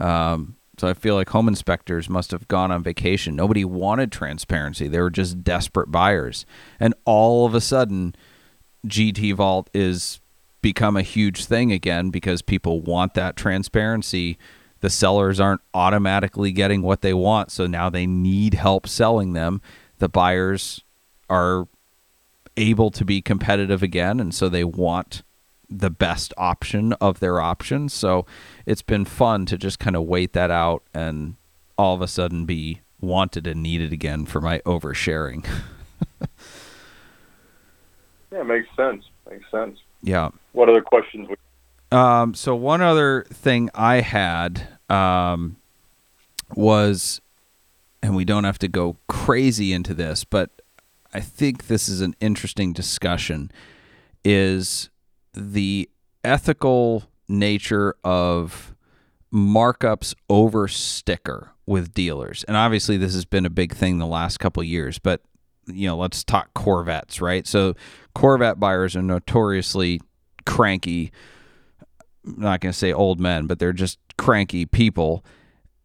Um, 0.00 0.56
so 0.78 0.88
I 0.88 0.94
feel 0.94 1.14
like 1.14 1.28
home 1.28 1.48
inspectors 1.48 2.08
must 2.08 2.30
have 2.30 2.48
gone 2.48 2.72
on 2.72 2.82
vacation. 2.82 3.36
Nobody 3.36 3.64
wanted 3.64 4.10
transparency. 4.10 4.88
They 4.88 5.00
were 5.00 5.10
just 5.10 5.44
desperate 5.44 5.90
buyers. 5.90 6.46
And 6.80 6.94
all 7.04 7.44
of 7.46 7.54
a 7.54 7.60
sudden, 7.60 8.14
GT 8.86 9.34
Vault 9.34 9.68
is 9.74 10.20
become 10.62 10.96
a 10.96 11.02
huge 11.02 11.44
thing 11.44 11.72
again 11.72 12.10
because 12.10 12.40
people 12.40 12.80
want 12.80 13.14
that 13.14 13.36
transparency. 13.36 14.38
The 14.80 14.90
sellers 14.90 15.38
aren't 15.38 15.60
automatically 15.74 16.52
getting 16.52 16.82
what 16.82 17.02
they 17.02 17.12
want, 17.12 17.50
so 17.50 17.66
now 17.66 17.90
they 17.90 18.06
need 18.06 18.54
help 18.54 18.88
selling 18.88 19.32
them. 19.32 19.60
The 19.98 20.08
buyers 20.08 20.82
are 21.28 21.68
able 22.56 22.90
to 22.92 23.04
be 23.04 23.20
competitive 23.20 23.82
again, 23.82 24.20
and 24.20 24.34
so 24.34 24.48
they 24.48 24.64
want 24.64 25.22
the 25.68 25.90
best 25.90 26.34
option 26.36 26.92
of 26.94 27.20
their 27.20 27.40
options. 27.40 27.94
So 27.94 28.26
it's 28.66 28.82
been 28.82 29.04
fun 29.04 29.46
to 29.46 29.58
just 29.58 29.78
kind 29.78 29.96
of 29.96 30.04
wait 30.04 30.32
that 30.32 30.50
out 30.50 30.82
and 30.92 31.36
all 31.78 31.94
of 31.94 32.02
a 32.02 32.08
sudden 32.08 32.44
be 32.44 32.82
wanted 33.00 33.46
and 33.46 33.62
needed 33.62 33.92
again 33.92 34.26
for 34.26 34.40
my 34.40 34.60
oversharing. 34.60 35.46
Yeah, 38.32 38.42
makes 38.42 38.68
sense. 38.76 39.04
Makes 39.30 39.50
sense. 39.50 39.78
Yeah. 40.02 40.30
What 40.52 40.68
other 40.68 40.82
questions? 40.82 41.28
Um, 41.90 42.34
so 42.34 42.54
one 42.54 42.80
other 42.80 43.26
thing 43.32 43.70
I 43.74 44.00
had 44.00 44.66
um, 44.88 45.56
was, 46.54 47.20
and 48.02 48.16
we 48.16 48.24
don't 48.24 48.44
have 48.44 48.58
to 48.60 48.68
go 48.68 48.96
crazy 49.08 49.72
into 49.72 49.94
this, 49.94 50.24
but 50.24 50.50
I 51.12 51.20
think 51.20 51.66
this 51.66 51.88
is 51.88 52.00
an 52.00 52.14
interesting 52.20 52.72
discussion. 52.72 53.50
Is 54.24 54.88
the 55.34 55.90
ethical 56.22 57.04
nature 57.28 57.96
of 58.04 58.74
markups 59.32 60.14
over 60.30 60.68
sticker 60.68 61.50
with 61.66 61.92
dealers, 61.92 62.44
and 62.44 62.56
obviously 62.56 62.96
this 62.96 63.14
has 63.14 63.24
been 63.24 63.44
a 63.44 63.50
big 63.50 63.74
thing 63.74 63.98
the 63.98 64.06
last 64.06 64.38
couple 64.38 64.62
years, 64.62 64.98
but 64.98 65.22
you 65.66 65.86
know, 65.86 65.96
let's 65.96 66.24
talk 66.24 66.52
Corvettes, 66.54 67.20
right? 67.20 67.46
So 67.46 67.74
Corvette 68.14 68.60
buyers 68.60 68.96
are 68.96 69.02
notoriously 69.02 70.00
cranky 70.44 71.12
I'm 72.26 72.40
not 72.40 72.60
going 72.60 72.72
to 72.72 72.78
say 72.78 72.92
old 72.92 73.20
men, 73.20 73.46
but 73.46 73.58
they're 73.58 73.72
just 73.72 73.98
cranky 74.16 74.66
people 74.66 75.24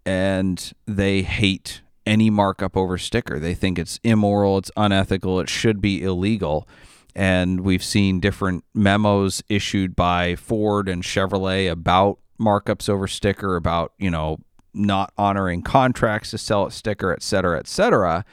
and 0.06 0.72
they 0.86 1.22
hate 1.24 1.82
any 2.06 2.30
markup 2.30 2.78
over 2.78 2.98
sticker. 2.98 3.40
They 3.40 3.54
think 3.54 3.78
it's 3.78 4.00
immoral, 4.04 4.58
it's 4.58 4.72
unethical, 4.78 5.40
it 5.40 5.50
should 5.50 5.82
be 5.82 6.04
illegal. 6.04 6.68
And 7.16 7.62
we've 7.62 7.84
seen 7.84 8.20
different 8.20 8.64
memos 8.74 9.44
issued 9.50 9.96
by 9.96 10.36
Ford 10.36 10.88
and 10.88 11.04
Chevrolet 11.04 11.70
about 11.70 12.20
markups 12.40 12.88
over 12.88 13.08
sticker, 13.08 13.56
about, 13.56 13.94
you 13.98 14.12
know, 14.12 14.38
not 14.74 15.12
honoring 15.18 15.64
contracts 15.64 16.30
to 16.32 16.38
sell 16.38 16.68
at 16.68 16.72
sticker, 16.72 17.12
et 17.12 17.24
cetera, 17.24 17.58
et 17.58 17.68
cetera. 17.68 18.24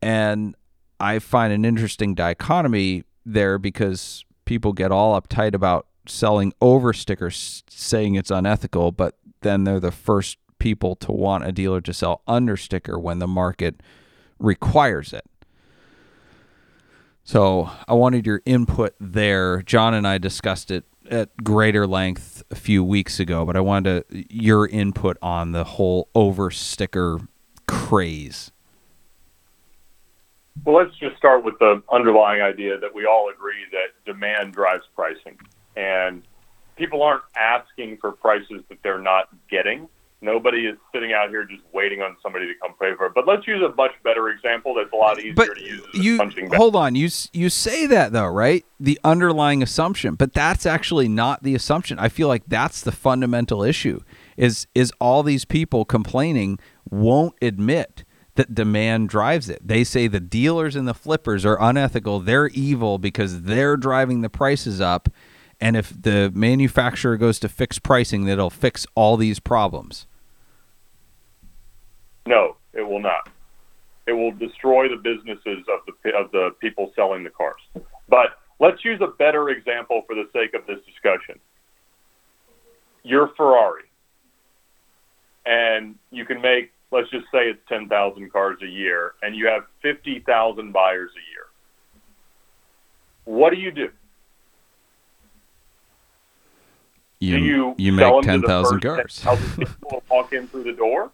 And 0.00 0.54
I 1.00 1.18
find 1.18 1.52
an 1.52 1.64
interesting 1.64 2.14
dichotomy 2.14 3.04
there 3.24 3.58
because 3.58 4.24
people 4.44 4.72
get 4.72 4.90
all 4.90 5.20
uptight 5.20 5.54
about 5.54 5.86
selling 6.06 6.52
over 6.60 6.92
stickers 6.92 7.62
saying 7.68 8.14
it's 8.14 8.30
unethical, 8.30 8.92
but 8.92 9.18
then 9.42 9.64
they're 9.64 9.80
the 9.80 9.92
first 9.92 10.38
people 10.58 10.96
to 10.96 11.12
want 11.12 11.46
a 11.46 11.52
dealer 11.52 11.80
to 11.80 11.92
sell 11.92 12.22
under 12.26 12.56
sticker 12.56 12.98
when 12.98 13.18
the 13.18 13.26
market 13.26 13.80
requires 14.38 15.12
it. 15.12 15.24
So 17.22 17.70
I 17.86 17.92
wanted 17.92 18.26
your 18.26 18.40
input 18.46 18.94
there. 18.98 19.62
John 19.62 19.94
and 19.94 20.08
I 20.08 20.18
discussed 20.18 20.70
it 20.70 20.84
at 21.10 21.44
greater 21.44 21.86
length 21.86 22.42
a 22.50 22.54
few 22.54 22.82
weeks 22.82 23.20
ago, 23.20 23.44
but 23.44 23.56
I 23.56 23.60
wanted 23.60 24.08
to, 24.08 24.34
your 24.34 24.66
input 24.66 25.16
on 25.20 25.52
the 25.52 25.64
whole 25.64 26.08
over 26.14 26.50
sticker 26.50 27.20
craze. 27.66 28.50
Well, 30.64 30.76
let's 30.76 30.96
just 30.98 31.16
start 31.16 31.44
with 31.44 31.58
the 31.58 31.82
underlying 31.90 32.42
idea 32.42 32.78
that 32.78 32.94
we 32.94 33.06
all 33.06 33.30
agree 33.30 33.64
that 33.72 34.04
demand 34.10 34.52
drives 34.52 34.84
pricing. 34.94 35.38
And 35.76 36.22
people 36.76 37.02
aren't 37.02 37.22
asking 37.36 37.98
for 37.98 38.12
prices 38.12 38.62
that 38.68 38.78
they're 38.82 39.00
not 39.00 39.28
getting. 39.50 39.88
Nobody 40.20 40.66
is 40.66 40.76
sitting 40.92 41.12
out 41.12 41.28
here 41.28 41.44
just 41.44 41.62
waiting 41.72 42.02
on 42.02 42.16
somebody 42.20 42.46
to 42.48 42.54
come 42.60 42.72
pay 42.80 42.92
for 42.96 43.06
it. 43.06 43.12
But 43.14 43.28
let's 43.28 43.46
use 43.46 43.62
a 43.62 43.72
much 43.76 43.92
better 44.02 44.28
example 44.30 44.74
that's 44.74 44.92
a 44.92 44.96
lot 44.96 45.20
easier 45.20 45.34
But 45.34 45.54
to 45.54 45.62
use. 45.62 45.86
you 45.94 46.48
hold 46.54 46.74
on. 46.74 46.96
You 46.96 47.08
you 47.32 47.48
say 47.48 47.86
that 47.86 48.10
though, 48.10 48.26
right? 48.26 48.64
The 48.80 48.98
underlying 49.04 49.62
assumption, 49.62 50.16
but 50.16 50.32
that's 50.32 50.66
actually 50.66 51.06
not 51.06 51.44
the 51.44 51.54
assumption. 51.54 52.00
I 52.00 52.08
feel 52.08 52.26
like 52.26 52.42
that's 52.48 52.80
the 52.80 52.90
fundamental 52.90 53.62
issue. 53.62 54.00
Is 54.36 54.66
is 54.74 54.92
all 55.00 55.22
these 55.22 55.44
people 55.44 55.84
complaining 55.84 56.58
won't 56.90 57.36
admit 57.40 58.02
that 58.38 58.54
demand 58.54 59.08
drives 59.08 59.50
it. 59.50 59.66
They 59.66 59.82
say 59.82 60.06
the 60.06 60.20
dealers 60.20 60.76
and 60.76 60.86
the 60.86 60.94
flippers 60.94 61.44
are 61.44 61.60
unethical. 61.60 62.20
They're 62.20 62.46
evil 62.46 62.96
because 62.96 63.42
they're 63.42 63.76
driving 63.76 64.20
the 64.20 64.30
prices 64.30 64.80
up. 64.80 65.08
And 65.60 65.76
if 65.76 65.92
the 66.00 66.30
manufacturer 66.32 67.16
goes 67.16 67.40
to 67.40 67.48
fix 67.48 67.80
pricing, 67.80 68.26
that'll 68.26 68.48
fix 68.48 68.86
all 68.94 69.16
these 69.16 69.40
problems. 69.40 70.06
No, 72.28 72.56
it 72.72 72.82
will 72.82 73.00
not. 73.00 73.28
It 74.06 74.12
will 74.12 74.30
destroy 74.30 74.88
the 74.88 74.96
businesses 74.96 75.66
of 75.68 75.80
the 75.86 76.16
of 76.16 76.30
the 76.30 76.50
people 76.60 76.92
selling 76.94 77.24
the 77.24 77.30
cars. 77.30 77.60
But 78.08 78.38
let's 78.60 78.84
use 78.84 79.00
a 79.00 79.08
better 79.08 79.48
example 79.48 80.02
for 80.06 80.14
the 80.14 80.28
sake 80.32 80.54
of 80.54 80.64
this 80.66 80.78
discussion. 80.86 81.40
Your 83.02 83.32
Ferrari, 83.36 83.90
and 85.44 85.96
you 86.12 86.24
can 86.24 86.40
make 86.40 86.70
let's 86.90 87.10
just 87.10 87.26
say 87.32 87.48
it's 87.50 87.60
ten 87.68 87.88
thousand 87.88 88.32
cars 88.32 88.58
a 88.62 88.66
year, 88.66 89.12
and 89.22 89.34
you 89.34 89.46
have 89.46 89.64
fifty 89.82 90.20
thousand 90.20 90.72
buyers 90.72 91.10
a 91.16 91.24
year. 91.30 91.46
What 93.24 93.50
do 93.52 93.60
you 93.60 93.70
do? 93.70 93.90
You 97.20 97.36
do 97.36 97.44
you, 97.44 97.74
you 97.78 97.92
make 97.92 98.06
them 98.06 98.22
to 98.22 98.28
ten 98.28 98.40
the 98.40 98.46
cars. 98.80 99.20
10,000 99.22 99.56
people 99.66 100.02
walk 100.10 100.32
in 100.32 100.46
through 100.46 100.64
the 100.64 100.72
door? 100.72 101.10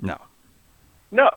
No. 0.00 0.18
No. 1.10 1.30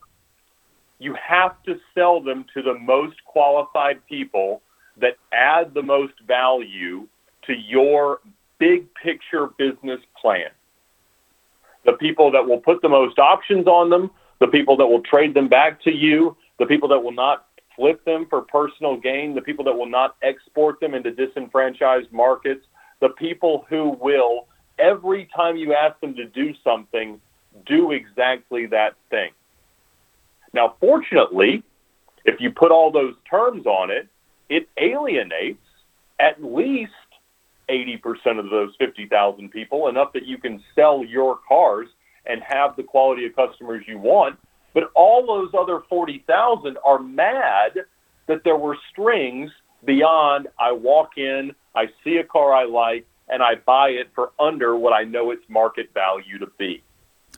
You 1.00 1.16
have 1.16 1.62
to 1.64 1.80
sell 1.96 2.22
them 2.22 2.46
to 2.54 2.62
the 2.62 2.76
most 2.76 3.16
qualified 3.26 4.06
people 4.08 4.62
that 4.98 5.18
add 5.34 5.74
the 5.74 5.82
most 5.82 6.14
value 6.28 7.08
to 7.48 7.54
your 7.54 8.20
big 8.60 8.94
picture 8.94 9.48
business 9.58 10.00
plan. 10.20 10.50
The 11.86 11.94
people 11.94 12.32
that 12.32 12.46
will 12.46 12.60
put 12.60 12.82
the 12.82 12.90
most 12.90 13.20
options 13.20 13.68
on 13.68 13.90
them, 13.90 14.12
the 14.40 14.48
people 14.48 14.78
that 14.78 14.88
will 14.88 15.02
trade 15.02 15.34
them 15.34 15.48
back 15.48 15.82
to 15.84 15.92
you, 15.92 16.36
the 16.60 16.66
people 16.66 16.90
that 16.90 17.00
will 17.00 17.12
not 17.12 17.48
flip 17.76 18.04
them 18.06 18.28
for 18.30 18.42
personal 18.42 18.98
gain, 18.98 19.34
the 19.34 19.42
people 19.42 19.66
that 19.66 19.74
will 19.74 19.90
not 19.90 20.16
export 20.22 20.80
them 20.80 20.94
into 20.94 21.12
disenfranchised 21.12 22.12
markets, 22.12 22.66
the 23.00 23.10
people 23.10 23.66
who 23.70 23.98
will, 24.02 24.48
every 24.78 25.30
time 25.36 25.58
you 25.58 25.74
ask 25.74 26.00
them 26.02 26.16
to 26.16 26.26
do 26.26 26.54
something, 26.64 27.20
do 27.66 27.92
exactly 27.92 28.68
that 28.68 28.94
thing. 29.10 29.32
Now, 30.54 30.76
fortunately, 30.80 31.64
if 32.26 32.40
you 32.40 32.52
put 32.52 32.72
all 32.72 32.92
those 32.92 33.16
terms 33.30 33.66
on 33.66 33.90
it, 33.90 34.08
it 34.50 34.68
alienates 34.78 35.64
at 36.20 36.44
least 36.44 36.92
80% 37.70 38.40
of 38.40 38.50
those 38.50 38.76
50,000 38.78 39.50
people, 39.50 39.88
enough 39.88 40.14
that 40.14 40.26
you 40.26 40.38
can 40.38 40.62
sell 40.76 41.04
your 41.04 41.40
cars 41.48 41.88
and 42.26 42.42
have 42.44 42.76
the 42.76 42.84
quality 42.84 43.26
of 43.26 43.36
customers 43.36 43.84
you 43.88 43.98
want. 43.98 44.38
But 44.74 44.92
all 44.96 45.26
those 45.26 45.52
other 45.58 45.82
40,000 45.90 46.78
are 46.86 47.00
mad 47.00 47.80
that 48.28 48.44
there 48.44 48.58
were 48.58 48.78
strings 48.92 49.52
beyond 49.84 50.48
I 50.60 50.72
walk 50.72 51.18
in, 51.18 51.54
I 51.76 51.88
see 52.04 52.18
a 52.18 52.24
car 52.24 52.54
I 52.54 52.66
like, 52.66 53.06
and 53.28 53.42
I 53.42 53.56
buy 53.56 53.90
it 53.90 54.10
for 54.14 54.32
under 54.40 54.76
what 54.76 54.94
I 54.94 55.04
know 55.04 55.32
its 55.32 55.44
market 55.50 55.90
value 55.94 56.38
to 56.40 56.48
be. 56.58 56.84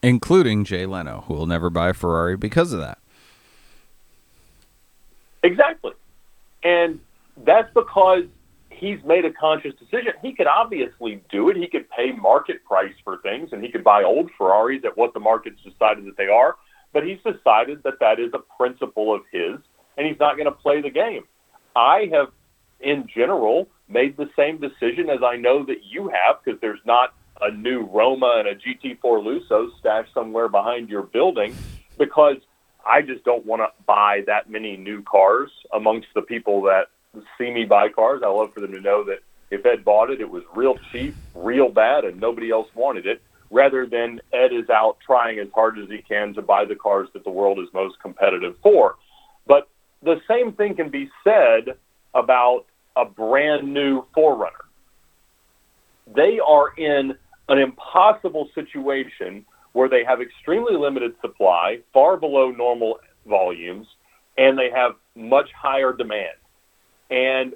including 0.03 0.65
Jay 0.65 0.85
Leno, 0.85 1.23
who 1.27 1.33
will 1.33 1.47
never 1.47 1.69
buy 1.69 1.89
a 1.89 1.93
Ferrari 1.93 2.35
because 2.35 2.73
of 2.73 2.79
that. 2.79 2.99
Exactly. 5.41 5.93
And 6.63 6.99
that's 7.37 7.73
because 7.73 8.25
he's 8.83 9.03
made 9.05 9.23
a 9.23 9.31
conscious 9.31 9.73
decision. 9.75 10.11
He 10.21 10.33
could 10.33 10.47
obviously 10.47 11.23
do 11.31 11.49
it. 11.49 11.55
He 11.55 11.67
could 11.67 11.89
pay 11.89 12.11
market 12.11 12.63
price 12.65 12.93
for 13.03 13.17
things 13.19 13.49
and 13.53 13.63
he 13.63 13.71
could 13.71 13.83
buy 13.83 14.03
old 14.03 14.29
Ferraris 14.37 14.81
at 14.83 14.97
what 14.97 15.13
the 15.13 15.21
market's 15.21 15.61
decided 15.63 16.05
that 16.05 16.17
they 16.17 16.27
are. 16.27 16.57
But 16.91 17.07
he's 17.07 17.19
decided 17.19 17.81
that 17.83 17.99
that 18.01 18.19
is 18.19 18.31
a 18.33 18.39
principle 18.57 19.15
of 19.15 19.21
his 19.31 19.55
and 19.97 20.05
he's 20.05 20.19
not 20.19 20.35
going 20.35 20.45
to 20.45 20.51
play 20.51 20.81
the 20.81 20.89
game. 20.89 21.23
I 21.75 22.09
have, 22.11 22.27
in 22.81 23.07
general, 23.15 23.69
made 23.87 24.17
the 24.17 24.29
same 24.35 24.59
decision 24.59 25.09
as 25.09 25.19
I 25.23 25.37
know 25.37 25.65
that 25.65 25.85
you 25.89 26.09
have 26.09 26.43
because 26.43 26.59
there's 26.59 26.81
not 26.85 27.13
a 27.41 27.51
new 27.51 27.83
Roma 27.85 28.43
and 28.45 28.47
a 28.49 28.55
GT4 28.55 28.99
Lusso 29.01 29.69
stashed 29.79 30.13
somewhere 30.13 30.49
behind 30.49 30.89
your 30.89 31.03
building 31.03 31.55
because 31.97 32.37
I 32.85 33.01
just 33.01 33.23
don't 33.23 33.45
want 33.45 33.61
to 33.61 33.69
buy 33.85 34.23
that 34.27 34.49
many 34.49 34.75
new 34.75 35.03
cars 35.03 35.51
amongst 35.71 36.07
the 36.13 36.21
people 36.21 36.63
that 36.63 36.87
see 37.37 37.51
me 37.51 37.65
buy 37.65 37.89
cars. 37.89 38.21
I 38.23 38.29
love 38.29 38.53
for 38.53 38.61
them 38.61 38.71
to 38.71 38.81
know 38.81 39.03
that 39.05 39.19
if 39.51 39.65
Ed 39.65 39.85
bought 39.85 40.09
it, 40.09 40.21
it 40.21 40.29
was 40.29 40.43
real 40.55 40.75
cheap, 40.91 41.15
real 41.35 41.69
bad, 41.69 42.05
and 42.05 42.19
nobody 42.19 42.51
else 42.51 42.67
wanted 42.75 43.05
it, 43.05 43.21
rather 43.51 43.85
than 43.85 44.19
Ed 44.33 44.51
is 44.51 44.69
out 44.69 44.97
trying 45.05 45.39
as 45.39 45.47
hard 45.53 45.77
as 45.77 45.89
he 45.89 45.99
can 46.01 46.33
to 46.33 46.41
buy 46.41 46.65
the 46.65 46.75
cars 46.75 47.07
that 47.13 47.23
the 47.23 47.29
world 47.29 47.59
is 47.59 47.67
most 47.73 47.99
competitive 48.01 48.55
for. 48.63 48.95
But 49.45 49.67
the 50.01 50.21
same 50.27 50.53
thing 50.53 50.75
can 50.75 50.89
be 50.89 51.09
said 51.23 51.75
about 52.15 52.65
a 52.95 53.05
brand 53.05 53.71
new 53.71 54.03
4Runner. 54.15 54.49
They 56.15 56.39
are 56.45 56.73
in 56.77 57.15
an 57.49 57.57
impossible 57.59 58.49
situation 58.55 59.45
where 59.73 59.89
they 59.89 60.03
have 60.03 60.21
extremely 60.21 60.75
limited 60.75 61.13
supply, 61.21 61.79
far 61.93 62.17
below 62.17 62.51
normal 62.51 62.99
volumes, 63.27 63.87
and 64.37 64.57
they 64.57 64.69
have 64.73 64.93
much 65.15 65.49
higher 65.59 65.93
demand. 65.93 66.35
And 67.09 67.53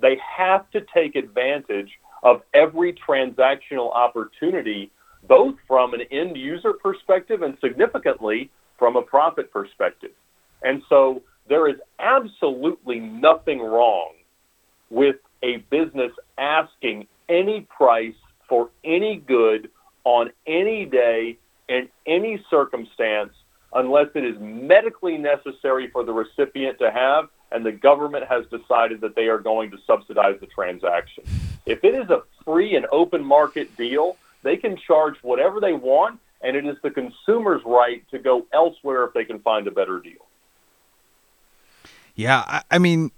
they 0.00 0.18
have 0.36 0.70
to 0.70 0.80
take 0.94 1.16
advantage 1.16 1.90
of 2.22 2.42
every 2.54 2.92
transactional 2.94 3.94
opportunity, 3.94 4.90
both 5.26 5.56
from 5.66 5.94
an 5.94 6.02
end 6.10 6.36
user 6.36 6.72
perspective 6.72 7.42
and 7.42 7.56
significantly 7.60 8.50
from 8.78 8.96
a 8.96 9.02
profit 9.02 9.52
perspective. 9.52 10.12
And 10.62 10.82
so 10.88 11.22
there 11.48 11.68
is 11.68 11.76
absolutely 11.98 13.00
nothing 13.00 13.60
wrong 13.60 14.12
with 14.90 15.16
a 15.42 15.58
business 15.70 16.12
asking 16.38 17.06
any 17.28 17.62
price 17.62 18.14
for 18.48 18.70
any 18.84 19.16
good 19.16 19.70
on 20.04 20.30
any 20.46 20.84
day 20.84 21.38
in 21.68 21.88
any 22.06 22.42
circumstance 22.50 23.32
unless 23.74 24.08
it 24.14 24.24
is 24.24 24.36
medically 24.40 25.16
necessary 25.16 25.88
for 25.90 26.04
the 26.04 26.12
recipient 26.12 26.78
to 26.78 26.90
have 26.90 27.28
and 27.52 27.64
the 27.64 27.72
government 27.72 28.26
has 28.28 28.44
decided 28.46 29.00
that 29.00 29.16
they 29.16 29.26
are 29.26 29.38
going 29.38 29.70
to 29.70 29.78
subsidize 29.86 30.38
the 30.40 30.46
transaction. 30.46 31.24
If 31.66 31.84
it 31.84 31.94
is 31.94 32.08
a 32.10 32.22
free 32.44 32.76
and 32.76 32.86
open 32.92 33.24
market 33.24 33.76
deal, 33.76 34.16
they 34.42 34.56
can 34.56 34.76
charge 34.76 35.16
whatever 35.22 35.60
they 35.60 35.72
want 35.72 36.20
and 36.42 36.56
it 36.56 36.66
is 36.66 36.76
the 36.82 36.90
consumer's 36.90 37.62
right 37.64 38.08
to 38.10 38.18
go 38.18 38.46
elsewhere 38.52 39.04
if 39.04 39.14
they 39.14 39.24
can 39.24 39.40
find 39.40 39.66
a 39.66 39.70
better 39.70 40.00
deal. 40.00 40.26
Yeah, 42.14 42.44
I, 42.46 42.62
I 42.70 42.78
mean, 42.78 43.12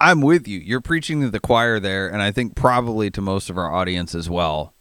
I'm 0.00 0.20
with 0.20 0.46
you. 0.46 0.58
You're 0.58 0.80
preaching 0.80 1.20
to 1.22 1.30
the 1.30 1.40
choir 1.40 1.80
there, 1.80 2.08
and 2.08 2.22
I 2.22 2.30
think 2.30 2.54
probably 2.54 3.10
to 3.10 3.20
most 3.20 3.50
of 3.50 3.58
our 3.58 3.72
audience 3.72 4.14
as 4.14 4.28
well. 4.28 4.74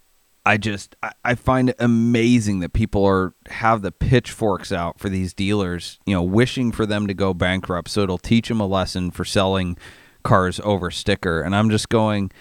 I 0.47 0.55
just 0.55 0.95
I, 1.03 1.11
I 1.25 1.35
find 1.35 1.71
it 1.71 1.75
amazing 1.77 2.61
that 2.61 2.71
people 2.71 3.03
are 3.03 3.33
have 3.49 3.81
the 3.81 3.91
pitchforks 3.91 4.71
out 4.71 4.97
for 4.97 5.09
these 5.09 5.33
dealers, 5.33 5.99
you 6.05 6.13
know, 6.13 6.23
wishing 6.23 6.71
for 6.71 6.85
them 6.85 7.05
to 7.07 7.13
go 7.13 7.33
bankrupt 7.33 7.89
so 7.89 7.99
it'll 7.99 8.17
teach 8.17 8.47
them 8.47 8.61
a 8.61 8.65
lesson 8.65 9.11
for 9.11 9.25
selling 9.25 9.77
cars 10.23 10.61
over 10.63 10.89
sticker. 10.89 11.41
And 11.41 11.53
I'm 11.53 11.69
just 11.69 11.89
going, 11.89 12.31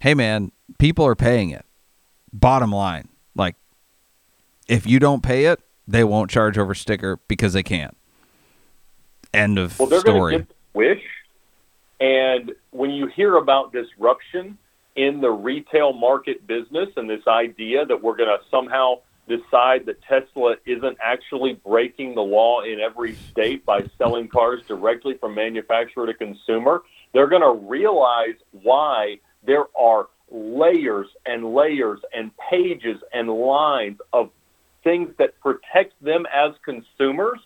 hey 0.00 0.12
man, 0.12 0.52
people 0.78 1.06
are 1.06 1.16
paying 1.16 1.48
it. 1.48 1.64
Bottom 2.30 2.72
line, 2.72 3.08
like 3.34 3.56
if 4.68 4.86
you 4.86 4.98
don't 4.98 5.22
pay 5.22 5.46
it, 5.46 5.60
they 5.88 6.04
won't 6.04 6.30
charge 6.30 6.58
over 6.58 6.74
sticker 6.74 7.20
because 7.26 7.54
they 7.54 7.62
can't. 7.62 7.96
End 9.32 9.58
of 9.58 9.78
Well, 9.78 9.88
they're 9.88 10.00
story. 10.00 10.32
to 10.32 10.38
get 10.40 10.56
wish. 10.74 11.02
And 12.00 12.52
when 12.70 12.90
you 12.90 13.06
hear 13.06 13.36
about 13.36 13.72
disruption 13.72 14.58
in 14.96 15.20
the 15.20 15.30
retail 15.30 15.92
market 15.92 16.46
business 16.46 16.88
and 16.96 17.08
this 17.08 17.26
idea 17.26 17.86
that 17.86 18.02
we're 18.02 18.16
going 18.16 18.28
to 18.28 18.44
somehow 18.50 18.96
decide 19.28 19.86
that 19.86 20.02
Tesla 20.02 20.56
isn't 20.66 20.98
actually 21.02 21.54
breaking 21.64 22.14
the 22.14 22.20
law 22.20 22.62
in 22.62 22.80
every 22.80 23.14
state 23.30 23.64
by 23.64 23.88
selling 23.96 24.28
cars 24.28 24.60
directly 24.66 25.14
from 25.14 25.34
manufacturer 25.34 26.06
to 26.06 26.14
consumer, 26.14 26.82
they're 27.12 27.28
going 27.28 27.42
to 27.42 27.66
realize 27.66 28.34
why 28.50 29.18
there 29.46 29.66
are 29.78 30.08
layers 30.30 31.08
and 31.26 31.54
layers 31.54 32.00
and 32.12 32.30
pages 32.50 32.98
and 33.12 33.28
lines 33.28 33.98
of 34.12 34.30
things 34.82 35.12
that 35.18 35.38
protect 35.40 35.92
them 36.02 36.26
as 36.32 36.52
consumers 36.64 37.38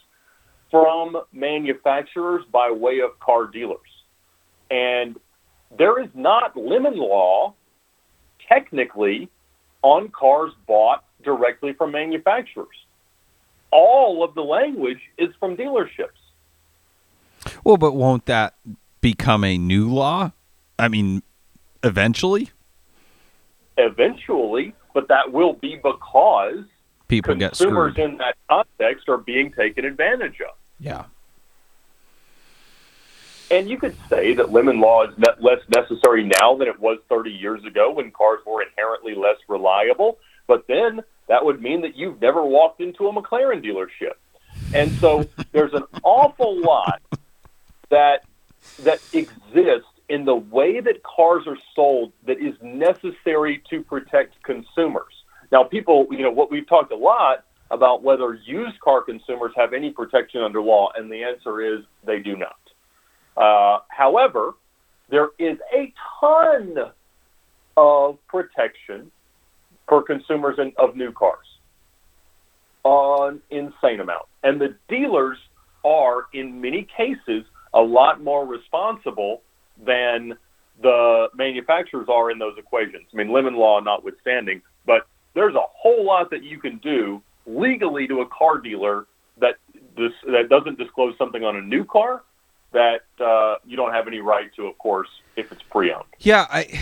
from 0.71 1.17
manufacturers 1.33 2.45
by 2.51 2.71
way 2.71 3.01
of 3.01 3.19
car 3.21 3.47
dealers. 3.47 3.81
And 4.71 5.17
there 5.79 6.03
is 6.03 6.09
not 6.15 6.57
lemon 6.57 6.97
law 6.97 7.55
technically 8.49 9.29
on 9.83 10.09
cars 10.09 10.53
bought 10.67 11.05
directly 11.23 11.73
from 11.73 11.93
manufacturers. 11.93 12.87
All 13.71 14.23
of 14.23 14.35
the 14.35 14.43
language 14.43 15.01
is 15.19 15.31
from 15.39 15.57
dealerships. 15.57 16.21
Well, 17.65 17.77
but 17.77 17.93
won't 17.93 18.27
that 18.27 18.55
become 19.01 19.45
a 19.45 19.59
new 19.59 19.93
law? 19.93 20.33
I 20.79 20.89
mean, 20.89 21.23
eventually? 21.83 22.51
Eventually, 23.77 24.75
but 24.95 25.09
that 25.09 25.33
will 25.33 25.53
be 25.53 25.77
because 25.77 26.65
people 27.09 27.35
get 27.35 27.51
consumers 27.53 27.95
in 27.99 28.17
that 28.19 28.37
context 28.49 29.09
are 29.09 29.19
being 29.19 29.53
taken 29.53 29.85
advantage 29.85 30.41
of. 30.41 30.57
Yeah. 30.79 31.05
And 33.51 33.69
you 33.69 33.79
could 33.79 33.97
say 34.09 34.35
that 34.35 34.53
lemon 34.53 34.81
law 34.81 35.05
is 35.05 35.15
less 35.39 35.61
necessary 35.69 36.25
now 36.25 36.57
than 36.57 36.69
it 36.69 36.81
was 36.81 36.99
30 37.09 37.31
years 37.31 37.65
ago 37.65 37.93
when 37.93 38.11
cars 38.11 38.41
were 38.47 38.63
inherently 38.63 39.15
less 39.15 39.37
reliable. 39.49 40.19
But 40.47 40.67
then 40.67 41.03
that 41.29 41.45
would 41.45 41.61
mean 41.61 41.83
that 41.83 41.97
you've 41.97 42.21
never 42.21 42.43
walked 42.43 42.81
into 42.81 43.07
a 43.07 43.13
McLaren 43.13 43.65
dealership. 43.65 44.15
And 44.75 44.91
so 44.93 45.27
there's 45.53 45.75
an 45.75 45.85
awful 46.03 46.61
lot 46.61 47.03
that 47.91 48.25
that 48.81 49.01
exists 49.13 49.89
in 50.09 50.25
the 50.25 50.35
way 50.35 50.81
that 50.81 51.03
cars 51.03 51.47
are 51.47 51.59
sold 51.75 52.13
that 52.27 52.39
is 52.39 52.55
necessary 52.63 53.63
to 53.71 53.83
protect 53.83 54.43
consumers. 54.43 55.13
Now, 55.53 55.65
people, 55.65 56.07
you 56.11 56.23
know, 56.23 56.31
what 56.31 56.51
we've 56.51 56.67
talked 56.67 56.93
a 56.93 56.97
lot 56.97 57.45
about 57.71 58.03
whether 58.03 58.35
used 58.35 58.79
car 58.81 59.03
consumers 59.03 59.53
have 59.57 59.73
any 59.73 59.91
protection 59.91 60.43
under 60.43 60.61
law, 60.61 60.91
and 60.97 61.11
the 61.11 61.23
answer 61.25 61.61
is 61.61 61.85
they 62.05 62.19
do 62.21 62.37
not. 62.37 62.57
Uh, 63.37 63.79
however, 63.89 64.53
there 65.11 65.29
is 65.39 65.59
a 65.75 65.93
ton 66.21 66.77
of 67.77 68.19
protection 68.29 69.11
for 69.89 70.03
consumers 70.03 70.59
in, 70.59 70.73
of 70.79 70.97
new 70.97 71.13
cars, 71.13 71.47
an 72.85 73.41
insane 73.51 74.01
amount, 74.01 74.27
and 74.43 74.61
the 74.61 74.75
dealers 74.89 75.37
are, 75.85 76.27
in 76.33 76.61
many 76.61 76.87
cases, 76.97 77.45
a 77.75 77.81
lot 77.81 78.23
more 78.23 78.47
responsible 78.47 79.43
than 79.85 80.35
the 80.83 81.27
manufacturers 81.37 82.07
are 82.09 82.31
in 82.31 82.39
those 82.39 82.55
equations. 82.57 83.05
I 83.13 83.17
mean, 83.17 83.33
lemon 83.33 83.55
law 83.55 83.81
notwithstanding, 83.81 84.63
but 84.87 85.07
there's 85.35 85.55
a 85.55 85.63
whole 85.63 86.05
lot 86.05 86.31
that 86.31 86.43
you 86.43 86.59
can 86.59 86.79
do 86.79 87.21
legally 87.47 88.07
to 88.09 88.21
a 88.21 88.27
car 88.27 88.59
dealer 88.59 89.07
that 89.41 89.57
this, 89.97 90.13
that 90.27 90.49
doesn't 90.49 90.79
disclose 90.79 91.15
something 91.19 91.45
on 91.45 91.57
a 91.57 91.61
new 91.61 91.85
car 91.85 92.23
that 92.75 93.25
uh, 93.25 93.57
you 93.65 93.77
don't 93.77 93.93
have 93.93 94.07
any 94.07 94.21
right 94.21 94.55
to, 94.57 94.67
of 94.67 94.77
course, 94.79 95.09
if 95.37 95.51
it's 95.51 95.63
pre-owned. 95.71 96.05
Yeah, 96.19 96.47
I 96.51 96.81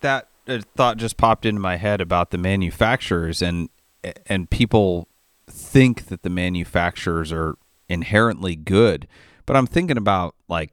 that 0.00 0.28
uh, 0.46 0.60
thought 0.76 0.98
just 0.98 1.16
popped 1.16 1.46
into 1.46 1.60
my 1.60 1.76
head 1.76 2.00
about 2.00 2.30
the 2.30 2.38
manufacturers 2.38 3.40
and 3.40 3.70
and 4.26 4.50
people 4.50 5.08
think 5.48 6.06
that 6.06 6.22
the 6.22 6.30
manufacturers 6.30 7.32
are 7.32 7.56
inherently 7.88 8.54
good, 8.54 9.08
but 9.46 9.56
I'm 9.56 9.66
thinking 9.66 9.96
about 9.96 10.34
like 10.48 10.72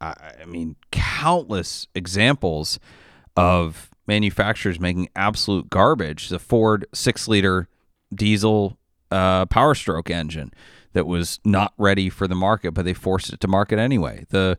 I 0.00 0.44
mean 0.46 0.76
countless 0.90 1.88
examples 1.94 2.78
of 3.36 3.90
manufacturers 4.06 4.80
making 4.80 5.08
absolute 5.16 5.68
garbage. 5.70 6.28
The 6.28 6.38
Ford 6.38 6.86
six 6.94 7.28
liter 7.28 7.68
diesel 8.14 8.78
uh, 9.10 9.46
Power 9.46 9.74
Stroke 9.74 10.10
engine 10.10 10.52
that 10.92 11.06
was 11.06 11.40
not 11.44 11.72
ready 11.78 12.08
for 12.08 12.26
the 12.26 12.34
market, 12.34 12.72
but 12.72 12.84
they 12.84 12.94
forced 12.94 13.32
it 13.32 13.40
to 13.40 13.48
market 13.48 13.78
anyway. 13.78 14.26
The 14.30 14.58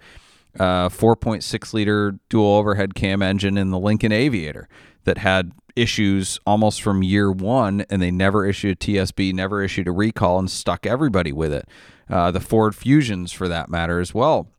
uh, 0.60 0.90
4.6 0.90 1.74
liter 1.74 2.20
dual 2.30 2.56
overhead 2.56 2.96
cam 2.96 3.22
engine 3.22 3.58
in 3.58 3.72
the 3.72 3.80
Lincoln 3.80 4.12
Aviator 4.12 4.68
that 5.04 5.18
had 5.18 5.52
issues 5.76 6.40
almost 6.46 6.82
from 6.82 7.04
year 7.04 7.32
one, 7.32 7.86
and 7.90 8.02
they 8.02 8.12
never 8.12 8.46
issued 8.46 8.74
a 8.74 8.76
TSB, 8.76 9.34
never 9.34 9.64
issued 9.64 9.88
a 9.88 9.92
recall, 9.92 10.40
and 10.40 10.50
stuck 10.50 10.86
everybody 10.86 11.32
with 11.32 11.54
it. 11.54 11.68
Uh, 12.10 12.32
the 12.32 12.42
Ford 12.42 12.76
Fusions, 12.76 13.32
for 13.32 13.48
that 13.48 13.70
matter, 13.70 14.00
as 14.00 14.14
well. 14.14 14.50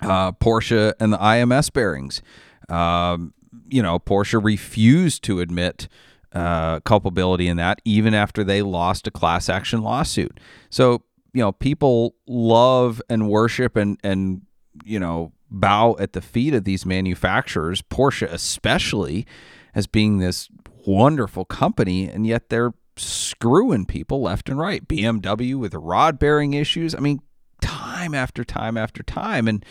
Uh, 0.00 0.32
Porsche 0.32 0.94
and 0.98 1.12
the 1.12 1.18
IMS 1.18 1.70
bearings. 1.70 2.22
Um, 2.70 3.34
you 3.68 3.82
know, 3.82 3.98
Porsche 3.98 4.42
refused 4.42 5.22
to 5.24 5.40
admit 5.40 5.88
uh, 6.32 6.80
culpability 6.80 7.48
in 7.48 7.56
that, 7.56 7.80
even 7.84 8.14
after 8.14 8.44
they 8.44 8.62
lost 8.62 9.06
a 9.06 9.10
class 9.10 9.48
action 9.48 9.82
lawsuit. 9.82 10.38
So, 10.68 11.02
you 11.32 11.40
know, 11.40 11.52
people 11.52 12.14
love 12.26 13.02
and 13.08 13.28
worship 13.28 13.76
and 13.76 13.98
and 14.02 14.42
you 14.84 15.00
know 15.00 15.32
bow 15.50 15.96
at 15.98 16.12
the 16.12 16.20
feet 16.20 16.54
of 16.54 16.64
these 16.64 16.86
manufacturers, 16.86 17.82
Porsche 17.82 18.30
especially, 18.30 19.26
as 19.74 19.86
being 19.86 20.18
this 20.18 20.48
wonderful 20.86 21.44
company, 21.44 22.08
and 22.08 22.26
yet 22.26 22.48
they're 22.48 22.72
screwing 22.96 23.86
people 23.86 24.22
left 24.22 24.48
and 24.48 24.58
right. 24.58 24.86
BMW 24.86 25.58
with 25.58 25.72
the 25.72 25.78
rod 25.78 26.18
bearing 26.18 26.52
issues. 26.54 26.94
I 26.94 27.00
mean, 27.00 27.20
time 27.60 28.14
after 28.14 28.44
time 28.44 28.76
after 28.76 29.02
time, 29.02 29.48
and 29.48 29.64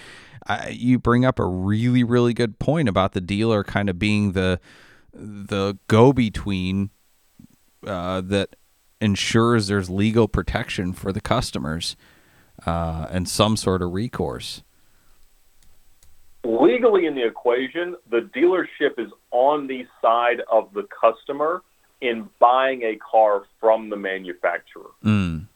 I, 0.47 0.69
you 0.69 0.99
bring 0.99 1.25
up 1.25 1.39
a 1.39 1.45
really 1.45 2.03
really 2.03 2.33
good 2.33 2.59
point 2.59 2.89
about 2.89 3.13
the 3.13 3.21
dealer 3.21 3.63
kind 3.63 3.89
of 3.89 3.97
being 3.97 4.33
the 4.33 4.59
the 5.13 5.77
go 5.87 6.13
between 6.13 6.89
uh, 7.85 8.21
that 8.21 8.55
ensures 9.01 9.67
there's 9.67 9.89
legal 9.89 10.27
protection 10.27 10.93
for 10.93 11.11
the 11.11 11.21
customers 11.21 11.95
uh, 12.65 13.07
and 13.09 13.27
some 13.27 13.55
sort 13.55 13.81
of 13.81 13.93
recourse. 13.93 14.63
Legally, 16.43 17.05
in 17.05 17.15
the 17.15 17.25
equation, 17.25 17.95
the 18.09 18.29
dealership 18.35 18.97
is 18.97 19.11
on 19.31 19.67
the 19.67 19.85
side 20.01 20.41
of 20.51 20.73
the 20.73 20.87
customer 21.01 21.63
in 22.01 22.29
buying 22.39 22.81
a 22.83 22.97
car 22.97 23.43
from 23.59 23.89
the 23.89 23.97
manufacturer. 23.97 24.91
Mm. 25.03 25.47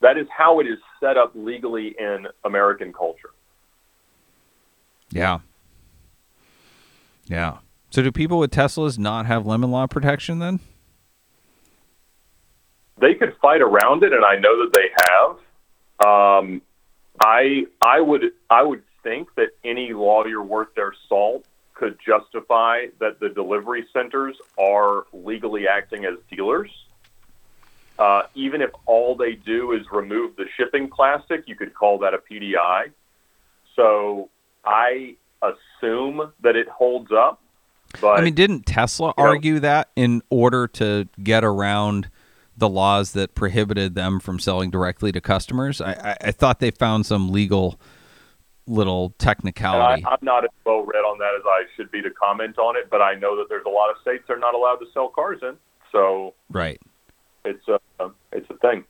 That 0.00 0.18
is 0.18 0.26
how 0.36 0.60
it 0.60 0.66
is 0.66 0.78
set 1.00 1.16
up 1.16 1.32
legally 1.34 1.94
in 1.98 2.26
American 2.44 2.92
culture. 2.92 3.30
Yeah. 5.10 5.38
Yeah. 7.26 7.58
So 7.90 8.02
do 8.02 8.10
people 8.10 8.38
with 8.38 8.50
Teslas 8.50 8.98
not 8.98 9.26
have 9.26 9.46
lemon 9.46 9.70
law 9.70 9.86
protection 9.86 10.38
then? 10.38 10.60
They 13.00 13.14
could 13.14 13.36
fight 13.40 13.60
around 13.60 14.02
it, 14.02 14.12
and 14.12 14.24
I 14.24 14.36
know 14.36 14.64
that 14.64 14.72
they 14.72 14.90
have. 15.08 16.40
Um, 16.40 16.62
I 17.20 17.66
I 17.80 18.00
would 18.00 18.32
I 18.50 18.62
would 18.62 18.82
think 19.02 19.34
that 19.36 19.50
any 19.64 19.92
lawyer 19.92 20.42
worth 20.42 20.74
their 20.74 20.92
salt 21.08 21.44
could 21.74 21.98
justify 22.04 22.86
that 23.00 23.20
the 23.20 23.28
delivery 23.28 23.86
centers 23.92 24.36
are 24.58 25.04
legally 25.12 25.66
acting 25.68 26.04
as 26.04 26.14
dealers. 26.30 26.70
Uh, 27.98 28.22
even 28.34 28.60
if 28.60 28.70
all 28.86 29.14
they 29.14 29.34
do 29.34 29.72
is 29.72 29.82
remove 29.92 30.34
the 30.36 30.46
shipping 30.56 30.88
plastic, 30.88 31.46
you 31.46 31.54
could 31.54 31.74
call 31.74 31.98
that 31.98 32.14
a 32.14 32.18
PDI. 32.18 32.90
So 33.76 34.30
I 34.64 35.16
assume 35.52 36.32
that 36.42 36.56
it 36.56 36.68
holds 36.68 37.10
up. 37.12 37.40
But 38.00 38.18
I 38.18 38.22
mean, 38.22 38.34
didn't 38.34 38.66
Tesla 38.66 39.14
you 39.16 39.22
know- 39.22 39.30
argue 39.30 39.60
that 39.60 39.90
in 39.96 40.22
order 40.30 40.66
to 40.68 41.08
get 41.22 41.44
around 41.44 42.10
the 42.56 42.68
laws 42.68 43.12
that 43.12 43.34
prohibited 43.34 43.94
them 43.94 44.20
from 44.20 44.38
selling 44.38 44.70
directly 44.70 45.12
to 45.12 45.20
customers? 45.20 45.80
I, 45.80 45.92
I, 45.92 46.16
I 46.28 46.30
thought 46.30 46.60
they 46.60 46.70
found 46.70 47.06
some 47.06 47.30
legal 47.30 47.78
little 48.66 49.06
and 49.06 49.14
I, 49.20 49.24
technicality. 49.24 50.04
I'm 50.06 50.18
not 50.22 50.44
as 50.44 50.50
well 50.64 50.82
read 50.82 51.00
on 51.00 51.18
that 51.18 51.34
as 51.36 51.42
I 51.44 51.64
should 51.76 51.90
be 51.90 52.02
to 52.02 52.10
comment 52.10 52.58
on 52.58 52.76
it, 52.76 52.90
but 52.90 53.02
I 53.02 53.14
know 53.14 53.36
that 53.36 53.46
there's 53.48 53.66
a 53.66 53.70
lot 53.70 53.90
of 53.90 53.96
states 54.00 54.24
they're 54.26 54.38
not 54.38 54.54
allowed 54.54 54.76
to 54.76 54.86
sell 54.92 55.08
cars 55.08 55.40
in. 55.42 55.56
So 55.92 56.34
right. 56.50 56.80
it's 57.44 57.66
a 57.68 57.78
it's 58.32 58.48
a 58.50 58.56
thing. 58.58 58.84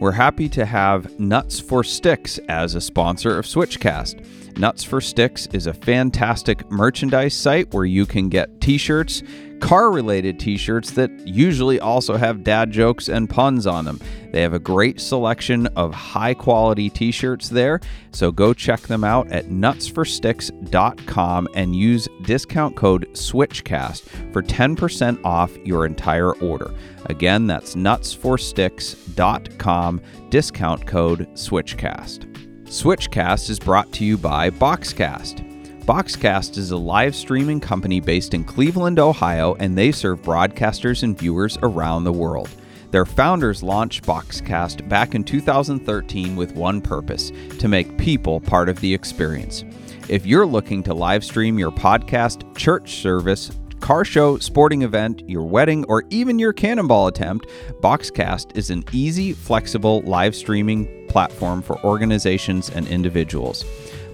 We're 0.00 0.12
happy 0.12 0.48
to 0.50 0.64
have 0.64 1.18
Nuts 1.18 1.58
for 1.58 1.82
Sticks 1.82 2.38
as 2.48 2.76
a 2.76 2.80
sponsor 2.80 3.36
of 3.36 3.46
Switchcast. 3.46 4.56
Nuts 4.56 4.84
for 4.84 5.00
Sticks 5.00 5.48
is 5.48 5.66
a 5.66 5.74
fantastic 5.74 6.70
merchandise 6.70 7.34
site 7.34 7.74
where 7.74 7.84
you 7.84 8.06
can 8.06 8.28
get 8.28 8.60
t 8.60 8.78
shirts, 8.78 9.24
car 9.60 9.90
related 9.90 10.38
t 10.38 10.56
shirts 10.56 10.92
that 10.92 11.10
usually 11.26 11.80
also 11.80 12.16
have 12.16 12.44
dad 12.44 12.70
jokes 12.70 13.08
and 13.08 13.28
puns 13.28 13.66
on 13.66 13.84
them. 13.84 14.00
They 14.32 14.40
have 14.42 14.54
a 14.54 14.58
great 14.58 15.00
selection 15.00 15.68
of 15.68 15.94
high 15.94 16.34
quality 16.34 16.90
t 16.90 17.10
shirts 17.10 17.48
there, 17.48 17.80
so 18.12 18.30
go 18.30 18.52
check 18.52 18.82
them 18.82 19.04
out 19.04 19.32
at 19.32 19.46
nutsforsticks.com 19.46 21.48
and 21.54 21.74
use 21.74 22.06
discount 22.22 22.76
code 22.76 23.08
SWITCHCAST 23.12 24.02
for 24.32 24.42
10% 24.42 25.24
off 25.24 25.56
your 25.64 25.86
entire 25.86 26.34
order. 26.36 26.70
Again, 27.06 27.46
that's 27.46 27.74
nutsforsticks.com, 27.74 30.02
discount 30.30 30.86
code 30.86 31.26
SWITCHCAST. 31.34 32.28
Switchcast 32.68 33.48
is 33.48 33.58
brought 33.58 33.90
to 33.92 34.04
you 34.04 34.18
by 34.18 34.50
Boxcast. 34.50 35.47
Boxcast 35.88 36.58
is 36.58 36.70
a 36.70 36.76
live 36.76 37.16
streaming 37.16 37.60
company 37.60 37.98
based 37.98 38.34
in 38.34 38.44
Cleveland, 38.44 38.98
Ohio, 38.98 39.54
and 39.54 39.74
they 39.74 39.90
serve 39.90 40.20
broadcasters 40.20 41.02
and 41.02 41.18
viewers 41.18 41.56
around 41.62 42.04
the 42.04 42.12
world. 42.12 42.50
Their 42.90 43.06
founders 43.06 43.62
launched 43.62 44.04
Boxcast 44.04 44.86
back 44.86 45.14
in 45.14 45.24
2013 45.24 46.36
with 46.36 46.54
one 46.54 46.82
purpose 46.82 47.32
to 47.58 47.68
make 47.68 47.96
people 47.96 48.38
part 48.38 48.68
of 48.68 48.78
the 48.82 48.92
experience. 48.92 49.64
If 50.10 50.26
you're 50.26 50.44
looking 50.44 50.82
to 50.82 50.92
live 50.92 51.24
stream 51.24 51.58
your 51.58 51.70
podcast, 51.70 52.54
church 52.54 52.96
service, 52.96 53.50
car 53.80 54.04
show, 54.04 54.36
sporting 54.36 54.82
event, 54.82 55.26
your 55.26 55.44
wedding, 55.44 55.86
or 55.86 56.04
even 56.10 56.38
your 56.38 56.52
cannonball 56.52 57.06
attempt, 57.06 57.46
Boxcast 57.80 58.54
is 58.54 58.68
an 58.68 58.84
easy, 58.92 59.32
flexible 59.32 60.02
live 60.02 60.36
streaming 60.36 61.06
platform 61.08 61.62
for 61.62 61.82
organizations 61.82 62.68
and 62.68 62.86
individuals. 62.88 63.64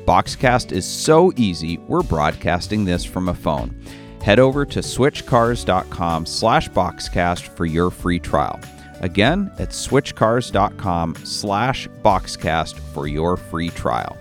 Boxcast 0.06 0.70
is 0.70 0.84
so 0.84 1.32
easy, 1.36 1.78
we're 1.78 2.02
broadcasting 2.02 2.84
this 2.84 3.04
from 3.04 3.30
a 3.30 3.34
phone. 3.34 3.74
Head 4.22 4.38
over 4.38 4.66
to 4.66 4.80
switchcars.com 4.80 6.26
slash 6.26 6.68
boxcast 6.70 7.48
for 7.48 7.64
your 7.64 7.90
free 7.90 8.18
trial. 8.18 8.60
Again, 9.00 9.50
it's 9.58 9.86
switchcars.com 9.86 11.16
slash 11.24 11.88
boxcast 12.02 12.78
for 12.92 13.06
your 13.06 13.36
free 13.38 13.70
trial. 13.70 14.18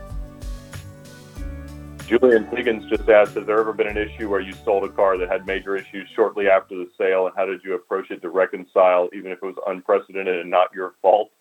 Julian 2.07 2.45
Higgins 2.47 2.89
just 2.89 3.10
asked, 3.10 3.35
has 3.35 3.45
there 3.45 3.60
ever 3.60 3.73
been 3.73 3.88
an 3.88 3.97
issue 3.97 4.30
where 4.30 4.41
you 4.41 4.53
sold 4.64 4.84
a 4.84 4.89
car 4.89 5.18
that 5.18 5.30
had 5.30 5.45
major 5.45 5.76
issues 5.76 6.07
shortly 6.15 6.47
after 6.47 6.76
the 6.76 6.89
sale, 6.97 7.27
and 7.27 7.35
how 7.35 7.45
did 7.45 7.61
you 7.64 7.76
approach 7.76 8.11
it 8.11 8.22
to 8.22 8.30
reconcile, 8.30 9.10
even 9.14 9.31
if 9.31 9.39
it 9.41 9.45
was 9.45 9.55
unprecedented 9.68 10.39
and 10.39 10.49
not 10.49 10.68
your 10.73 10.93
fault? 11.01 11.31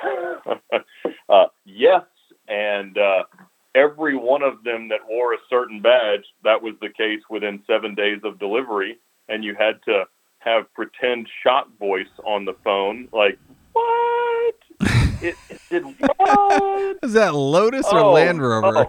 uh, 1.28 1.46
yes, 1.64 2.02
and 2.48 2.96
uh, 2.98 3.24
every 3.74 4.16
one 4.16 4.42
of 4.42 4.62
them 4.64 4.88
that 4.88 5.00
wore 5.08 5.34
a 5.34 5.38
certain 5.50 5.80
badge, 5.80 6.24
that 6.44 6.62
was 6.62 6.74
the 6.80 6.88
case 6.88 7.20
within 7.30 7.62
seven 7.66 7.94
days 7.94 8.20
of 8.24 8.38
delivery, 8.38 8.98
and 9.28 9.44
you 9.44 9.54
had 9.54 9.82
to 9.84 10.04
have 10.40 10.72
pretend 10.74 11.28
shot 11.42 11.68
voice 11.78 12.06
on 12.24 12.44
the 12.44 12.54
phone, 12.64 13.08
like, 13.12 13.38
what? 13.72 14.54
it, 15.22 15.34
it 15.50 15.60
did 15.70 15.82
what? 15.84 16.96
Is 17.02 17.12
that 17.12 17.34
Lotus 17.34 17.86
or 17.92 17.98
Oh, 17.98 18.12
Land 18.12 18.40
Rover? 18.42 18.86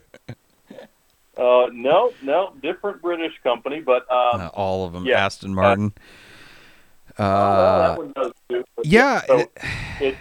Uh, 1.38 1.68
no, 1.72 2.12
no, 2.22 2.54
different 2.62 3.02
British 3.02 3.34
company, 3.44 3.80
but 3.80 4.10
um, 4.12 4.42
Uh, 4.42 4.50
all 4.54 4.86
of 4.86 4.94
them. 4.94 5.06
yeah. 5.06 5.26
Aston 5.26 5.54
Martin. 5.56 5.94
Uh, 7.18 7.22
well, 7.22 7.98
one 7.98 8.14
does 8.16 8.32
yeah. 8.84 9.22
so 9.26 9.46
it- 10.00 10.18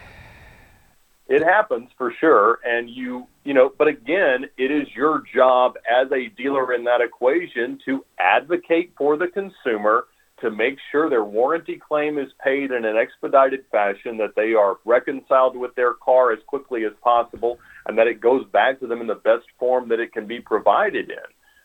it 1.28 1.42
happens 1.42 1.90
for 1.98 2.12
sure, 2.20 2.58
and 2.64 2.88
you 2.88 3.26
you 3.44 3.54
know, 3.54 3.72
but 3.76 3.88
again, 3.88 4.46
it 4.56 4.70
is 4.70 4.88
your 4.94 5.22
job 5.34 5.76
as 5.90 6.10
a 6.12 6.28
dealer 6.36 6.72
in 6.74 6.84
that 6.84 7.00
equation 7.00 7.78
to 7.84 8.04
advocate 8.18 8.92
for 8.96 9.16
the 9.16 9.28
consumer 9.28 10.06
to 10.40 10.50
make 10.50 10.78
sure 10.92 11.10
their 11.10 11.24
warranty 11.24 11.80
claim 11.88 12.16
is 12.18 12.28
paid 12.44 12.70
in 12.70 12.84
an 12.84 12.96
expedited 12.96 13.64
fashion, 13.72 14.16
that 14.18 14.34
they 14.36 14.54
are 14.54 14.76
reconciled 14.84 15.56
with 15.56 15.74
their 15.74 15.94
car 15.94 16.32
as 16.32 16.38
quickly 16.46 16.84
as 16.84 16.92
possible, 17.02 17.58
and 17.86 17.98
that 17.98 18.06
it 18.06 18.20
goes 18.20 18.46
back 18.52 18.78
to 18.80 18.86
them 18.86 19.00
in 19.00 19.06
the 19.08 19.16
best 19.16 19.46
form 19.58 19.88
that 19.88 19.98
it 19.98 20.12
can 20.12 20.26
be 20.26 20.40
provided 20.40 21.10
in. 21.10 21.16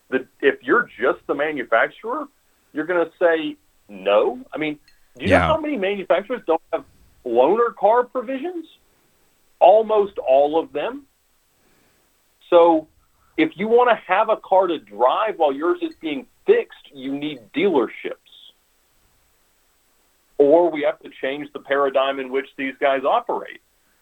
The, 0.09 0.27
if 0.41 0.55
you're 0.63 0.89
just 0.99 1.19
the 1.27 1.35
manufacturer, 1.35 2.25
you're 2.73 2.85
going 2.87 3.05
to 3.05 3.11
say 3.19 3.57
no. 3.89 4.39
I 4.53 4.57
mean, 4.57 4.79
do 5.19 5.25
you 5.25 5.31
Yeah. 5.31 5.39
know 5.39 5.53
how 5.53 5.59
many 5.61 5.77
manufacturers 5.77 6.41
don't 6.47 6.61
have 6.71 6.83
loaner 7.25 7.75
car 7.75 8.03
provisions? 8.05 8.65
Almost 9.63 10.17
all 10.17 10.59
of 10.59 10.73
them. 10.73 11.03
So, 12.49 12.87
if 13.37 13.51
you 13.55 13.69
want 13.69 13.89
to 13.89 13.95
have 14.05 14.29
a 14.29 14.35
car 14.35 14.67
to 14.67 14.77
drive 14.77 15.37
while 15.37 15.53
yours 15.53 15.79
is 15.81 15.95
being 16.01 16.27
fixed, 16.45 16.93
you 16.93 17.17
need 17.17 17.39
dealerships. 17.55 18.17
Or 20.37 20.69
we 20.69 20.81
have 20.81 20.99
to 20.99 21.09
change 21.21 21.47
the 21.53 21.59
paradigm 21.59 22.19
in 22.19 22.29
which 22.29 22.47
these 22.57 22.73
guys 22.79 23.03
operate. 23.05 23.61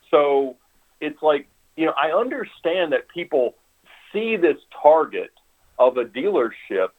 So, 0.10 0.58
it's 1.00 1.22
like, 1.22 1.48
you 1.78 1.86
know, 1.86 1.94
I 1.94 2.12
understand 2.12 2.92
that 2.94 3.08
people 3.08 3.56
see 4.12 4.38
this 4.38 4.58
target 4.82 5.32
of 5.78 5.98
a 5.98 6.06
dealership 6.06 6.90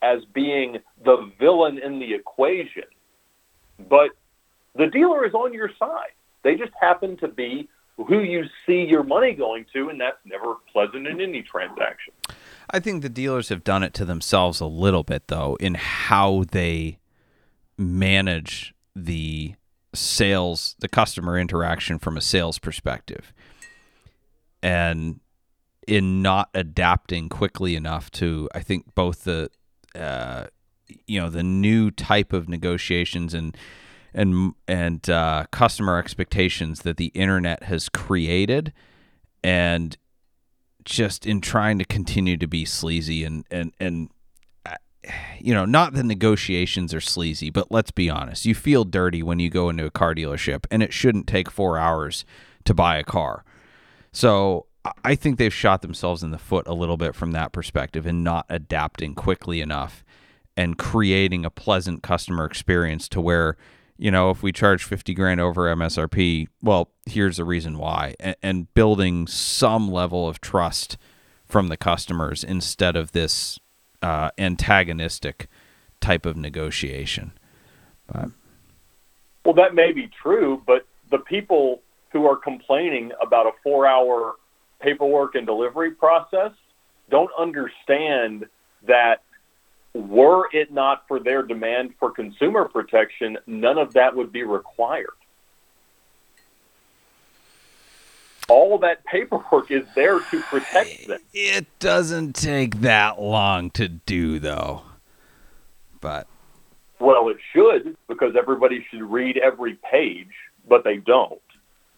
as 0.00 0.24
being 0.32 0.78
the 1.04 1.30
villain 1.40 1.78
in 1.78 1.98
the 1.98 2.14
equation. 2.14 2.84
But 3.88 4.10
the 4.76 4.86
dealer 4.86 5.26
is 5.26 5.34
on 5.34 5.52
your 5.52 5.70
side. 5.76 6.14
They 6.42 6.54
just 6.54 6.72
happen 6.80 7.16
to 7.18 7.28
be 7.28 7.68
who 7.96 8.20
you 8.20 8.44
see 8.66 8.84
your 8.84 9.02
money 9.02 9.32
going 9.32 9.66
to, 9.72 9.88
and 9.88 10.00
that's 10.00 10.18
never 10.24 10.56
pleasant 10.72 11.06
in 11.06 11.20
any 11.20 11.42
transaction. 11.42 12.12
I 12.70 12.80
think 12.80 13.02
the 13.02 13.08
dealers 13.08 13.48
have 13.50 13.64
done 13.64 13.82
it 13.82 13.94
to 13.94 14.04
themselves 14.04 14.60
a 14.60 14.66
little 14.66 15.02
bit, 15.02 15.28
though, 15.28 15.56
in 15.60 15.74
how 15.74 16.44
they 16.50 16.98
manage 17.76 18.74
the 18.94 19.54
sales, 19.94 20.74
the 20.78 20.88
customer 20.88 21.38
interaction 21.38 21.98
from 21.98 22.16
a 22.16 22.20
sales 22.20 22.58
perspective, 22.58 23.32
and 24.62 25.20
in 25.86 26.22
not 26.22 26.48
adapting 26.54 27.28
quickly 27.28 27.76
enough 27.76 28.10
to, 28.12 28.48
I 28.54 28.60
think, 28.60 28.94
both 28.94 29.24
the, 29.24 29.50
uh, 29.94 30.46
you 31.06 31.20
know, 31.20 31.28
the 31.28 31.42
new 31.42 31.90
type 31.90 32.32
of 32.32 32.48
negotiations 32.48 33.34
and 33.34 33.56
and 34.14 34.54
and 34.68 35.08
uh, 35.08 35.46
customer 35.50 35.98
expectations 35.98 36.82
that 36.82 36.96
the 36.96 37.06
internet 37.06 37.64
has 37.64 37.88
created, 37.88 38.72
and 39.42 39.96
just 40.84 41.26
in 41.26 41.40
trying 41.40 41.78
to 41.78 41.84
continue 41.84 42.36
to 42.36 42.46
be 42.46 42.64
sleazy 42.64 43.24
and 43.24 43.44
and 43.50 43.72
and 43.78 44.10
uh, 44.66 44.74
you 45.38 45.54
know 45.54 45.64
not 45.64 45.92
the 45.94 46.02
negotiations 46.02 46.92
are 46.92 47.00
sleazy 47.00 47.50
but 47.50 47.70
let's 47.70 47.92
be 47.92 48.10
honest 48.10 48.44
you 48.44 48.52
feel 48.54 48.84
dirty 48.84 49.22
when 49.22 49.38
you 49.38 49.48
go 49.48 49.68
into 49.68 49.84
a 49.84 49.90
car 49.90 50.12
dealership 50.14 50.64
and 50.72 50.82
it 50.82 50.92
shouldn't 50.92 51.26
take 51.28 51.48
4 51.50 51.78
hours 51.78 52.24
to 52.64 52.74
buy 52.74 52.96
a 52.96 53.04
car. 53.04 53.44
So 54.12 54.66
I- 54.84 54.92
I 55.04 55.14
think 55.14 55.38
they've 55.38 55.54
shot 55.54 55.82
themselves 55.82 56.22
in 56.22 56.30
the 56.30 56.38
foot 56.38 56.66
a 56.66 56.74
little 56.74 56.96
bit 56.96 57.14
from 57.14 57.32
that 57.32 57.52
perspective 57.52 58.06
and 58.06 58.24
not 58.24 58.46
adapting 58.48 59.14
quickly 59.14 59.60
enough 59.60 60.04
and 60.56 60.76
creating 60.78 61.44
a 61.44 61.50
pleasant 61.50 62.02
customer 62.02 62.44
experience 62.44 63.08
to 63.08 63.20
where 63.20 63.56
you 63.98 64.10
know 64.10 64.30
if 64.30 64.42
we 64.42 64.52
charge 64.52 64.84
50 64.84 65.14
grand 65.14 65.40
over 65.40 65.62
msrp 65.74 66.48
well 66.62 66.90
here's 67.06 67.36
the 67.36 67.44
reason 67.44 67.78
why 67.78 68.14
and, 68.18 68.36
and 68.42 68.74
building 68.74 69.26
some 69.26 69.90
level 69.90 70.28
of 70.28 70.40
trust 70.40 70.96
from 71.46 71.68
the 71.68 71.76
customers 71.76 72.42
instead 72.42 72.96
of 72.96 73.12
this 73.12 73.58
uh, 74.02 74.30
antagonistic 74.38 75.48
type 76.00 76.26
of 76.26 76.36
negotiation. 76.36 77.32
Well, 79.44 79.54
that 79.54 79.74
may 79.74 79.92
be 79.92 80.10
true, 80.22 80.62
but 80.66 80.86
the 81.10 81.18
people 81.18 81.82
who 82.10 82.26
are 82.26 82.36
complaining 82.36 83.12
about 83.22 83.46
a 83.46 83.52
four 83.62 83.86
hour 83.86 84.34
paperwork 84.80 85.34
and 85.34 85.46
delivery 85.46 85.92
process 85.92 86.52
don't 87.10 87.30
understand 87.38 88.46
that 88.86 89.22
were 89.94 90.48
it 90.52 90.72
not 90.72 91.06
for 91.06 91.20
their 91.20 91.42
demand 91.42 91.94
for 91.98 92.10
consumer 92.10 92.66
protection, 92.66 93.38
none 93.46 93.78
of 93.78 93.92
that 93.94 94.16
would 94.16 94.32
be 94.32 94.42
required. 94.42 95.10
All 98.48 98.78
that 98.78 99.04
paperwork 99.04 99.70
is 99.70 99.86
there 99.94 100.18
to 100.18 100.40
protect 100.42 101.06
them. 101.06 101.20
it 101.32 101.66
doesn't 101.78 102.34
take 102.34 102.80
that 102.80 103.20
long 103.20 103.70
to 103.70 103.88
do 103.88 104.38
though 104.38 104.82
but 106.02 106.26
Well, 107.00 107.30
it 107.30 107.38
should 107.54 107.96
because 108.08 108.34
everybody 108.36 108.84
should 108.90 109.02
read 109.02 109.38
every 109.38 109.78
page, 109.90 110.28
but 110.68 110.84
they 110.84 110.98
don't. 110.98 111.40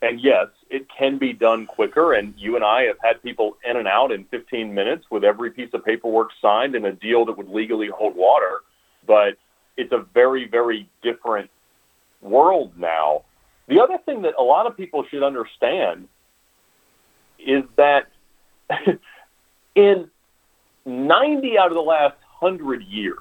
And 0.05 0.20
yes, 0.20 0.48
it 0.68 0.86
can 0.90 1.16
be 1.16 1.32
done 1.32 1.64
quicker. 1.64 2.12
And 2.12 2.35
you 2.36 2.56
and 2.56 2.64
I 2.64 2.82
have 2.82 2.98
had 3.02 3.22
people 3.22 3.56
in 3.68 3.78
and 3.78 3.89
out 3.89 4.12
in 4.12 4.24
15 4.24 4.74
minutes 4.74 5.06
with 5.10 5.24
every 5.24 5.51
piece 5.51 5.70
of 5.72 5.82
paperwork 5.82 6.28
signed 6.43 6.74
and 6.74 6.85
a 6.85 6.93
deal 6.93 7.24
that 7.24 7.39
would 7.39 7.48
legally 7.48 7.89
hold 7.89 8.14
water. 8.14 8.60
But 9.06 9.39
it's 9.78 9.93
a 9.93 10.05
very, 10.12 10.47
very 10.47 10.90
different 11.02 11.48
world 12.20 12.72
now. 12.76 13.22
The 13.66 13.81
other 13.81 13.97
thing 14.05 14.20
that 14.22 14.35
a 14.39 14.43
lot 14.43 14.66
of 14.66 14.76
people 14.76 15.06
should 15.10 15.22
understand 15.22 16.06
is 17.39 17.64
that 17.76 18.10
in 19.74 20.10
90 20.85 21.59
out 21.59 21.68
of 21.68 21.74
the 21.74 21.81
last 21.81 22.16
100 22.40 22.82
years, 22.82 23.16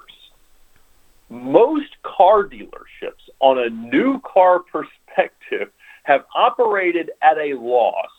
most 1.30 1.96
car 2.02 2.44
dealerships 2.44 3.24
on 3.40 3.58
a 3.58 3.70
new 3.70 4.20
car 4.20 4.58
perspective 4.60 5.70
have 6.04 6.24
operated 6.34 7.10
at 7.20 7.36
a 7.36 7.54
loss 7.58 8.10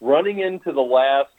running 0.00 0.38
into 0.38 0.72
the 0.72 0.80
last 0.80 1.30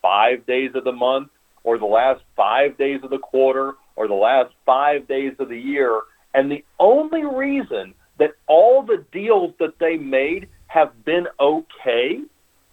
five 0.00 0.46
days 0.46 0.70
of 0.74 0.84
the 0.84 0.92
month 0.92 1.28
or 1.64 1.78
the 1.78 1.84
last 1.84 2.22
five 2.36 2.78
days 2.78 3.00
of 3.02 3.10
the 3.10 3.18
quarter 3.18 3.74
or 3.96 4.08
the 4.08 4.14
last 4.14 4.54
five 4.64 5.08
days 5.08 5.32
of 5.38 5.48
the 5.48 5.58
year. 5.58 6.00
And 6.34 6.50
the 6.50 6.64
only 6.78 7.24
reason 7.24 7.94
that 8.18 8.32
all 8.46 8.82
the 8.82 9.04
deals 9.12 9.54
that 9.58 9.78
they 9.78 9.96
made 9.96 10.48
have 10.66 11.04
been 11.04 11.26
okay 11.40 12.20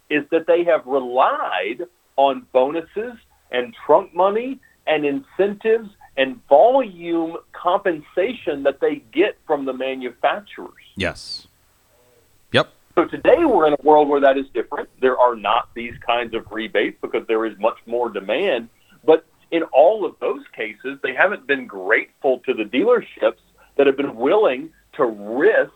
is 0.10 0.24
that 0.32 0.48
they 0.48 0.64
have 0.66 0.86
relied 0.86 1.84
on 2.18 2.46
bonuses 2.52 3.14
and 3.52 3.74
trunk 3.86 4.14
money 4.14 4.60
and 4.88 5.06
incentives 5.06 5.90
and 6.18 6.40
volume 6.48 7.38
compensation 7.54 8.64
that 8.64 8.80
they 8.82 9.04
get 9.14 9.38
from 9.46 9.66
the 9.66 9.74
manufacturers. 9.74 10.74
Yes. 10.96 11.48
So 12.96 13.04
today 13.06 13.44
we're 13.44 13.68
in 13.68 13.74
a 13.74 13.84
world 13.84 14.08
where 14.08 14.22
that 14.22 14.38
is 14.38 14.46
different. 14.54 14.90
There 15.02 15.18
are 15.18 15.36
not 15.36 15.70
these 15.76 15.94
kinds 16.06 16.34
of 16.34 16.50
rebates 16.50 16.98
because 17.02 17.28
there 17.28 17.46
is 17.46 17.58
much 17.60 17.78
more 17.86 18.10
demand. 18.10 18.70
But 19.04 19.26
in 19.52 19.64
all 19.64 20.06
of 20.06 20.16
those 20.22 20.44
cases, 20.56 20.98
they 21.04 21.14
haven't 21.14 21.46
been 21.46 21.68
grateful 21.68 22.40
to 22.46 22.54
the 22.54 22.64
dealerships 22.64 23.42
that 23.76 23.86
have 23.86 23.98
been 23.98 24.16
willing 24.16 24.70
to 24.94 25.06
risk 25.06 25.74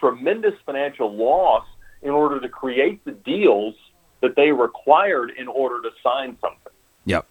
tremendous 0.00 0.54
financial 0.66 1.14
loss 1.14 1.64
in 2.02 2.10
order 2.10 2.40
to 2.40 2.48
create 2.48 3.04
the 3.04 3.12
deals 3.12 3.74
that 4.20 4.34
they 4.34 4.50
required 4.50 5.30
in 5.38 5.46
order 5.46 5.80
to 5.82 5.90
sign 6.02 6.36
something. 6.40 6.72
Yep. 7.04 7.24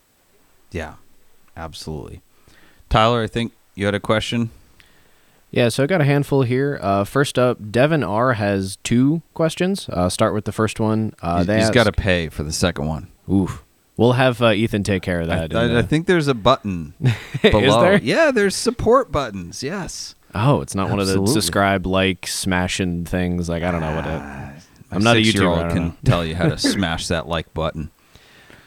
Yeah. 0.71 0.95
Absolutely. 1.57 2.21
Tyler, 2.89 3.23
I 3.23 3.27
think 3.27 3.51
you 3.75 3.85
had 3.85 3.95
a 3.95 3.99
question. 3.99 4.51
Yeah, 5.49 5.69
so 5.69 5.83
I 5.83 5.87
got 5.87 6.01
a 6.01 6.05
handful 6.05 6.41
here. 6.41 6.77
Uh, 6.81 7.03
first 7.05 7.39
up, 7.39 7.57
Devin 7.71 8.03
R 8.03 8.33
has 8.33 8.77
two 8.83 9.21
questions. 9.33 9.87
Uh, 9.89 10.09
start 10.09 10.33
with 10.33 10.45
the 10.45 10.51
first 10.51 10.79
one. 10.79 11.13
Uh, 11.21 11.37
he's 11.39 11.47
they 11.47 11.55
he's 11.55 11.63
ask- 11.65 11.73
got 11.73 11.83
to 11.85 11.91
pay 11.93 12.29
for 12.29 12.43
the 12.43 12.51
second 12.51 12.85
one. 12.87 13.07
Oof. 13.31 13.63
We'll 13.95 14.13
have 14.13 14.41
uh, 14.41 14.51
Ethan 14.51 14.83
take 14.83 15.01
care 15.03 15.21
of 15.21 15.27
that. 15.27 15.55
I- 15.55 15.65
in, 15.65 15.71
I 15.71 15.79
uh, 15.79 15.83
think 15.83 16.05
there's 16.05 16.27
a 16.27 16.33
button 16.33 16.93
below. 17.41 17.81
there? 17.81 17.97
Yeah, 18.01 18.31
there's 18.31 18.55
support 18.55 19.11
buttons. 19.11 19.63
Yes. 19.63 20.15
oh, 20.35 20.61
it's 20.61 20.75
not 20.75 20.89
one 20.89 20.99
of 20.99 21.07
the 21.07 21.13
Absolutely. 21.13 21.33
subscribe, 21.33 21.87
like, 21.87 22.27
smashing 22.27 23.05
things. 23.05 23.47
Like 23.49 23.63
I 23.63 23.71
don't 23.71 23.81
know 23.81 23.95
what 23.95 24.05
it. 24.05 24.21
I'm 24.91 25.03
not 25.03 25.15
a 25.17 25.19
YouTuber. 25.19 25.25
six-year-old 25.25 25.59
I 25.59 25.69
can 25.69 25.83
know. 25.87 25.95
tell 26.05 26.25
you 26.25 26.35
how 26.35 26.49
to 26.49 26.57
smash 26.57 27.07
that 27.07 27.27
like 27.27 27.53
button. 27.53 27.89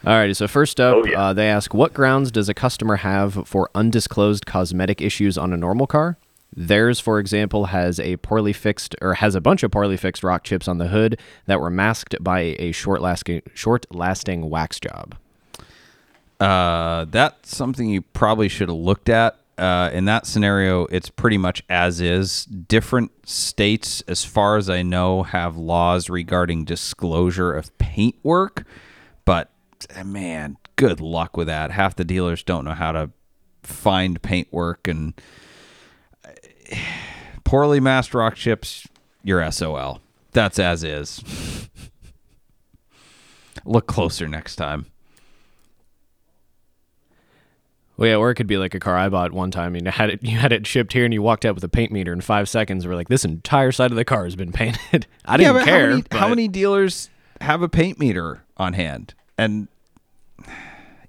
Alrighty, 0.05 0.35
so 0.35 0.49
first 0.49 0.81
up, 0.81 0.97
Oh, 0.97 1.05
yeah. 1.05 1.21
uh, 1.21 1.33
they 1.35 1.47
ask, 1.49 1.75
what 1.75 1.93
grounds 1.93 2.31
does 2.31 2.49
a 2.49 2.55
customer 2.55 2.97
have 2.97 3.47
for 3.47 3.69
undisclosed 3.75 4.47
cosmetic 4.47 5.03
issues 5.03 5.37
on 5.37 5.53
a 5.53 5.57
normal 5.59 5.87
car? 5.87 6.17
Theirs, 6.55 6.99
for 6.99 7.19
example, 7.19 7.67
has 7.67 8.01
a 8.01 8.17
poorly 8.17 8.53
fixed 8.53 8.97
or 9.01 9.15
has 9.15 9.35
a 9.35 9.41
bunch 9.41 9.63
of 9.63 9.71
poorly 9.71 9.97
fixed 9.97 10.25
rock 10.25 10.43
chips 10.43 10.67
on 10.67 10.79
the 10.79 10.89
hood 10.89 11.19
that 11.47 11.61
were 11.61 11.71
masked 11.71 12.17
by 12.21 12.57
a 12.59 12.73
short 12.73 13.01
lasting 13.01 13.43
short 13.55 13.87
lasting 13.91 14.51
wax 14.51 14.81
job. 14.81 15.17
Uh, 16.41 17.05
that's 17.11 17.55
something 17.55 17.91
you 17.91 18.03
probably 18.03 18.49
should 18.49 18.69
have 18.69 18.79
looked 18.79 19.09
at. 19.09 19.37
Uh, 19.59 19.91
in 19.93 20.07
that 20.07 20.27
scenario, 20.27 20.87
it's 20.87 21.11
pretty 21.11 21.37
much 21.37 21.63
as 21.69 22.01
is. 22.01 22.47
Different 22.47 23.13
states, 23.29 24.03
as 24.09 24.25
far 24.25 24.57
as 24.57 24.71
I 24.71 24.83
know, 24.83 25.23
have 25.23 25.57
laws 25.59 26.09
regarding 26.09 26.65
disclosure 26.65 27.53
of 27.53 27.77
paint 27.77 28.17
work. 28.23 28.65
But 29.27 29.51
eh, 29.91 30.03
man, 30.03 30.57
good 30.77 30.99
luck 30.99 31.37
with 31.37 31.47
that. 31.49 31.73
Half 31.73 31.97
the 31.97 32.05
dealers 32.05 32.43
don't 32.43 32.65
know 32.65 32.73
how 32.73 32.93
to 32.93 33.11
find 33.63 34.21
paint 34.23 34.49
work, 34.51 34.89
and 34.89 35.13
poorly 37.45 37.81
masked 37.81 38.15
rock 38.15 38.35
chips, 38.35 38.87
you're 39.23 39.49
SOL. 39.51 40.01
That's 40.33 40.59
as 40.59 40.85
is. 40.85 41.23
Look 43.65 43.87
closer 43.87 44.29
next 44.29 44.57
time. 44.57 44.87
Well, 47.97 48.09
yeah, 48.09 48.17
or 48.17 48.31
it 48.31 48.37
could 48.37 48.47
be 48.47 48.57
like 48.57 48.75
a 48.75 48.81
car 48.81 48.97
I 48.97 49.11
bought 49.11 49.33
one 49.33 49.51
time. 49.51 49.77
You 49.77 49.83
had 49.91 50.09
it, 50.09 50.23
you 50.23 50.39
had 50.39 50.53
it 50.53 50.67
shipped 50.67 50.95
here, 50.95 51.05
and 51.05 51.13
you 51.13 51.21
walked 51.21 51.45
out 51.45 51.55
with 51.55 51.65
a 51.65 51.69
paint 51.69 51.93
meter 51.93 52.15
in 52.15 52.23
five 52.23 52.49
seconds. 52.49 52.87
We're 52.87 52.95
like, 52.95 53.09
this 53.09 53.27
entire 53.27 53.73
side 53.73 53.91
of 53.91 53.99
the 53.99 54.07
car 54.07 54.25
has 54.25 54.37
been 54.37 54.53
painted. 54.53 55.07
I 55.27 55.37
didn't 55.37 55.53
but 55.53 55.65
care. 55.67 55.91
How 55.91 55.97
many, 55.97 56.05
how 56.13 56.29
many 56.29 56.49
dealers 56.49 57.11
have 57.43 57.61
a 57.61 57.69
paint 57.69 57.99
meter 57.99 58.43
on 58.57 58.73
hand? 58.73 59.13
And 59.37 59.69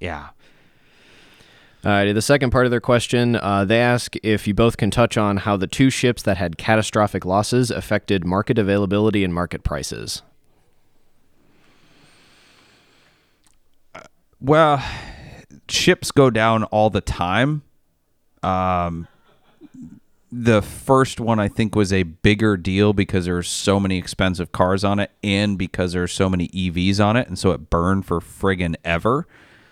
yeah, 0.02 0.30
Alrighty, 1.84 2.14
the 2.14 2.22
second 2.22 2.52
part 2.52 2.66
of 2.66 2.72
their 2.72 2.80
question, 2.80 3.36
uh, 3.36 3.66
they 3.66 3.80
ask 3.80 4.16
if 4.22 4.48
you 4.48 4.54
both 4.54 4.78
can 4.78 4.92
touch 4.92 5.18
on 5.18 5.38
how 5.38 5.58
the 5.58 5.66
two 5.66 5.90
ships 5.90 6.22
that 6.24 6.38
had 6.38 6.58
catastrophic 6.58 7.26
losses 7.26 7.72
affected 7.72 8.24
market 8.24 8.60
availability 8.60 9.24
and 9.24 9.34
market 9.34 9.64
prices. 9.64 10.22
well, 14.42 14.84
ships 15.70 16.12
go 16.12 16.30
down 16.30 16.64
all 16.66 16.90
the 16.90 17.02
time. 17.02 17.62
Um, 18.44 19.08
the 20.32 20.62
first 20.62 21.20
one 21.20 21.40
I 21.40 21.48
think 21.48 21.76
was 21.76 21.94
a 21.94 22.04
bigger 22.04 22.58
deal 22.58 22.94
because 22.94 23.26
there 23.26 23.36
were 23.36 23.44
so 23.44 23.80
many 23.80 23.98
expensive 23.98 24.52
cars 24.52 24.84
on 24.84 25.00
it, 25.00 25.12
and 25.24 25.58
because 25.58 25.94
there 25.94 26.04
are 26.04 26.08
so 26.08 26.30
many 26.30 26.48
EVs 26.50 27.04
on 27.04 27.16
it, 27.16 27.28
and 27.28 27.38
so 27.38 27.52
it 27.52 27.70
burned 27.70 28.06
for 28.06 28.20
friggin' 28.20 28.76
ever. 28.84 29.28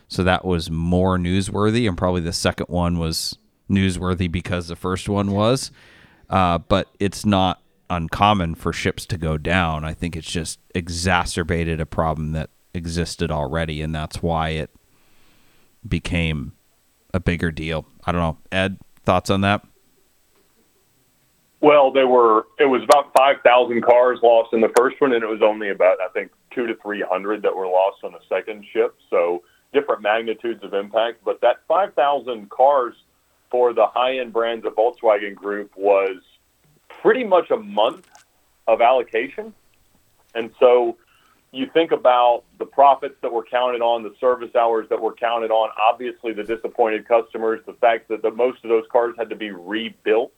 So 0.09 0.23
that 0.23 0.43
was 0.43 0.69
more 0.69 1.17
newsworthy, 1.17 1.87
and 1.87 1.97
probably 1.97 2.21
the 2.21 2.33
second 2.33 2.67
one 2.67 2.97
was 2.97 3.37
newsworthy 3.69 4.29
because 4.29 4.67
the 4.67 4.75
first 4.75 5.07
one 5.07 5.31
was. 5.31 5.71
Uh, 6.29 6.57
but 6.57 6.87
it's 6.99 7.25
not 7.25 7.61
uncommon 7.91 8.55
for 8.55 8.73
ships 8.73 9.05
to 9.05 9.17
go 9.17 9.37
down. 9.37 9.85
I 9.85 9.93
think 9.93 10.15
it's 10.15 10.29
just 10.29 10.59
exacerbated 10.73 11.79
a 11.79 11.85
problem 11.85 12.31
that 12.33 12.49
existed 12.73 13.31
already, 13.31 13.81
and 13.81 13.93
that's 13.93 14.21
why 14.21 14.49
it 14.49 14.71
became 15.87 16.53
a 17.13 17.19
bigger 17.19 17.51
deal. 17.51 17.85
I 18.03 18.11
don't 18.11 18.21
know. 18.21 18.37
Ed, 18.51 18.77
thoughts 19.05 19.29
on 19.29 19.41
that? 19.41 19.63
Well, 21.61 21.91
there 21.91 22.07
were 22.07 22.47
it 22.57 22.65
was 22.65 22.81
about 22.83 23.11
five 23.15 23.37
thousand 23.43 23.83
cars 23.83 24.19
lost 24.23 24.53
in 24.53 24.61
the 24.61 24.71
first 24.77 24.99
one, 25.01 25.13
and 25.13 25.23
it 25.23 25.27
was 25.27 25.41
only 25.43 25.69
about 25.69 25.97
I 25.99 26.07
think 26.13 26.31
two 26.51 26.65
to 26.67 26.75
three 26.81 27.03
hundred 27.07 27.43
that 27.43 27.55
were 27.55 27.67
lost 27.67 28.03
on 28.03 28.13
the 28.13 28.19
second 28.29 28.65
ship. 28.71 28.95
So 29.09 29.43
different 29.73 30.01
magnitudes 30.01 30.63
of 30.63 30.73
impact. 30.73 31.23
But 31.23 31.41
that 31.41 31.57
five 31.67 31.93
thousand 31.93 32.49
cars 32.49 32.95
for 33.49 33.73
the 33.73 33.87
high 33.87 34.19
end 34.19 34.33
brands 34.33 34.65
of 34.65 34.75
Volkswagen 34.75 35.35
Group 35.35 35.71
was 35.75 36.17
pretty 37.01 37.23
much 37.23 37.49
a 37.51 37.57
month 37.57 38.07
of 38.67 38.81
allocation, 38.81 39.53
and 40.35 40.51
so 40.59 40.97
you 41.51 41.67
think 41.73 41.91
about 41.91 42.43
the 42.59 42.65
profits 42.65 43.15
that 43.21 43.31
were 43.31 43.43
counted 43.43 43.81
on, 43.81 44.03
the 44.03 44.13
service 44.19 44.53
hours 44.55 44.87
that 44.89 45.01
were 45.01 45.13
counted 45.13 45.49
on, 45.49 45.69
obviously 45.81 46.31
the 46.31 46.43
disappointed 46.43 47.07
customers, 47.07 47.59
the 47.65 47.73
fact 47.73 48.07
that 48.07 48.21
the, 48.21 48.29
most 48.29 48.63
of 48.63 48.69
those 48.69 48.83
cars 48.91 49.15
had 49.17 49.29
to 49.29 49.35
be 49.35 49.49
rebuilt. 49.49 50.31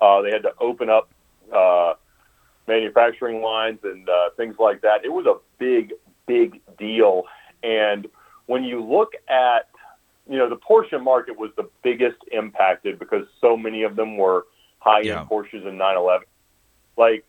Uh, 0.00 0.20
they 0.20 0.30
had 0.30 0.42
to 0.42 0.52
open 0.60 0.90
up 0.90 1.08
uh, 1.54 1.94
manufacturing 2.66 3.40
lines 3.40 3.78
and 3.82 4.08
uh, 4.08 4.28
things 4.36 4.56
like 4.58 4.82
that. 4.82 5.04
It 5.04 5.12
was 5.12 5.24
a 5.26 5.36
big, 5.58 5.94
big 6.26 6.60
deal. 6.76 7.24
And 7.62 8.06
when 8.46 8.64
you 8.64 8.82
look 8.82 9.12
at, 9.28 9.68
you 10.28 10.38
know, 10.38 10.48
the 10.48 10.56
Porsche 10.56 11.02
market 11.02 11.38
was 11.38 11.50
the 11.56 11.68
biggest 11.82 12.18
impacted 12.30 12.98
because 12.98 13.26
so 13.40 13.56
many 13.56 13.82
of 13.82 13.96
them 13.96 14.16
were 14.16 14.46
high-end 14.78 15.06
Yeah. 15.06 15.24
Porsches 15.30 15.66
and 15.66 15.78
911. 15.78 16.26
Like 16.96 17.24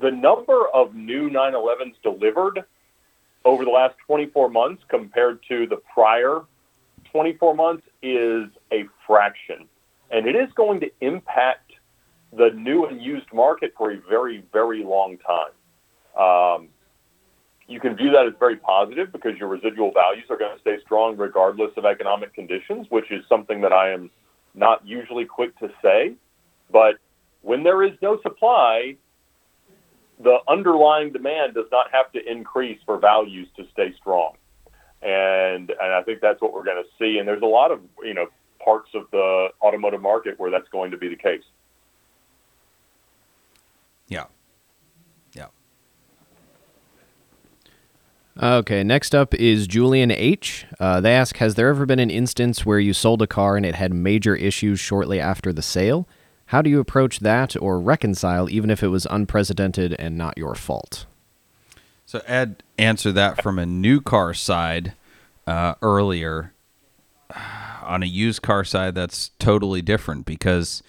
the 0.00 0.10
number 0.10 0.68
of 0.68 0.94
new 0.94 1.30
911s 1.30 1.94
delivered 2.02 2.64
over 3.44 3.64
the 3.64 3.70
last 3.70 3.94
24 4.06 4.50
months 4.50 4.82
compared 4.88 5.42
to 5.48 5.66
the 5.66 5.76
prior 5.94 6.42
24 7.10 7.54
months 7.54 7.86
is 8.02 8.48
a 8.72 8.84
fraction. 9.06 9.66
And 10.10 10.26
it 10.26 10.36
is 10.36 10.50
going 10.54 10.80
to 10.80 10.90
impact 11.00 11.72
the 12.32 12.50
new 12.50 12.86
and 12.86 13.00
used 13.02 13.32
market 13.32 13.74
for 13.76 13.90
a 13.90 13.96
very, 14.08 14.44
very 14.52 14.84
long 14.84 15.18
time. 15.18 15.52
Um, 16.16 16.68
you 17.70 17.78
can 17.78 17.94
view 17.94 18.10
that 18.10 18.26
as 18.26 18.32
very 18.38 18.56
positive 18.56 19.12
because 19.12 19.38
your 19.38 19.48
residual 19.48 19.92
values 19.92 20.24
are 20.28 20.36
going 20.36 20.54
to 20.54 20.60
stay 20.60 20.78
strong 20.84 21.16
regardless 21.16 21.70
of 21.76 21.84
economic 21.84 22.34
conditions, 22.34 22.88
which 22.90 23.10
is 23.12 23.24
something 23.28 23.60
that 23.60 23.72
I 23.72 23.92
am 23.92 24.10
not 24.54 24.86
usually 24.86 25.24
quick 25.24 25.56
to 25.60 25.70
say. 25.80 26.14
But 26.72 26.96
when 27.42 27.62
there 27.62 27.84
is 27.84 27.92
no 28.02 28.20
supply, 28.22 28.96
the 30.18 30.38
underlying 30.48 31.12
demand 31.12 31.54
does 31.54 31.66
not 31.70 31.86
have 31.92 32.10
to 32.12 32.30
increase 32.30 32.80
for 32.84 32.98
values 32.98 33.48
to 33.56 33.64
stay 33.72 33.94
strong. 33.98 34.34
And 35.00 35.70
and 35.70 35.92
I 35.94 36.02
think 36.02 36.20
that's 36.20 36.42
what 36.42 36.52
we're 36.52 36.64
going 36.64 36.82
to 36.82 36.88
see. 36.98 37.18
And 37.18 37.26
there's 37.26 37.42
a 37.42 37.46
lot 37.46 37.70
of 37.70 37.80
you 38.02 38.14
know 38.14 38.26
parts 38.62 38.90
of 38.94 39.04
the 39.12 39.48
automotive 39.62 40.02
market 40.02 40.38
where 40.38 40.50
that's 40.50 40.68
going 40.68 40.90
to 40.90 40.98
be 40.98 41.08
the 41.08 41.16
case. 41.16 41.44
Yeah. 44.08 44.24
Yeah. 45.32 45.46
Okay, 48.40 48.84
next 48.84 49.14
up 49.14 49.34
is 49.34 49.66
Julian 49.66 50.10
H. 50.10 50.66
Uh, 50.78 51.00
they 51.00 51.12
ask 51.12 51.36
Has 51.38 51.56
there 51.56 51.68
ever 51.68 51.84
been 51.84 51.98
an 51.98 52.10
instance 52.10 52.64
where 52.64 52.78
you 52.78 52.92
sold 52.92 53.22
a 53.22 53.26
car 53.26 53.56
and 53.56 53.66
it 53.66 53.74
had 53.74 53.92
major 53.92 54.36
issues 54.36 54.78
shortly 54.78 55.18
after 55.18 55.52
the 55.52 55.62
sale? 55.62 56.06
How 56.46 56.62
do 56.62 56.70
you 56.70 56.80
approach 56.80 57.20
that 57.20 57.56
or 57.60 57.80
reconcile, 57.80 58.48
even 58.50 58.70
if 58.70 58.82
it 58.82 58.88
was 58.88 59.06
unprecedented 59.10 59.94
and 59.98 60.16
not 60.16 60.38
your 60.38 60.54
fault? 60.54 61.06
So 62.06 62.22
Ed 62.26 62.62
answered 62.76 63.12
that 63.12 63.42
from 63.42 63.58
a 63.58 63.66
new 63.66 64.00
car 64.00 64.34
side 64.34 64.94
uh, 65.46 65.74
earlier. 65.82 66.52
On 67.82 68.02
a 68.02 68.06
used 68.06 68.42
car 68.42 68.62
side, 68.62 68.94
that's 68.94 69.30
totally 69.40 69.82
different 69.82 70.24
because, 70.24 70.82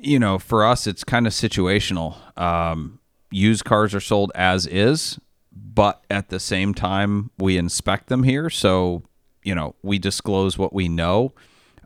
you 0.00 0.18
know, 0.18 0.38
for 0.38 0.64
us, 0.64 0.88
it's 0.88 1.04
kind 1.04 1.26
of 1.26 1.32
situational. 1.32 2.16
Um, 2.36 2.98
used 3.30 3.64
cars 3.64 3.94
are 3.94 4.00
sold 4.00 4.32
as 4.34 4.66
is, 4.66 5.20
but 5.54 6.04
at 6.10 6.28
the 6.28 6.40
same 6.40 6.74
time, 6.74 7.30
we 7.38 7.56
inspect 7.56 8.08
them 8.08 8.22
here. 8.22 8.50
So, 8.50 9.02
you 9.42 9.54
know, 9.54 9.74
we 9.82 9.98
disclose 9.98 10.56
what 10.56 10.72
we 10.72 10.88
know. 10.88 11.34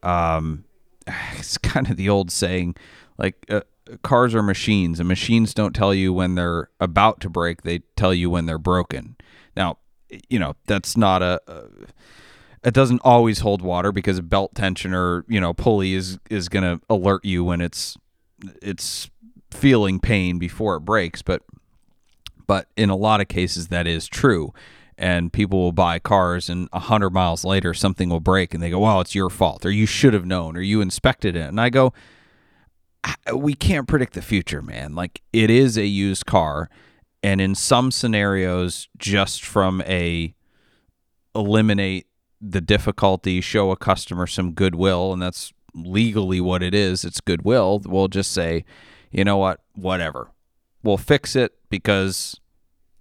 Um, 0.03 0.65
it's 1.37 1.59
kind 1.59 1.91
of 1.91 1.97
the 1.97 2.09
old 2.09 2.31
saying, 2.31 2.77
like, 3.19 3.45
uh, 3.49 3.63
cars 4.03 4.35
are 4.35 4.43
machines, 4.43 4.99
and 5.01 5.09
machines 5.09 5.55
don't 5.55 5.75
tell 5.75 5.95
you 5.95 6.13
when 6.13 6.35
they're 6.35 6.71
about 6.81 7.21
to 7.21 7.31
break, 7.31 7.63
they 7.63 7.81
tell 7.97 8.13
you 8.13 8.31
when 8.31 8.47
they're 8.47 8.59
broken. 8.59 9.17
Now, 9.57 9.79
you 10.29 10.39
know, 10.39 10.55
that's 10.67 10.97
not 10.97 11.23
a. 11.23 11.41
a 11.47 11.65
it 12.65 12.75
doesn't 12.75 13.01
always 13.05 13.41
hold 13.41 13.63
water 13.63 13.93
because 13.93 14.19
a 14.19 14.23
belt 14.23 14.55
tension 14.57 14.93
or 14.93 15.25
you 15.29 15.41
know 15.41 15.55
pulley 15.55 15.95
is 15.95 16.19
is 16.29 16.49
going 16.49 16.65
to 16.65 16.85
alert 16.91 17.25
you 17.25 17.45
when 17.45 17.61
it's 17.61 17.97
it's 18.61 19.09
feeling 19.53 20.01
pain 20.01 20.39
before 20.39 20.75
it 20.75 20.81
breaks 20.81 21.23
but 21.23 21.43
but 22.47 22.69
in 22.77 22.91
a 22.91 22.97
lot 22.97 23.21
of 23.21 23.29
cases 23.29 23.69
that 23.69 23.87
is 23.87 24.07
true. 24.07 24.53
And 24.99 25.33
people 25.33 25.59
will 25.59 25.73
buy 25.73 25.99
cars 25.99 26.49
and 26.49 26.69
100 26.73 27.11
miles 27.11 27.45
later 27.45 27.75
something 27.75 28.09
will 28.09 28.21
break 28.21 28.55
and 28.55 28.63
they 28.63 28.71
go 28.71 28.79
well 28.79 29.03
it's 29.03 29.15
your 29.15 29.29
fault 29.29 29.67
or 29.67 29.71
you 29.71 29.85
should 29.85 30.15
have 30.15 30.25
known 30.25 30.57
or 30.57 30.63
you 30.63 30.81
inspected 30.81 31.37
it. 31.37 31.49
And 31.49 31.61
i 31.61 31.69
go 31.69 31.93
we 33.35 33.55
can't 33.55 33.87
predict 33.87 34.15
the 34.15 34.23
future 34.23 34.63
man. 34.63 34.95
Like 34.95 35.23
it 35.33 35.51
is 35.51 35.77
a 35.77 35.87
used 35.87 36.27
car 36.27 36.71
and 37.23 37.41
in 37.41 37.55
some 37.55 37.91
scenarios 37.91 38.89
just 38.97 39.45
from 39.45 39.83
a 39.83 40.35
eliminate 41.35 42.07
the 42.41 42.61
difficulty 42.61 43.41
show 43.41 43.71
a 43.71 43.77
customer 43.77 44.27
some 44.27 44.53
goodwill 44.53 45.13
and 45.13 45.21
that's 45.21 45.53
legally 45.75 46.41
what 46.41 46.63
it 46.63 46.75
is 46.75 47.05
it's 47.05 47.21
goodwill 47.21 47.83
we'll 47.85 48.09
just 48.09 48.33
say 48.33 48.65
you 49.17 49.25
know 49.25 49.39
what? 49.39 49.61
Whatever. 49.75 50.31
We'll 50.83 50.99
fix 50.99 51.35
it 51.35 51.56
because 51.69 52.41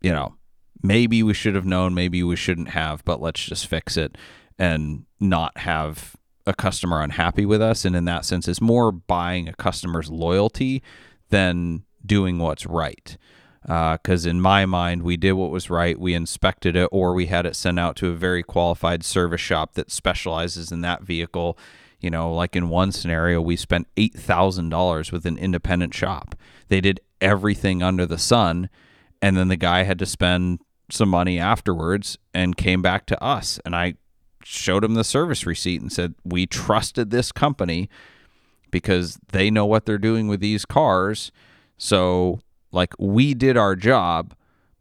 you 0.02 0.12
know 0.12 0.36
maybe 0.84 1.24
we 1.24 1.34
should 1.34 1.56
have 1.56 1.66
known 1.66 1.94
maybe 1.94 2.22
we 2.24 2.36
shouldn't 2.36 2.70
have 2.70 3.04
but 3.06 3.22
let's 3.22 3.44
just 3.44 3.68
fix 3.68 3.98
it 3.98 4.18
and 4.58 5.06
not 5.20 5.58
have 5.60 6.16
a 6.46 6.54
customer 6.54 7.02
unhappy 7.02 7.46
with 7.46 7.62
us. 7.62 7.86
And 7.86 7.96
in 7.96 8.06
that 8.06 8.26
sense 8.26 8.48
it's 8.48 8.62
more 8.62 8.92
buying 8.92 9.48
a 9.48 9.54
customer's 9.54 10.10
loyalty 10.10 10.84
than 11.30 11.84
doing 12.06 12.38
what's 12.38 12.66
right. 12.66 13.18
Because 13.64 14.28
uh, 14.28 14.30
in 14.30 14.42
my 14.42 14.66
mind 14.66 15.02
we 15.02 15.18
did 15.18 15.34
what 15.34 15.50
was 15.50 15.70
right. 15.70 16.00
We 16.00 16.14
inspected 16.14 16.76
it 16.76 16.88
or 16.92 17.14
we 17.14 17.26
had 17.28 17.46
it 17.46 17.56
sent 17.56 17.80
out 17.80 17.96
to 17.98 18.10
a 18.10 18.16
very 18.16 18.44
qualified 18.44 19.04
service 19.04 19.42
shop 19.42 19.74
that 19.74 19.92
specializes 19.92 20.72
in 20.72 20.82
that 20.82 21.02
vehicle. 21.02 21.58
You 22.00 22.12
know 22.12 22.32
like 22.32 22.56
in 22.56 22.70
one 22.70 22.92
scenario 22.92 23.42
we 23.42 23.56
spent 23.56 23.88
$8000 23.96 25.12
with 25.12 25.26
an 25.26 25.38
independent 25.38 25.96
shop. 25.96 26.36
They 26.68 26.82
did 26.82 27.00
everything 27.22 27.82
under 27.82 28.06
the 28.06 28.18
sun 28.18 28.70
and 29.22 29.38
then 29.38 29.48
the 29.48 29.56
guy 29.56 29.84
had 29.84 30.00
to 30.00 30.06
spend 30.06 30.60
some 30.92 31.10
money 31.10 31.40
afterwards 31.40 32.18
and 32.34 32.58
came 32.58 32.82
back 32.82 33.06
to 33.06 33.22
us 33.24 33.60
and 33.66 33.76
i 33.76 33.96
showed 34.44 34.84
him 34.84 34.94
the 34.94 35.04
service 35.04 35.46
receipt 35.46 35.82
and 35.82 35.92
said 35.92 36.14
we 36.24 36.46
trusted 36.46 37.10
this 37.10 37.32
company 37.32 37.90
because 38.70 39.18
they 39.32 39.50
know 39.50 39.66
what 39.66 39.86
they're 39.86 39.98
doing 39.98 40.28
with 40.28 40.40
these 40.40 40.66
cars 40.66 41.32
so 41.78 42.40
like 42.76 42.94
we 43.00 43.34
did 43.34 43.58
our 43.58 43.76
job, 43.76 44.36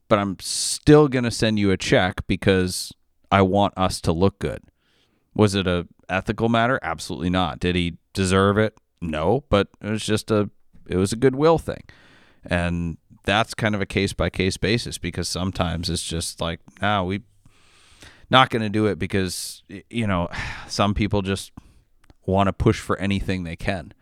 but 0.09 0.19
I'm 0.19 0.37
still 0.41 1.09
going 1.09 1.25
to 1.25 1.31
send 1.31 1.59
you 1.59 1.71
a 1.71 1.77
check 1.77 2.27
because 2.27 2.93
I 3.31 3.43
want 3.43 3.75
us 3.77 4.01
to 4.03 4.13
look 4.13 4.39
good. 4.39 4.63
Was 5.35 5.55
it 5.55 5.67
a 5.67 5.89
ethical 6.09 6.49
matter? 6.49 6.79
Absolutely 6.83 7.31
not. 7.31 7.61
Did 7.61 7.77
he 7.77 7.97
deserve 8.13 8.59
it? 8.59 8.77
No, 9.01 9.45
but 9.49 9.69
it 9.81 9.91
was 9.91 10.05
just 10.05 10.31
a 10.31 10.51
it 10.87 10.97
was 10.97 11.13
a 11.13 11.17
goodwill 11.17 11.59
thing. 11.59 11.83
And 12.47 12.99
that's 13.25 13.55
kind 13.55 13.75
of 13.75 13.81
a 13.81 13.87
case 13.87 14.13
by 14.13 14.31
case 14.31 14.57
basis 14.57 14.99
because 14.99 15.29
sometimes 15.29 15.89
it's 15.89 16.05
just 16.05 16.41
like, 16.41 16.61
nah, 16.81 17.03
we 17.03 17.23
not 18.31 18.51
going 18.51 18.63
to 18.63 18.69
do 18.69 18.87
it 18.87 18.99
because 18.99 19.63
you 19.91 20.07
know, 20.07 20.29
some 20.69 20.95
people 20.95 21.23
just 21.23 21.53
want 22.27 22.49
to 22.49 22.53
push 22.53 22.81
for 22.81 22.99
anything 22.99 23.45
they 23.45 23.57
can 23.57 23.93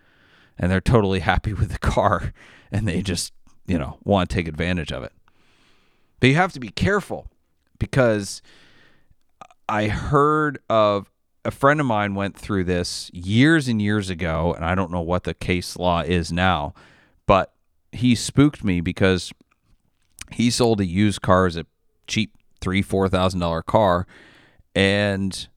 and 0.59 0.70
they're 0.70 0.81
totally 0.81 1.20
happy 1.20 1.52
with 1.55 1.70
the 1.73 1.78
car 1.78 2.32
and 2.70 2.86
they 2.86 3.02
just 3.02 3.32
you 3.66 3.78
know, 3.78 3.98
want 4.05 4.28
to 4.28 4.35
take 4.35 4.48
advantage 4.48 4.93
of 4.93 5.02
it. 5.02 5.12
But 6.20 6.28
you 6.28 6.36
have 6.36 6.52
to 6.52 6.60
be 6.60 6.69
careful 6.69 7.28
because 7.78 8.43
I 9.69 9.89
heard 9.89 10.59
of 10.69 11.10
a 11.44 11.51
friend 11.51 11.81
of 11.81 11.86
mine 11.86 12.14
went 12.14 12.36
through 12.36 12.64
this 12.64 13.10
years 13.12 13.69
and 13.69 13.82
years 13.82 14.10
ago, 14.10 14.52
and 14.55 14.64
I 14.64 14.74
don't 14.74 14.93
know 14.93 15.01
what 15.01 15.24
the 15.24 15.35
case 15.35 15.77
law 15.77 16.01
is 16.01 16.31
now, 16.31 16.74
he 17.93 18.14
spooked 18.14 18.64
me 18.64 18.81
because 18.81 19.32
he 20.32 20.51
sold 20.51 20.81
a 20.81 20.86
used 20.86 21.23
car 21.23 21.47
as 21.47 21.56
a 21.56 21.66
cheap 22.06 22.35
three, 22.60 22.82
four 22.82 23.09
thousand 23.09 23.40
dollar 23.40 23.62
car, 23.62 24.06
and 24.74 25.48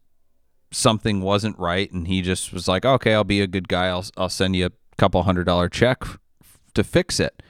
something 0.72 1.22
wasn't 1.22 1.58
right, 1.58 1.92
and 1.92 2.08
he 2.08 2.22
just 2.22 2.54
was 2.54 2.68
like, 2.68 2.86
"Okay, 2.86 3.14
I'll 3.14 3.24
be 3.24 3.42
a 3.42 3.48
good 3.48 3.68
guy. 3.68 3.88
I'll 3.88 4.06
I'll 4.18 4.30
send 4.30 4.56
you 4.56 4.68
a 4.68 4.72
couple 4.98 5.24
hundred 5.24 5.46
dollar 5.46 5.70
check 5.70 6.04
to 6.74 6.84
fix 6.84 7.20
it." 7.20 7.42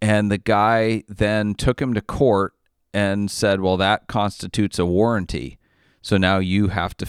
And 0.00 0.30
the 0.30 0.38
guy 0.38 1.04
then 1.08 1.54
took 1.54 1.80
him 1.80 1.94
to 1.94 2.00
court 2.00 2.54
and 2.94 3.30
said, 3.30 3.60
"Well, 3.60 3.76
that 3.76 4.06
constitutes 4.06 4.78
a 4.78 4.86
warranty. 4.86 5.58
So 6.00 6.16
now 6.16 6.38
you 6.38 6.68
have 6.68 6.96
to 6.98 7.06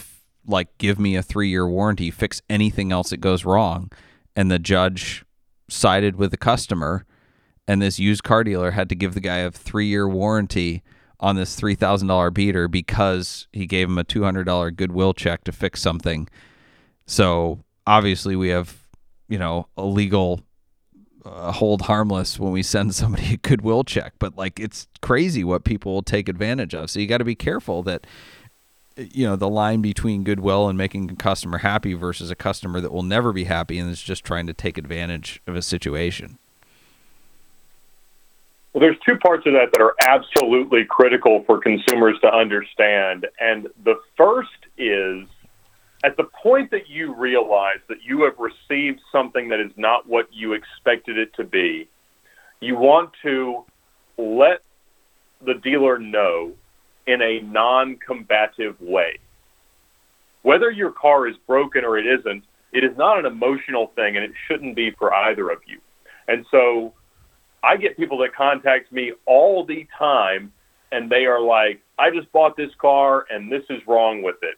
like 0.50 0.78
give 0.78 0.98
me 0.98 1.16
a 1.16 1.22
3-year 1.22 1.68
warranty, 1.68 2.10
fix 2.10 2.42
anything 2.50 2.92
else 2.92 3.10
that 3.12 3.22
goes 3.22 3.46
wrong." 3.46 3.92
And 4.36 4.52
the 4.52 4.60
judge 4.60 5.26
sided 5.70 6.16
with 6.16 6.32
the 6.32 6.38
customer 6.38 7.06
and 7.68 7.82
this 7.82 8.00
used 8.00 8.24
car 8.24 8.44
dealer 8.44 8.72
had 8.72 8.90
to 8.90 8.96
give 8.96 9.14
the 9.14 9.20
guy 9.20 9.38
a 9.38 9.52
3-year 9.52 10.08
warranty 10.08 10.84
on 11.20 11.36
this 11.36 11.60
$3,000 11.60 12.34
beater 12.34 12.68
because 12.68 13.48
he 13.52 13.66
gave 13.66 13.90
him 13.90 13.98
a 13.98 14.04
$200 14.04 14.76
goodwill 14.76 15.14
check 15.14 15.44
to 15.44 15.52
fix 15.52 15.82
something. 15.82 16.30
So, 17.06 17.64
obviously 17.88 18.36
we 18.36 18.50
have, 18.50 18.88
you 19.28 19.40
know, 19.40 19.68
a 19.78 19.86
legal 19.86 20.42
uh, 21.26 21.52
hold 21.52 21.84
harmless 21.84 22.40
when 22.40 22.52
we 22.52 22.62
send 22.62 22.94
somebody 22.96 23.34
a 23.34 23.38
goodwill 23.38 23.84
check, 23.84 24.14
but 24.20 24.38
like 24.38 24.60
it's 24.60 24.88
crazy 25.02 25.44
what 25.44 25.64
people 25.64 25.94
will 25.94 26.04
take 26.04 26.30
advantage 26.30 26.76
of. 26.76 26.90
So 26.90 27.00
you 27.00 27.08
got 27.08 27.18
to 27.18 27.26
be 27.26 27.36
careful 27.36 27.82
that 27.84 28.06
you 28.98 29.28
know 29.28 29.36
the 29.36 29.50
line 29.50 29.82
between 29.82 30.24
goodwill 30.24 30.68
and 30.68 30.78
making 30.78 31.10
a 31.12 31.16
customer 31.16 31.60
happy 31.60 31.94
versus 31.94 32.32
a 32.32 32.36
customer 32.36 32.82
that 32.82 32.92
will 32.92 33.04
never 33.04 33.32
be 33.32 33.46
happy 33.46 33.78
and 33.78 33.90
is 33.90 34.02
just 34.02 34.24
trying 34.24 34.48
to 34.48 34.54
take 34.54 34.78
advantage 34.78 35.42
of 35.48 35.56
a 35.56 35.62
situation. 35.62 36.38
Well, 38.74 38.82
there's 38.82 38.98
two 39.08 39.18
parts 39.18 39.46
of 39.48 39.54
that 39.54 39.72
that 39.74 39.82
are 39.82 39.96
absolutely 40.02 40.86
critical 40.86 41.44
for 41.46 41.60
consumers 41.60 42.20
to 42.22 42.28
understand. 42.32 43.26
And 43.40 43.68
the 43.84 43.96
first 44.16 44.52
is 44.78 45.26
at 46.04 46.16
the 46.16 46.26
point 46.26 46.70
that 46.72 46.88
you 46.88 47.16
realize 47.16 47.80
that 47.90 48.04
you 48.04 48.22
have 48.24 48.36
received 48.38 49.02
something 49.12 49.50
that 49.50 49.60
is 49.60 49.72
not 49.78 50.08
what 50.08 50.28
you 50.32 50.54
expected 50.54 51.18
it 51.18 51.34
to 51.36 51.44
be, 51.44 51.88
you 52.60 52.76
want 52.76 53.12
to 53.24 53.66
let 54.18 54.62
the 55.44 55.56
dealer 55.56 55.98
know 55.98 56.54
in 57.08 57.22
a 57.22 57.40
non 57.42 57.96
combative 57.96 58.80
way. 58.80 59.18
Whether 60.44 60.70
your 60.70 60.92
car 60.92 61.28
is 61.28 61.36
broken 61.48 61.84
or 61.84 61.98
it 61.98 62.06
isn't, 62.06 62.44
it 62.72 62.84
is 62.84 62.96
not 62.98 63.18
an 63.18 63.26
emotional 63.26 63.92
thing 63.96 64.16
and 64.16 64.24
it 64.24 64.32
shouldn't 64.48 64.76
be 64.76 64.92
for 64.92 65.14
either 65.14 65.50
of 65.50 65.60
you. 65.66 65.80
And 66.28 66.46
so 66.52 66.94
I 67.64 67.78
get 67.78 67.98
people 67.98 68.20
that 68.20 68.36
contact 68.36 68.92
me 68.92 69.14
all 69.26 69.66
the 69.66 69.88
time 69.98 70.54
and 70.92 71.10
they 71.10 71.26
are 71.26 71.42
like, 71.42 71.82
I 71.98 72.12
just 72.12 72.32
bought 72.32 72.56
this 72.56 72.72
car 72.80 73.26
and 73.30 73.52
this 73.52 73.64
is 73.70 73.82
wrong 73.88 74.22
with 74.22 74.38
it. 74.42 74.58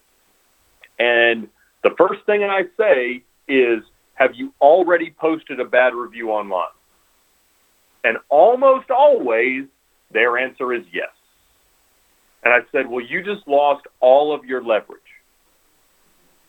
And 0.99 1.47
the 1.84 1.91
first 1.97 2.26
thing 2.26 2.43
I 2.43 2.63
say 2.77 3.23
is, 3.47 3.84
have 4.15 4.35
you 4.35 4.53
already 4.59 5.11
posted 5.17 5.59
a 5.59 5.65
bad 5.65 5.93
review 5.93 6.31
online? 6.31 6.67
And 8.03 8.17
almost 8.27 8.91
always 8.91 9.63
their 10.11 10.38
answer 10.38 10.73
is 10.73 10.84
yes. 10.91 11.09
And 12.44 12.53
I 12.53 12.60
said, 12.72 12.88
well, 12.88 13.03
you 13.03 13.24
just 13.24 13.48
lost 13.48 13.86
all 13.99 14.34
of 14.34 14.45
your 14.45 14.64
leverage. 14.64 15.02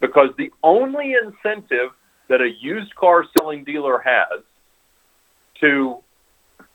Because 0.01 0.31
the 0.39 0.53
only 0.63 1.15
incentive 1.15 1.91
that 2.29 2.41
a 2.41 2.51
used 2.61 2.95
car 2.95 3.25
selling 3.37 3.65
dealer 3.65 3.99
has 3.99 4.43
to 5.61 5.99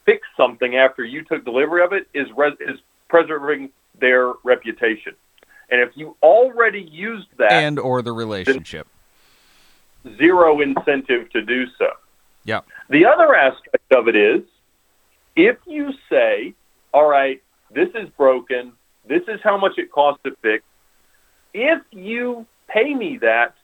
fix 0.06 0.28
something 0.38 0.76
after 0.76 1.04
you 1.04 1.24
took 1.24 1.44
delivery 1.44 1.84
of 1.84 1.94
it 1.94 2.08
is, 2.14 2.28
res- 2.36 2.54
is 2.60 2.80
preserving 3.08 3.70
their 4.00 4.34
reputation. 4.44 5.14
And 5.70 5.82
if 5.82 5.96
you 5.96 6.16
already 6.22 6.82
used 6.82 7.28
that, 7.38 7.52
and 7.52 7.80
or 7.80 8.02
the 8.02 8.12
relationship. 8.12 8.88
zero 10.18 10.62
incentive 10.62 11.32
to 11.32 11.42
do 11.42 11.66
so. 11.80 11.88
Yeah. 12.44 12.62
The 12.90 13.06
other 13.06 13.34
aspect 13.34 13.92
of 13.92 14.08
it 14.08 14.16
is 14.16 14.44
if 15.36 15.58
you 15.66 15.92
say, 16.10 16.54
all 16.94 17.08
right, 17.08 17.42
this 17.72 17.90
is 17.96 18.10
broken, 18.10 18.74
this 19.08 19.22
is 19.28 19.40
how 19.44 19.58
much 19.58 19.74
it 19.78 19.92
costs 19.92 20.22
to 20.24 20.36
fix, 20.42 20.64
if 21.54 21.82
you 21.92 22.46
pay 22.68 22.94
me 22.94 23.20
that, 23.22 23.56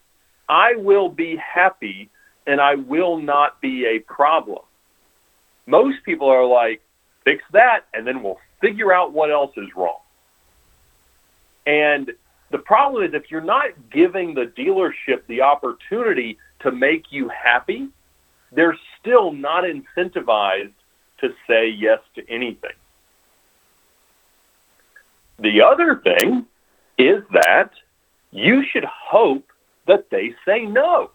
I 0.48 0.76
will 0.76 1.10
be 1.10 1.36
happy 1.38 2.10
and 2.46 2.60
I 2.60 2.76
will 2.76 3.18
not 3.18 3.62
be 3.62 3.86
a 3.86 4.00
problem. 4.00 4.60
Most 5.66 6.04
people 6.04 6.30
are 6.30 6.46
like, 6.46 6.82
fix 7.24 7.44
that 7.54 7.82
and 7.94 8.06
then 8.06 8.24
we'll 8.24 8.40
figure 8.60 8.92
out 8.94 9.14
what 9.14 9.32
else 9.32 9.52
is 9.58 9.70
wrong. 9.76 10.00
And 11.66 12.12
the 12.52 12.58
problem 12.58 13.04
is 13.04 13.14
if 13.14 13.30
you're 13.30 13.42
not 13.42 13.70
giving 13.92 14.34
the 14.34 14.52
dealership 14.58 15.26
the 15.28 15.42
opportunity 15.42 16.38
to 16.62 16.72
make 16.72 17.06
you 17.12 17.30
happy, 17.30 17.90
they're 18.52 18.78
still 19.00 19.32
not 19.32 19.64
incentivized 19.64 20.74
to 21.22 21.30
say 21.48 21.70
yes 21.70 22.00
to 22.16 22.30
anything. 22.30 22.72
The 25.42 25.62
other 25.62 25.96
thing 25.96 26.46
is 26.98 27.24
that 27.32 27.72
you 28.32 28.64
should 28.72 28.86
hope 28.86 29.46
that 29.88 30.10
they 30.12 30.36
say 30.46 30.66
no. 30.66 31.10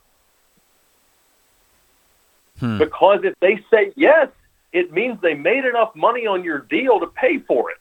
Hmm. 2.58 2.78
Because 2.78 3.20
if 3.22 3.38
they 3.40 3.64
say 3.70 3.92
yes, 3.94 4.28
it 4.72 4.92
means 4.92 5.20
they 5.20 5.34
made 5.34 5.64
enough 5.64 5.94
money 5.94 6.26
on 6.26 6.42
your 6.42 6.58
deal 6.58 6.98
to 7.00 7.06
pay 7.06 7.38
for 7.38 7.70
it. 7.70 7.78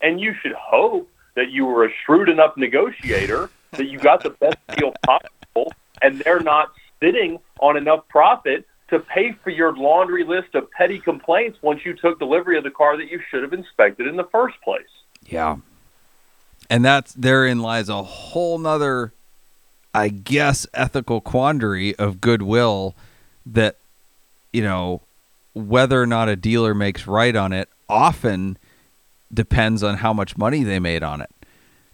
and 0.02 0.20
you 0.20 0.34
should 0.42 0.54
hope 0.54 1.10
that 1.36 1.52
you 1.52 1.66
were 1.66 1.86
a 1.86 1.90
shrewd 2.06 2.30
enough 2.30 2.58
negotiator 2.58 3.52
that 3.72 3.88
you 3.88 4.00
got 4.00 4.24
the 4.24 4.32
best 4.32 4.58
deal 4.76 4.94
possible 5.06 5.72
and 6.02 6.20
they're 6.22 6.40
not 6.40 6.72
sitting 7.02 7.40
on 7.60 7.78
enough 7.78 8.08
profit 8.08 8.66
to 8.90 9.00
pay 9.00 9.32
for 9.44 9.50
your 9.50 9.76
laundry 9.76 10.24
list 10.24 10.54
of 10.54 10.70
petty 10.72 11.00
complaints 11.00 11.58
once 11.62 11.82
you 11.86 11.96
took 11.96 12.20
delivery 12.20 12.58
of 12.58 12.64
the 12.64 12.72
car 12.72 12.98
that 12.98 13.10
you 13.10 13.20
should 13.30 13.42
have 13.42 13.54
inspected 13.54 14.08
in 14.08 14.16
the 14.16 14.26
first 14.26 14.56
place. 14.64 14.84
Yeah. 15.26 15.58
And 16.70 16.86
that's 16.86 17.14
therein 17.14 17.60
lies 17.60 17.90
a 17.90 18.04
whole 18.04 18.58
nother, 18.58 19.12
I 19.94 20.10
guess, 20.10 20.68
ethical 20.74 21.22
quandary 21.22 21.96
of 21.96 22.22
goodwill 22.22 22.96
that, 23.46 23.78
you 24.54 24.64
know, 24.64 25.02
whether 25.54 26.02
or 26.02 26.06
not 26.06 26.30
a 26.30 26.36
dealer 26.36 26.74
makes 26.74 27.08
right 27.08 27.36
on 27.36 27.54
it 27.54 27.70
often 27.88 28.58
depends 29.34 29.84
on 29.84 29.98
how 29.98 30.14
much 30.14 30.38
money 30.38 30.64
they 30.64 30.80
made 30.80 31.04
on 31.04 31.22
it. 31.22 31.30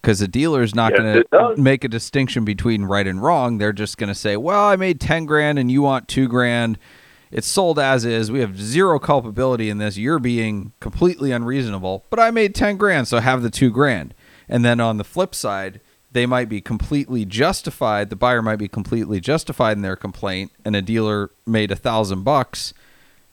Because 0.02 0.19
the 0.19 0.28
dealer's 0.28 0.73
not 0.73 0.94
Yes, 0.94 0.99
going 0.99 1.56
to 1.56 1.61
make 1.61 1.84
a 1.84 1.88
distinction 1.88 2.44
between 2.44 2.86
right 2.86 3.06
and 3.06 3.22
wrong. 3.22 3.60
They're 3.60 3.72
just 3.73 3.98
going 3.98 4.07
to 4.07 4.15
say, 4.15 4.36
well, 4.36 4.64
I 4.64 4.76
made 4.76 4.99
10 4.99 5.26
grand 5.26 5.60
and 5.60 5.69
you 5.72 5.84
want 5.84 6.07
two 6.07 6.28
grand. 6.28 6.80
It's 7.30 7.48
sold 7.48 7.78
as 7.78 8.03
is. 8.03 8.32
We 8.32 8.40
have 8.40 8.60
zero 8.60 8.99
culpability 8.99 9.69
in 9.69 9.78
this. 9.78 9.98
You're 9.98 10.19
being 10.19 10.73
completely 10.80 11.32
unreasonable, 11.32 12.03
but 12.10 12.19
I 12.19 12.32
made 12.32 12.56
10 12.56 12.78
grand, 12.78 13.07
so 13.07 13.19
have 13.19 13.41
the 13.41 13.49
two 13.52 13.69
grand. 13.69 14.14
And 14.49 14.65
then 14.65 14.80
on 14.80 14.98
the 14.98 15.03
flip 15.03 15.34
side, 15.36 15.80
they 16.11 16.26
might 16.26 16.49
be 16.49 16.60
completely 16.60 17.23
justified. 17.23 18.10
The 18.10 18.18
buyer 18.18 18.41
might 18.41 18.57
be 18.57 18.68
completely 18.68 19.22
justified 19.22 19.78
in 19.78 19.82
their 19.82 19.95
complaint, 19.95 20.52
and 20.65 20.76
a 20.76 20.82
dealer 20.82 21.30
made 21.45 21.72
a 21.72 21.76
thousand 21.76 22.23
bucks 22.23 22.73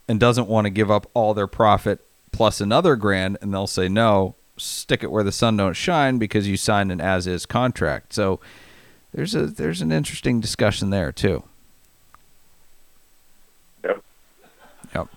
and 0.07 0.21
doesn't 0.21 0.47
want 0.49 0.67
to 0.67 0.71
give 0.71 0.91
up 0.91 1.11
all 1.13 1.35
their 1.35 1.49
profit 1.49 2.01
plus 2.31 2.61
another 2.61 2.95
grand, 2.95 3.37
and 3.41 3.53
they'll 3.53 3.67
say 3.67 3.89
no, 3.89 4.37
stick 4.59 5.03
it 5.03 5.11
where 5.11 5.25
the 5.25 5.33
sun 5.33 5.57
don't 5.57 5.75
shine 5.75 6.19
because 6.19 6.49
you 6.49 6.57
signed 6.57 6.93
an 6.93 7.01
as 7.01 7.27
is 7.27 7.47
contract. 7.47 8.13
So 8.13 8.41
there's 9.13 9.35
a 9.35 9.47
there's 9.47 9.81
an 9.81 9.93
interesting 9.93 10.41
discussion 10.41 10.91
there 10.91 11.13
too. 11.13 11.43
Yep. 13.85 14.03
Yep. 14.95 15.09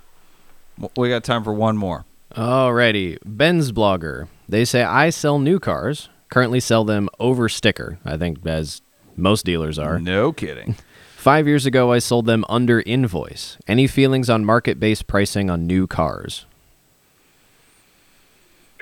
We 0.97 1.09
got 1.09 1.23
time 1.23 1.43
for 1.43 1.53
one 1.53 1.77
more. 1.77 2.05
Alrighty, 2.35 3.17
Ben's 3.25 3.71
blogger. 3.71 4.27
They 4.47 4.65
say 4.65 4.83
I 4.83 5.09
sell 5.09 5.39
new 5.39 5.59
cars. 5.59 6.09
Currently 6.29 6.61
sell 6.61 6.85
them 6.85 7.09
over 7.19 7.49
sticker. 7.49 7.99
I 8.05 8.15
think 8.15 8.45
as 8.45 8.81
most 9.17 9.45
dealers 9.45 9.77
are. 9.77 9.99
No 9.99 10.31
kidding. 10.31 10.75
Five 11.17 11.45
years 11.45 11.65
ago, 11.67 11.91
I 11.91 11.99
sold 11.99 12.25
them 12.25 12.43
under 12.49 12.81
invoice. 12.81 13.57
Any 13.67 13.85
feelings 13.85 14.27
on 14.27 14.43
market-based 14.43 15.05
pricing 15.05 15.51
on 15.51 15.67
new 15.67 15.85
cars? 15.85 16.47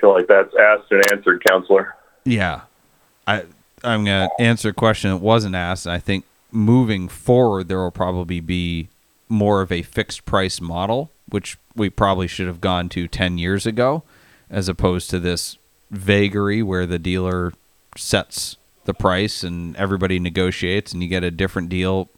Feel 0.00 0.12
like 0.12 0.26
that's 0.26 0.54
asked 0.54 0.90
and 0.90 1.04
answered, 1.12 1.44
counselor. 1.44 1.94
Yeah. 2.24 2.62
I 3.26 3.44
I'm 3.82 4.04
to 4.04 4.30
answer 4.38 4.70
a 4.70 4.74
question 4.74 5.10
that 5.10 5.18
wasn't 5.18 5.54
asked. 5.54 5.86
I 5.86 5.98
think 5.98 6.24
moving 6.52 7.08
forward 7.08 7.68
there 7.68 7.78
will 7.78 7.90
probably 7.90 8.40
be 8.40 8.88
more 9.28 9.62
of 9.62 9.70
a 9.70 9.82
fixed 9.82 10.24
price 10.24 10.60
model, 10.60 11.10
which 11.28 11.56
we 11.74 11.88
probably 11.88 12.26
should 12.26 12.46
have 12.46 12.60
gone 12.60 12.88
to 12.90 13.06
10 13.06 13.38
years 13.38 13.64
ago 13.66 14.02
as 14.50 14.68
opposed 14.68 15.08
to 15.10 15.20
this 15.20 15.56
vagary 15.90 16.62
where 16.62 16.86
the 16.86 16.98
dealer 16.98 17.52
sets 17.96 18.56
the 18.84 18.94
price 18.94 19.42
and 19.42 19.76
everybody 19.76 20.18
negotiates 20.18 20.92
and 20.92 21.02
you 21.02 21.08
get 21.08 21.22
a 21.22 21.30
different 21.30 21.68
deal, 21.68 22.08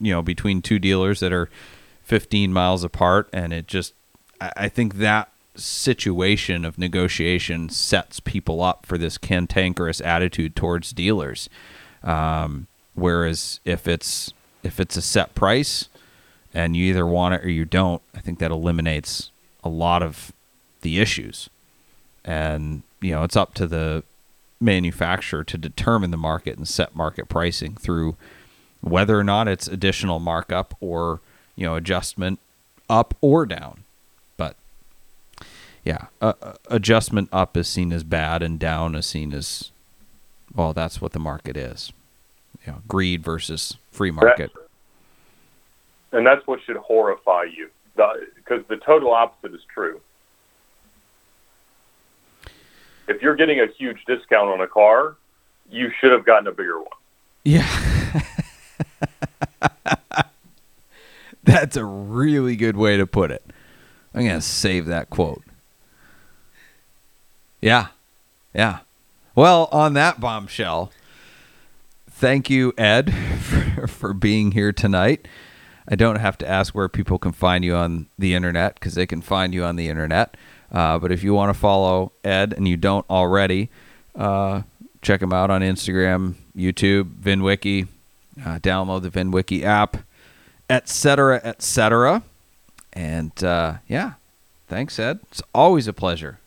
you 0.00 0.12
know, 0.12 0.22
between 0.22 0.60
two 0.60 0.78
dealers 0.78 1.20
that 1.20 1.32
are 1.32 1.48
15 2.02 2.52
miles 2.52 2.84
apart 2.84 3.28
and 3.32 3.52
it 3.52 3.66
just 3.66 3.94
I 4.40 4.68
think 4.68 4.96
that 4.96 5.30
situation 5.56 6.64
of 6.64 6.78
negotiation 6.78 7.68
sets 7.68 8.20
people 8.20 8.62
up 8.62 8.86
for 8.86 8.98
this 8.98 9.18
cantankerous 9.18 10.00
attitude 10.00 10.56
towards 10.56 10.92
dealers. 10.92 11.48
Um, 12.02 12.66
whereas 12.94 13.60
if 13.64 13.88
it's 13.88 14.32
if 14.62 14.80
it's 14.80 14.96
a 14.96 15.02
set 15.02 15.34
price 15.34 15.88
and 16.52 16.76
you 16.76 16.86
either 16.86 17.06
want 17.06 17.34
it 17.34 17.44
or 17.44 17.50
you 17.50 17.64
don't, 17.64 18.02
I 18.14 18.20
think 18.20 18.38
that 18.38 18.50
eliminates 18.50 19.30
a 19.62 19.68
lot 19.68 20.02
of 20.02 20.32
the 20.82 21.00
issues. 21.00 21.48
And 22.24 22.82
you 23.00 23.12
know, 23.12 23.22
it's 23.22 23.36
up 23.36 23.54
to 23.54 23.66
the 23.66 24.02
manufacturer 24.60 25.44
to 25.44 25.58
determine 25.58 26.10
the 26.10 26.16
market 26.16 26.56
and 26.56 26.66
set 26.66 26.96
market 26.96 27.28
pricing 27.28 27.74
through 27.74 28.16
whether 28.80 29.18
or 29.18 29.24
not 29.24 29.48
it's 29.48 29.68
additional 29.68 30.18
markup 30.18 30.74
or 30.80 31.20
you 31.56 31.66
know 31.66 31.74
adjustment 31.76 32.38
up 32.88 33.14
or 33.20 33.46
down. 33.46 33.84
Yeah, 35.86 36.06
uh, 36.20 36.32
adjustment 36.68 37.28
up 37.30 37.56
is 37.56 37.68
seen 37.68 37.92
as 37.92 38.02
bad 38.02 38.42
and 38.42 38.58
down 38.58 38.96
is 38.96 39.06
seen 39.06 39.32
as 39.32 39.70
well. 40.52 40.72
That's 40.72 41.00
what 41.00 41.12
the 41.12 41.20
market 41.20 41.56
is. 41.56 41.92
You 42.66 42.72
know, 42.72 42.78
greed 42.88 43.22
versus 43.22 43.76
free 43.92 44.10
market. 44.10 44.50
And 46.10 46.26
that's 46.26 46.44
what 46.44 46.58
should 46.66 46.76
horrify 46.76 47.44
you, 47.44 47.70
because 47.94 48.64
the 48.66 48.78
total 48.78 49.12
opposite 49.12 49.54
is 49.54 49.60
true. 49.72 50.00
If 53.06 53.22
you're 53.22 53.36
getting 53.36 53.60
a 53.60 53.68
huge 53.78 54.04
discount 54.06 54.48
on 54.48 54.60
a 54.60 54.66
car, 54.66 55.14
you 55.70 55.92
should 56.00 56.10
have 56.10 56.26
gotten 56.26 56.48
a 56.48 56.52
bigger 56.52 56.80
one. 56.80 56.88
Yeah. 57.44 58.24
That's 61.44 61.76
a 61.76 61.84
really 61.84 62.56
good 62.56 62.76
way 62.76 62.96
to 62.96 63.06
put 63.06 63.30
it. 63.30 63.44
I'm 64.12 64.24
going 64.24 64.34
to 64.34 64.40
save 64.40 64.86
that 64.86 65.10
quote. 65.10 65.44
Yeah. 67.60 67.88
Yeah. 68.54 68.78
Well, 69.34 69.68
on 69.70 69.94
that 69.94 70.20
bombshell, 70.20 70.90
thank 72.10 72.48
you, 72.48 72.72
Ed, 72.78 73.12
for, 73.40 73.86
for 73.86 74.12
being 74.14 74.52
here 74.52 74.72
tonight. 74.72 75.28
I 75.88 75.94
don't 75.94 76.16
have 76.16 76.36
to 76.38 76.48
ask 76.48 76.74
where 76.74 76.88
people 76.88 77.18
can 77.18 77.32
find 77.32 77.64
you 77.64 77.74
on 77.74 78.06
the 78.18 78.34
internet 78.34 78.74
because 78.74 78.94
they 78.94 79.06
can 79.06 79.20
find 79.20 79.54
you 79.54 79.64
on 79.64 79.76
the 79.76 79.88
internet. 79.88 80.36
Uh, 80.72 80.98
but 80.98 81.12
if 81.12 81.22
you 81.22 81.32
want 81.32 81.54
to 81.54 81.58
follow 81.58 82.12
Ed 82.24 82.52
and 82.54 82.66
you 82.66 82.76
don't 82.76 83.08
already, 83.08 83.68
uh, 84.16 84.62
check 85.00 85.22
him 85.22 85.32
out 85.32 85.50
on 85.50 85.60
Instagram, 85.60 86.34
YouTube, 86.56 87.20
VinWiki. 87.20 87.86
Uh, 88.44 88.58
download 88.58 89.02
the 89.02 89.10
VinWiki 89.10 89.62
app, 89.62 89.98
etc., 90.68 91.40
etc. 91.42 92.22
And 92.92 93.42
uh, 93.42 93.74
yeah, 93.88 94.14
thanks, 94.68 94.98
Ed. 94.98 95.20
It's 95.30 95.42
always 95.54 95.86
a 95.86 95.92
pleasure. 95.92 96.38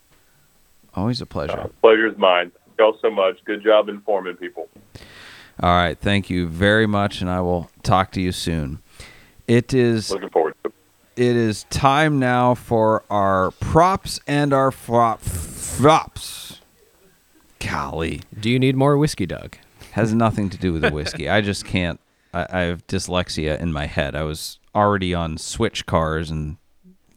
Always 1.00 1.22
a 1.22 1.26
pleasure. 1.26 1.60
Uh, 1.60 1.68
pleasure's 1.82 2.18
mine. 2.18 2.52
Thank 2.66 2.78
y'all 2.80 2.98
so 3.02 3.10
much. 3.10 3.38
Good 3.46 3.64
job 3.64 3.88
informing 3.88 4.36
people. 4.36 4.68
All 5.62 5.70
right, 5.76 5.98
thank 5.98 6.30
you 6.30 6.48
very 6.48 6.88
much, 6.88 7.22
and 7.22 7.30
I 7.30 7.40
will 7.42 7.70
talk 7.84 8.12
to 8.14 8.22
you 8.22 8.32
soon. 8.34 8.80
It 9.48 9.74
is 9.74 10.12
Looking 10.12 10.30
forward 10.30 10.56
to 10.64 10.70
it. 10.70 10.74
it 11.30 11.36
is 11.38 11.64
time 11.70 12.20
now 12.20 12.54
for 12.54 13.04
our 13.10 13.52
props 13.52 14.20
and 14.28 14.54
our 14.54 14.72
flop 14.72 15.22
flops. 15.22 16.60
Golly, 17.60 18.22
Do 18.40 18.50
you 18.50 18.60
need 18.60 18.76
more 18.76 18.98
whiskey, 18.98 19.26
Doug? 19.26 19.56
has 19.92 20.14
nothing 20.26 20.50
to 20.50 20.58
do 20.58 20.72
with 20.74 20.82
the 20.82 20.92
whiskey. 20.92 21.30
I 21.30 21.42
just 21.42 21.66
can't. 21.66 22.00
I, 22.34 22.46
I 22.50 22.60
have 22.62 22.86
dyslexia 22.88 23.60
in 23.60 23.72
my 23.74 23.86
head. 23.86 24.16
I 24.16 24.24
was 24.24 24.60
already 24.76 25.14
on 25.14 25.38
switch 25.38 25.86
cars 25.86 26.30
and 26.30 26.58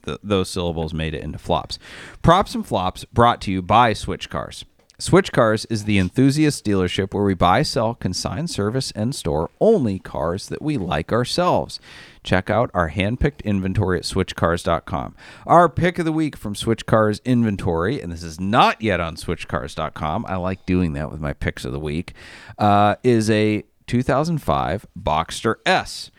th- 0.05 0.19
those 0.23 0.49
syllables 0.49 0.95
made 0.95 1.15
it 1.15 1.23
into 1.23 1.39
flops. 1.39 1.79
Props 2.23 2.55
and 2.55 2.66
flops 2.66 3.05
brought 3.07 3.41
to 3.43 3.53
you 3.53 3.62
by 3.62 3.93
Switch 3.93 4.29
Cars. 4.31 4.65
Switch 5.03 5.33
Cars 5.33 5.65
is 5.65 5.83
the 5.83 5.99
enthusiast 5.99 6.65
dealership 6.65 7.12
where 7.12 7.24
we 7.24 7.35
buy, 7.35 7.62
sell, 7.62 7.93
consign, 7.93 8.47
service, 8.47 8.93
and 8.93 9.16
store 9.16 9.51
only 9.61 9.99
cars 9.99 10.49
that 10.49 10.62
we 10.62 10.77
like 10.79 11.11
ourselves. 11.11 11.81
Check 12.23 12.49
out 12.49 12.70
our 12.73 12.91
handpicked 12.91 13.43
inventory 13.43 13.99
at 13.99 14.05
switchcars.com. 14.05 15.16
Our 15.45 15.69
pick 15.69 15.99
of 15.99 16.05
the 16.05 16.12
week 16.12 16.37
from 16.37 16.55
Switch 16.55 16.87
Cars 16.87 17.20
inventory, 17.24 18.01
and 18.01 18.12
this 18.12 18.23
is 18.23 18.39
not 18.39 18.81
yet 18.81 19.01
on 19.01 19.16
switchcars.com. 19.16 20.24
I 20.29 20.37
like 20.37 20.65
doing 20.66 20.93
that 20.93 21.11
with 21.11 21.20
my 21.20 21.33
picks 21.33 21.65
of 21.65 21.73
the 21.73 21.81
week, 21.81 22.15
uh, 22.57 22.95
is 23.03 23.29
a 23.29 23.65
2005 23.89 24.87
Boxster 24.97 25.57
S. 25.66 26.11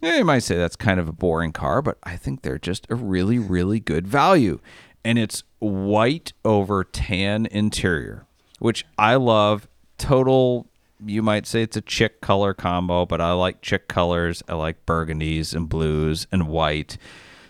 Yeah, 0.00 0.16
you 0.16 0.24
might 0.24 0.38
say 0.40 0.56
that's 0.56 0.76
kind 0.76 0.98
of 0.98 1.08
a 1.08 1.12
boring 1.12 1.52
car, 1.52 1.82
but 1.82 1.98
I 2.02 2.16
think 2.16 2.42
they're 2.42 2.58
just 2.58 2.86
a 2.90 2.94
really, 2.94 3.38
really 3.38 3.80
good 3.80 4.06
value. 4.06 4.60
And 5.04 5.18
it's 5.18 5.42
white 5.58 6.32
over 6.44 6.84
tan 6.84 7.46
interior, 7.46 8.26
which 8.58 8.86
I 8.98 9.16
love. 9.16 9.68
Total, 9.98 10.66
you 11.04 11.22
might 11.22 11.46
say 11.46 11.62
it's 11.62 11.76
a 11.76 11.82
chick 11.82 12.22
color 12.22 12.54
combo, 12.54 13.04
but 13.04 13.20
I 13.20 13.32
like 13.32 13.60
chick 13.60 13.88
colors. 13.88 14.42
I 14.48 14.54
like 14.54 14.86
burgundies 14.86 15.54
and 15.54 15.68
blues 15.68 16.26
and 16.32 16.48
white. 16.48 16.96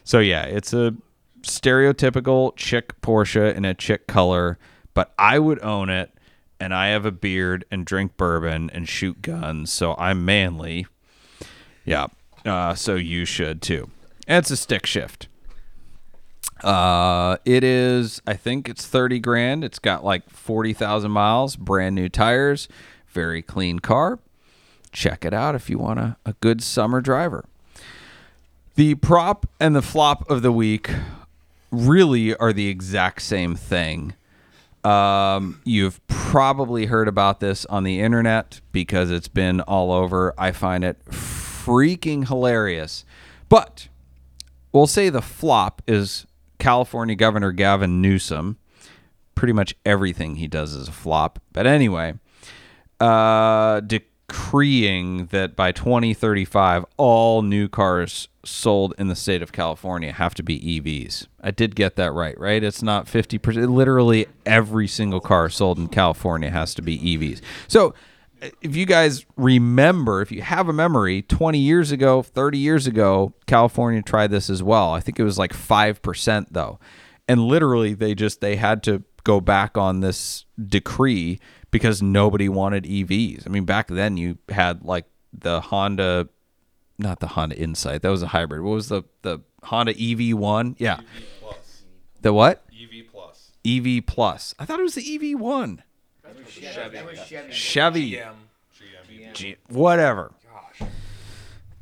So, 0.02 0.18
yeah, 0.18 0.42
it's 0.42 0.72
a 0.72 0.96
stereotypical 1.42 2.56
chick 2.56 3.00
Porsche 3.00 3.54
in 3.54 3.64
a 3.64 3.74
chick 3.74 4.08
color, 4.08 4.58
but 4.92 5.14
I 5.16 5.38
would 5.38 5.62
own 5.62 5.88
it. 5.88 6.12
And 6.58 6.74
I 6.74 6.88
have 6.88 7.06
a 7.06 7.12
beard 7.12 7.64
and 7.70 7.86
drink 7.86 8.16
bourbon 8.16 8.70
and 8.74 8.88
shoot 8.88 9.22
guns. 9.22 9.72
So 9.72 9.94
I'm 9.96 10.24
manly. 10.24 10.86
Yeah. 11.84 12.08
Uh, 12.44 12.74
so 12.74 12.94
you 12.94 13.24
should 13.24 13.62
too. 13.62 13.90
And 14.26 14.38
it's 14.38 14.50
a 14.50 14.56
stick 14.56 14.86
shift. 14.86 15.28
Uh, 16.62 17.38
it 17.44 17.64
is. 17.64 18.20
I 18.26 18.34
think 18.34 18.68
it's 18.68 18.86
thirty 18.86 19.18
grand. 19.18 19.64
It's 19.64 19.78
got 19.78 20.04
like 20.04 20.28
forty 20.28 20.72
thousand 20.72 21.10
miles, 21.10 21.56
brand 21.56 21.94
new 21.94 22.08
tires, 22.08 22.68
very 23.08 23.42
clean 23.42 23.78
car. 23.78 24.18
Check 24.92 25.24
it 25.24 25.32
out 25.32 25.54
if 25.54 25.70
you 25.70 25.78
want 25.78 26.00
a, 26.00 26.16
a 26.26 26.34
good 26.40 26.62
summer 26.62 27.00
driver. 27.00 27.44
The 28.74 28.94
prop 28.96 29.46
and 29.58 29.74
the 29.74 29.82
flop 29.82 30.28
of 30.30 30.42
the 30.42 30.52
week 30.52 30.90
really 31.70 32.34
are 32.36 32.52
the 32.52 32.68
exact 32.68 33.22
same 33.22 33.54
thing. 33.54 34.14
Um, 34.82 35.60
you've 35.64 36.00
probably 36.08 36.86
heard 36.86 37.08
about 37.08 37.40
this 37.40 37.66
on 37.66 37.84
the 37.84 38.00
internet 38.00 38.60
because 38.72 39.10
it's 39.10 39.28
been 39.28 39.60
all 39.60 39.92
over. 39.92 40.34
I 40.38 40.52
find 40.52 40.84
it 40.84 40.96
freaking 41.70 42.26
hilarious. 42.26 43.04
But 43.48 43.88
we'll 44.72 44.88
say 44.88 45.08
the 45.08 45.22
flop 45.22 45.82
is 45.86 46.26
California 46.58 47.14
Governor 47.14 47.52
Gavin 47.52 48.02
Newsom. 48.02 48.58
Pretty 49.34 49.52
much 49.52 49.74
everything 49.86 50.36
he 50.36 50.48
does 50.48 50.74
is 50.74 50.88
a 50.88 50.92
flop. 50.92 51.40
But 51.52 51.66
anyway, 51.66 52.14
uh, 52.98 53.80
decreeing 53.80 55.26
that 55.26 55.54
by 55.54 55.72
2035, 55.72 56.84
all 56.96 57.42
new 57.42 57.68
cars 57.68 58.28
sold 58.44 58.94
in 58.98 59.08
the 59.08 59.16
state 59.16 59.42
of 59.42 59.52
California 59.52 60.12
have 60.12 60.34
to 60.34 60.42
be 60.42 60.58
EVs. 60.58 61.26
I 61.40 61.50
did 61.52 61.76
get 61.76 61.96
that 61.96 62.12
right, 62.12 62.38
right? 62.38 62.62
It's 62.62 62.82
not 62.82 63.06
50%. 63.06 63.70
Literally 63.70 64.26
every 64.44 64.88
single 64.88 65.20
car 65.20 65.48
sold 65.48 65.78
in 65.78 65.88
California 65.88 66.50
has 66.50 66.74
to 66.74 66.82
be 66.82 66.98
EVs. 66.98 67.40
So 67.68 67.94
if 68.60 68.76
you 68.76 68.86
guys 68.86 69.26
remember, 69.36 70.22
if 70.22 70.32
you 70.32 70.42
have 70.42 70.68
a 70.68 70.72
memory, 70.72 71.22
20 71.22 71.58
years 71.58 71.92
ago, 71.92 72.22
30 72.22 72.58
years 72.58 72.86
ago, 72.86 73.34
California 73.46 74.02
tried 74.02 74.30
this 74.30 74.48
as 74.50 74.62
well. 74.62 74.92
I 74.92 75.00
think 75.00 75.18
it 75.18 75.24
was 75.24 75.38
like 75.38 75.52
5% 75.52 76.46
though. 76.50 76.78
And 77.28 77.40
literally 77.42 77.94
they 77.94 78.14
just 78.14 78.40
they 78.40 78.56
had 78.56 78.82
to 78.84 79.04
go 79.24 79.40
back 79.40 79.76
on 79.76 80.00
this 80.00 80.46
decree 80.66 81.38
because 81.70 82.02
nobody 82.02 82.48
wanted 82.48 82.84
EVs. 82.84 83.46
I 83.46 83.50
mean, 83.50 83.64
back 83.64 83.88
then 83.88 84.16
you 84.16 84.38
had 84.48 84.84
like 84.84 85.06
the 85.32 85.60
Honda 85.60 86.28
not 86.98 87.20
the 87.20 87.28
Honda 87.28 87.56
Insight. 87.56 88.02
That 88.02 88.10
was 88.10 88.22
a 88.22 88.28
hybrid. 88.28 88.62
What 88.62 88.72
was 88.72 88.88
the 88.88 89.04
the 89.22 89.40
Honda 89.62 89.94
EV1? 89.94 90.76
Yeah. 90.78 91.00
Plus. 91.40 91.82
The 92.20 92.32
what? 92.32 92.64
EV 92.72 93.06
plus. 93.10 93.52
EV 93.64 94.06
Plus. 94.06 94.54
I 94.58 94.64
thought 94.64 94.80
it 94.80 94.84
was 94.84 94.94
the 94.94 95.18
EV1. 95.18 95.80
Chevy. 96.48 96.98
Chevy. 97.50 98.12
GM. 98.12 98.34
G- 99.34 99.56
whatever. 99.68 100.32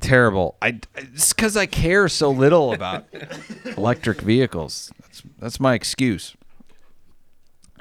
Terrible. 0.00 0.56
I 0.62 0.80
it's 0.96 1.32
because 1.32 1.56
I 1.56 1.66
care 1.66 2.08
so 2.08 2.30
little 2.30 2.72
about 2.72 3.06
electric 3.64 4.20
vehicles. 4.20 4.92
That's 5.02 5.22
that's 5.38 5.60
my 5.60 5.74
excuse. 5.74 6.36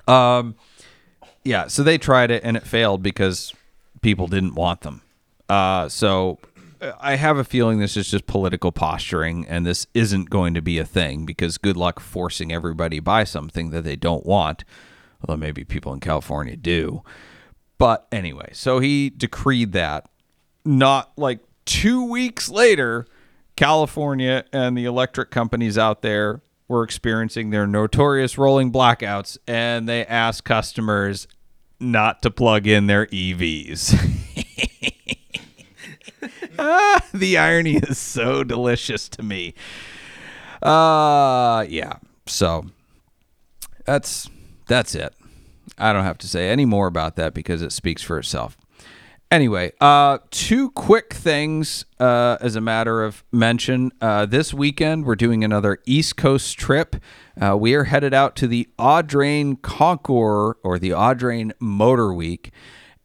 Um, 0.08 0.56
yeah. 1.44 1.68
So 1.68 1.84
they 1.84 1.98
tried 1.98 2.32
it 2.32 2.44
and 2.44 2.58
it 2.58 2.64
failed 2.64 3.04
because 3.04 3.54
people 4.02 4.28
didn't 4.28 4.56
want 4.56 4.82
them. 4.82 5.02
Uh, 5.48 5.90
so 5.90 6.40
uh, 6.82 6.94
I 7.00 7.16
have 7.16 7.38
a 7.38 7.44
feeling 7.44 7.80
this 7.80 7.96
is 7.96 8.10
just 8.10 8.26
political 8.26 8.72
posturing, 8.72 9.46
and 9.48 9.66
this 9.66 9.86
isn't 9.94 10.30
going 10.30 10.54
to 10.56 10.62
be 10.62 10.80
a 10.80 10.86
thing 10.86 11.26
because 11.26 11.58
good 11.58 11.78
luck 11.78 12.00
forcing 12.00 12.52
everybody 12.52 12.98
to 12.98 13.02
buy 13.02 13.24
something 13.24 13.70
that 13.72 13.84
they 13.84 13.96
don't 13.96 14.26
want. 14.26 14.64
Although 15.22 15.38
maybe 15.38 15.64
people 15.64 15.94
in 15.94 16.00
California 16.00 16.56
do. 16.56 17.04
But 17.78 18.08
anyway, 18.12 18.50
so 18.54 18.80
he 18.80 19.10
decreed 19.10 19.72
that. 19.74 20.10
Not 20.66 21.12
like 21.18 21.40
two 21.66 22.04
weeks 22.04 22.50
later, 22.50 23.06
California 23.56 24.46
and 24.52 24.78
the 24.78 24.86
electric 24.86 25.32
companies 25.32 25.78
out 25.78 26.02
there 26.02 26.42
were 26.68 26.84
experiencing 26.84 27.50
their 27.50 27.66
notorious 27.66 28.38
rolling 28.38 28.72
blackouts, 28.72 29.38
and 29.48 29.88
they 29.88 30.06
asked 30.06 30.44
customers 30.44 31.28
not 31.80 32.22
to 32.22 32.32
plug 32.32 32.68
in 32.68 32.88
their 32.88 33.06
EVs. 33.08 33.96
ah, 36.60 37.06
the 37.14 37.38
irony 37.38 37.78
is 37.78 37.98
so 37.98 38.44
delicious 38.44 39.08
to 39.10 39.24
me. 39.24 39.54
Uh 40.62 41.66
yeah. 41.70 41.94
So 42.26 42.66
that's 43.86 44.30
that's 44.68 44.96
it. 44.96 45.14
I 45.78 45.94
don't 45.94 46.04
have 46.04 46.18
to 46.20 46.28
say 46.28 46.50
any 46.50 46.66
more 46.66 46.88
about 46.88 47.16
that 47.18 47.34
because 47.34 47.62
it 47.62 47.72
speaks 47.72 48.02
for 48.02 48.18
itself. 48.18 48.58
Anyway, 49.30 49.74
uh, 49.82 50.20
two 50.32 50.72
quick 50.72 51.14
things 51.14 51.84
uh, 52.00 52.38
as 52.40 52.56
a 52.56 52.62
matter 52.62 53.04
of 53.04 53.26
mention. 53.30 53.92
Uh, 54.00 54.26
this 54.26 54.54
weekend, 54.54 55.06
we're 55.06 55.18
doing 55.18 55.44
another 55.44 55.80
East 55.86 56.16
Coast 56.16 56.58
trip. 56.58 56.96
Uh, 57.40 57.58
we 57.58 57.74
are 57.74 57.84
headed 57.84 58.14
out 58.14 58.38
to 58.38 58.48
the 58.48 58.70
Audrain 58.80 59.62
Concours 59.62 60.56
or 60.64 60.80
the 60.80 60.92
Audrain 60.92 61.52
Motor 61.60 62.14
Week, 62.14 62.52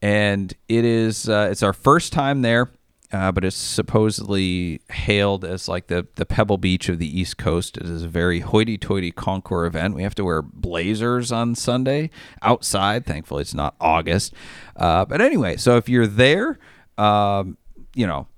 and 0.01 0.55
it 0.69 0.85
is 0.85 1.29
uh, 1.29 1.49
it's 1.51 1.63
our 1.63 1.73
first 1.73 2.13
time 2.13 2.43
there 2.43 2.71
uh, 3.13 3.31
but 3.31 3.45
it's 3.45 3.57
supposedly 3.57 4.81
hailed 4.91 5.45
as 5.45 5.69
like 5.69 5.89
the, 5.89 6.07
the 6.15 6.25
Pebble 6.25 6.57
Beach 6.57 6.89
of 6.89 6.99
the 6.99 7.21
East 7.21 7.37
Coast. 7.37 7.77
It 7.77 7.85
is 7.85 8.05
a 8.05 8.09
very 8.09 8.41
hoity 8.41 8.79
toity 8.79 9.11
concours 9.11 9.67
event. 9.67 9.95
We 9.95 10.03
have 10.03 10.15
to 10.15 10.25
wear 10.25 10.41
blazers 10.41 11.31
on 11.31 11.55
Sunday 11.55 12.11
outside. 12.41 13.05
Thankfully, 13.05 13.43
it's 13.43 13.55
not 13.55 13.77
August. 13.81 14.33
Uh, 14.77 15.05
but 15.05 15.21
anyway, 15.21 15.57
so 15.57 15.77
if 15.77 15.89
you're 15.89 16.07
there, 16.07 16.59
um, 16.97 17.59
you 17.95 18.07
know, 18.07 18.29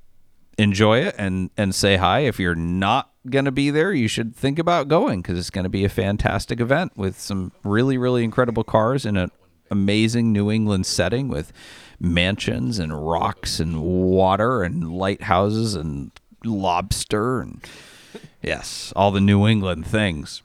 enjoy 0.59 0.99
it 0.99 1.15
and, 1.19 1.51
and 1.57 1.73
say 1.73 1.97
hi. 1.97 2.21
If 2.21 2.41
you're 2.41 2.57
not 2.57 3.13
going 3.31 3.45
to 3.45 3.53
be 3.53 3.71
there, 3.71 3.93
you 3.93 4.09
should 4.09 4.35
think 4.35 4.59
about 4.59 4.89
going 4.89 5.23
because 5.23 5.39
it's 5.39 5.51
going 5.51 5.65
to 5.65 5.71
be 5.71 5.85
a 5.85 5.89
fantastic 5.89 6.61
event 6.61 6.97
with 6.97 7.21
some 7.21 7.53
really, 7.63 7.97
really 7.97 8.25
incredible 8.25 8.65
cars 8.65 9.07
in 9.07 9.17
an 9.17 9.31
amazing 9.71 10.33
New 10.33 10.51
England 10.51 10.87
setting 10.87 11.29
with 11.29 11.53
mansions 12.01 12.79
and 12.79 13.07
rocks 13.07 13.61
and 13.61 13.83
water 13.83 14.63
and 14.63 14.93
lighthouses 14.93 15.75
and 15.75 16.11
lobster 16.45 17.41
and 17.41 17.65
yes, 18.43 18.93
all 18.95 19.11
the 19.11 19.21
New 19.21 19.47
England 19.47 19.87
things. 19.87 20.43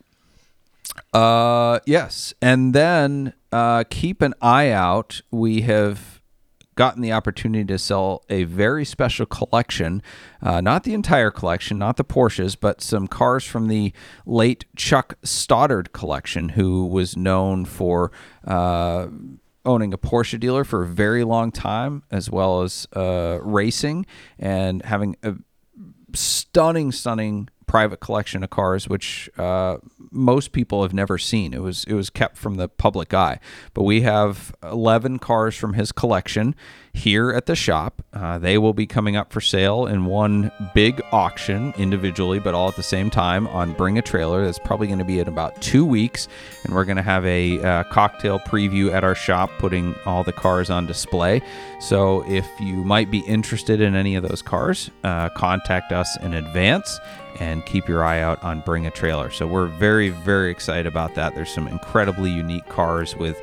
Uh, 1.13 1.79
yes, 1.85 2.33
and 2.41 2.73
then 2.73 3.33
uh, 3.51 3.83
keep 3.89 4.21
an 4.21 4.33
eye 4.41 4.69
out. 4.69 5.21
We 5.31 5.61
have 5.61 6.18
gotten 6.79 7.01
the 7.01 7.11
opportunity 7.11 7.65
to 7.65 7.77
sell 7.77 8.23
a 8.29 8.45
very 8.45 8.85
special 8.85 9.25
collection, 9.25 10.01
uh, 10.41 10.61
not 10.61 10.85
the 10.85 10.93
entire 10.93 11.29
collection, 11.29 11.77
not 11.77 11.97
the 11.97 12.05
Porsches, 12.05 12.55
but 12.57 12.79
some 12.79 13.05
cars 13.05 13.43
from 13.43 13.67
the 13.67 13.91
late 14.25 14.63
Chuck 14.77 15.15
Stoddard 15.21 15.91
collection, 15.91 16.47
who 16.47 16.85
was 16.85 17.17
known 17.17 17.65
for 17.65 18.13
uh, 18.47 19.07
owning 19.65 19.93
a 19.93 19.97
Porsche 19.97 20.39
dealer 20.39 20.63
for 20.63 20.83
a 20.83 20.87
very 20.87 21.25
long 21.25 21.51
time, 21.51 22.03
as 22.11 22.31
well 22.31 22.61
as 22.61 22.87
uh, 22.95 23.39
racing 23.41 24.05
and 24.39 24.81
having 24.85 25.17
a 25.21 25.35
stunning, 26.13 26.93
stunning 26.93 27.49
private 27.69 27.99
collection 27.99 28.43
of 28.43 28.49
cars, 28.49 28.89
which 28.89 29.29
uh, 29.37 29.77
most 30.09 30.51
people 30.53 30.81
have 30.81 30.91
never 30.91 31.19
seen. 31.19 31.53
It 31.53 31.61
was 31.61 31.83
it 31.83 31.93
was 31.93 32.09
kept 32.09 32.35
from 32.35 32.55
the 32.55 32.67
public 32.67 33.13
eye. 33.13 33.39
But 33.75 33.83
we 33.83 34.01
have 34.01 34.55
eleven 34.63 35.19
cars 35.19 35.55
from 35.55 35.75
his 35.75 35.91
collection. 35.91 36.55
Here 36.93 37.31
at 37.31 37.45
the 37.45 37.55
shop. 37.55 38.01
Uh, 38.13 38.37
they 38.39 38.57
will 38.57 38.73
be 38.73 38.85
coming 38.85 39.15
up 39.15 39.31
for 39.31 39.41
sale 39.41 39.85
in 39.85 40.05
one 40.05 40.51
big 40.73 41.01
auction 41.11 41.73
individually, 41.77 42.39
but 42.39 42.53
all 42.53 42.67
at 42.69 42.75
the 42.75 42.83
same 42.83 43.09
time 43.09 43.47
on 43.47 43.73
Bring 43.73 43.97
a 43.97 44.01
Trailer. 44.01 44.43
That's 44.43 44.59
probably 44.59 44.87
going 44.87 44.99
to 44.99 45.05
be 45.05 45.19
in 45.19 45.27
about 45.27 45.61
two 45.61 45.85
weeks. 45.85 46.27
And 46.63 46.73
we're 46.73 46.85
going 46.85 46.97
to 46.97 47.03
have 47.03 47.25
a 47.25 47.61
uh, 47.61 47.83
cocktail 47.85 48.39
preview 48.39 48.91
at 48.91 49.03
our 49.03 49.15
shop, 49.15 49.49
putting 49.59 49.95
all 50.05 50.23
the 50.23 50.33
cars 50.33 50.69
on 50.69 50.85
display. 50.85 51.41
So 51.79 52.27
if 52.29 52.47
you 52.59 52.83
might 52.83 53.09
be 53.09 53.19
interested 53.19 53.81
in 53.81 53.95
any 53.95 54.15
of 54.15 54.27
those 54.27 54.41
cars, 54.41 54.89
uh, 55.03 55.29
contact 55.29 55.91
us 55.91 56.17
in 56.21 56.33
advance 56.33 56.99
and 57.39 57.65
keep 57.65 57.87
your 57.87 58.03
eye 58.03 58.19
out 58.21 58.43
on 58.43 58.61
Bring 58.61 58.85
a 58.85 58.91
Trailer. 58.91 59.31
So 59.31 59.47
we're 59.47 59.67
very, 59.67 60.09
very 60.09 60.51
excited 60.51 60.87
about 60.87 61.15
that. 61.15 61.35
There's 61.35 61.53
some 61.53 61.67
incredibly 61.67 62.29
unique 62.29 62.67
cars 62.67 63.15
with 63.15 63.41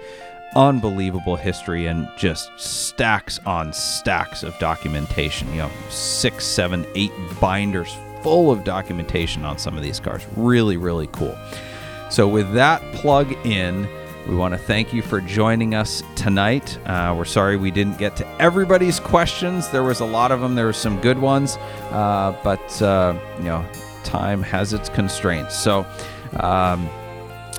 unbelievable 0.57 1.37
history 1.37 1.87
and 1.87 2.09
just 2.17 2.51
stacks 2.59 3.39
on 3.47 3.73
stacks 3.73 4.43
of 4.43 4.59
documentation. 4.59 5.49
You 5.51 5.59
know, 5.59 5.71
six, 5.91 6.45
seven, 6.47 6.87
eight 6.95 7.13
binders 7.41 7.95
full 8.23 8.51
of 8.51 8.65
documentation 8.65 9.45
on 9.45 9.59
some 9.59 9.77
of 9.77 9.83
these 9.83 10.01
cars. 10.01 10.27
Really, 10.35 10.77
really 10.77 11.07
cool. 11.09 11.37
So, 12.11 12.27
with 12.27 12.53
that 12.55 12.81
plug 12.95 13.33
in, 13.47 13.87
we 14.27 14.35
want 14.35 14.55
to 14.55 14.59
thank 14.59 14.93
you 14.93 15.03
for 15.03 15.21
joining 15.21 15.75
us 15.75 16.03
tonight. 16.17 16.79
Uh, 16.87 17.15
we're 17.17 17.25
sorry 17.25 17.57
we 17.57 17.71
didn't 17.71 17.99
get 17.99 18.17
to 18.17 18.27
everybody's 18.41 18.99
questions. 18.99 19.69
There 19.69 19.85
was 19.85 20.01
a 20.01 20.07
lot 20.07 20.33
of 20.33 20.41
them. 20.41 20.55
There 20.55 20.67
were 20.67 20.73
some 20.73 21.01
good 21.01 21.19
ones, 21.19 21.57
uh, 21.91 22.35
but 22.43 22.83
uh, 22.83 23.17
you 23.39 23.45
know, 23.45 23.65
time 24.03 24.43
has 24.43 24.73
its 24.73 24.89
constraints. 24.89 25.57
So, 25.57 25.87
um, 26.41 26.89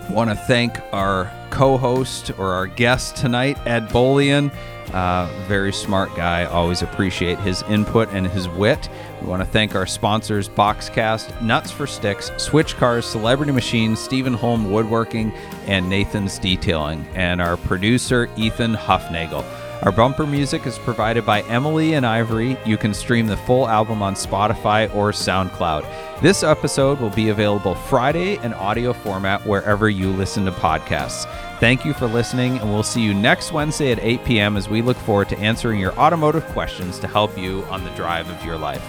want 0.09 0.29
to 0.29 0.35
thank 0.35 0.79
our 0.93 1.31
co-host 1.49 2.31
or 2.37 2.53
our 2.53 2.67
guest 2.67 3.15
tonight, 3.15 3.57
Ed 3.65 3.89
Bolian. 3.89 4.51
Uh, 4.93 5.27
very 5.47 5.73
smart 5.73 6.15
guy. 6.15 6.45
Always 6.45 6.81
appreciate 6.81 7.37
his 7.39 7.61
input 7.63 8.09
and 8.13 8.25
his 8.25 8.47
wit. 8.47 8.89
We 9.21 9.27
want 9.27 9.41
to 9.41 9.45
thank 9.47 9.75
our 9.75 9.85
sponsors 9.85 10.47
Boxcast, 10.47 11.41
Nuts 11.41 11.71
for 11.71 11.87
Sticks, 11.87 12.31
Switch 12.37 12.75
Cars, 12.77 13.05
Celebrity 13.05 13.51
Machines, 13.51 13.99
Stephen 13.99 14.33
Holm 14.33 14.71
Woodworking, 14.71 15.33
and 15.65 15.89
Nathan's 15.89 16.39
Detailing, 16.39 17.05
and 17.15 17.41
our 17.41 17.57
producer 17.57 18.29
Ethan 18.37 18.75
Huffnagel. 18.75 19.43
Our 19.83 19.91
bumper 19.91 20.25
music 20.25 20.65
is 20.65 20.79
provided 20.79 21.23
by 21.23 21.43
Emily 21.43 21.93
and 21.93 22.03
Ivory. 22.03 22.57
You 22.65 22.77
can 22.77 22.95
stream 22.95 23.27
the 23.27 23.37
full 23.37 23.67
album 23.67 24.01
on 24.01 24.15
Spotify 24.15 24.93
or 24.95 25.11
SoundCloud. 25.11 26.19
This 26.19 26.41
episode 26.41 26.99
will 26.99 27.11
be 27.11 27.29
available 27.29 27.75
Friday 27.75 28.43
in 28.43 28.53
audio 28.53 28.91
format 28.91 29.45
wherever 29.45 29.87
you 29.87 30.09
listen 30.09 30.45
to 30.45 30.51
podcasts. 30.51 31.25
Thank 31.59 31.85
you 31.85 31.93
for 31.93 32.07
listening, 32.07 32.57
and 32.57 32.71
we'll 32.71 32.81
see 32.81 33.01
you 33.01 33.13
next 33.13 33.51
Wednesday 33.51 33.91
at 33.91 33.99
8 33.99 34.25
p.m. 34.25 34.57
as 34.57 34.67
we 34.67 34.81
look 34.81 34.97
forward 34.97 35.29
to 35.29 35.37
answering 35.37 35.79
your 35.79 35.93
automotive 35.93 36.45
questions 36.47 36.97
to 36.99 37.07
help 37.07 37.37
you 37.37 37.63
on 37.65 37.83
the 37.83 37.91
drive 37.91 38.29
of 38.31 38.43
your 38.43 38.57
life. 38.57 38.83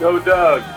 Go, 0.00 0.18
Doug. 0.18 0.75